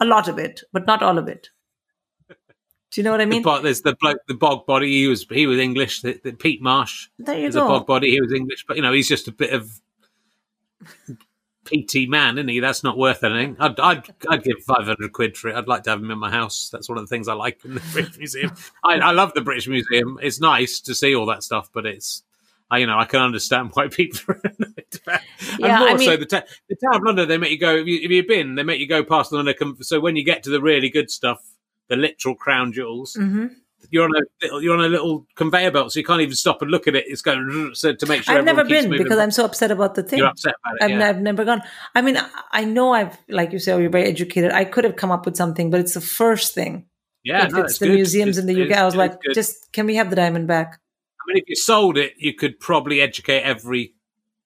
A 0.00 0.04
lot 0.04 0.28
of 0.28 0.38
it, 0.38 0.62
but 0.72 0.86
not 0.86 1.02
all 1.02 1.18
of 1.18 1.28
it. 1.28 1.48
Do 2.28 2.36
you 3.00 3.02
know 3.02 3.10
what 3.12 3.20
I 3.20 3.26
mean? 3.26 3.42
But 3.42 3.62
there's 3.62 3.80
the 3.82 3.96
bloke, 4.00 4.18
the 4.28 4.34
bog 4.34 4.66
body. 4.66 4.88
He 4.92 5.06
was 5.08 5.26
he 5.30 5.46
was 5.46 5.58
English. 5.58 6.02
The, 6.02 6.20
the 6.22 6.32
Pete 6.32 6.60
Marsh 6.60 7.08
There 7.18 7.38
you 7.38 7.48
is 7.48 7.56
a 7.56 7.60
bog 7.60 7.86
body. 7.86 8.10
He 8.10 8.20
was 8.20 8.32
English, 8.32 8.64
but 8.68 8.76
you 8.76 8.82
know 8.82 8.92
he's 8.92 9.08
just 9.08 9.26
a 9.28 9.32
bit 9.32 9.52
of 9.52 9.70
peat 11.64 12.08
man, 12.08 12.38
isn't 12.38 12.48
he? 12.48 12.60
That's 12.60 12.82
not 12.84 12.96
worth 12.98 13.24
anything. 13.24 13.56
I'd 13.58 13.78
I'd, 13.80 14.04
I'd 14.28 14.42
give 14.44 14.56
five 14.66 14.84
hundred 14.86 15.12
quid 15.12 15.36
for 15.36 15.48
it. 15.48 15.56
I'd 15.56 15.68
like 15.68 15.82
to 15.84 15.90
have 15.90 16.00
him 16.00 16.10
in 16.10 16.18
my 16.18 16.30
house. 16.30 16.68
That's 16.72 16.88
one 16.88 16.98
of 16.98 17.04
the 17.04 17.08
things 17.08 17.28
I 17.28 17.34
like 17.34 17.64
in 17.64 17.74
the 17.74 17.82
British 17.92 18.18
Museum. 18.18 18.52
I, 18.84 18.94
I 18.98 19.10
love 19.12 19.32
the 19.34 19.40
British 19.40 19.68
Museum. 19.68 20.18
It's 20.22 20.40
nice 20.40 20.80
to 20.80 20.94
see 20.94 21.14
all 21.14 21.26
that 21.26 21.42
stuff, 21.42 21.70
but 21.72 21.86
it's. 21.86 22.22
I, 22.70 22.78
you 22.78 22.86
know, 22.86 22.98
I 22.98 23.04
can 23.04 23.20
understand 23.20 23.70
why 23.74 23.88
people. 23.90 24.34
and 24.44 24.74
Yeah, 25.58 25.78
more 25.80 25.88
I 25.90 25.96
so, 25.96 26.10
mean- 26.12 26.20
the, 26.20 26.26
ta- 26.26 26.42
the 26.68 26.76
Tower 26.76 26.96
of 26.96 27.02
London, 27.02 27.28
they 27.28 27.36
make 27.38 27.50
you 27.50 27.58
go. 27.58 27.76
If, 27.76 27.86
you, 27.86 27.98
you've 27.98 28.26
been, 28.26 28.54
they 28.54 28.62
make 28.62 28.80
you 28.80 28.88
go 28.88 29.04
past 29.04 29.30
the 29.30 29.36
London. 29.36 29.82
So 29.82 30.00
when 30.00 30.16
you 30.16 30.24
get 30.24 30.42
to 30.44 30.50
the 30.50 30.62
really 30.62 30.88
good 30.88 31.10
stuff, 31.10 31.44
the 31.88 31.96
literal 31.96 32.34
crown 32.34 32.72
jewels, 32.72 33.14
hmm 33.14 33.46
you're 33.94 34.04
on 34.04 34.10
a 34.16 34.20
little, 34.42 34.62
you're 34.62 34.76
on 34.76 34.84
a 34.84 34.88
little 34.88 35.24
conveyor 35.36 35.70
belt, 35.70 35.92
so 35.92 36.00
you 36.00 36.04
can't 36.04 36.20
even 36.20 36.34
stop 36.34 36.60
and 36.62 36.70
look 36.70 36.88
at 36.88 36.96
it. 36.96 37.04
It's 37.06 37.22
going 37.22 37.70
so 37.74 37.94
to 37.94 38.06
make 38.06 38.24
sure. 38.24 38.36
I've 38.36 38.44
never 38.44 38.64
been 38.64 38.90
because 38.90 39.18
I'm 39.18 39.30
so 39.30 39.44
upset 39.44 39.70
about 39.70 39.94
the 39.94 40.02
thing. 40.02 40.18
You're 40.18 40.28
upset 40.28 40.54
about 40.64 40.74
it. 40.80 40.92
I've, 40.94 40.98
yeah. 41.00 41.08
I've 41.08 41.20
never 41.20 41.44
gone. 41.44 41.62
I 41.94 42.02
mean, 42.02 42.18
I- 42.52 42.64
know 42.64 42.92
I've, 42.92 43.16
like 43.28 43.52
you 43.52 43.60
say, 43.60 43.70
oh, 43.72 43.78
you're 43.78 43.90
very 43.90 44.06
educated. 44.08 44.50
I 44.50 44.64
could 44.64 44.82
have 44.84 44.96
come 44.96 45.12
up 45.12 45.24
with 45.26 45.36
something, 45.36 45.70
but 45.70 45.78
it's 45.78 45.94
the 45.94 46.00
first 46.00 46.54
thing. 46.54 46.86
yeah, 47.22 47.46
if 47.46 47.52
no, 47.52 47.60
it's 47.60 47.72
it's 47.74 47.78
the 47.78 47.86
good. 47.86 47.94
museums 47.94 48.36
in 48.36 48.46
the 48.46 48.64
UK, 48.64 48.72
I 48.76 48.84
was 48.84 48.96
like, 48.96 49.20
good. 49.20 49.34
just 49.34 49.72
can 49.72 49.86
we 49.86 49.94
have 49.94 50.10
the 50.10 50.16
diamond 50.16 50.48
back? 50.48 50.80
I 51.20 51.22
mean, 51.28 51.36
if 51.38 51.48
you 51.48 51.54
sold 51.54 51.96
it, 51.96 52.14
you 52.18 52.34
could 52.34 52.58
probably 52.58 53.00
educate 53.00 53.42
every 53.42 53.94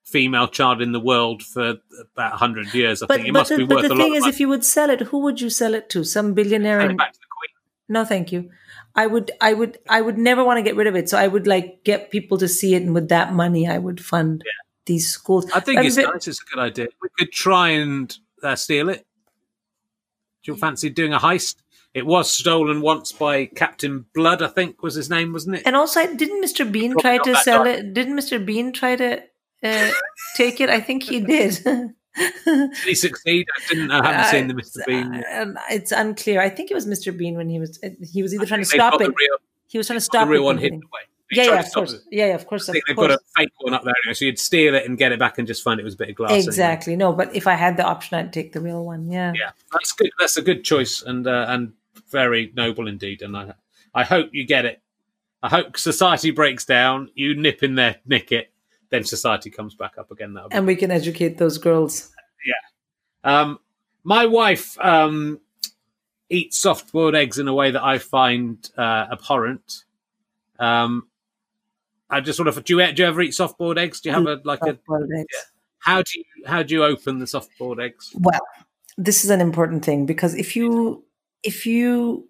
female 0.05 0.49
child 0.49 0.81
in 0.83 0.93
the 0.93 1.01
world 1.01 1.43
for 1.43 1.77
about 2.13 2.33
hundred 2.35 2.73
years. 2.75 3.03
I 3.03 3.07
But, 3.07 3.17
think 3.17 3.29
it 3.29 3.33
but 3.33 3.39
must 3.41 3.51
the, 3.51 3.57
be 3.57 3.65
worth 3.65 3.71
a 3.71 3.75
lot. 3.75 3.83
But 3.83 3.89
the 3.97 4.03
thing 4.03 4.15
is, 4.15 4.27
if 4.27 4.41
you 4.41 4.49
would 4.49 4.65
sell 4.65 4.91
it, 4.91 5.01
who 5.01 5.19
would 5.21 5.41
you 5.41 5.49
sell 5.51 5.75
it 5.75 5.89
to? 5.91 6.05
Some 6.05 6.35
billionaire 6.35 6.81
Send 6.81 6.91
in 6.93 6.97
back 6.99 7.13
to 7.15 7.19
the 7.19 7.27
Queen. 7.39 7.55
No, 7.89 8.05
thank 8.05 8.31
you. 8.33 8.51
I 8.99 9.07
would, 9.07 9.31
I 9.41 9.55
would, 9.55 9.79
I 9.89 10.01
would 10.01 10.19
never 10.19 10.43
want 10.43 10.59
to 10.59 10.63
get 10.63 10.75
rid 10.75 10.89
of 10.89 10.97
it. 10.97 11.09
So 11.09 11.17
I 11.17 11.29
would 11.29 11.47
like 11.47 11.85
get 11.85 12.11
people 12.11 12.37
to 12.39 12.49
see 12.49 12.75
it, 12.75 12.83
and 12.83 12.93
with 12.95 13.11
that 13.11 13.33
money, 13.33 13.69
I 13.69 13.79
would 13.79 14.05
fund 14.05 14.43
these 14.87 15.09
schools. 15.09 15.49
I 15.53 15.61
think 15.61 15.85
it's 15.85 15.97
a 15.99 16.03
nice. 16.03 16.27
It's 16.27 16.43
a 16.43 16.45
good 16.53 16.61
idea. 16.61 16.89
We 17.01 17.09
could 17.17 17.31
try 17.31 17.69
and 17.69 18.17
uh, 18.43 18.57
steal 18.57 18.89
it. 18.89 19.07
Do 20.43 20.51
you 20.51 20.59
fancy 20.59 20.91
doing 20.91 21.13
a 21.13 21.21
heist? 21.21 21.63
It 21.95 22.07
was 22.07 22.29
stolen 22.29 22.81
once 22.81 23.13
by 23.13 23.47
Captain 23.47 24.05
Blood, 24.15 24.43
I 24.43 24.49
think 24.49 24.83
was 24.83 24.97
his 24.97 25.09
name, 25.09 25.33
wasn't 25.33 25.57
it? 25.57 25.63
And 25.65 25.77
also, 25.77 26.01
didn't 26.17 26.45
Mr. 26.45 26.71
Bean 26.71 26.93
Probably 26.93 27.19
try 27.21 27.33
to 27.33 27.37
sell 27.37 27.67
it? 27.67 27.95
Didn't 27.95 28.17
Mr. 28.17 28.45
Bean 28.45 28.73
try 28.73 28.97
to 28.97 29.23
uh, 29.63 29.91
take 30.35 30.61
it? 30.61 30.71
I 30.71 30.81
think 30.81 31.05
he 31.05 31.21
did. 31.21 31.61
Did 32.45 32.71
he 32.85 32.95
succeed? 32.95 33.47
I 33.57 33.69
didn't. 33.69 33.91
I 33.91 34.07
haven't 34.07 34.31
seen 34.31 34.49
the 34.49 34.55
Mr. 34.55 34.85
Bean. 34.87 35.25
Um, 35.35 35.59
it's 35.71 35.93
unclear. 35.93 36.41
I 36.41 36.49
think 36.49 36.71
it 36.71 36.75
was 36.75 36.87
Mr. 36.87 37.17
Bean 37.17 37.37
when 37.37 37.49
he 37.49 37.59
was. 37.59 37.79
He 38.13 38.23
was 38.23 38.35
either 38.35 38.47
trying 38.47 38.61
to 38.61 38.67
stop 38.67 38.95
it. 39.01 39.07
Real, 39.07 39.39
he 39.69 39.79
was 39.79 39.87
trying 39.87 39.99
to 39.99 40.05
stop 40.05 40.27
the 40.27 40.33
real 40.33 40.43
it. 40.43 40.45
one 40.47 40.59
hidden 40.59 40.79
away. 40.83 41.01
Yeah, 41.31 41.45
tried 41.45 41.55
yeah, 41.55 41.61
of 41.67 41.73
course. 41.75 41.95
Yeah, 42.11 42.27
yeah, 42.29 42.35
of 42.37 42.47
course. 42.47 42.69
I 42.69 42.71
Of 42.71 42.73
think 42.75 42.87
they've 42.87 42.97
course. 42.97 43.09
got 43.09 43.21
a 43.21 43.25
fake 43.37 43.53
one 43.59 43.75
up 43.75 43.85
there 43.85 43.93
anyway, 44.03 44.15
so 44.15 44.25
you'd 44.25 44.39
steal 44.39 44.75
it 44.75 44.87
and 44.87 44.97
get 44.97 45.13
it 45.13 45.19
back 45.19 45.37
and 45.37 45.47
just 45.47 45.63
find 45.63 45.79
it 45.79 45.85
was 45.85 45.93
a 45.93 45.99
bit 45.99 46.09
of 46.09 46.15
glass. 46.15 46.31
anyway. 46.31 46.47
Exactly. 46.47 46.97
No, 46.97 47.13
but 47.13 47.37
if 47.37 47.47
I 47.47 47.53
had 47.55 47.77
the 47.77 47.85
option, 47.85 48.19
I'd 48.19 48.33
take 48.33 48.53
the 48.55 48.61
real 48.63 48.83
one. 48.85 49.11
Yeah. 49.11 49.33
Yeah, 49.37 49.51
that's 49.71 49.93
good. 49.93 50.11
That's 50.19 50.39
a 50.39 50.43
good 50.43 50.65
choice 50.65 51.03
and 51.03 51.27
uh, 51.27 51.45
and 51.49 51.73
very 52.11 52.51
noble 52.57 52.89
indeed. 52.89 53.21
And 53.21 53.37
I 53.37 53.53
I 53.95 54.05
hope 54.05 54.31
you 54.33 54.47
get 54.47 54.65
it. 54.65 54.81
I 55.43 55.49
hope 55.51 55.77
society 55.77 56.31
breaks 56.31 56.65
down. 56.65 57.11
You 57.15 57.35
nip 57.35 57.63
in 57.63 57.75
there, 57.75 57.97
nick 58.07 58.33
it, 58.33 58.51
then 58.91 59.05
society 59.05 59.51
comes 59.51 59.75
back 59.75 59.99
up 59.99 60.11
again. 60.11 60.35
That'll 60.35 60.51
be 60.51 60.57
And 60.57 60.67
we 60.67 60.77
can 60.77 60.91
educate 60.91 61.39
those 61.39 61.59
girls. 61.59 62.13
Um, 63.25 63.59
my 64.05 64.27
wife 64.27 64.79
um, 64.81 65.41
eats 66.31 66.59
soft 66.59 66.93
boiled 66.93 67.15
eggs 67.15 67.39
in 67.39 67.49
a 67.49 67.55
way 67.55 67.71
that 67.71 67.83
I 67.83 67.99
find 67.99 68.59
uh, 68.77 69.07
abhorrent. 69.13 69.85
Um, 70.59 71.09
I 72.11 72.21
just 72.21 72.37
sort 72.37 72.49
of 72.49 72.65
do 72.65 72.79
you, 72.79 72.93
do 72.93 73.03
you 73.03 73.09
ever 73.09 73.21
eat 73.21 73.35
soft 73.35 73.59
boiled 73.59 73.79
eggs? 73.79 74.01
Do 74.01 74.09
you 74.09 74.15
have 74.15 74.27
a 74.27 74.41
like 74.45 74.63
a 74.63 74.79
eggs. 75.19 75.27
how 75.79 76.03
do 76.03 76.19
you 76.19 76.25
how 76.47 76.63
do 76.63 76.75
you 76.75 76.85
open 76.85 77.19
the 77.19 77.27
soft 77.27 77.51
boiled 77.59 77.81
eggs? 77.81 78.15
Well, 78.19 78.41
this 78.97 79.25
is 79.25 79.31
an 79.31 79.41
important 79.41 79.85
thing 79.85 80.07
because 80.07 80.35
if 80.35 80.57
you 80.57 81.05
if 81.43 81.67
you 81.67 82.29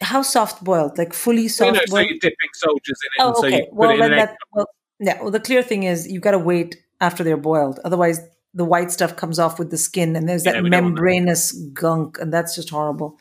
how 0.00 0.22
soft 0.22 0.64
boiled 0.64 0.98
like 0.98 1.12
fully 1.12 1.42
You 1.42 1.48
soft 1.48 1.74
know, 1.74 1.80
so 1.86 1.90
boiled 1.92 2.08
you're 2.08 2.18
dipping 2.18 2.50
soldiers 2.54 2.98
in 3.06 3.24
it, 3.24 3.26
oh 3.26 3.40
so 3.40 3.46
okay 3.46 3.56
you 3.58 3.64
put 3.66 3.74
well 3.74 3.96
then 3.96 4.10
that 4.10 4.36
well 4.52 4.68
yeah 5.04 5.20
well 5.22 5.30
the 5.30 5.40
clear 5.48 5.62
thing 5.62 5.82
is 5.84 6.06
you've 6.10 6.22
got 6.22 6.32
to 6.32 6.38
wait 6.38 6.76
after 7.00 7.22
they're 7.24 7.36
boiled 7.50 7.78
otherwise 7.84 8.20
the 8.56 8.64
white 8.64 8.90
stuff 8.92 9.16
comes 9.16 9.38
off 9.38 9.58
with 9.58 9.70
the 9.70 9.76
skin 9.88 10.16
and 10.16 10.28
there's 10.28 10.44
Yeah, 10.44 10.52
that 10.52 10.62
we 10.62 10.70
don't 10.70 10.84
want 10.84 10.96
that. 10.96 11.02
membranous 11.02 11.52
gunk 11.72 12.18
and 12.20 12.32
that's 12.32 12.54
just 12.54 12.70
horrible 12.70 13.18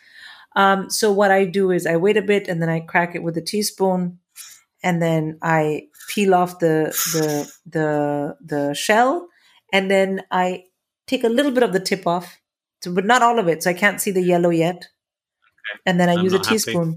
um, 0.55 0.89
so 0.89 1.11
what 1.11 1.31
i 1.31 1.45
do 1.45 1.71
is 1.71 1.85
i 1.87 1.95
wait 1.97 2.17
a 2.17 2.21
bit 2.21 2.47
and 2.47 2.61
then 2.61 2.69
i 2.69 2.79
crack 2.79 3.15
it 3.15 3.23
with 3.23 3.35
a 3.37 3.41
teaspoon 3.41 4.19
and 4.83 5.01
then 5.01 5.37
i 5.41 5.87
peel 6.09 6.33
off 6.35 6.59
the 6.59 6.75
the 7.13 7.51
the 7.65 8.37
the 8.45 8.73
shell 8.73 9.27
and 9.71 9.89
then 9.89 10.21
i 10.31 10.63
take 11.07 11.23
a 11.23 11.29
little 11.29 11.51
bit 11.51 11.63
of 11.63 11.73
the 11.73 11.79
tip 11.79 12.05
off 12.05 12.39
so, 12.81 12.93
but 12.93 13.05
not 13.05 13.21
all 13.21 13.39
of 13.39 13.47
it 13.47 13.63
so 13.63 13.69
i 13.69 13.73
can't 13.73 14.01
see 14.01 14.11
the 14.11 14.21
yellow 14.21 14.49
yet 14.51 14.87
Okay. 15.71 15.79
and 15.87 15.99
then 15.99 16.09
i 16.09 16.13
I'm 16.13 16.23
use 16.25 16.33
a 16.33 16.37
not 16.37 16.45
happy. 16.45 16.57
teaspoon 16.57 16.89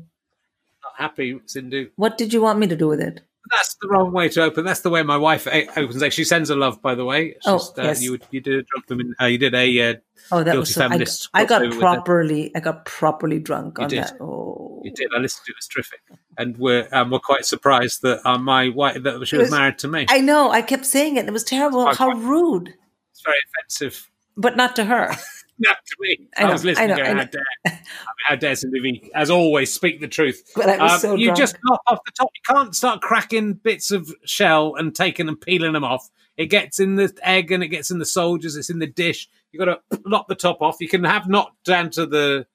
Not 0.83 0.93
happy, 0.99 1.41
Sindhu. 1.47 1.91
what 1.97 2.19
did 2.19 2.33
you 2.35 2.43
want 2.43 2.59
me 2.59 2.67
to 2.67 2.77
do 2.77 2.89
with 2.89 3.01
it 3.01 3.21
That's 3.51 3.77
the 3.81 3.89
wrong 3.89 4.13
way 4.13 4.29
to 4.31 4.43
open. 4.43 4.65
That's 4.65 4.81
the 4.81 4.91
way 4.91 5.03
my 5.03 5.17
wife 5.17 5.47
opens 5.47 6.03
eggs. 6.03 6.15
She 6.15 6.25
sends 6.25 6.51
a 6.51 6.57
love, 6.57 6.81
by 6.83 6.95
the 6.95 7.05
way. 7.05 7.29
It's 7.37 7.47
Oh, 7.47 7.59
just, 7.59 7.79
uh, 7.79 7.83
yes. 7.83 8.03
You 8.03 8.19
you 8.31 8.41
did 8.41 8.55
a 8.55 8.63
drunk 8.63 8.87
them 8.87 9.01
in. 9.01 9.15
Uh, 9.21 9.27
you 9.27 9.39
did 9.39 9.55
a 9.55 9.91
uh, 9.91 9.95
Oh, 10.33 10.39
that 10.39 10.47
Guilty 10.47 10.59
was 10.59 10.75
so, 10.75 10.81
feminist 10.81 11.29
I 11.35 11.45
got 11.45 11.63
with 11.63 11.75
it. 11.75 11.79
properly. 11.81 12.51
I 12.57 12.61
got 12.61 12.85
properly 12.85 13.39
drunk 13.39 13.79
You 13.79 13.85
on 13.85 13.91
did. 13.91 14.03
that. 14.05 14.17
Oh, 14.21 14.81
You 14.85 14.91
did. 14.93 15.09
I 15.17 15.21
listened 15.21 15.45
to 15.47 15.51
it. 15.51 15.55
It 15.55 15.59
was 15.59 15.69
terrific, 15.69 16.01
and 16.39 16.57
we're 16.59 16.89
um, 16.93 17.11
we're 17.11 17.21
quite 17.21 17.45
surprised 17.45 18.03
that 18.03 18.27
uh, 18.29 18.39
my 18.39 18.69
wife 18.71 19.03
that 19.03 19.25
she 19.27 19.37
was 19.37 19.45
was- 19.47 19.51
married 19.51 19.79
to 19.79 19.89
me. 19.89 20.07
I 20.09 20.21
know. 20.21 20.51
I 20.51 20.63
kept 20.63 20.85
saying 20.87 21.17
it. 21.17 21.27
It 21.27 21.33
was 21.33 21.45
terrible. 21.45 21.95
How 21.95 22.11
rude, 22.11 22.75
It's 23.13 23.23
very 23.25 23.37
offensive. 23.61 24.11
but 24.37 24.57
not 24.57 24.75
to 24.77 24.85
her. 24.87 25.15
Not 25.59 25.79
to 25.87 25.97
me. 26.01 26.29
I 26.37 26.45
I, 26.45 26.53
was 26.53 26.65
listening. 26.65 26.91
I 26.93 26.95
know, 26.97 27.03
going, 27.05 27.17
I 27.17 27.21
how 27.23 27.29
dare, 27.29 27.81
how 28.29 28.37
dare 28.37 28.57
Sindhu 28.57 29.09
as 29.15 29.31
always, 29.31 29.73
speak 29.73 30.01
the 30.01 30.09
truth. 30.09 30.51
But 30.55 30.69
I 30.69 30.83
was 30.83 30.93
Um, 30.93 30.99
so 31.01 31.15
you 31.17 31.27
drunk. 31.27 31.39
just 31.39 31.57
lop 31.69 31.81
off 31.87 31.99
the 32.05 32.13
top. 32.13 32.29
You 32.35 32.55
can't 32.55 32.77
start 32.77 33.01
cracking 33.01 33.55
bits 33.55 33.91
of 33.91 34.13
shell 34.25 34.75
and 34.77 34.95
taking 34.95 35.29
and 35.29 35.41
peeling 35.41 35.73
them 35.73 35.85
off. 35.85 36.11
It 36.37 36.47
gets 36.47 36.79
in 36.79 36.97
the 36.97 37.11
egg 37.23 37.51
and 37.53 37.63
it 37.63 37.69
gets 37.69 37.91
in 37.91 37.99
the 37.99 38.05
soldiers. 38.05 38.57
It's 38.57 38.69
in 38.69 38.79
the 38.81 38.87
dish. 38.87 39.29
You've 39.53 39.65
got 39.65 39.81
to 39.91 40.01
lop 40.05 40.29
the 40.29 40.35
top 40.35 40.61
off. 40.61 40.77
You 40.81 40.89
can 40.89 41.05
have 41.05 41.27
not 41.29 41.55
down 41.65 41.89
to 41.93 42.05
the 42.05 42.47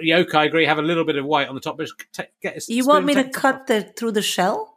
yolk. 0.00 0.34
I 0.34 0.44
agree. 0.44 0.66
Have 0.66 0.78
a 0.78 0.82
little 0.82 1.04
bit 1.04 1.16
of 1.16 1.24
white 1.24 1.48
on 1.48 1.54
the 1.54 1.60
top. 1.62 1.78
But 1.78 1.88
ta- 2.12 2.24
get 2.42 2.58
a 2.58 2.72
You 2.72 2.84
want 2.86 3.06
me 3.06 3.14
to 3.14 3.22
take 3.24 3.32
the 3.32 3.40
top 3.40 3.44
off. 3.54 3.58
cut 3.60 3.66
the 3.68 3.82
through 3.96 4.12
the 4.12 4.20
shell? 4.22 4.74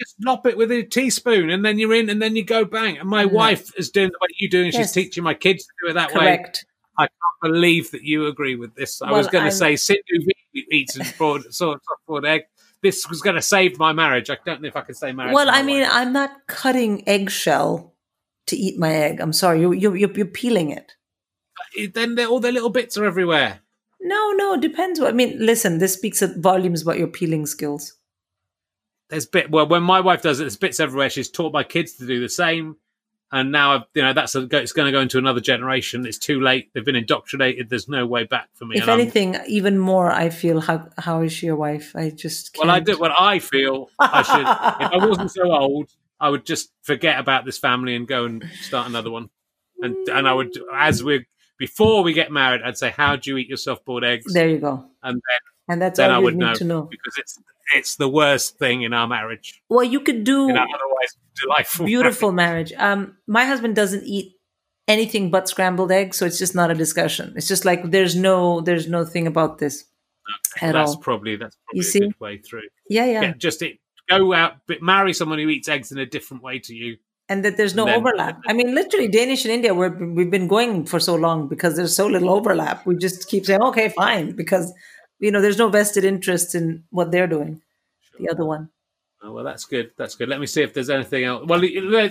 Just 0.00 0.16
lop 0.24 0.46
it 0.46 0.56
with 0.56 0.70
a 0.72 0.82
teaspoon, 0.84 1.50
and 1.50 1.64
then 1.64 1.78
you're 1.78 1.92
in, 1.94 2.08
and 2.08 2.22
then 2.22 2.36
you 2.36 2.44
go 2.44 2.64
bang. 2.64 2.98
And 2.98 3.08
my 3.08 3.24
No. 3.24 3.28
wife 3.34 3.70
is 3.76 3.90
doing 3.90 4.08
the 4.10 4.18
way 4.20 4.28
you 4.38 4.48
do, 4.48 4.62
and 4.64 4.72
she's 4.72 4.92
teaching 4.92 5.24
my 5.24 5.34
kids 5.34 5.64
to 5.64 5.72
do 5.84 5.90
it 5.90 5.94
that 5.94 6.14
way. 6.14 6.42
I 6.98 7.06
can't 7.06 7.52
believe 7.52 7.90
that 7.92 8.02
you 8.02 8.26
agree 8.26 8.56
with 8.56 8.74
this. 8.74 9.00
I 9.00 9.10
Well, 9.10 9.18
was 9.18 9.28
going 9.28 9.44
to 9.44 9.52
say 9.52 9.76
Sindhu 9.76 10.02
eats 10.52 10.96
a 10.96 11.04
broad, 11.16 11.42
sort 11.54 11.76
of 11.76 11.82
soft-boiled 11.86 12.24
egg. 12.26 12.42
This 12.82 13.08
was 13.08 13.22
going 13.22 13.36
to 13.36 13.42
save 13.42 13.78
my 13.78 13.92
marriage. 13.92 14.30
I 14.30 14.38
don't 14.44 14.60
know 14.62 14.68
if 14.68 14.76
I 14.76 14.82
can 14.82 14.94
say 14.94 15.12
marriage. 15.12 15.34
Well, 15.34 15.48
I 15.50 15.62
mean. 15.62 15.86
I'm 15.88 16.12
not 16.12 16.46
cutting 16.48 17.06
eggshell 17.08 17.94
to 18.46 18.56
eat 18.56 18.78
my 18.78 18.92
egg. 18.92 19.20
I'm 19.20 19.32
sorry. 19.32 19.60
You 19.60 19.72
you 19.72 19.94
you're, 19.94 20.10
you're 20.12 20.26
peeling 20.26 20.70
it. 20.70 20.92
Uh, 21.78 21.86
then 21.92 22.18
all 22.20 22.40
the 22.40 22.52
little 22.52 22.70
bits 22.70 22.96
are 22.96 23.04
everywhere. 23.04 23.60
No, 24.00 24.32
no. 24.32 24.54
It 24.54 24.60
depends. 24.60 25.00
What 25.00 25.10
I 25.10 25.12
mean, 25.12 25.36
listen. 25.38 25.78
This 25.78 25.94
speaks 25.94 26.22
volumes 26.36 26.82
about 26.82 26.98
your 26.98 27.08
peeling 27.08 27.46
skills. 27.46 27.94
there's 29.10 29.26
bit 29.26 29.50
well 29.50 29.66
when 29.68 29.82
my 29.82 30.00
wife 30.00 30.22
does 30.22 30.38
it, 30.40 30.44
there's 30.44 30.56
bits 30.56 30.80
everywhere. 30.80 31.10
She's 31.10 31.30
taught 31.30 31.52
my 31.52 31.64
kids 31.64 31.94
to 31.94 32.06
do 32.06 32.20
the 32.20 32.28
same, 32.28 32.76
and 33.30 33.52
now 33.52 33.74
I've, 33.74 33.82
you 33.94 34.02
know 34.02 34.12
that's 34.12 34.34
a, 34.34 34.48
it's 34.56 34.72
going 34.72 34.86
to 34.86 34.92
go 34.92 35.00
into 35.00 35.18
another 35.18 35.40
generation. 35.40 36.06
It's 36.06 36.18
too 36.18 36.40
late. 36.40 36.70
They've 36.72 36.84
been 36.84 36.96
indoctrinated. 36.96 37.68
There's 37.68 37.88
no 37.88 38.06
way 38.06 38.24
back 38.24 38.48
for 38.54 38.64
me. 38.64 38.76
If 38.76 38.82
and 38.82 38.90
I'm- 38.90 39.00
anything, 39.00 39.36
even 39.46 39.78
more, 39.78 40.10
I 40.10 40.30
feel 40.30 40.60
how 40.60 40.88
how 40.98 41.22
is 41.22 41.42
your 41.42 41.56
wife? 41.56 41.94
I 41.94 42.10
just 42.10 42.54
can't. 42.54 42.66
well, 42.66 42.76
I 42.76 42.80
do. 42.80 42.98
Well, 42.98 43.14
I 43.18 43.38
feel 43.38 43.90
I 43.98 44.22
should. 44.22 44.40
if 44.40 45.02
I 45.02 45.06
wasn't 45.06 45.30
so 45.30 45.52
old, 45.52 45.90
I 46.20 46.30
would 46.30 46.46
just 46.46 46.72
forget 46.82 47.18
about 47.18 47.44
this 47.44 47.58
family 47.58 47.94
and 47.94 48.08
go 48.08 48.24
and 48.24 48.48
start 48.62 48.88
another 48.88 49.10
one. 49.10 49.28
And 49.80 49.96
and 50.08 50.26
I 50.26 50.32
would, 50.32 50.52
as 50.74 51.04
we 51.04 51.26
before 51.58 52.02
we 52.02 52.12
get 52.12 52.32
married, 52.32 52.62
I'd 52.64 52.78
say, 52.78 52.90
"How 52.90 53.16
do 53.16 53.30
you 53.30 53.36
eat 53.36 53.48
your 53.48 53.58
soft 53.58 53.84
boiled 53.84 54.04
eggs?" 54.04 54.32
There 54.32 54.48
you 54.48 54.58
go. 54.58 54.84
And 55.02 55.14
then 55.14 55.40
And 55.68 55.80
that's 55.82 55.98
then 55.98 56.10
I 56.10 56.14
all 56.14 56.20
you 56.20 56.24
would 56.26 56.36
need 56.36 56.44
know, 56.46 56.54
to 56.54 56.64
know. 56.64 56.82
because 56.82 57.14
it's 57.18 57.38
it's 57.76 57.96
the 57.96 58.08
worst 58.08 58.58
thing 58.58 58.82
in 58.82 58.94
our 58.94 59.06
marriage. 59.06 59.60
Well, 59.68 59.84
you 59.84 60.00
could 60.00 60.24
do 60.24 60.48
otherwise 60.50 61.16
delightful, 61.40 61.86
beautiful 61.86 62.32
marriage. 62.44 62.72
Um, 62.78 63.16
my 63.26 63.44
husband 63.44 63.76
doesn't 63.76 64.04
eat 64.04 64.32
anything 64.86 65.30
but 65.30 65.48
scrambled 65.48 65.92
eggs, 65.92 66.16
so 66.16 66.24
it's 66.26 66.38
just 66.38 66.54
not 66.54 66.70
a 66.70 66.74
discussion. 66.74 67.34
It's 67.36 67.46
just 67.48 67.64
like 67.64 67.90
there's 67.90 68.16
no 68.16 68.60
there's 68.62 68.88
no 68.88 69.04
thing 69.04 69.26
about 69.26 69.58
this 69.58 69.84
marriage. 70.60 70.74
at 70.76 70.78
that's 70.78 70.92
all. 70.92 70.96
probably 71.00 71.36
that's 71.36 71.56
probably 71.66 71.78
You 71.78 71.82
see? 71.82 72.00
good 72.00 72.20
way 72.20 72.38
through. 72.38 72.62
Yeah, 72.88 73.04
yeah, 73.04 73.20
Yeah, 73.22 73.32
just 73.36 73.60
it, 73.62 73.78
go 74.08 74.32
out, 74.32 74.54
but 74.66 74.80
marry 74.80 75.12
someone 75.12 75.38
who 75.38 75.48
eats 75.48 75.68
eggs 75.68 75.92
in 75.92 75.98
a 75.98 76.06
different 76.06 76.42
way 76.42 76.58
to 76.60 76.74
you. 76.74 76.96
and 77.28 77.44
that 77.44 77.58
there's 77.58 77.74
no 77.74 77.84
then- 77.84 77.98
overlap. 78.00 78.40
I 78.46 78.54
mean, 78.54 78.74
literally, 78.74 79.08
Danish 79.08 79.44
and 79.44 79.52
India, 79.52 79.74
we're, 79.74 79.90
we've 80.16 80.30
been 80.30 80.48
going 80.48 80.86
for 80.86 80.98
so 80.98 81.14
long 81.14 81.46
because 81.48 81.76
there's 81.76 81.94
so 81.94 82.06
little 82.06 82.30
overlap. 82.30 82.86
We 82.86 82.96
just 82.96 83.28
keep 83.28 83.44
saying, 83.44 83.60
okay, 83.70 83.90
fine, 83.90 84.34
because 84.34 84.72
you 85.18 85.30
know 85.30 85.40
there's 85.40 85.58
no 85.58 85.68
vested 85.68 86.04
interest 86.04 86.54
in 86.54 86.84
what 86.90 87.10
they're 87.10 87.26
doing. 87.26 87.62
The 88.18 88.30
other 88.30 88.44
one. 88.44 88.70
Oh, 89.22 89.32
well, 89.32 89.44
that's 89.44 89.64
good. 89.64 89.90
That's 89.96 90.14
good. 90.14 90.28
Let 90.28 90.38
me 90.38 90.46
see 90.46 90.62
if 90.62 90.72
there's 90.72 90.90
anything 90.90 91.24
else. 91.24 91.44
Well, 91.46 91.60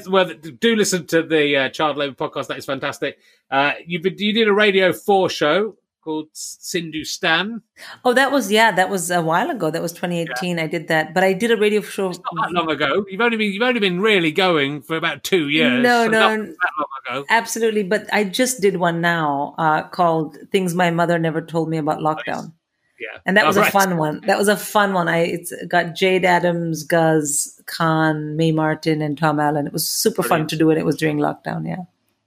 well 0.10 0.34
do 0.60 0.76
listen 0.76 1.08
to 1.08 1.24
the 1.24 1.56
uh, 1.56 1.70
Child 1.70 1.98
Labour 1.98 2.16
podcast. 2.16 2.48
That 2.48 2.58
is 2.58 2.66
fantastic. 2.66 3.18
Uh, 3.50 3.74
you 3.86 4.02
you 4.04 4.34
did 4.34 4.48
a 4.48 4.54
Radio 4.54 4.92
Four 4.92 5.30
show 5.30 5.78
called 6.08 6.30
Sindhustan. 6.32 7.62
Oh, 8.06 8.14
that 8.14 8.32
was 8.32 8.50
yeah, 8.50 8.72
that 8.72 8.90
was 8.90 9.12
a 9.12 9.22
while 9.22 9.50
ago. 9.50 9.70
That 9.70 9.82
was 9.82 9.92
2018. 9.92 10.58
I 10.58 10.66
did 10.68 10.88
that, 10.88 11.14
but 11.14 11.24
I 11.24 11.34
did 11.34 11.52
a 11.52 11.58
radio 11.58 11.82
show. 11.82 12.08
Not 12.08 12.24
that 12.24 12.52
long 12.52 12.72
ago. 12.72 13.06
You've 13.10 13.20
only 13.20 13.36
been 13.36 13.52
you've 13.52 13.62
only 13.62 13.82
been 13.82 14.00
really 14.00 14.32
going 14.32 14.82
for 14.82 14.96
about 14.96 15.24
two 15.26 15.50
years. 15.50 15.84
No, 15.84 16.06
so 16.06 16.12
no. 16.12 16.36
not 16.36 16.46
that 16.46 16.72
long 16.78 17.20
ago. 17.22 17.26
Absolutely, 17.30 17.84
but 17.84 18.08
I 18.14 18.24
just 18.24 18.62
did 18.62 18.78
one 18.78 19.02
now 19.02 19.56
uh, 19.58 19.84
called 19.84 20.38
"Things 20.52 20.74
My 20.74 20.92
Mother 20.92 21.20
Never 21.20 21.42
Told 21.42 21.70
Me 21.70 21.78
About 21.78 22.00
Lockdown," 22.00 22.54
Yeah, 23.00 23.20
and 23.26 23.38
that 23.38 23.46
was 23.46 23.58
Oh, 23.58 23.62
a 23.62 23.66
fun 23.66 23.98
one. 23.98 24.22
That 24.26 24.38
was 24.38 24.48
a 24.48 24.58
fun 24.58 24.94
one. 24.94 25.08
I 25.08 25.20
it's 25.20 25.54
got 25.68 25.94
Jade 25.96 26.26
Adams, 26.26 26.84
Guz 26.84 27.62
Khan, 27.68 28.36
Mae 28.36 28.52
Martin, 28.52 29.02
and 29.02 29.18
Tom 29.18 29.40
Allen. 29.40 29.68
It 29.68 29.74
was 29.74 29.88
super 29.88 30.24
fun 30.24 30.48
to 30.48 30.56
do, 30.56 30.70
and 30.72 30.80
it 30.80 30.86
was 30.86 30.98
during 30.98 31.18
lockdown. 31.18 31.68
Yeah. 31.68 31.84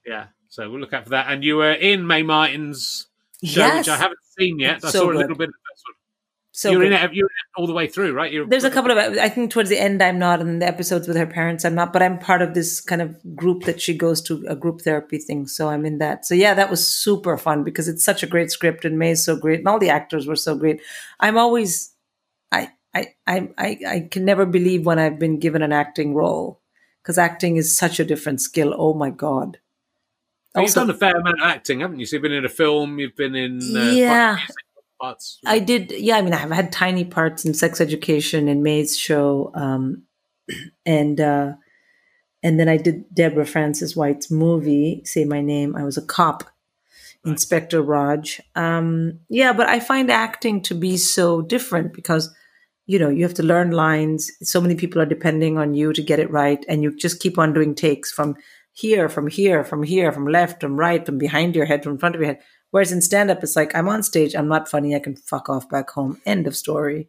Yeah, 0.07 0.27
so 0.49 0.71
we'll 0.71 0.81
look 0.81 0.93
out 0.93 1.05
for 1.05 1.11
that. 1.11 1.27
And 1.29 1.43
you 1.45 1.57
were 1.57 1.73
in 1.73 2.07
Mae 2.07 2.23
Martin's 2.23 3.07
show, 3.45 3.61
Yes. 3.61 3.79
which 3.87 3.89
I 3.89 3.97
haven't 3.97 4.21
seen 4.39 4.59
yet. 4.61 4.77
I 4.85 4.91
So 4.91 5.01
saw 5.01 5.11
a 5.11 5.15
little 5.15 5.37
bit 5.37 5.49
of 5.49 5.55
the 5.55 5.71
first 5.71 5.83
one. 5.89 5.97
So 6.61 6.71
you're 6.71 6.85
in 6.85 6.93
it. 6.93 7.15
You're 7.15 7.25
in 7.25 7.31
it 7.31 7.59
all 7.59 7.67
the 7.67 7.73
way 7.73 7.87
through, 7.87 8.13
right? 8.13 8.31
You're, 8.31 8.47
There's 8.47 8.65
a 8.65 8.71
couple 8.71 8.91
of 8.91 8.99
I 8.99 9.31
think 9.31 9.51
towards 9.51 9.71
the 9.71 9.81
end 9.81 10.03
I'm 10.03 10.19
not, 10.19 10.43
and 10.43 10.61
the 10.61 10.67
episodes 10.67 11.09
with 11.09 11.17
her 11.17 11.27
parents 11.27 11.65
I'm 11.65 11.75
not, 11.75 11.91
but 11.91 12.03
I'm 12.03 12.19
part 12.19 12.43
of 12.43 12.53
this 12.53 12.83
kind 12.83 13.01
of 13.01 13.17
group 13.35 13.63
that 13.63 13.81
she 13.81 13.97
goes 13.97 14.21
to 14.23 14.45
a 14.47 14.55
group 14.55 14.83
therapy 14.83 15.17
thing. 15.17 15.47
So 15.47 15.71
I'm 15.71 15.87
in 15.87 15.97
that. 15.99 16.27
So 16.27 16.35
yeah, 16.35 16.53
that 16.53 16.69
was 16.69 16.87
super 16.87 17.39
fun 17.39 17.65
because 17.65 17.89
it's 17.89 18.05
such 18.05 18.23
a 18.23 18.27
great 18.27 18.51
script 18.51 18.85
and 18.85 18.99
Mae's 18.99 19.25
so 19.25 19.37
great 19.37 19.61
and 19.61 19.69
all 19.69 19.79
the 19.79 19.89
actors 19.89 20.27
were 20.27 20.37
so 20.37 20.55
great. 20.55 20.83
I'm 21.19 21.39
always 21.39 21.95
I 22.53 22.73
I 22.95 23.15
I 23.27 23.49
I, 23.57 24.09
can 24.11 24.27
never 24.27 24.45
believe 24.45 24.85
when 24.85 24.99
I've 24.99 25.19
been 25.19 25.39
given 25.39 25.63
an 25.63 25.73
acting 25.73 26.13
role 26.15 26.61
because 27.03 27.17
acting 27.17 27.57
is 27.57 27.75
such 27.75 27.99
a 27.99 28.05
different 28.05 28.43
skill. 28.43 28.75
Oh 28.77 28.93
my 28.93 29.09
god. 29.09 29.57
You've 30.55 30.75
done 30.75 30.91
a 30.91 30.95
fair 30.95 31.17
amount 31.17 31.41
of 31.41 31.47
acting, 31.47 31.81
haven't 31.81 32.01
you? 32.01 32.05
So 32.05 32.17
you've 32.17 32.23
been 32.23 32.33
in 32.33 32.45
a 32.45 32.51
film. 32.51 32.99
You've 32.99 33.17
been 33.17 33.35
in 33.35 33.61
uh, 33.75 33.93
Yeah. 33.93 34.41
Parts. 35.01 35.39
I 35.47 35.61
did, 35.61 35.93
yeah. 35.93 36.17
I 36.17 36.23
mean, 36.23 36.35
I've 36.35 36.51
had 36.51 36.73
tiny 36.73 37.05
parts 37.05 37.45
in 37.45 37.55
Sex 37.55 37.81
Education 37.81 38.49
and 38.49 38.63
Mae's 38.63 38.99
show, 38.99 39.51
um, 39.55 40.03
and 40.87 41.21
uh, 41.21 41.55
and 42.43 42.59
then 42.59 42.69
I 42.69 42.77
did 42.77 43.15
Deborah 43.15 43.47
Frances-White's 43.47 44.31
movie. 44.31 45.03
Say 45.05 45.25
my 45.25 45.41
name. 45.41 45.77
I 45.77 45.85
was 45.85 45.97
a 45.97 46.03
cop, 46.03 46.45
Inspector 47.25 47.81
Raj. 47.81 48.41
Um, 48.55 49.21
yeah, 49.29 49.53
but 49.53 49.69
I 49.69 49.81
find 49.81 50.11
acting 50.11 50.63
to 50.63 50.75
be 50.75 50.97
so 50.97 51.43
different 51.43 51.93
because 51.95 52.35
you 52.87 52.99
know 52.99 53.09
you 53.09 53.23
have 53.25 53.35
to 53.35 53.43
learn 53.43 53.71
lines. 53.71 54.31
So 54.43 54.61
many 54.61 54.75
people 54.75 55.01
are 55.01 55.07
depending 55.07 55.57
on 55.57 55.75
you 55.75 55.93
to 55.93 56.03
get 56.03 56.19
it 56.19 56.31
right, 56.31 56.65
and 56.69 56.83
you 56.83 56.95
just 56.97 57.21
keep 57.21 57.39
on 57.39 57.53
doing 57.53 57.75
takes 57.75 58.13
from 58.13 58.37
here, 58.73 59.09
from 59.09 59.27
here, 59.29 59.65
from 59.65 59.83
here, 59.83 60.13
from 60.13 60.27
left, 60.27 60.61
from 60.61 60.79
right, 60.79 61.05
from 61.05 61.19
behind 61.19 61.57
your 61.57 61.67
head, 61.67 61.83
from 61.83 61.99
front 61.99 62.15
of 62.15 62.21
your 62.21 62.35
head. 62.35 62.41
Whereas 62.71 62.93
in 62.93 63.01
stand 63.01 63.31
up, 63.31 63.43
it's 63.43 63.57
like 63.57 63.75
I'm 63.75 63.89
on 63.89 64.03
stage, 64.03 64.35
I'm 64.35 64.49
not 64.49 64.69
funny, 64.69 64.95
I 64.95 65.01
can 65.01 65.17
fuck 65.17 65.49
off 65.49 65.69
back 65.69 65.91
home. 65.91 66.21
End 66.25 66.47
of 66.47 66.57
story. 66.57 67.09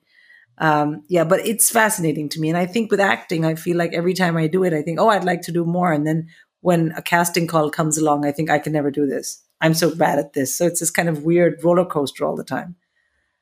Um, 0.57 1.03
yeah, 1.07 1.23
but 1.23 1.45
it's 1.45 1.69
fascinating 1.69 2.29
to 2.29 2.39
me. 2.39 2.49
And 2.49 2.57
I 2.57 2.65
think 2.65 2.91
with 2.91 2.99
acting, 2.99 3.45
I 3.45 3.55
feel 3.55 3.77
like 3.77 3.93
every 3.93 4.13
time 4.13 4.37
I 4.37 4.47
do 4.47 4.63
it, 4.63 4.73
I 4.73 4.81
think, 4.81 4.99
oh, 4.99 5.09
I'd 5.09 5.23
like 5.23 5.41
to 5.43 5.51
do 5.51 5.65
more. 5.65 5.91
And 5.91 6.05
then 6.05 6.29
when 6.61 6.91
a 6.95 7.01
casting 7.01 7.47
call 7.47 7.69
comes 7.69 7.97
along, 7.97 8.25
I 8.25 8.31
think 8.31 8.49
I 8.49 8.59
can 8.59 8.73
never 8.73 8.91
do 8.91 9.05
this. 9.05 9.43
I'm 9.59 9.73
so 9.73 9.93
bad 9.95 10.19
at 10.19 10.33
this. 10.33 10.55
So 10.55 10.65
it's 10.65 10.79
this 10.79 10.91
kind 10.91 11.09
of 11.09 11.23
weird 11.23 11.63
roller 11.63 11.85
coaster 11.85 12.25
all 12.25 12.35
the 12.35 12.43
time. 12.43 12.75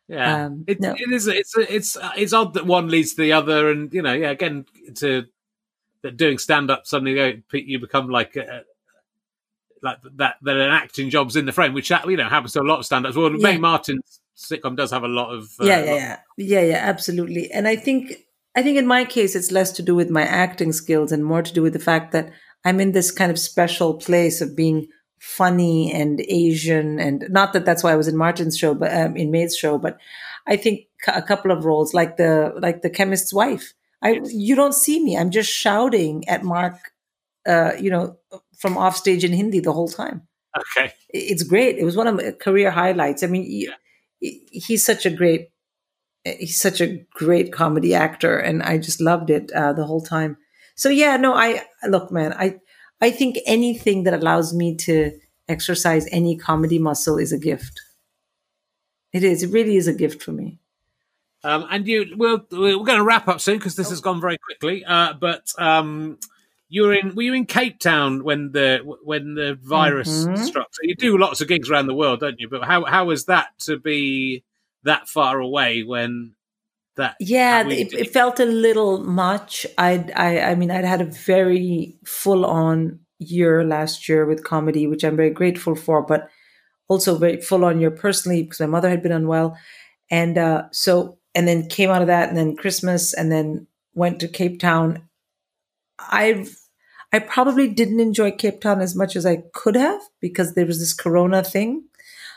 Yeah, 0.08 0.46
Um, 0.46 0.64
it, 0.68 0.82
no. 0.82 0.96
it 0.98 1.12
is. 1.12 1.28
It's 1.28 1.56
it's 1.56 1.96
it's 2.18 2.34
odd 2.34 2.56
that 2.56 2.66
one 2.66 2.88
leads 2.88 3.14
to 3.14 3.22
the 3.22 3.34
other, 3.34 3.70
and 3.70 3.94
you 3.94 4.02
know, 4.02 4.14
yeah. 4.14 4.32
Again, 4.32 4.66
to 4.96 5.26
that 6.02 6.18
doing 6.18 6.38
stand 6.38 6.72
up 6.72 6.88
suddenly 6.88 7.14
you, 7.14 7.44
you 7.52 7.80
become 7.80 8.10
like 8.10 8.36
a, 8.36 8.64
like 9.82 9.98
that. 10.18 10.36
That 10.42 10.58
an 10.58 10.72
acting 10.72 11.10
job's 11.10 11.36
in 11.36 11.46
the 11.46 11.52
frame, 11.52 11.74
which 11.74 11.90
you 11.90 12.18
know 12.18 12.30
happens 12.30 12.54
to 12.54 12.62
a 12.62 12.64
lot 12.64 12.80
of 12.80 12.86
stand 12.86 13.06
ups. 13.06 13.16
Well, 13.16 13.30
Mae 13.30 13.54
Yeah. 13.54 13.58
Martin's 13.58 14.22
sitcom 14.38 14.76
does 14.76 14.92
have 14.92 15.04
a 15.04 15.08
lot 15.08 15.34
of 15.34 15.44
uh, 15.60 15.66
yeah, 15.66 15.84
yeah, 15.84 15.96
yeah, 15.96 16.18
yeah, 16.38 16.62
yeah, 16.62 16.78
absolutely. 16.78 17.52
And 17.52 17.68
I 17.68 17.76
think, 17.76 18.16
I 18.56 18.64
think 18.64 18.78
in 18.78 18.88
my 18.88 19.06
case, 19.06 19.36
it's 19.36 19.52
less 19.52 19.72
to 19.74 19.82
do 19.82 19.96
with 19.96 20.10
my 20.10 20.24
acting 20.24 20.72
skills 20.72 21.12
and 21.12 21.26
more 21.26 21.42
to 21.42 21.54
do 21.54 21.62
with 21.62 21.74
the 21.74 21.80
fact 21.80 22.12
that 22.14 22.32
I'm 22.66 22.80
in 22.80 22.94
this 22.94 23.12
kind 23.12 23.32
of 23.32 23.40
special 23.40 23.96
place 23.96 24.42
of 24.42 24.56
being 24.56 24.88
funny 25.20 25.92
and 25.94 26.22
Asian, 26.30 27.00
and 27.00 27.26
not 27.30 27.54
that 27.54 27.66
that's 27.66 27.84
why 27.84 27.92
I 27.92 27.98
was 27.98 28.08
in 28.08 28.18
Martin's 28.18 28.58
show, 28.58 28.74
but 28.74 28.94
um, 28.96 29.18
in 29.18 29.32
Mae's 29.32 29.56
show. 29.56 29.78
But 29.78 29.98
I 30.48 30.56
think 30.56 30.86
a 31.08 31.22
couple 31.22 31.52
of 31.52 31.66
roles, 31.66 31.94
like 31.94 32.18
the 32.18 32.54
like 32.58 32.82
the 32.82 32.90
chemist's 32.90 33.34
wife. 33.34 33.74
I 34.02 34.22
you 34.26 34.56
don't 34.56 34.74
see 34.74 35.04
me. 35.04 35.18
I'm 35.18 35.30
just 35.30 35.52
shouting 35.52 36.28
at 36.30 36.44
Mark, 36.44 36.76
uh, 37.48 37.74
you 37.80 37.90
know, 37.90 38.18
from 38.58 38.78
off 38.78 38.96
stage 38.98 39.24
in 39.24 39.32
Hindi 39.34 39.60
the 39.60 39.74
whole 39.74 39.90
time 39.90 40.22
Okay, 40.58 40.92
it's 41.10 41.44
great. 41.44 41.78
It 41.78 41.86
was 41.86 41.96
one 41.96 42.08
of 42.08 42.16
my 42.16 42.32
career 42.32 42.72
highlights. 42.72 43.22
I 43.24 43.28
mean, 43.28 43.44
he- 43.44 43.68
Yeah. 43.68 43.76
he- 44.20 44.48
he's 44.52 44.84
such 44.84 45.06
a 45.06 45.12
great, 45.12 45.50
he's 46.26 46.60
such 46.60 46.82
a 46.82 47.06
great 47.14 47.54
comedy 47.54 47.94
actor, 47.94 48.36
and 48.38 48.64
I 48.64 48.80
just 48.80 49.00
loved 49.00 49.30
it 49.30 49.52
uh, 49.52 49.74
the 49.74 49.86
whole 49.86 50.02
time. 50.02 50.38
So 50.76 50.90
yeah, 50.90 51.18
no, 51.18 51.34
I 51.36 51.62
look, 51.88 52.12
man, 52.12 52.34
I 52.34 52.60
I 53.00 53.12
think 53.12 53.38
anything 53.46 54.04
that 54.06 54.14
allows 54.16 54.54
me 54.54 54.76
to 54.88 55.12
exercise 55.48 56.08
any 56.12 56.36
comedy 56.36 56.80
muscle 56.80 57.18
is 57.20 57.32
a 57.32 57.38
gift. 57.40 57.80
It 59.14 59.24
is. 59.24 59.44
It 59.44 59.52
really 59.52 59.76
is 59.78 59.88
a 59.88 59.94
gift 59.94 60.22
for 60.24 60.32
me. 60.32 60.60
um, 61.44 61.66
and 61.72 61.88
you 61.88 62.16
we'll, 62.18 62.46
we're 62.52 62.84
going 62.84 62.98
to 62.98 63.04
wrap 63.04 63.28
up 63.30 63.40
soon 63.40 63.58
because 63.60 63.76
this 63.76 63.90
has 63.90 64.02
gone 64.02 64.20
very 64.20 64.38
quickly. 64.38 64.84
Uh, 64.84 65.14
but 65.14 65.54
um, 65.58 66.18
you 66.70 66.84
were 66.84 66.94
in 66.94 67.16
were 67.16 67.24
you 67.24 67.34
in 67.34 67.46
Cape 67.46 67.80
Town 67.80 68.24
when 68.24 68.52
the 68.52 68.80
when 69.04 69.34
the 69.34 69.58
virus 69.62 70.26
Mhm. 70.26 70.38
struck? 70.38 70.68
So 70.72 70.80
you 70.84 70.96
do 70.96 71.18
lots 71.18 71.42
of 71.42 71.48
gigs 71.48 71.70
around 71.70 71.88
the 71.88 71.96
world, 71.96 72.20
don't 72.20 72.40
you? 72.40 72.48
But 72.48 72.64
how 72.64 72.86
how 72.86 73.06
was 73.06 73.26
that 73.26 73.48
to 73.62 73.78
be 73.78 74.44
that 74.84 75.10
far 75.10 75.40
away 75.40 75.84
when 75.84 76.36
that? 76.96 77.16
Yeah, 77.20 77.68
it, 77.68 77.92
it 77.94 78.14
felt 78.14 78.40
a 78.40 78.46
little 78.46 79.00
much. 79.04 79.66
I'd, 79.78 80.12
I, 80.12 80.40
I 80.52 80.56
mean, 80.56 80.70
I'd 80.72 80.86
had 80.86 81.02
a 81.02 81.06
very 81.06 81.98
full 82.06 82.46
on 82.46 83.00
year 83.18 83.64
last 83.64 84.08
year 84.08 84.26
with 84.26 84.44
comedy, 84.44 84.88
which 84.88 85.04
I'm 85.04 85.18
very 85.18 85.32
grateful 85.32 85.76
for, 85.76 86.02
but 86.04 86.30
also 86.88 87.18
very 87.18 87.42
full 87.42 87.66
on 87.66 87.80
year 87.80 87.92
personally 87.92 88.44
because 88.44 88.60
my 88.60 88.66
mother 88.68 88.90
had 88.90 89.02
been 89.04 89.12
unwell. 89.12 89.58
And 90.12 90.38
uh, 90.38 90.64
so, 90.72 91.18
and 91.36 91.48
then 91.48 91.68
came 91.68 91.90
out 91.90 92.02
of 92.02 92.08
that, 92.08 92.30
and 92.30 92.38
then 92.38 92.56
Christmas, 92.56 93.14
and 93.14 93.32
then 93.32 93.68
went 93.94 94.20
to 94.22 94.28
Cape 94.28 94.60
Town. 94.60 95.09
I've, 96.12 96.58
I 97.12 97.20
probably 97.20 97.68
didn't 97.68 98.00
enjoy 98.00 98.32
Cape 98.32 98.62
Town 98.62 98.82
as 98.82 98.96
much 98.96 99.16
as 99.16 99.26
I 99.26 99.44
could 99.54 99.76
have 99.76 100.02
because 100.20 100.54
there 100.54 100.66
was 100.66 100.80
this 100.80 100.94
Corona 100.94 101.44
thing. 101.44 101.84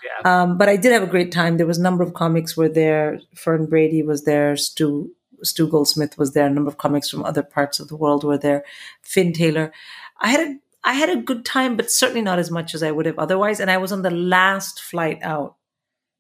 yeah. 0.04 0.42
Um, 0.42 0.58
but 0.58 0.68
I 0.68 0.76
did 0.76 0.92
have 0.92 1.02
a 1.02 1.06
great 1.06 1.32
time. 1.32 1.56
There 1.56 1.66
was 1.66 1.78
a 1.78 1.82
number 1.82 2.02
of 2.02 2.14
comics 2.14 2.56
were 2.56 2.68
there. 2.68 3.20
Fern 3.34 3.66
Brady 3.66 4.02
was 4.02 4.24
there. 4.24 4.56
Stu 4.56 5.10
Stu 5.42 5.66
Goldsmith 5.68 6.16
was 6.16 6.32
there. 6.32 6.46
A 6.46 6.50
number 6.50 6.70
of 6.70 6.78
comics 6.78 7.10
from 7.10 7.24
other 7.24 7.42
parts 7.42 7.80
of 7.80 7.88
the 7.88 7.96
world 7.96 8.24
were 8.24 8.38
there. 8.38 8.64
Fin 9.02 9.32
Taylor. 9.32 9.72
I 10.20 10.28
had 10.30 10.40
a 10.40 10.56
I 10.84 10.94
had 10.94 11.10
a 11.10 11.16
good 11.16 11.44
time, 11.44 11.76
but 11.76 11.90
certainly 11.90 12.22
not 12.22 12.38
as 12.38 12.50
much 12.50 12.74
as 12.74 12.82
I 12.82 12.90
would 12.90 13.06
have 13.06 13.18
otherwise. 13.18 13.60
And 13.60 13.70
I 13.70 13.76
was 13.76 13.92
on 13.92 14.02
the 14.02 14.10
last 14.10 14.80
flight 14.80 15.18
out 15.22 15.56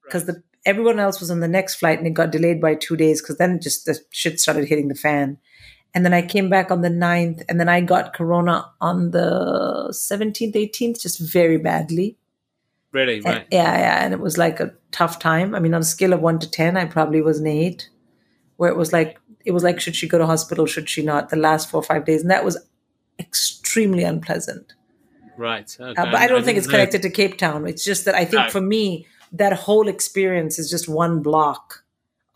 because 0.04 0.26
the 0.26 0.42
everyone 0.64 1.00
else 1.00 1.20
was 1.20 1.30
on 1.30 1.40
the 1.40 1.48
next 1.48 1.76
flight 1.76 1.98
and 1.98 2.06
it 2.06 2.14
got 2.14 2.30
delayed 2.30 2.60
by 2.60 2.74
two 2.74 2.96
days 2.96 3.20
because 3.20 3.38
then 3.38 3.60
just 3.60 3.86
the 3.86 3.98
shit 4.10 4.40
started 4.40 4.68
hitting 4.68 4.88
the 4.88 4.94
fan. 4.94 5.38
And 5.94 6.04
then 6.04 6.14
I 6.14 6.22
came 6.22 6.48
back 6.48 6.70
on 6.70 6.80
the 6.80 6.88
9th 6.88 7.44
and 7.48 7.60
then 7.60 7.68
I 7.68 7.82
got 7.82 8.14
corona 8.14 8.70
on 8.80 9.10
the 9.10 9.88
17th, 9.92 10.54
18th, 10.54 11.00
just 11.02 11.20
very 11.20 11.58
badly. 11.58 12.16
Really? 12.92 13.20
Right. 13.20 13.36
And, 13.38 13.46
yeah, 13.50 13.78
yeah. 13.78 14.04
And 14.04 14.14
it 14.14 14.20
was 14.20 14.38
like 14.38 14.58
a 14.60 14.72
tough 14.90 15.18
time. 15.18 15.54
I 15.54 15.60
mean, 15.60 15.74
on 15.74 15.82
a 15.82 15.84
scale 15.84 16.12
of 16.12 16.20
one 16.20 16.38
to 16.38 16.50
10, 16.50 16.76
I 16.76 16.86
probably 16.86 17.20
was 17.20 17.40
an 17.40 17.46
eight, 17.46 17.90
where 18.56 18.70
it 18.70 18.76
was 18.76 18.92
like, 18.92 19.18
it 19.44 19.52
was 19.52 19.62
like, 19.62 19.80
should 19.80 19.96
she 19.96 20.08
go 20.08 20.18
to 20.18 20.26
hospital? 20.26 20.66
Should 20.66 20.88
she 20.88 21.02
not? 21.02 21.28
The 21.28 21.36
last 21.36 21.68
four 21.68 21.80
or 21.80 21.84
five 21.84 22.04
days. 22.06 22.22
And 22.22 22.30
that 22.30 22.44
was 22.44 22.58
extremely 23.18 24.04
unpleasant. 24.04 24.74
Right. 25.36 25.76
Okay. 25.78 26.00
Uh, 26.00 26.04
but 26.06 26.14
I 26.14 26.26
don't 26.26 26.44
think 26.44 26.58
it's 26.58 26.66
connected 26.66 27.02
to 27.02 27.10
Cape 27.10 27.38
Town. 27.38 27.66
It's 27.66 27.84
just 27.84 28.04
that 28.04 28.14
I 28.14 28.24
think 28.24 28.44
No. 28.44 28.50
for 28.50 28.60
me, 28.60 29.06
that 29.32 29.52
whole 29.52 29.88
experience 29.88 30.58
is 30.58 30.70
just 30.70 30.88
one 30.88 31.22
block 31.22 31.81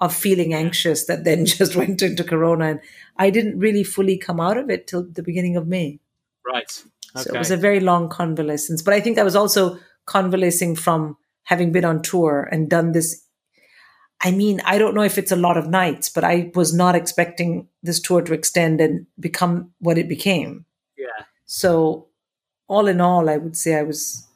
of 0.00 0.14
feeling 0.14 0.52
anxious 0.52 1.06
that 1.06 1.24
then 1.24 1.46
just 1.46 1.76
went 1.76 2.02
into 2.02 2.24
Corona. 2.24 2.66
And 2.66 2.80
I 3.16 3.30
didn't 3.30 3.58
really 3.58 3.84
fully 3.84 4.18
come 4.18 4.40
out 4.40 4.56
of 4.56 4.70
it 4.70 4.86
till 4.86 5.04
the 5.04 5.22
beginning 5.22 5.56
of 5.56 5.66
May. 5.66 6.00
Right. 6.46 6.70
So 7.16 7.34
it 7.34 7.38
was 7.38 7.50
a 7.50 7.56
very 7.56 7.80
long 7.80 8.08
convalescence. 8.08 8.82
But 8.82 8.94
I 8.94 9.00
think 9.00 9.18
I 9.18 9.22
was 9.22 9.36
also 9.36 9.78
convalescing 10.04 10.76
from 10.76 11.16
having 11.44 11.72
been 11.72 11.84
on 11.84 12.02
tour 12.02 12.48
and 12.52 12.68
done 12.68 12.92
this. 12.92 13.24
I 14.20 14.30
mean, 14.30 14.60
I 14.64 14.78
don't 14.78 14.94
know 14.94 15.02
if 15.02 15.16
it's 15.16 15.32
a 15.32 15.36
lot 15.36 15.56
of 15.56 15.68
nights, 15.68 16.08
but 16.10 16.24
I 16.24 16.50
was 16.54 16.74
not 16.74 16.94
expecting 16.94 17.68
this 17.82 18.00
tour 18.00 18.22
to 18.22 18.34
extend 18.34 18.80
and 18.80 19.06
become 19.18 19.72
what 19.78 19.98
it 19.98 20.08
became. 20.08 20.66
yeah. 20.96 21.24
So, 21.46 22.08
all 22.68 22.88
in 22.88 23.00
all, 23.00 23.30
I 23.30 23.36
would 23.36 23.56
say 23.56 23.76
I 23.76 23.84
was 23.84 24.26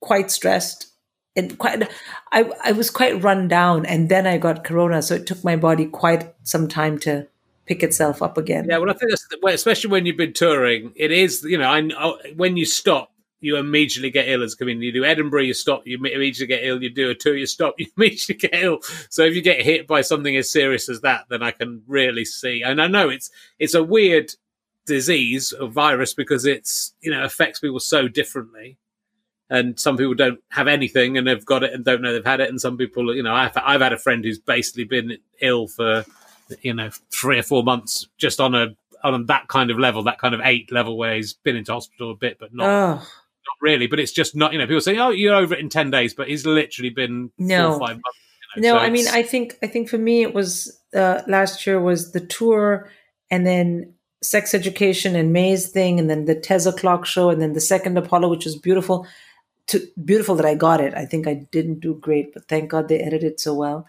quite 0.00 0.30
stressed 0.30 0.88
and 1.36 1.56
quite. 1.58 1.88
I 2.32 2.50
I 2.64 2.72
was 2.72 2.90
quite 2.90 3.22
run 3.22 3.48
down, 3.48 3.86
and 3.86 4.08
then 4.08 4.26
I 4.26 4.38
got 4.38 4.64
corona, 4.64 5.02
so 5.02 5.14
it 5.14 5.26
took 5.26 5.44
my 5.44 5.56
body 5.56 5.86
quite 5.86 6.34
some 6.42 6.68
time 6.68 6.98
to 7.00 7.26
pick 7.66 7.82
itself 7.82 8.22
up 8.22 8.38
again. 8.38 8.66
Yeah, 8.68 8.78
well, 8.78 8.90
I 8.90 8.94
think 8.94 9.10
that's 9.10 9.26
well, 9.42 9.54
especially 9.54 9.90
when 9.90 10.06
you've 10.06 10.16
been 10.16 10.32
touring. 10.32 10.92
It 10.96 11.12
is, 11.12 11.44
you 11.44 11.58
know, 11.58 11.70
I, 11.70 11.78
I 11.96 12.32
when 12.34 12.56
you 12.56 12.64
stop, 12.64 13.12
you 13.40 13.56
immediately 13.56 14.10
get 14.10 14.28
ill 14.28 14.42
as 14.42 14.54
a 14.54 14.56
comedian. 14.56 14.82
You 14.82 14.92
do 14.92 15.04
Edinburgh, 15.04 15.42
you 15.42 15.54
stop, 15.54 15.86
you 15.86 15.96
immediately 15.96 16.46
get 16.46 16.64
ill. 16.64 16.82
You 16.82 16.90
do 16.90 17.10
a 17.10 17.14
tour, 17.14 17.36
you 17.36 17.46
stop, 17.46 17.74
you 17.78 17.86
immediately 17.96 18.34
get 18.34 18.54
ill. 18.54 18.78
So 19.10 19.22
if 19.22 19.36
you 19.36 19.42
get 19.42 19.62
hit 19.62 19.86
by 19.86 20.00
something 20.00 20.36
as 20.36 20.50
serious 20.50 20.88
as 20.88 21.02
that, 21.02 21.26
then 21.28 21.42
I 21.42 21.52
can 21.52 21.82
really 21.86 22.24
see. 22.24 22.62
And 22.62 22.82
I 22.82 22.88
know 22.88 23.08
it's 23.08 23.30
it's 23.58 23.74
a 23.74 23.84
weird 23.84 24.32
disease 24.86 25.52
or 25.52 25.68
virus 25.68 26.14
because 26.14 26.46
it's 26.46 26.94
you 27.00 27.10
know 27.10 27.22
affects 27.22 27.60
people 27.60 27.80
so 27.80 28.08
differently. 28.08 28.78
And 29.50 29.80
some 29.80 29.96
people 29.96 30.14
don't 30.14 30.40
have 30.50 30.68
anything 30.68 31.16
and 31.16 31.26
they've 31.26 31.44
got 31.44 31.62
it 31.62 31.72
and 31.72 31.84
don't 31.84 32.02
know 32.02 32.12
they've 32.12 32.24
had 32.24 32.40
it. 32.40 32.50
And 32.50 32.60
some 32.60 32.76
people, 32.76 33.14
you 33.16 33.22
know, 33.22 33.34
I've, 33.34 33.56
I've 33.56 33.80
had 33.80 33.94
a 33.94 33.98
friend 33.98 34.24
who's 34.24 34.38
basically 34.38 34.84
been 34.84 35.16
ill 35.40 35.68
for 35.68 36.04
you 36.62 36.72
know 36.72 36.90
three 37.10 37.38
or 37.38 37.42
four 37.42 37.62
months 37.62 38.06
just 38.16 38.40
on 38.40 38.54
a 38.54 38.68
on 39.04 39.26
that 39.26 39.48
kind 39.48 39.70
of 39.70 39.78
level, 39.78 40.02
that 40.02 40.18
kind 40.18 40.34
of 40.34 40.40
eight 40.44 40.72
level 40.72 40.98
where 40.98 41.14
he's 41.14 41.32
been 41.32 41.56
into 41.56 41.72
hospital 41.72 42.10
a 42.10 42.16
bit, 42.16 42.38
but 42.38 42.52
not, 42.52 42.66
Oh 42.66 43.06
not 43.48 43.56
really. 43.60 43.86
But 43.86 44.00
it's 44.00 44.12
just 44.12 44.36
not 44.36 44.52
you 44.52 44.58
know 44.58 44.66
people 44.66 44.80
say 44.80 44.98
oh 44.98 45.10
you're 45.10 45.34
over 45.34 45.54
it 45.54 45.60
in 45.60 45.68
ten 45.68 45.90
days, 45.90 46.14
but 46.14 46.28
he's 46.28 46.46
literally 46.46 46.90
been 46.90 47.30
No. 47.38 47.72
four 47.72 47.76
or 47.76 47.78
five 47.78 47.96
months. 47.96 48.18
You 48.56 48.62
know, 48.62 48.72
no, 48.72 48.78
so 48.78 48.84
I 48.84 48.90
mean, 48.90 49.08
I 49.08 49.22
think 49.22 49.58
I 49.62 49.66
think 49.66 49.88
for 49.88 49.98
me 49.98 50.22
it 50.22 50.34
was 50.34 50.78
uh, 50.94 51.22
last 51.26 51.66
year 51.66 51.80
was 51.80 52.12
the 52.12 52.20
tour, 52.20 52.90
and 53.30 53.46
then 53.46 53.94
sex 54.22 54.54
education 54.54 55.14
and 55.16 55.32
Mae's 55.32 55.68
thing, 55.68 55.98
and 55.98 56.08
then 56.08 56.24
the 56.24 56.34
Teza 56.34 56.72
Clock 56.72 57.06
show, 57.06 57.30
and 57.30 57.40
then 57.40 57.52
the 57.52 57.60
second 57.60 57.96
Apollo, 57.98 58.28
which 58.28 58.44
was 58.44 58.56
beautiful. 58.56 59.06
To, 59.68 59.80
beautiful 60.04 60.34
that 60.36 60.46
I 60.46 60.54
got 60.54 60.80
it. 60.80 60.94
I 60.94 61.04
think 61.04 61.26
I 61.26 61.34
didn't 61.34 61.80
do 61.80 61.94
great, 61.94 62.32
but 62.32 62.48
thank 62.48 62.70
God 62.70 62.88
they 62.88 63.00
edited 63.00 63.32
it 63.32 63.40
so 63.40 63.54
well. 63.54 63.86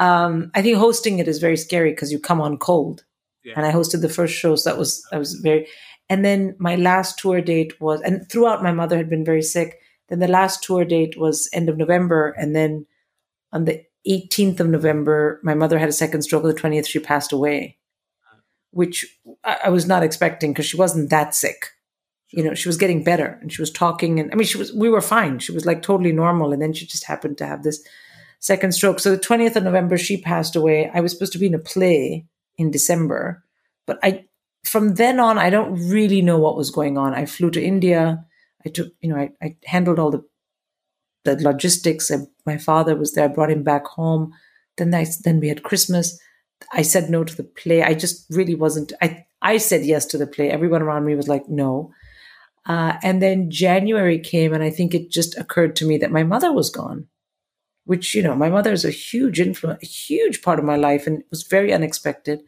Um, 0.00 0.50
I 0.54 0.62
think 0.62 0.78
hosting 0.78 1.18
it 1.18 1.28
is 1.28 1.38
very 1.38 1.56
scary 1.56 1.90
because 1.90 2.12
you 2.12 2.18
come 2.20 2.40
on 2.40 2.56
cold, 2.58 3.04
Yeah. 3.44 3.54
and 3.56 3.66
I 3.66 3.72
hosted 3.72 4.00
the 4.00 4.08
first 4.08 4.34
show, 4.34 4.56
so 4.56 4.70
that 4.70 4.78
was 4.78 5.04
I 5.12 5.18
was 5.18 5.34
very. 5.34 5.66
And 6.08 6.24
then 6.24 6.56
my 6.58 6.76
last 6.76 7.18
tour 7.18 7.40
date 7.42 7.78
was, 7.80 8.00
and 8.00 8.26
throughout 8.30 8.62
my 8.62 8.72
mother 8.72 8.96
had 8.96 9.10
been 9.10 9.24
very 9.24 9.42
sick. 9.42 9.78
Then 10.08 10.20
the 10.20 10.28
last 10.28 10.62
tour 10.62 10.84
date 10.86 11.18
was 11.18 11.48
end 11.52 11.68
of 11.68 11.76
November, 11.76 12.30
and 12.38 12.56
then 12.56 12.86
on 13.52 13.64
the 13.66 13.84
18th 14.08 14.60
of 14.60 14.68
November, 14.68 15.38
my 15.42 15.52
mother 15.54 15.78
had 15.78 15.88
a 15.90 15.92
second 15.92 16.22
stroke. 16.22 16.44
On 16.44 16.48
the 16.48 16.54
20th, 16.58 16.86
she 16.86 16.98
passed 16.98 17.32
away, 17.32 17.76
which 18.70 19.04
I, 19.44 19.58
I 19.64 19.68
was 19.68 19.86
not 19.86 20.02
expecting 20.02 20.52
because 20.52 20.64
she 20.66 20.76
wasn't 20.78 21.10
that 21.10 21.34
sick. 21.34 21.72
You 22.30 22.44
know, 22.44 22.54
she 22.54 22.68
was 22.68 22.76
getting 22.76 23.02
better 23.02 23.38
and 23.40 23.52
she 23.52 23.62
was 23.62 23.70
talking, 23.70 24.20
and 24.20 24.30
I 24.32 24.36
mean, 24.36 24.46
she 24.46 24.58
was. 24.58 24.72
We 24.72 24.88
were 24.88 25.00
fine. 25.00 25.38
She 25.38 25.52
was 25.52 25.64
like 25.64 25.82
totally 25.82 26.12
normal, 26.12 26.52
and 26.52 26.60
then 26.60 26.72
she 26.72 26.86
just 26.86 27.04
happened 27.04 27.38
to 27.38 27.46
have 27.46 27.62
this 27.62 27.82
second 28.40 28.72
stroke. 28.72 29.00
So 29.00 29.10
the 29.10 29.18
20th 29.18 29.56
of 29.56 29.64
November, 29.64 29.98
she 29.98 30.20
passed 30.20 30.54
away. 30.54 30.90
I 30.92 31.00
was 31.00 31.12
supposed 31.12 31.32
to 31.32 31.38
be 31.38 31.46
in 31.46 31.54
a 31.54 31.58
play 31.58 32.26
in 32.56 32.70
December, 32.70 33.42
but 33.86 33.98
I 34.02 34.26
from 34.64 34.94
then 34.94 35.18
on, 35.20 35.38
I 35.38 35.50
don't 35.50 35.88
really 35.88 36.20
know 36.20 36.38
what 36.38 36.56
was 36.56 36.70
going 36.70 36.98
on. 36.98 37.14
I 37.14 37.24
flew 37.26 37.50
to 37.52 37.62
India. 37.62 38.24
I 38.66 38.68
took, 38.68 38.92
you 39.00 39.08
know, 39.08 39.16
I, 39.16 39.30
I 39.42 39.56
handled 39.64 39.98
all 39.98 40.10
the 40.10 40.24
the 41.24 41.36
logistics. 41.36 42.10
I, 42.10 42.18
my 42.46 42.58
father 42.58 42.96
was 42.96 43.12
there. 43.12 43.24
I 43.24 43.28
brought 43.28 43.50
him 43.50 43.62
back 43.62 43.86
home. 43.86 44.32
Then 44.76 44.94
I, 44.94 45.06
then 45.24 45.40
we 45.40 45.48
had 45.48 45.62
Christmas. 45.62 46.18
I 46.72 46.82
said 46.82 47.10
no 47.10 47.24
to 47.24 47.36
the 47.36 47.44
play. 47.44 47.82
I 47.82 47.94
just 47.94 48.26
really 48.30 48.54
wasn't. 48.54 48.92
I 49.02 49.24
I 49.42 49.58
said 49.58 49.84
yes 49.84 50.06
to 50.06 50.18
the 50.18 50.26
play. 50.26 50.50
Everyone 50.50 50.82
around 50.82 51.04
me 51.04 51.14
was 51.14 51.28
like 51.28 51.48
no. 51.48 51.92
Uh, 52.68 52.98
and 53.02 53.22
then 53.22 53.50
January 53.50 54.18
came, 54.18 54.52
and 54.52 54.62
I 54.62 54.68
think 54.68 54.94
it 54.94 55.10
just 55.10 55.38
occurred 55.38 55.74
to 55.76 55.86
me 55.86 55.96
that 55.98 56.12
my 56.12 56.22
mother 56.22 56.52
was 56.52 56.68
gone, 56.68 57.06
which 57.84 58.14
you 58.14 58.22
know, 58.22 58.36
my 58.36 58.50
mother 58.50 58.72
is 58.72 58.84
a 58.84 58.90
huge 58.90 59.40
influence, 59.40 59.82
a 59.82 59.86
huge 59.86 60.42
part 60.42 60.58
of 60.58 60.66
my 60.66 60.76
life, 60.76 61.06
and 61.06 61.20
it 61.20 61.26
was 61.30 61.44
very 61.44 61.72
unexpected. 61.72 62.42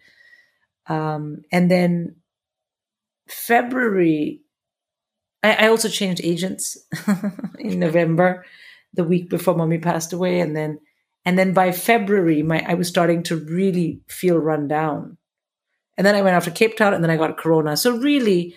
Um, 0.86 1.42
and 1.50 1.70
then 1.70 2.16
February, 3.28 4.42
I, 5.42 5.54
I 5.64 5.68
also 5.68 5.88
changed 5.88 6.20
agents 6.22 6.76
in 7.58 7.78
November, 7.78 8.44
the 8.92 9.04
week 9.04 9.30
before 9.30 9.54
mommy 9.54 9.78
passed 9.78 10.12
away, 10.12 10.40
and 10.40 10.54
then 10.54 10.80
and 11.24 11.38
then 11.38 11.54
by 11.54 11.72
February, 11.72 12.42
my 12.42 12.62
I 12.68 12.74
was 12.74 12.88
starting 12.88 13.22
to 13.24 13.36
really 13.36 14.02
feel 14.08 14.36
run 14.36 14.68
down. 14.68 15.16
And 15.96 16.06
then 16.06 16.14
I 16.14 16.22
went 16.22 16.36
after 16.36 16.50
Cape 16.50 16.76
Town, 16.76 16.92
and 16.92 17.02
then 17.02 17.10
I 17.10 17.16
got 17.16 17.38
Corona. 17.38 17.74
So 17.76 17.96
really, 17.96 18.54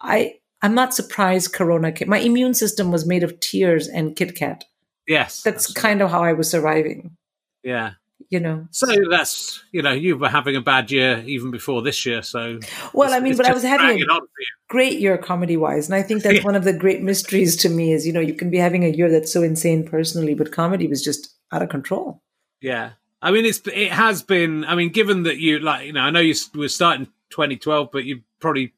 I 0.00 0.36
I'm 0.62 0.74
not 0.74 0.94
surprised 0.94 1.52
Corona 1.52 1.90
came. 1.92 2.08
My 2.08 2.18
immune 2.18 2.54
system 2.54 2.90
was 2.92 3.04
made 3.06 3.22
of 3.24 3.38
tears 3.40 3.88
and 3.88 4.14
Kit 4.16 4.36
Kat. 4.36 4.64
yes, 5.08 5.42
That's 5.42 5.72
kind 5.72 6.00
of 6.02 6.10
how 6.10 6.22
I 6.22 6.32
was 6.32 6.48
surviving. 6.50 7.16
yeah. 7.62 7.92
You 8.30 8.40
know. 8.40 8.66
So 8.70 8.86
that's 9.10 9.62
you 9.72 9.82
know 9.82 9.90
you 9.92 10.16
were 10.16 10.28
having 10.28 10.56
a 10.56 10.60
bad 10.62 10.90
year 10.90 11.22
even 11.26 11.50
before 11.50 11.82
this 11.82 12.06
year. 12.06 12.22
So 12.22 12.60
Well, 12.94 13.12
I 13.12 13.20
mean, 13.20 13.36
but 13.36 13.44
I 13.46 13.52
was 13.52 13.62
having 13.64 14.00
a 14.00 14.04
on 14.04 14.20
for 14.20 14.40
you. 14.40 14.46
great 14.70 15.00
year 15.00 15.18
comedy 15.18 15.56
wise, 15.58 15.86
and 15.88 15.94
I 15.96 16.02
think 16.02 16.22
that's 16.22 16.36
Yeah. 16.38 16.44
one 16.44 16.54
of 16.54 16.64
the 16.64 16.72
great 16.72 17.02
mysteries 17.02 17.56
to 17.56 17.68
me. 17.68 17.92
Is 17.92 18.06
you 18.06 18.12
know 18.12 18.20
you 18.20 18.32
can 18.32 18.48
be 18.48 18.56
having 18.56 18.84
a 18.84 18.88
year 18.88 19.10
that's 19.10 19.30
so 19.32 19.42
insane 19.42 19.84
personally, 19.86 20.34
but 20.34 20.50
comedy 20.52 20.86
was 20.86 21.02
just 21.02 21.34
out 21.50 21.62
of 21.62 21.68
control. 21.68 22.22
Yeah, 22.62 22.92
I 23.20 23.32
mean, 23.32 23.44
it's 23.44 23.60
it 23.66 23.90
has 23.90 24.22
been. 24.22 24.64
I 24.64 24.76
mean, 24.76 24.90
given 24.90 25.24
that 25.24 25.36
you 25.38 25.58
like, 25.58 25.86
you 25.88 25.92
know, 25.92 26.00
I 26.00 26.10
know 26.10 26.20
you 26.20 26.34
were 26.54 26.68
starting 26.68 27.06
2012, 27.30 27.90
but 27.92 28.04
you 28.04 28.22
probably 28.40 28.72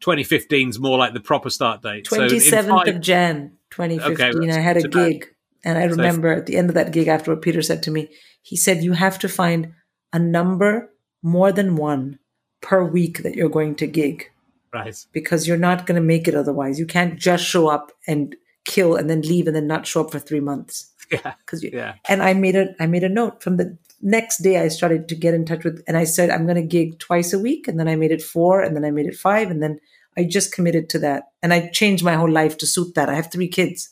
2015 0.00 0.68
is 0.68 0.78
more 0.78 0.98
like 0.98 1.14
the 1.14 1.20
proper 1.20 1.50
start 1.50 1.82
date. 1.82 2.06
So 2.06 2.16
Twenty 2.16 2.38
seventh 2.38 2.84
five- 2.84 2.88
of 2.96 3.00
Jan, 3.00 3.52
twenty 3.70 3.98
fifteen. 3.98 4.46
that's 4.46 4.56
I 4.56 4.60
had 4.60 4.76
a 4.76 4.88
gig, 4.88 5.26
and 5.64 5.78
I 5.78 5.84
remember 5.84 6.28
at 6.32 6.46
the 6.46 6.56
end 6.56 6.68
of 6.68 6.74
that 6.74 6.92
gig, 6.92 7.08
after 7.08 7.32
what 7.32 7.42
Peter 7.42 7.62
said 7.62 7.82
to 7.84 7.90
me, 7.90 8.08
he 8.42 8.56
said, 8.56 8.82
"You 8.84 8.92
have 8.92 9.18
to 9.20 9.28
find 9.28 9.72
a 10.12 10.18
number 10.18 10.90
more 11.22 11.50
than 11.52 11.76
one 11.76 12.18
per 12.60 12.84
week 12.84 13.22
that 13.22 13.34
you're 13.34 13.48
going 13.48 13.74
to 13.76 13.86
gig." 13.86 14.30
right? 14.72 15.06
because 15.12 15.48
you're 15.48 15.56
not 15.56 15.86
going 15.86 15.96
to 16.00 16.06
make 16.06 16.28
it 16.28 16.34
otherwise. 16.34 16.78
You 16.78 16.86
can't 16.86 17.18
just 17.18 17.44
show 17.44 17.68
up 17.68 17.92
and 18.06 18.36
kill 18.66 18.94
and 18.96 19.08
then 19.08 19.22
leave 19.22 19.46
and 19.46 19.56
then 19.56 19.66
not 19.66 19.86
show 19.86 20.02
up 20.02 20.10
for 20.12 20.18
three 20.18 20.40
months. 20.40 20.92
Yeah, 21.10 21.34
Because 21.38 21.62
you, 21.62 21.70
yeah, 21.72 21.94
and 22.08 22.20
I 22.20 22.34
made 22.34 22.56
a 22.56 22.74
I 22.80 22.86
made 22.86 23.04
a 23.04 23.08
note 23.08 23.40
from 23.40 23.58
the 23.58 23.78
next 24.00 24.38
day. 24.42 24.58
I 24.58 24.68
started 24.68 25.08
to 25.08 25.14
get 25.14 25.34
in 25.34 25.44
touch 25.44 25.64
with, 25.64 25.82
and 25.86 25.96
I 25.96 26.04
said 26.04 26.30
I'm 26.30 26.44
going 26.46 26.56
to 26.56 26.62
gig 26.62 26.98
twice 26.98 27.32
a 27.32 27.38
week, 27.38 27.68
and 27.68 27.78
then 27.78 27.88
I 27.88 27.96
made 27.96 28.12
it 28.12 28.22
four, 28.22 28.60
and 28.60 28.74
then 28.76 28.84
I 28.84 28.90
made 28.90 29.06
it 29.06 29.16
five, 29.16 29.50
and 29.50 29.62
then 29.62 29.80
I 30.16 30.24
just 30.24 30.52
committed 30.54 30.88
to 30.90 30.98
that, 31.00 31.24
and 31.42 31.52
I 31.52 31.68
changed 31.68 32.04
my 32.04 32.14
whole 32.14 32.30
life 32.30 32.56
to 32.58 32.66
suit 32.66 32.94
that. 32.94 33.08
I 33.08 33.14
have 33.14 33.30
three 33.30 33.48
kids, 33.48 33.90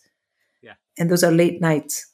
Yeah. 0.62 0.74
and 0.98 1.10
those 1.10 1.22
are 1.22 1.30
late 1.32 1.60
nights, 1.60 2.06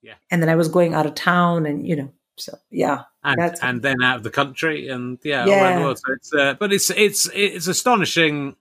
Yeah. 0.00 0.14
and 0.30 0.40
then 0.42 0.48
I 0.48 0.54
was 0.56 0.68
going 0.68 0.94
out 0.94 1.06
of 1.06 1.14
town, 1.14 1.66
and 1.66 1.86
you 1.86 1.96
know, 1.96 2.12
so 2.36 2.56
yeah, 2.70 3.02
and 3.24 3.56
and 3.62 3.82
then 3.82 4.02
out 4.02 4.16
of 4.18 4.22
the 4.22 4.30
country, 4.30 4.88
and 4.88 5.18
yeah, 5.24 5.42
all 5.42 5.48
Yeah. 5.48 5.62
around 5.62 5.78
the 5.78 5.84
world. 5.84 5.98
So 5.98 6.12
it's, 6.12 6.34
uh, 6.34 6.54
but 6.54 6.72
it's 6.72 6.90
it's 6.90 7.28
it's 7.34 7.66
astonishing 7.66 8.56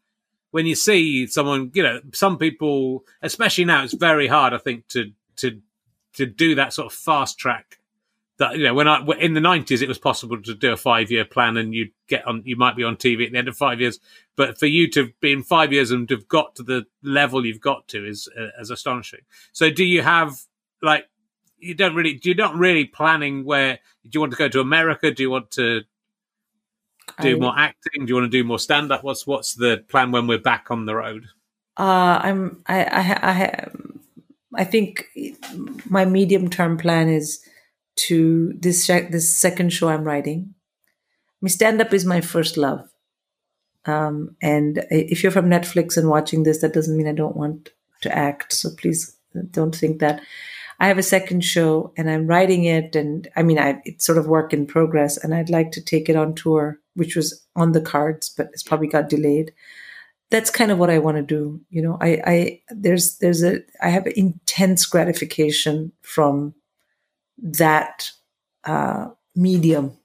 when 0.51 0.65
you 0.65 0.75
see 0.75 1.27
someone. 1.27 1.71
You 1.73 1.83
know, 1.83 2.01
some 2.13 2.37
people, 2.37 3.05
especially 3.21 3.65
now, 3.65 3.83
it's 3.83 3.93
very 3.93 4.27
hard. 4.27 4.53
I 4.53 4.57
think 4.57 4.87
to 4.89 5.11
to 5.37 5.61
to 6.13 6.25
do 6.25 6.55
that 6.55 6.73
sort 6.73 6.91
of 6.91 6.93
fast 6.97 7.37
track. 7.37 7.77
That 8.41 8.57
you 8.57 8.63
know, 8.63 8.73
when 8.73 8.87
I 8.87 9.05
in 9.19 9.35
the 9.35 9.39
nineties, 9.39 9.83
it 9.83 9.87
was 9.87 9.99
possible 9.99 10.41
to 10.41 10.55
do 10.55 10.73
a 10.73 10.77
five 10.77 11.11
year 11.11 11.25
plan, 11.25 11.57
and 11.57 11.75
you'd 11.75 11.91
get 12.07 12.25
on. 12.25 12.41
You 12.43 12.55
might 12.55 12.75
be 12.75 12.83
on 12.83 12.95
TV 12.95 13.27
at 13.27 13.31
the 13.31 13.37
end 13.37 13.47
of 13.47 13.55
five 13.55 13.79
years, 13.79 13.99
but 14.35 14.57
for 14.57 14.65
you 14.65 14.89
to 14.91 15.13
be 15.21 15.31
in 15.31 15.43
five 15.43 15.71
years 15.71 15.91
and 15.91 16.07
to 16.09 16.15
have 16.15 16.27
got 16.27 16.55
to 16.55 16.63
the 16.63 16.85
level 17.03 17.45
you've 17.45 17.61
got 17.61 17.87
to 17.89 18.03
is 18.03 18.27
uh, 18.35 18.47
is 18.59 18.71
astonishing. 18.71 19.19
So, 19.53 19.69
do 19.69 19.85
you 19.85 20.01
have 20.01 20.39
like 20.81 21.07
you 21.59 21.75
don't 21.75 21.93
really 21.93 22.19
you're 22.23 22.33
not 22.33 22.55
really 22.55 22.85
planning 22.85 23.45
where 23.45 23.77
do 24.05 24.09
you 24.11 24.19
want 24.19 24.31
to 24.31 24.37
go 24.39 24.49
to 24.49 24.59
America? 24.59 25.11
Do 25.11 25.21
you 25.21 25.29
want 25.29 25.51
to 25.51 25.81
do 27.21 27.35
I- 27.35 27.39
more 27.39 27.53
acting? 27.55 28.07
Do 28.07 28.09
you 28.09 28.15
want 28.15 28.31
to 28.31 28.37
do 28.37 28.43
more 28.43 28.57
stand 28.57 28.91
up? 28.91 29.03
What's 29.03 29.27
what's 29.27 29.53
the 29.53 29.85
plan 29.87 30.11
when 30.11 30.25
we're 30.25 30.39
back 30.39 30.71
on 30.71 30.87
the 30.87 30.95
road? 30.95 31.27
Uh, 31.77 32.19
I'm. 32.23 32.63
I. 32.65 32.83
I. 32.83 33.29
I, 33.31 33.67
I 34.53 34.63
think 34.63 35.05
my 35.89 36.05
medium 36.05 36.49
term 36.49 36.77
plan 36.77 37.07
is 37.07 37.45
to 37.95 38.53
this 38.59 38.87
this 38.87 39.35
second 39.35 39.71
show 39.71 39.89
I'm 39.89 40.03
writing. 40.03 40.53
My 41.41 41.49
stand 41.49 41.81
up 41.81 41.93
is 41.93 42.05
my 42.05 42.21
first 42.21 42.57
love, 42.57 42.89
um, 43.85 44.35
and 44.41 44.85
if 44.89 45.23
you're 45.23 45.31
from 45.31 45.49
Netflix 45.49 45.97
and 45.97 46.09
watching 46.09 46.43
this, 46.43 46.61
that 46.61 46.73
doesn't 46.73 46.95
mean 46.95 47.07
I 47.07 47.13
don't 47.13 47.35
want 47.35 47.69
to 48.01 48.15
act. 48.15 48.53
So 48.53 48.69
please 48.77 49.15
don't 49.51 49.75
think 49.75 49.99
that. 49.99 50.21
I 50.79 50.87
have 50.87 50.97
a 50.97 51.03
second 51.03 51.41
show 51.41 51.93
and 51.95 52.09
I'm 52.09 52.25
writing 52.25 52.63
it, 52.63 52.95
and 52.95 53.27
I 53.35 53.43
mean, 53.43 53.59
I 53.59 53.81
it's 53.85 54.05
sort 54.05 54.17
of 54.17 54.27
work 54.27 54.51
in 54.51 54.65
progress, 54.65 55.17
and 55.17 55.33
I'd 55.33 55.49
like 55.49 55.71
to 55.73 55.81
take 55.81 56.09
it 56.09 56.15
on 56.15 56.33
tour, 56.33 56.79
which 56.95 57.15
was 57.15 57.45
on 57.55 57.73
the 57.73 57.81
cards, 57.81 58.33
but 58.35 58.47
it's 58.47 58.63
probably 58.63 58.87
got 58.87 59.09
delayed 59.09 59.53
that's 60.31 60.49
kind 60.49 60.71
of 60.71 60.79
what 60.79 60.89
I 60.89 60.97
want 60.97 61.17
to 61.17 61.23
do. 61.23 61.61
You 61.69 61.83
know, 61.83 61.97
I, 62.01 62.21
I 62.25 62.61
there's 62.69 63.17
there's 63.17 63.43
a 63.43 63.59
I 63.83 63.89
have 63.89 64.07
intense 64.15 64.85
gratification 64.85 65.91
from 66.01 66.55
that 67.41 68.11
uh, 68.63 69.07
medium 69.35 69.97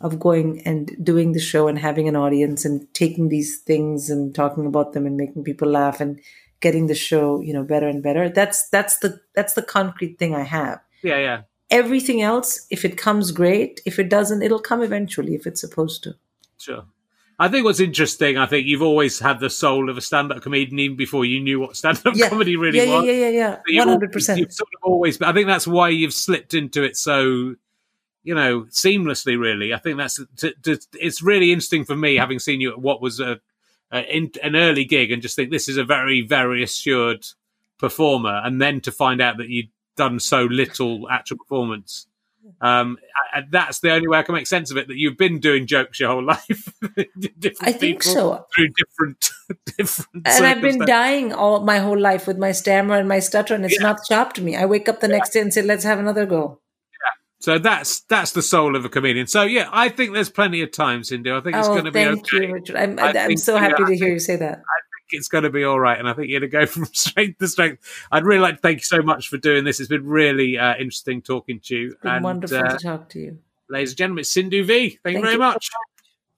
of 0.00 0.20
going 0.20 0.62
and 0.64 0.96
doing 1.02 1.32
the 1.32 1.40
show 1.40 1.66
and 1.66 1.78
having 1.78 2.08
an 2.08 2.16
audience 2.16 2.64
and 2.64 2.92
taking 2.94 3.28
these 3.28 3.58
things 3.58 4.10
and 4.10 4.34
talking 4.34 4.66
about 4.66 4.92
them 4.92 5.06
and 5.06 5.16
making 5.16 5.42
people 5.42 5.68
laugh 5.68 6.00
and 6.00 6.20
getting 6.60 6.86
the 6.86 6.94
show 6.94 7.40
you 7.40 7.52
know 7.52 7.64
better 7.64 7.88
and 7.88 8.02
better. 8.02 8.28
That's 8.28 8.68
that's 8.68 8.98
the 8.98 9.20
that's 9.34 9.54
the 9.54 9.62
concrete 9.62 10.18
thing 10.18 10.34
I 10.34 10.42
have. 10.42 10.80
Yeah, 11.02 11.18
yeah, 11.18 11.42
Everything 11.70 12.22
else, 12.22 12.66
if 12.70 12.84
it 12.84 12.96
comes, 12.96 13.30
great. 13.30 13.80
If 13.84 13.98
it 13.98 14.08
doesn't, 14.08 14.42
it'll 14.42 14.58
come 14.60 14.82
eventually 14.82 15.34
if 15.34 15.46
it's 15.46 15.60
supposed 15.60 16.02
to. 16.04 16.14
sure. 16.58 16.84
I 17.40 17.46
think 17.48 17.64
what's 17.64 17.78
interesting, 17.78 18.36
I 18.36 18.46
think 18.46 18.66
you've 18.66 18.82
always 18.82 19.20
had 19.20 19.38
the 19.38 19.48
soul 19.48 19.88
of 19.88 19.96
a 19.96 20.00
stand-up 20.00 20.42
comedian 20.42 20.78
even 20.80 20.96
before 20.96 21.24
you 21.24 21.40
knew 21.40 21.60
what 21.60 21.76
stand-up 21.76 22.14
Yeah. 22.16 22.28
comedy 22.30 22.56
really 22.56 22.78
yeah, 22.78 22.96
was. 22.96 23.04
yeah, 23.04 23.12
yeah, 23.12 23.28
yeah, 23.28 23.30
yeah, 23.30 23.56
You've 23.66 23.88
hundred 23.88 24.10
percent. 24.12 24.40
You've 24.40 24.52
sort 24.52 24.70
of 24.74 24.90
always, 24.90 25.18
but 25.18 25.28
I 25.28 25.32
think 25.32 25.46
that's 25.46 25.66
why 25.66 25.90
you've 25.90 26.12
slipped 26.14 26.52
into 26.54 26.82
it 26.82 26.96
so, 26.96 27.54
you 28.24 28.34
know, 28.34 28.62
seamlessly. 28.70 29.38
Really, 29.38 29.72
I 29.72 29.78
think 29.78 29.98
that's 29.98 30.20
t- 30.36 30.54
t- 30.62 30.78
it's 30.94 31.22
really 31.22 31.52
interesting 31.52 31.84
for 31.84 31.94
me 31.94 32.16
having 32.16 32.40
seen 32.40 32.60
you 32.60 32.72
at 32.72 32.80
what 32.80 33.00
was 33.00 33.20
a, 33.20 33.38
a 33.92 34.00
in, 34.16 34.32
an 34.42 34.56
early 34.56 34.84
gig 34.84 35.12
and 35.12 35.22
just 35.22 35.36
think 35.36 35.50
this 35.52 35.68
is 35.68 35.76
a 35.76 35.84
very 35.84 36.22
very 36.22 36.62
assured 36.64 37.24
performer, 37.78 38.40
and 38.44 38.60
then 38.60 38.80
to 38.80 38.90
find 38.90 39.20
out 39.20 39.36
that 39.36 39.48
you'd 39.48 39.70
done 39.96 40.18
so 40.18 40.42
little 40.44 41.08
actual 41.08 41.36
performance. 41.38 42.08
Um, 42.60 42.98
and 43.34 43.46
that's 43.50 43.80
the 43.80 43.92
only 43.92 44.08
way 44.08 44.18
I 44.18 44.22
can 44.22 44.34
make 44.34 44.46
sense 44.46 44.70
of 44.70 44.76
it. 44.76 44.88
That 44.88 44.96
you've 44.96 45.16
been 45.16 45.38
doing 45.38 45.66
jokes 45.66 46.00
your 46.00 46.10
whole 46.10 46.24
life. 46.34 46.72
I 47.60 47.72
think 47.72 48.02
so. 48.02 48.46
Through 48.54 48.68
different, 48.70 49.30
different. 49.76 50.26
and 50.26 50.46
I've 50.46 50.60
been 50.60 50.78
dying 50.80 51.32
all 51.32 51.60
my 51.64 51.78
whole 51.78 51.98
life 51.98 52.26
with 52.26 52.38
my 52.38 52.52
stammer 52.52 52.96
and 52.96 53.08
my 53.08 53.18
stutter, 53.20 53.54
and 53.54 53.64
it's 53.64 53.74
Yeah. 53.76 53.82
not 53.86 54.00
stopped 54.04 54.40
me. 54.40 54.56
I 54.56 54.64
wake 54.66 54.88
up 54.88 55.00
the 55.00 55.08
next 55.08 55.30
day 55.30 55.40
and 55.40 55.52
say, 55.52 55.62
"Let's 55.62 55.84
have 55.84 55.98
another 55.98 56.26
go." 56.26 56.60
So 57.40 57.56
that's 57.58 58.00
that's 58.00 58.32
the 58.32 58.42
soul 58.42 58.74
of 58.74 58.84
a 58.84 58.88
comedian. 58.88 59.28
So 59.28 59.44
yeah, 59.44 59.68
I 59.70 59.90
think 59.90 60.12
there's 60.12 60.28
plenty 60.30 60.60
of 60.62 60.72
time, 60.72 61.04
Cindy. 61.04 61.30
I 61.30 61.40
think 61.40 61.54
it's 61.54 61.68
oh, 61.68 61.72
going 61.72 61.84
to 61.84 61.92
be 61.92 62.02
thank 62.04 62.18
okay. 62.34 62.46
you, 62.46 62.52
Richard. 62.52 62.76
I'm, 62.76 62.98
I 62.98 63.10
I'm 63.10 63.14
think- 63.28 63.38
so 63.38 63.54
yeah, 63.54 63.60
happy 63.60 63.84
I 63.84 63.86
to 63.90 63.94
hear 63.96 64.08
you 64.08 64.18
say 64.18 64.34
that. 64.36 64.62
It's 65.12 65.28
going 65.28 65.44
to 65.44 65.50
be 65.50 65.64
all 65.64 65.80
right, 65.80 65.98
and 65.98 66.08
I 66.08 66.12
think 66.12 66.28
you're 66.28 66.40
going 66.40 66.50
to 66.50 66.58
go 66.58 66.66
from 66.72 66.86
strength 66.86 67.38
to 67.38 67.48
strength. 67.48 68.06
I'd 68.10 68.24
really 68.24 68.40
like 68.40 68.56
to 68.56 68.60
thank 68.60 68.78
you 68.78 68.84
so 68.84 69.02
much 69.02 69.28
for 69.28 69.36
doing 69.36 69.64
this. 69.64 69.80
It's 69.80 69.88
been 69.88 70.06
really 70.06 70.58
uh, 70.58 70.74
interesting 70.76 71.22
talking 71.22 71.60
to 71.64 71.76
you. 71.76 71.86
It's 71.88 72.02
been 72.02 72.12
and, 72.12 72.24
wonderful 72.24 72.58
uh, 72.58 72.76
to 72.76 72.78
talk 72.78 73.08
to 73.10 73.18
you. 73.18 73.38
ladies 73.68 73.90
and 73.90 73.98
gentlemen, 73.98 74.20
it's 74.20 74.30
Sindhu 74.30 74.64
Vee. 74.64 74.98
Thank, 75.02 75.16
you 75.16 75.22
very 75.22 75.34
you. 75.34 75.38
much. 75.38 75.70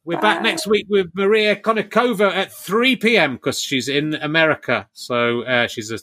We're 0.05 0.21
back 0.21 0.43
next 0.43 0.67
week 0.67 0.87
with 0.89 1.11
Maria 1.15 1.55
Konnikova 1.55 2.33
at 2.35 2.53
3 2.53 2.97
p.m. 2.97 3.35
because 3.35 3.61
she's 3.61 3.89
in 3.89 4.15
America. 4.15 4.89
So 4.95 5.43
uh, 5.43 5.69
she's 5.69 5.93
a 5.93 5.99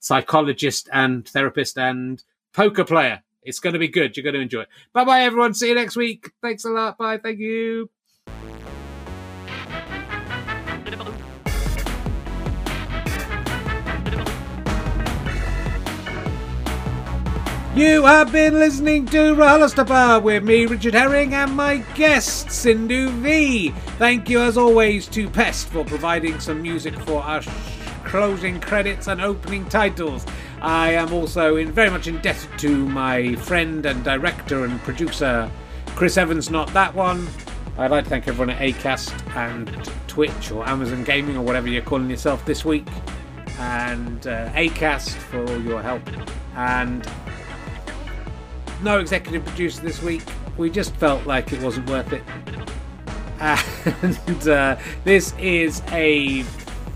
psychologist 0.00 0.88
and 0.92 1.28
therapist 1.28 1.78
and 1.78 2.22
poker 2.52 2.84
player. 2.84 3.22
It's 3.42 3.60
going 3.60 3.74
to 3.74 3.78
be 3.78 3.88
good. 3.88 4.16
You're 4.16 4.24
going 4.24 4.34
to 4.34 4.40
enjoy 4.40 4.62
it. 4.62 4.68
Bye 4.92 5.04
bye, 5.04 5.20
everyone. 5.22 5.52
See 5.52 5.68
you 5.68 5.74
next 5.74 5.96
week. 5.96 6.30
Thanks 6.42 6.64
a 6.64 6.70
lot. 6.70 6.96
Bye. 6.96 7.18
Thank 7.18 7.38
you. 7.38 7.90
You 17.74 18.04
have 18.04 18.30
been 18.30 18.54
listening 18.54 19.04
to 19.06 19.34
RHLSTP 19.34 20.22
with 20.22 20.44
me, 20.44 20.64
Richard 20.64 20.94
Herring, 20.94 21.34
and 21.34 21.56
my 21.56 21.78
guest, 21.96 22.52
Sindhu 22.52 23.10
Vee. 23.10 23.70
Thank 23.98 24.30
you, 24.30 24.40
as 24.42 24.56
always, 24.56 25.08
to 25.08 25.28
Pest 25.28 25.70
for 25.70 25.84
providing 25.84 26.38
some 26.38 26.62
music 26.62 26.94
for 27.00 27.20
our 27.20 27.42
sh- 27.42 27.48
closing 28.04 28.60
credits 28.60 29.08
and 29.08 29.20
opening 29.20 29.68
titles. 29.68 30.24
I 30.62 30.92
am 30.92 31.12
also 31.12 31.56
in, 31.56 31.72
very 31.72 31.90
much 31.90 32.06
indebted 32.06 32.56
to 32.60 32.88
my 32.88 33.34
friend 33.34 33.84
and 33.84 34.04
director 34.04 34.64
and 34.64 34.78
producer, 34.82 35.50
Chris 35.96 36.16
Evans, 36.16 36.50
not 36.50 36.72
that 36.74 36.94
one. 36.94 37.26
I'd 37.76 37.90
like 37.90 38.04
to 38.04 38.10
thank 38.10 38.28
everyone 38.28 38.50
at 38.50 38.60
ACAST 38.60 39.34
and 39.34 39.90
Twitch 40.06 40.52
or 40.52 40.64
Amazon 40.68 41.02
Gaming 41.02 41.36
or 41.36 41.42
whatever 41.42 41.66
you're 41.66 41.82
calling 41.82 42.08
yourself 42.08 42.44
this 42.44 42.64
week, 42.64 42.86
and 43.58 44.28
uh, 44.28 44.48
ACAST 44.52 45.14
for 45.14 45.44
all 45.44 45.60
your 45.60 45.82
help. 45.82 46.02
And 46.54 47.04
no 48.82 48.98
executive 48.98 49.44
producer 49.44 49.80
this 49.82 50.02
week. 50.02 50.22
We 50.56 50.70
just 50.70 50.94
felt 50.96 51.26
like 51.26 51.52
it 51.52 51.60
wasn't 51.62 51.88
worth 51.90 52.12
it. 52.12 52.22
And 53.40 54.48
uh, 54.48 54.76
this 55.04 55.34
is 55.38 55.82
a 55.88 56.44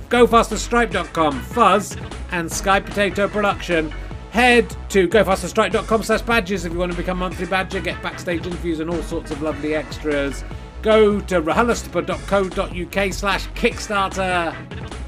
GoFasterStripe.com 0.09 1.43
fuzz 1.43 1.97
and 2.31 2.51
Sky 2.51 2.81
Potato 2.81 3.29
production. 3.29 3.93
Head 4.31 4.75
to 4.91 5.09
gofasterstripe.com 5.09 6.03
slash 6.03 6.23
badges 6.23 6.65
if 6.65 6.73
you 6.73 6.79
want 6.79 6.93
to 6.93 6.99
become 6.99 7.19
a 7.19 7.21
monthly 7.21 7.47
badger, 7.47 7.81
get 7.81 8.01
backstage 8.03 8.47
interviews 8.47 8.81
and 8.81 8.91
all 8.91 9.03
sorts 9.03 9.31
of 9.31 9.43
lovely 9.43 9.75
extras. 9.75 10.45
Go 10.83 11.21
to 11.21 11.43
rhlstp.co.uk 11.43 13.13
slash 13.13 13.49
Kickstarter 13.49 14.55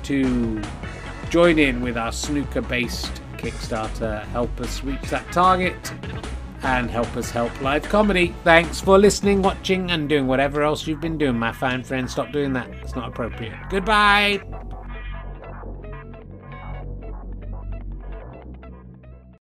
to 0.03 0.63
join 1.31 1.59
in 1.59 1.81
with 1.81 1.97
our 1.97 2.13
snooker 2.13 2.63
based 2.63 3.23
Kickstarter. 3.37 4.25
Help 4.27 4.61
us 4.61 4.83
reach 4.83 5.03
that 5.11 5.31
target 5.33 5.93
and 6.63 6.91
help 6.91 7.17
us 7.17 7.31
help 7.31 7.61
live 7.61 7.89
comedy. 7.89 8.35
Thanks 8.45 8.81
for 8.81 8.99
listening, 8.99 9.43
watching, 9.43 9.91
and 9.91 10.09
doing 10.09 10.27
whatever 10.27 10.63
else 10.63 10.87
you've 10.87 11.01
been 11.01 11.19
doing, 11.19 11.39
my 11.39 11.53
fine 11.53 11.83
friends. 11.83 12.13
Stop 12.13 12.33
doing 12.33 12.53
that. 12.55 12.69
It's 12.83 12.95
not 12.95 13.09
appropriate. 13.09 13.55
Goodbye. 13.71 14.41